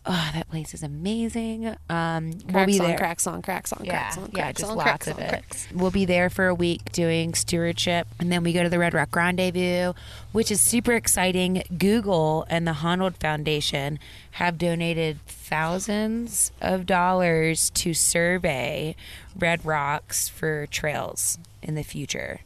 oh, 0.07 0.31
that 0.35 0.49
place 0.51 0.75
is 0.75 0.83
amazing. 0.83 1.75
Um, 1.89 2.33
we'll 2.53 2.67
be 2.67 2.79
there. 2.79 2.97
cracks 2.99 3.27
on 3.27 3.41
cracks 3.43 3.73
on 3.73 3.85
Yeah, 3.85 3.93
cracks 3.93 4.19
on 4.19 4.31
yeah, 4.35 4.53
just 4.53 4.71
on 4.71 4.77
lots 4.77 4.85
cracks 4.89 5.07
of 5.09 5.17
on 5.17 5.23
it. 5.23 5.29
cracks. 5.29 5.67
We'll 5.75 5.91
be 5.91 6.05
there 6.05 6.29
for 6.31 6.47
a 6.49 6.55
week 6.55 6.93
doing 6.93 7.35
stewardship, 7.35 8.07
and 8.19 8.31
then 8.31 8.43
we 8.45 8.53
go 8.53 8.63
to 8.63 8.69
the 8.69 8.79
Red 8.79 8.93
Rock 8.95 9.15
Rendezvous, 9.17 9.93
which 10.33 10.51
is 10.51 10.61
super 10.61 10.93
exciting. 10.93 11.63
Google 11.79 12.47
and 12.51 12.67
the 12.67 12.73
Honnold 12.73 13.17
Foundation 13.17 13.99
have 14.33 14.59
donated 14.59 15.19
thousands 15.27 16.53
of 16.61 16.87
dollars 16.87 17.71
to 17.71 17.95
survey 17.95 18.95
red 19.39 19.65
rocks 19.65 20.29
for 20.29 20.67
trails 20.67 21.39
in 21.63 21.75
the 21.75 21.83
future. 21.83 22.41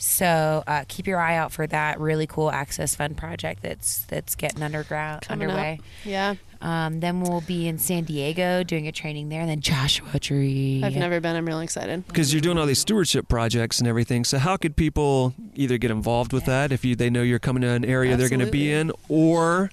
So 0.00 0.62
uh, 0.66 0.84
keep 0.86 1.06
your 1.08 1.18
eye 1.18 1.36
out 1.36 1.50
for 1.50 1.66
that 1.66 1.98
really 1.98 2.26
cool 2.28 2.50
Access 2.52 2.94
Fund 2.94 3.16
project 3.16 3.62
that's 3.62 4.04
that's 4.04 4.36
getting 4.36 4.62
underground 4.62 5.22
Coming 5.22 5.48
up. 5.50 5.56
underway. 5.56 5.80
Yeah. 6.04 6.34
Um, 6.60 7.00
then 7.00 7.20
we'll 7.20 7.42
be 7.42 7.68
in 7.68 7.78
San 7.78 8.04
Diego 8.04 8.62
doing 8.64 8.88
a 8.88 8.92
training 8.92 9.28
there, 9.28 9.40
and 9.40 9.48
then 9.48 9.60
Joshua 9.60 10.18
Tree. 10.18 10.80
I've 10.84 10.96
never 10.96 11.20
been. 11.20 11.36
I'm 11.36 11.46
really 11.46 11.64
excited. 11.64 12.06
because 12.08 12.32
you're 12.32 12.40
doing 12.40 12.58
all 12.58 12.66
these 12.66 12.80
stewardship 12.80 13.28
projects 13.28 13.78
and 13.78 13.86
everything. 13.86 14.24
So 14.24 14.38
how 14.38 14.56
could 14.56 14.74
people 14.76 15.34
either 15.54 15.78
get 15.78 15.90
involved 15.90 16.32
with 16.32 16.44
that 16.46 16.72
if 16.72 16.84
you 16.84 16.96
they 16.96 17.10
know 17.10 17.22
you're 17.22 17.38
coming 17.38 17.62
to 17.62 17.68
an 17.68 17.84
area 17.84 18.16
they're 18.16 18.28
going 18.28 18.40
to 18.40 18.46
be 18.46 18.72
in, 18.72 18.90
or 19.08 19.70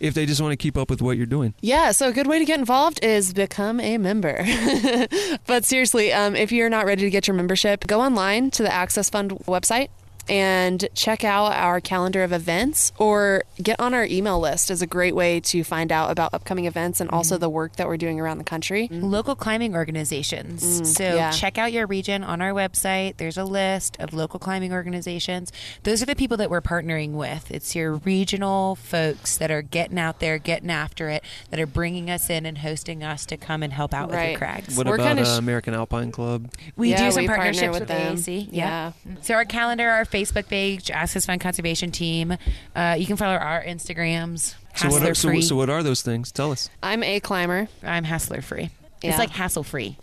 if 0.00 0.14
they 0.14 0.26
just 0.26 0.40
want 0.40 0.52
to 0.52 0.56
keep 0.56 0.76
up 0.76 0.90
with 0.90 1.00
what 1.00 1.16
you're 1.16 1.26
doing? 1.26 1.54
Yeah, 1.60 1.92
so 1.92 2.08
a 2.08 2.12
good 2.12 2.26
way 2.26 2.40
to 2.40 2.44
get 2.44 2.58
involved 2.58 3.02
is 3.04 3.32
become 3.32 3.78
a 3.78 3.96
member. 3.98 4.44
but 5.46 5.64
seriously, 5.64 6.12
um, 6.12 6.34
if 6.34 6.50
you're 6.50 6.68
not 6.68 6.84
ready 6.84 7.02
to 7.02 7.10
get 7.10 7.28
your 7.28 7.36
membership, 7.36 7.86
go 7.86 8.00
online 8.00 8.50
to 8.52 8.62
the 8.64 8.72
Access 8.72 9.08
Fund 9.08 9.30
website 9.46 9.88
and 10.28 10.88
check 10.94 11.24
out 11.24 11.52
our 11.52 11.80
calendar 11.80 12.22
of 12.22 12.32
events 12.32 12.92
or 12.98 13.44
get 13.62 13.78
on 13.80 13.94
our 13.94 14.04
email 14.04 14.40
list 14.40 14.70
is 14.70 14.82
a 14.82 14.86
great 14.86 15.14
way 15.14 15.40
to 15.40 15.64
find 15.64 15.92
out 15.92 16.10
about 16.10 16.32
upcoming 16.32 16.66
events 16.66 17.00
and 17.00 17.10
also 17.10 17.34
mm-hmm. 17.34 17.42
the 17.42 17.50
work 17.50 17.76
that 17.76 17.86
we're 17.86 17.96
doing 17.96 18.20
around 18.20 18.38
the 18.38 18.44
country. 18.44 18.88
Mm-hmm. 18.88 19.04
local 19.04 19.34
climbing 19.34 19.74
organizations. 19.74 20.80
Mm, 20.80 20.86
so 20.86 21.02
yeah. 21.04 21.30
check 21.30 21.58
out 21.58 21.72
your 21.72 21.86
region 21.86 22.24
on 22.24 22.40
our 22.40 22.52
website. 22.52 23.16
There's 23.16 23.36
a 23.38 23.44
list 23.44 23.96
of 24.00 24.12
local 24.12 24.38
climbing 24.38 24.72
organizations. 24.72 25.52
Those 25.82 26.02
are 26.02 26.06
the 26.06 26.16
people 26.16 26.36
that 26.38 26.50
we're 26.50 26.60
partnering 26.60 27.12
with. 27.12 27.50
It's 27.50 27.74
your 27.74 27.94
regional 27.94 28.76
folks 28.76 29.36
that 29.38 29.50
are 29.50 29.62
getting 29.62 29.98
out 29.98 30.20
there, 30.20 30.38
getting 30.38 30.70
after 30.70 31.08
it, 31.10 31.22
that 31.50 31.60
are 31.60 31.66
bringing 31.66 32.10
us 32.10 32.30
in 32.30 32.46
and 32.46 32.58
hosting 32.58 33.02
us 33.02 33.26
to 33.26 33.36
come 33.36 33.62
and 33.62 33.72
help 33.72 33.94
out 33.94 34.08
with 34.08 34.16
Right. 34.16 34.32
the 34.34 34.38
crags. 34.38 34.76
What 34.76 34.86
We're 34.86 34.94
about 34.96 35.08
kinda 35.08 35.22
uh, 35.22 35.36
sh- 35.36 35.38
American 35.38 35.74
Alpine 35.74 36.10
Club? 36.12 36.50
We 36.76 36.90
Yeah, 36.90 37.04
do 37.06 37.10
some 37.12 37.22
we 37.22 37.26
partner 37.26 37.44
partnerships 37.44 37.72
with 37.72 37.80
with, 37.80 37.88
them. 37.88 38.16
AAC. 38.16 38.48
Yeah. 38.50 38.92
So 39.22 39.34
our 39.34 39.44
calendar, 39.44 39.88
our 39.88 40.04
Facebook 40.14 40.46
page, 40.48 40.90
Access 40.92 41.26
Fund 41.26 41.40
Conservation 41.40 41.90
Team. 41.90 42.36
Uh, 42.76 42.94
you 42.96 43.04
can 43.04 43.16
follow 43.16 43.34
our 43.34 43.62
Instagrams. 43.64 44.54
So 44.76 44.88
what, 44.88 45.02
are, 45.02 45.14
so, 45.14 45.28
free. 45.28 45.42
so 45.42 45.56
what 45.56 45.68
are 45.68 45.82
those 45.82 46.02
things? 46.02 46.30
Tell 46.30 46.52
us. 46.52 46.70
I'm 46.82 47.02
a 47.02 47.18
climber. 47.20 47.68
I'm 47.82 48.04
hassler 48.04 48.40
free. 48.40 48.70
Yeah. 49.02 49.10
It's 49.10 49.18
like 49.18 49.30
hassle 49.30 49.64
free, 49.64 49.96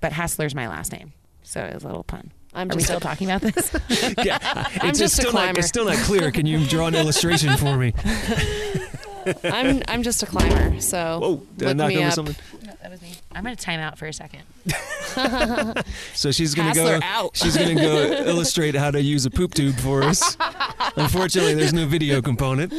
but 0.00 0.12
hassler's 0.12 0.54
my 0.54 0.68
last 0.68 0.92
name, 0.92 1.12
so 1.42 1.62
it's 1.62 1.84
a 1.84 1.86
little 1.86 2.02
pun. 2.02 2.32
I'm 2.54 2.70
Are 2.70 2.76
we 2.76 2.82
still 2.82 2.98
a- 2.98 3.00
talking 3.00 3.30
about 3.30 3.40
this? 3.40 3.72
Yeah, 4.24 4.38
I'm 4.80 4.90
it's 4.90 4.98
just 4.98 5.18
a 5.18 5.22
still 5.22 5.32
not, 5.32 5.40
climber. 5.42 5.58
it's 5.60 5.68
still 5.68 5.84
not 5.86 5.96
clear. 5.98 6.30
Can 6.32 6.44
you 6.44 6.66
draw 6.66 6.88
an 6.88 6.94
illustration 6.94 7.56
for 7.56 7.76
me? 7.78 7.94
I'm 9.44 9.82
I'm 9.88 10.02
just 10.02 10.22
a 10.22 10.26
climber. 10.26 10.80
So 10.80 11.18
Whoa, 11.20 11.46
did 11.56 11.66
I 11.66 11.70
look 11.70 11.76
knock 11.76 11.88
me 11.88 11.96
over 11.98 12.06
up. 12.08 12.12
something? 12.14 12.36
No, 12.82 12.88
that 12.88 12.90
was 12.90 13.02
me. 13.02 13.14
I'm 13.34 13.44
gonna 13.44 13.56
time 13.56 13.80
out 13.80 13.98
for 13.98 14.06
a 14.06 14.12
second. 14.12 14.42
So 16.14 16.30
she's 16.30 16.54
gonna 16.54 16.68
Hassler 16.68 17.00
go. 17.00 17.04
out. 17.04 17.36
She's 17.36 17.56
gonna 17.56 17.74
go 17.74 18.02
illustrate 18.26 18.74
how 18.74 18.90
to 18.90 19.00
use 19.02 19.26
a 19.26 19.30
poop 19.30 19.52
tube 19.52 19.74
for 19.76 20.02
us. 20.02 20.36
Unfortunately, 20.96 21.54
there's 21.54 21.72
no 21.74 21.86
video 21.86 22.22
component. 22.22 22.72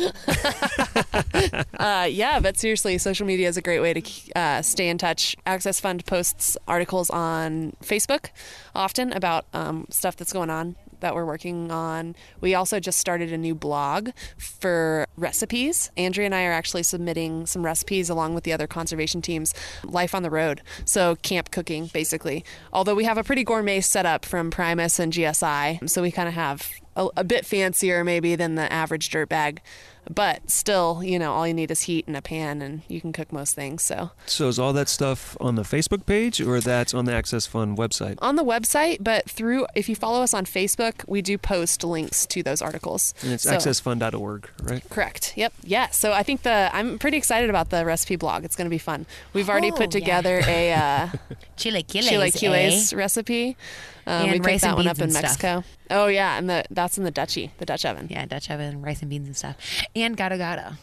Uh, 1.77 2.07
yeah, 2.09 2.39
but 2.39 2.57
seriously, 2.57 2.97
social 2.97 3.27
media 3.27 3.47
is 3.47 3.57
a 3.57 3.61
great 3.61 3.81
way 3.81 3.93
to 3.93 4.33
uh, 4.35 4.61
stay 4.61 4.89
in 4.89 4.97
touch. 4.97 5.35
Access 5.45 5.79
Fund 5.79 6.05
posts 6.05 6.57
articles 6.67 7.09
on 7.09 7.73
Facebook 7.83 8.29
often 8.73 9.11
about 9.13 9.45
um, 9.53 9.85
stuff 9.89 10.15
that's 10.15 10.33
going 10.33 10.49
on 10.49 10.75
that 11.03 11.13
we're 11.13 11.25
working 11.25 11.71
on. 11.71 12.15
We 12.41 12.55
also 12.55 12.79
just 12.79 12.99
started 12.99 13.31
a 13.31 13.37
new 13.37 13.53
blog 13.53 14.09
for 14.37 15.05
recipes. 15.15 15.91
Andrea 15.95 16.25
and 16.25 16.35
I 16.35 16.45
are 16.45 16.51
actually 16.51 16.83
submitting 16.83 17.45
some 17.45 17.63
recipes 17.63 18.09
along 18.09 18.33
with 18.33 18.43
the 18.43 18.53
other 18.53 18.67
conservation 18.67 19.21
teams, 19.21 19.53
life 19.83 20.15
on 20.15 20.23
the 20.23 20.31
road. 20.31 20.61
So 20.85 21.15
camp 21.17 21.51
cooking, 21.51 21.87
basically. 21.87 22.43
Although 22.71 22.95
we 22.95 23.03
have 23.03 23.17
a 23.17 23.23
pretty 23.23 23.43
gourmet 23.43 23.81
setup 23.81 24.25
from 24.25 24.49
Primus 24.49 24.99
and 24.99 25.13
GSI, 25.13 25.89
so 25.89 26.01
we 26.01 26.11
kind 26.11 26.27
of 26.27 26.33
have 26.33 26.71
a, 26.95 27.07
a 27.17 27.23
bit 27.23 27.45
fancier 27.45 28.03
maybe 28.03 28.35
than 28.35 28.55
the 28.55 28.71
average 28.71 29.09
dirt 29.09 29.29
bag 29.29 29.61
but 30.09 30.49
still, 30.49 31.01
you 31.03 31.17
know, 31.19 31.33
all 31.33 31.47
you 31.47 31.53
need 31.53 31.71
is 31.71 31.81
heat 31.81 32.05
and 32.07 32.15
a 32.17 32.21
pan, 32.21 32.61
and 32.61 32.81
you 32.87 32.99
can 33.01 33.13
cook 33.13 33.31
most 33.31 33.55
things. 33.55 33.83
So 33.83 34.11
So 34.25 34.47
is 34.47 34.59
all 34.59 34.73
that 34.73 34.89
stuff 34.89 35.35
on 35.39 35.55
the 35.55 35.63
Facebook 35.63 36.05
page 36.05 36.41
or 36.41 36.59
that's 36.59 36.93
on 36.93 37.05
the 37.05 37.13
Access 37.13 37.45
Fund 37.47 37.77
website? 37.77 38.17
on 38.21 38.35
the 38.35 38.43
website, 38.43 38.97
but 39.01 39.29
through 39.29 39.65
if 39.75 39.87
you 39.89 39.95
follow 39.95 40.21
us 40.21 40.33
on 40.33 40.45
Facebook, 40.45 41.07
we 41.07 41.21
do 41.21 41.37
post 41.37 41.83
links 41.83 42.25
to 42.27 42.43
those 42.43 42.61
articles. 42.61 43.13
And 43.21 43.31
it's 43.33 43.43
So- 43.43 43.51
accessfund.org, 43.55 44.49
right? 44.63 44.83
Correct. 44.89 45.33
Yep. 45.35 45.53
Yeah. 45.63 45.89
So 45.89 46.11
I 46.13 46.23
think 46.23 46.43
the 46.43 46.69
I'm 46.73 46.97
pretty 46.99 47.17
excited 47.17 47.49
about 47.49 47.69
the 47.69 47.85
recipe 47.85 48.15
blog. 48.15 48.43
It's 48.43 48.55
going 48.55 48.65
to 48.65 48.69
be 48.69 48.77
fun. 48.77 49.05
We've 49.33 49.49
already 49.49 49.71
Oh, 49.71 49.75
put 49.75 49.93
yeah. 49.93 49.99
together 49.99 50.41
a 50.45 50.73
uh, 50.73 51.07
Chilaquiles. 51.57 52.09
chilaquiles 52.09 52.93
eh? 52.93 52.95
recipe. 52.95 53.57
Um, 54.05 54.13
And 54.13 54.25
we 54.25 54.31
picked 54.33 54.45
rice 54.45 54.61
that 54.61 54.67
and 54.69 54.77
one 54.77 54.87
up 54.87 54.97
in 54.97 55.03
and 55.03 55.11
stuff. 55.11 55.23
Mexico. 55.23 55.63
Oh 55.89 56.07
yeah, 56.07 56.37
and 56.37 56.49
the 56.49 56.63
that's 56.69 56.97
in 56.97 57.03
the 57.03 57.11
Dutchy, 57.11 57.51
the 57.57 57.65
Dutch 57.65 57.85
oven. 57.85 58.07
Yeah, 58.09 58.25
Dutch 58.25 58.49
oven, 58.51 58.81
rice 58.81 59.01
and 59.01 59.09
beans 59.09 59.27
and 59.27 59.35
stuff. 59.37 59.55
And 59.95 60.15
gata 60.17 60.37
gata. 60.37 60.77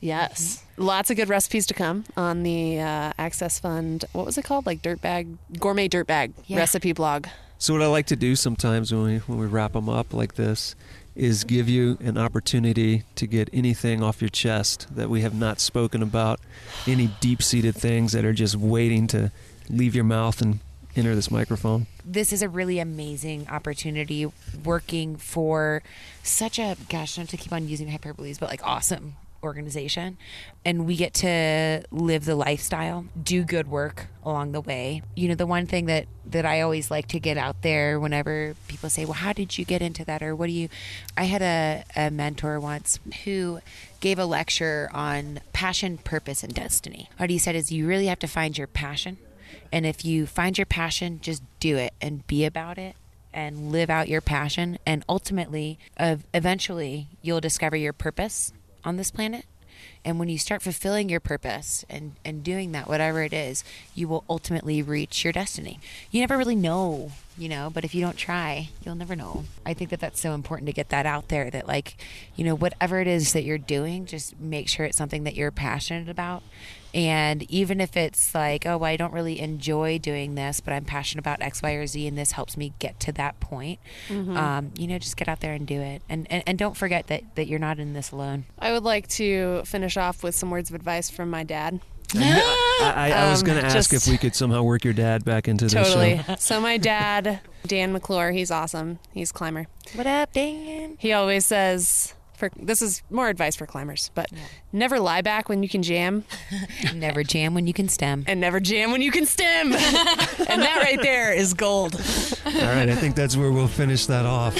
Yes. 0.00 0.64
Lots 0.78 1.10
of 1.10 1.16
good 1.16 1.28
recipes 1.28 1.66
to 1.66 1.74
come 1.74 2.04
on 2.16 2.42
the 2.42 2.80
uh, 2.80 3.12
Access 3.18 3.60
Fund. 3.60 4.06
What 4.12 4.24
was 4.24 4.38
it 4.38 4.44
called? 4.44 4.64
Like 4.64 4.80
dirtbag 4.82 5.36
gourmet 5.58 5.88
dirtbag 5.88 6.32
Yeah. 6.46 6.56
recipe 6.58 6.92
blog. 6.92 7.26
So 7.58 7.74
what 7.74 7.82
I 7.82 7.86
like 7.86 8.06
to 8.06 8.16
do 8.16 8.34
sometimes 8.36 8.92
when 8.92 9.02
we 9.02 9.18
when 9.18 9.38
we 9.38 9.46
wrap 9.46 9.72
them 9.74 9.88
up 9.90 10.14
like 10.14 10.36
this 10.36 10.74
is 11.14 11.44
give 11.44 11.68
you 11.68 11.98
an 12.00 12.16
opportunity 12.16 13.02
to 13.16 13.26
get 13.26 13.50
anything 13.52 14.02
off 14.02 14.22
your 14.22 14.30
chest 14.30 14.86
that 14.94 15.10
we 15.10 15.20
have 15.20 15.34
not 15.34 15.60
spoken 15.60 16.02
about, 16.02 16.40
any 16.86 17.08
deep-seated 17.20 17.74
things 17.74 18.12
that 18.12 18.24
are 18.24 18.32
just 18.32 18.56
waiting 18.56 19.06
to 19.08 19.30
leave 19.68 19.94
your 19.94 20.04
mouth 20.04 20.40
and 20.40 20.60
enter 20.96 21.14
this 21.14 21.30
microphone. 21.30 21.86
This 22.04 22.32
is 22.32 22.42
a 22.42 22.48
really 22.48 22.78
amazing 22.78 23.46
opportunity 23.48 24.26
working 24.64 25.16
for 25.16 25.82
such 26.22 26.58
a 26.58 26.76
gosh, 26.88 27.18
not 27.18 27.28
to 27.28 27.36
keep 27.36 27.52
on 27.52 27.68
using 27.68 27.88
hyperboles, 27.88 28.38
but 28.38 28.48
like 28.48 28.66
awesome 28.66 29.16
organization. 29.42 30.18
And 30.64 30.86
we 30.86 30.96
get 30.96 31.14
to 31.14 31.82
live 31.90 32.24
the 32.24 32.34
lifestyle, 32.34 33.06
do 33.22 33.42
good 33.42 33.68
work 33.68 34.06
along 34.24 34.52
the 34.52 34.60
way. 34.60 35.02
You 35.14 35.28
know, 35.28 35.34
the 35.34 35.46
one 35.46 35.66
thing 35.66 35.86
that 35.86 36.06
that 36.26 36.46
I 36.46 36.60
always 36.60 36.90
like 36.90 37.08
to 37.08 37.18
get 37.18 37.36
out 37.36 37.62
there 37.62 37.98
whenever 37.98 38.54
people 38.68 38.90
say, 38.90 39.04
Well, 39.04 39.14
how 39.14 39.32
did 39.32 39.56
you 39.56 39.64
get 39.64 39.82
into 39.82 40.04
that? 40.04 40.22
Or 40.22 40.36
what 40.36 40.46
do 40.46 40.52
you 40.52 40.68
I 41.16 41.24
had 41.24 41.42
a, 41.42 41.84
a 41.96 42.10
mentor 42.10 42.60
once 42.60 42.98
who 43.24 43.60
gave 44.00 44.18
a 44.18 44.24
lecture 44.24 44.90
on 44.92 45.40
passion, 45.52 45.98
purpose, 45.98 46.42
and 46.42 46.54
destiny. 46.54 47.10
What 47.16 47.30
he 47.30 47.38
said 47.38 47.54
is 47.54 47.70
you 47.70 47.86
really 47.86 48.06
have 48.06 48.18
to 48.20 48.26
find 48.26 48.56
your 48.56 48.66
passion. 48.66 49.18
And 49.72 49.86
if 49.86 50.04
you 50.04 50.26
find 50.26 50.58
your 50.58 50.66
passion, 50.66 51.20
just 51.22 51.42
do 51.60 51.76
it 51.76 51.92
and 52.00 52.26
be 52.26 52.44
about 52.44 52.78
it 52.78 52.96
and 53.32 53.70
live 53.70 53.90
out 53.90 54.08
your 54.08 54.20
passion. 54.20 54.78
And 54.84 55.04
ultimately, 55.08 55.78
uh, 55.96 56.16
eventually, 56.34 57.06
you'll 57.22 57.40
discover 57.40 57.76
your 57.76 57.92
purpose 57.92 58.52
on 58.84 58.96
this 58.96 59.10
planet. 59.10 59.44
And 60.04 60.18
when 60.18 60.28
you 60.28 60.38
start 60.38 60.62
fulfilling 60.62 61.08
your 61.08 61.20
purpose 61.20 61.84
and, 61.88 62.12
and 62.24 62.42
doing 62.42 62.72
that, 62.72 62.88
whatever 62.88 63.22
it 63.22 63.32
is, 63.32 63.64
you 63.94 64.08
will 64.08 64.24
ultimately 64.28 64.82
reach 64.82 65.24
your 65.24 65.32
destiny. 65.32 65.78
You 66.10 66.20
never 66.20 66.36
really 66.36 66.56
know, 66.56 67.12
you 67.38 67.48
know, 67.48 67.70
but 67.72 67.84
if 67.84 67.94
you 67.94 68.02
don't 68.02 68.16
try, 68.16 68.68
you'll 68.84 68.94
never 68.94 69.16
know. 69.16 69.44
I 69.64 69.72
think 69.72 69.90
that 69.90 70.00
that's 70.00 70.20
so 70.20 70.34
important 70.34 70.66
to 70.66 70.72
get 70.72 70.90
that 70.90 71.06
out 71.06 71.28
there 71.28 71.50
that, 71.50 71.66
like, 71.66 71.96
you 72.36 72.44
know, 72.44 72.54
whatever 72.54 73.00
it 73.00 73.06
is 73.06 73.32
that 73.32 73.44
you're 73.44 73.58
doing, 73.58 74.04
just 74.04 74.38
make 74.38 74.68
sure 74.68 74.84
it's 74.84 74.96
something 74.96 75.24
that 75.24 75.34
you're 75.34 75.50
passionate 75.50 76.08
about. 76.08 76.42
And 76.92 77.44
even 77.44 77.80
if 77.80 77.96
it's 77.96 78.34
like, 78.34 78.66
oh, 78.66 78.82
I 78.82 78.96
don't 78.96 79.12
really 79.12 79.38
enjoy 79.38 79.98
doing 79.98 80.34
this, 80.34 80.60
but 80.60 80.74
I'm 80.74 80.84
passionate 80.84 81.20
about 81.20 81.40
X, 81.40 81.62
Y, 81.62 81.70
or 81.72 81.86
Z, 81.86 82.04
and 82.06 82.18
this 82.18 82.32
helps 82.32 82.56
me 82.56 82.72
get 82.80 82.98
to 83.00 83.12
that 83.12 83.38
point, 83.38 83.78
um, 84.36 84.72
you 84.76 84.88
know, 84.88 84.98
just 84.98 85.16
get 85.16 85.28
out 85.28 85.40
there 85.40 85.52
and 85.52 85.66
do 85.66 85.80
it. 85.80 86.02
And, 86.08 86.26
and, 86.30 86.42
and 86.46 86.58
don't 86.58 86.76
forget 86.76 87.06
that, 87.06 87.22
that 87.36 87.46
you're 87.46 87.60
not 87.60 87.78
in 87.78 87.92
this 87.92 88.10
alone. 88.10 88.44
I 88.58 88.72
would 88.72 88.82
like 88.82 89.06
to 89.08 89.62
finish 89.64 89.96
off 89.96 90.24
with 90.24 90.34
some 90.34 90.50
words 90.50 90.68
of 90.68 90.74
advice 90.74 91.08
from 91.10 91.30
my 91.30 91.44
dad. 91.44 91.80
I, 92.16 92.92
I, 92.96 93.10
I 93.12 93.30
was 93.30 93.40
Um, 93.42 93.46
going 93.46 93.58
to 93.60 93.64
ask 93.66 93.90
just- 93.90 94.06
if 94.06 94.12
we 94.12 94.18
could 94.18 94.34
somehow 94.34 94.62
work 94.62 94.84
your 94.84 94.94
dad 94.94 95.24
back 95.24 95.48
into 95.48 95.66
the 95.66 95.70
Totally. 95.70 96.22
show. 96.26 96.34
so 96.38 96.60
my 96.60 96.76
dad, 96.76 97.40
Dan 97.66 97.92
McClure, 97.92 98.32
he's 98.32 98.50
awesome. 98.50 98.98
He's 99.12 99.30
a 99.30 99.34
climber. 99.34 99.66
What 99.94 100.06
up, 100.06 100.32
Dan? 100.32 100.96
He 100.98 101.12
always 101.12 101.46
says, 101.46 102.14
for 102.34 102.50
this 102.56 102.80
is 102.80 103.02
more 103.10 103.28
advice 103.28 103.54
for 103.54 103.66
climbers, 103.66 104.10
but 104.14 104.30
never 104.72 104.98
lie 104.98 105.20
back 105.20 105.48
when 105.50 105.62
you 105.62 105.68
can 105.68 105.82
jam 105.82 106.24
Never 106.94 107.22
jam 107.22 107.52
when 107.54 107.66
you 107.66 107.74
can 107.74 107.88
stem. 107.88 108.24
and 108.26 108.40
never 108.40 108.60
jam 108.60 108.92
when 108.92 109.02
you 109.02 109.10
can 109.10 109.26
stem. 109.26 109.72
and 109.72 110.62
that 110.62 110.80
right 110.82 111.00
there 111.02 111.32
is 111.34 111.52
gold. 111.54 111.94
All 112.46 112.52
right, 112.52 112.88
I 112.88 112.94
think 112.96 113.14
that's 113.14 113.36
where 113.36 113.52
we'll 113.52 113.68
finish 113.68 114.06
that 114.06 114.24
off. 114.24 114.56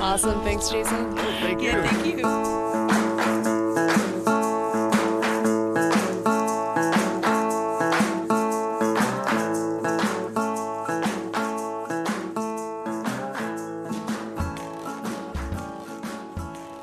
Awesome. 0.00 0.42
Thanks, 0.42 0.68
Jason. 0.70 1.16
Thank 1.16 1.62
you. 1.62 1.70
Thank 1.72 2.18
you. 2.18 2.59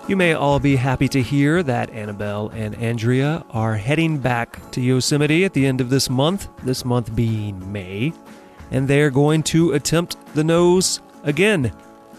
You 0.07 0.15
may 0.15 0.33
all 0.33 0.61
be 0.61 0.77
happy 0.77 1.09
to 1.09 1.21
hear 1.21 1.61
that 1.63 1.89
Annabelle 1.89 2.47
and 2.53 2.75
Andrea 2.75 3.43
are 3.49 3.75
heading 3.75 4.19
back 4.19 4.71
to 4.71 4.79
Yosemite 4.79 5.43
at 5.43 5.51
the 5.51 5.65
end 5.65 5.81
of 5.81 5.89
this 5.89 6.09
month, 6.09 6.47
this 6.63 6.85
month 6.85 7.13
being 7.13 7.73
May, 7.73 8.13
and 8.71 8.87
they're 8.87 9.09
going 9.09 9.43
to 9.43 9.73
attempt 9.73 10.15
the 10.33 10.45
nose 10.45 11.01
again. 11.23 11.73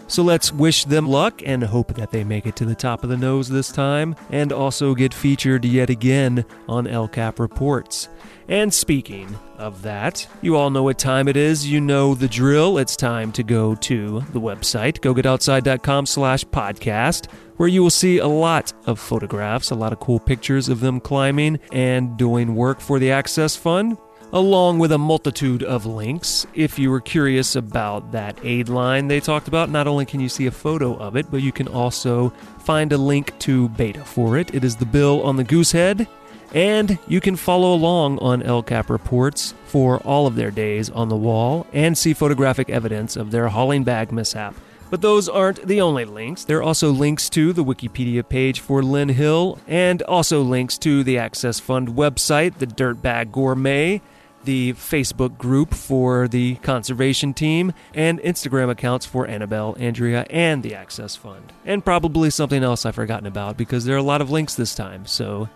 So 0.05 0.21
let's 0.21 0.53
wish 0.53 0.85
them 0.85 1.07
luck 1.07 1.41
and 1.43 1.63
hope 1.63 1.95
that 1.95 2.11
they 2.11 2.23
make 2.23 2.45
it 2.45 2.55
to 2.57 2.65
the 2.65 2.75
top 2.75 3.03
of 3.03 3.09
the 3.09 3.17
nose 3.17 3.49
this 3.49 3.71
time 3.71 4.15
and 4.29 4.53
also 4.53 4.93
get 4.93 5.11
featured 5.11 5.65
yet 5.65 5.89
again 5.89 6.45
on 6.67 6.85
El 6.85 7.07
Cap 7.07 7.39
Reports. 7.39 8.07
And 8.49 8.73
speaking 8.73 9.37
of 9.59 9.83
that, 9.83 10.27
you 10.41 10.55
all 10.55 10.71
know 10.71 10.81
what 10.81 10.97
time 10.97 11.27
it 11.27 11.37
is. 11.37 11.67
You 11.67 11.79
know 11.79 12.15
the 12.15 12.27
drill. 12.27 12.79
It's 12.79 12.95
time 12.95 13.31
to 13.33 13.43
go 13.43 13.75
to 13.75 14.21
the 14.33 14.41
website, 14.41 15.01
gogetoutside.com 15.01 16.07
slash 16.07 16.43
podcast, 16.45 17.31
where 17.57 17.69
you 17.69 17.83
will 17.83 17.91
see 17.91 18.17
a 18.17 18.27
lot 18.27 18.73
of 18.87 18.99
photographs, 18.99 19.69
a 19.69 19.75
lot 19.75 19.93
of 19.93 19.99
cool 19.99 20.19
pictures 20.19 20.67
of 20.67 20.79
them 20.79 20.99
climbing 20.99 21.59
and 21.71 22.17
doing 22.17 22.55
work 22.55 22.81
for 22.81 22.97
the 22.97 23.11
Access 23.11 23.55
Fund, 23.55 23.99
along 24.33 24.79
with 24.79 24.93
a 24.93 24.97
multitude 24.97 25.61
of 25.61 25.85
links. 25.85 26.47
If 26.55 26.79
you 26.79 26.89
were 26.89 27.01
curious 27.01 27.55
about 27.55 28.11
that 28.13 28.39
aid 28.43 28.67
line 28.67 29.07
they 29.07 29.19
talked 29.19 29.47
about, 29.47 29.69
not 29.69 29.85
only 29.85 30.07
can 30.07 30.19
you 30.19 30.29
see 30.29 30.47
a 30.47 30.51
photo 30.51 30.95
of 30.95 31.15
it, 31.15 31.29
but 31.29 31.43
you 31.43 31.51
can 31.51 31.67
also 31.67 32.29
find 32.61 32.91
a 32.93 32.97
link 32.97 33.37
to 33.39 33.69
beta 33.69 34.03
for 34.03 34.37
it. 34.37 34.55
It 34.55 34.63
is 34.63 34.75
the 34.75 34.87
bill 34.87 35.21
on 35.21 35.35
the 35.35 35.45
Goosehead. 35.45 36.07
And 36.53 36.97
you 37.07 37.21
can 37.21 37.35
follow 37.35 37.73
along 37.73 38.19
on 38.19 38.41
El 38.41 38.63
Cap 38.63 38.89
reports 38.89 39.53
for 39.65 39.99
all 39.99 40.25
of 40.25 40.35
their 40.35 40.51
days 40.51 40.89
on 40.89 41.09
the 41.09 41.15
wall 41.15 41.67
and 41.73 41.97
see 41.97 42.13
photographic 42.13 42.69
evidence 42.69 43.15
of 43.15 43.31
their 43.31 43.49
hauling 43.49 43.83
bag 43.83 44.11
mishap. 44.11 44.55
But 44.89 45.01
those 45.01 45.29
aren't 45.29 45.67
the 45.67 45.81
only 45.81 46.05
links. 46.05 46.43
There 46.45 46.57
are 46.57 46.63
also 46.63 46.89
links 46.89 47.29
to 47.31 47.53
the 47.53 47.63
Wikipedia 47.63 48.27
page 48.27 48.59
for 48.59 48.81
Lynn 48.81 49.09
Hill 49.09 49.59
and 49.67 50.01
also 50.03 50.41
links 50.41 50.79
to 50.79 51.03
the 51.03 51.19
Access 51.19 51.59
Fund 51.59 51.89
website, 51.89 52.57
the 52.57 52.65
Dirtbag 52.65 53.31
Gourmet, 53.31 54.01
the 54.45 54.73
Facebook 54.73 55.37
group 55.37 55.75
for 55.75 56.27
the 56.27 56.55
conservation 56.55 57.35
team, 57.35 57.73
and 57.93 58.19
Instagram 58.21 58.69
accounts 58.71 59.05
for 59.05 59.27
Annabelle, 59.27 59.75
Andrea, 59.79 60.25
and 60.29 60.63
the 60.63 60.73
Access 60.73 61.15
Fund. 61.15 61.53
And 61.65 61.85
probably 61.85 62.31
something 62.31 62.63
else 62.63 62.85
I've 62.85 62.95
forgotten 62.95 63.27
about 63.27 63.57
because 63.57 63.85
there 63.85 63.95
are 63.95 63.99
a 63.99 64.03
lot 64.03 64.21
of 64.21 64.31
links 64.31 64.55
this 64.55 64.73
time. 64.73 65.05
So 65.05 65.49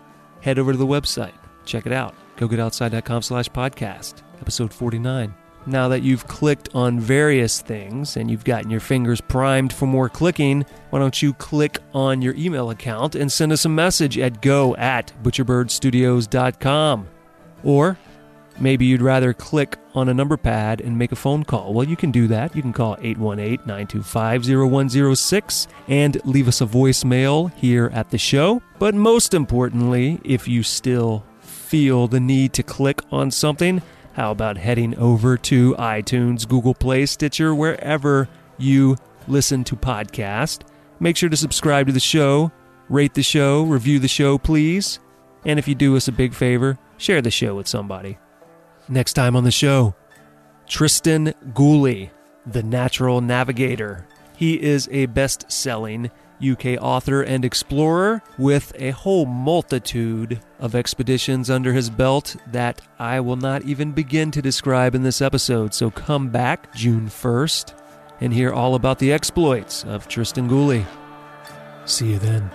head 0.44 0.58
over 0.58 0.72
to 0.72 0.78
the 0.78 0.86
website. 0.86 1.32
Check 1.64 1.86
it 1.86 1.92
out. 1.92 2.14
GoGetOutside.com 2.36 3.22
slash 3.22 3.48
podcast, 3.48 4.22
episode 4.40 4.72
49. 4.72 5.34
Now 5.66 5.88
that 5.88 6.02
you've 6.02 6.26
clicked 6.26 6.68
on 6.74 7.00
various 7.00 7.62
things 7.62 8.18
and 8.18 8.30
you've 8.30 8.44
gotten 8.44 8.70
your 8.70 8.80
fingers 8.80 9.22
primed 9.22 9.72
for 9.72 9.86
more 9.86 10.10
clicking, 10.10 10.66
why 10.90 10.98
don't 10.98 11.22
you 11.22 11.32
click 11.32 11.78
on 11.94 12.20
your 12.20 12.34
email 12.34 12.68
account 12.68 13.14
and 13.14 13.32
send 13.32 13.50
us 13.50 13.64
a 13.64 13.70
message 13.70 14.18
at 14.18 14.42
go 14.42 14.76
at 14.76 15.14
butcherbirdstudios.com. 15.22 17.08
Or 17.62 17.98
maybe 18.60 18.86
you'd 18.86 19.02
rather 19.02 19.32
click 19.32 19.76
on 19.94 20.08
a 20.08 20.14
number 20.14 20.36
pad 20.36 20.80
and 20.80 20.98
make 20.98 21.12
a 21.12 21.16
phone 21.16 21.44
call. 21.44 21.72
Well, 21.72 21.86
you 21.86 21.96
can 21.96 22.10
do 22.10 22.26
that. 22.28 22.54
You 22.54 22.62
can 22.62 22.72
call 22.72 22.96
818 23.00 23.66
925 23.66 24.44
0106 24.46 25.68
and 25.88 26.24
leave 26.24 26.48
us 26.48 26.60
a 26.60 26.66
voicemail 26.66 27.52
here 27.54 27.90
at 27.92 28.10
the 28.10 28.18
show. 28.18 28.62
But 28.78 28.94
most 28.94 29.34
importantly, 29.34 30.20
if 30.24 30.48
you 30.48 30.62
still 30.62 31.24
feel 31.40 32.08
the 32.08 32.20
need 32.20 32.52
to 32.54 32.62
click 32.62 33.00
on 33.10 33.30
something, 33.30 33.82
how 34.14 34.30
about 34.30 34.56
heading 34.56 34.96
over 34.96 35.36
to 35.38 35.74
iTunes, 35.74 36.48
Google 36.48 36.74
Play, 36.74 37.06
Stitcher, 37.06 37.54
wherever 37.54 38.28
you 38.58 38.96
listen 39.26 39.64
to 39.64 39.76
podcast? 39.76 40.62
Make 41.00 41.16
sure 41.16 41.28
to 41.28 41.36
subscribe 41.36 41.88
to 41.88 41.92
the 41.92 42.00
show, 42.00 42.52
rate 42.88 43.14
the 43.14 43.22
show, 43.22 43.64
review 43.64 43.98
the 43.98 44.08
show, 44.08 44.38
please. 44.38 45.00
And 45.44 45.58
if 45.58 45.66
you 45.66 45.74
do 45.74 45.96
us 45.96 46.08
a 46.08 46.12
big 46.12 46.32
favor, 46.32 46.78
share 46.96 47.20
the 47.20 47.30
show 47.30 47.56
with 47.56 47.66
somebody. 47.66 48.18
Next 48.88 49.14
time 49.14 49.34
on 49.34 49.44
the 49.44 49.50
show, 49.50 49.94
Tristan 50.66 51.32
Gooley, 51.54 52.10
the 52.46 52.62
natural 52.62 53.20
navigator. 53.20 54.06
He 54.36 54.60
is 54.60 54.88
a 54.90 55.06
best 55.06 55.50
selling 55.50 56.10
UK 56.44 56.76
author 56.80 57.22
and 57.22 57.44
explorer 57.44 58.22
with 58.36 58.72
a 58.78 58.90
whole 58.90 59.24
multitude 59.24 60.40
of 60.58 60.74
expeditions 60.74 61.48
under 61.48 61.72
his 61.72 61.88
belt 61.88 62.36
that 62.48 62.82
I 62.98 63.20
will 63.20 63.36
not 63.36 63.62
even 63.62 63.92
begin 63.92 64.30
to 64.32 64.42
describe 64.42 64.94
in 64.94 65.02
this 65.02 65.22
episode. 65.22 65.72
So 65.72 65.90
come 65.90 66.28
back 66.28 66.74
June 66.74 67.06
1st 67.06 67.72
and 68.20 68.34
hear 68.34 68.52
all 68.52 68.74
about 68.74 68.98
the 68.98 69.12
exploits 69.12 69.84
of 69.84 70.08
Tristan 70.08 70.48
Gooley. 70.48 70.84
See 71.86 72.12
you 72.12 72.18
then. 72.18 72.50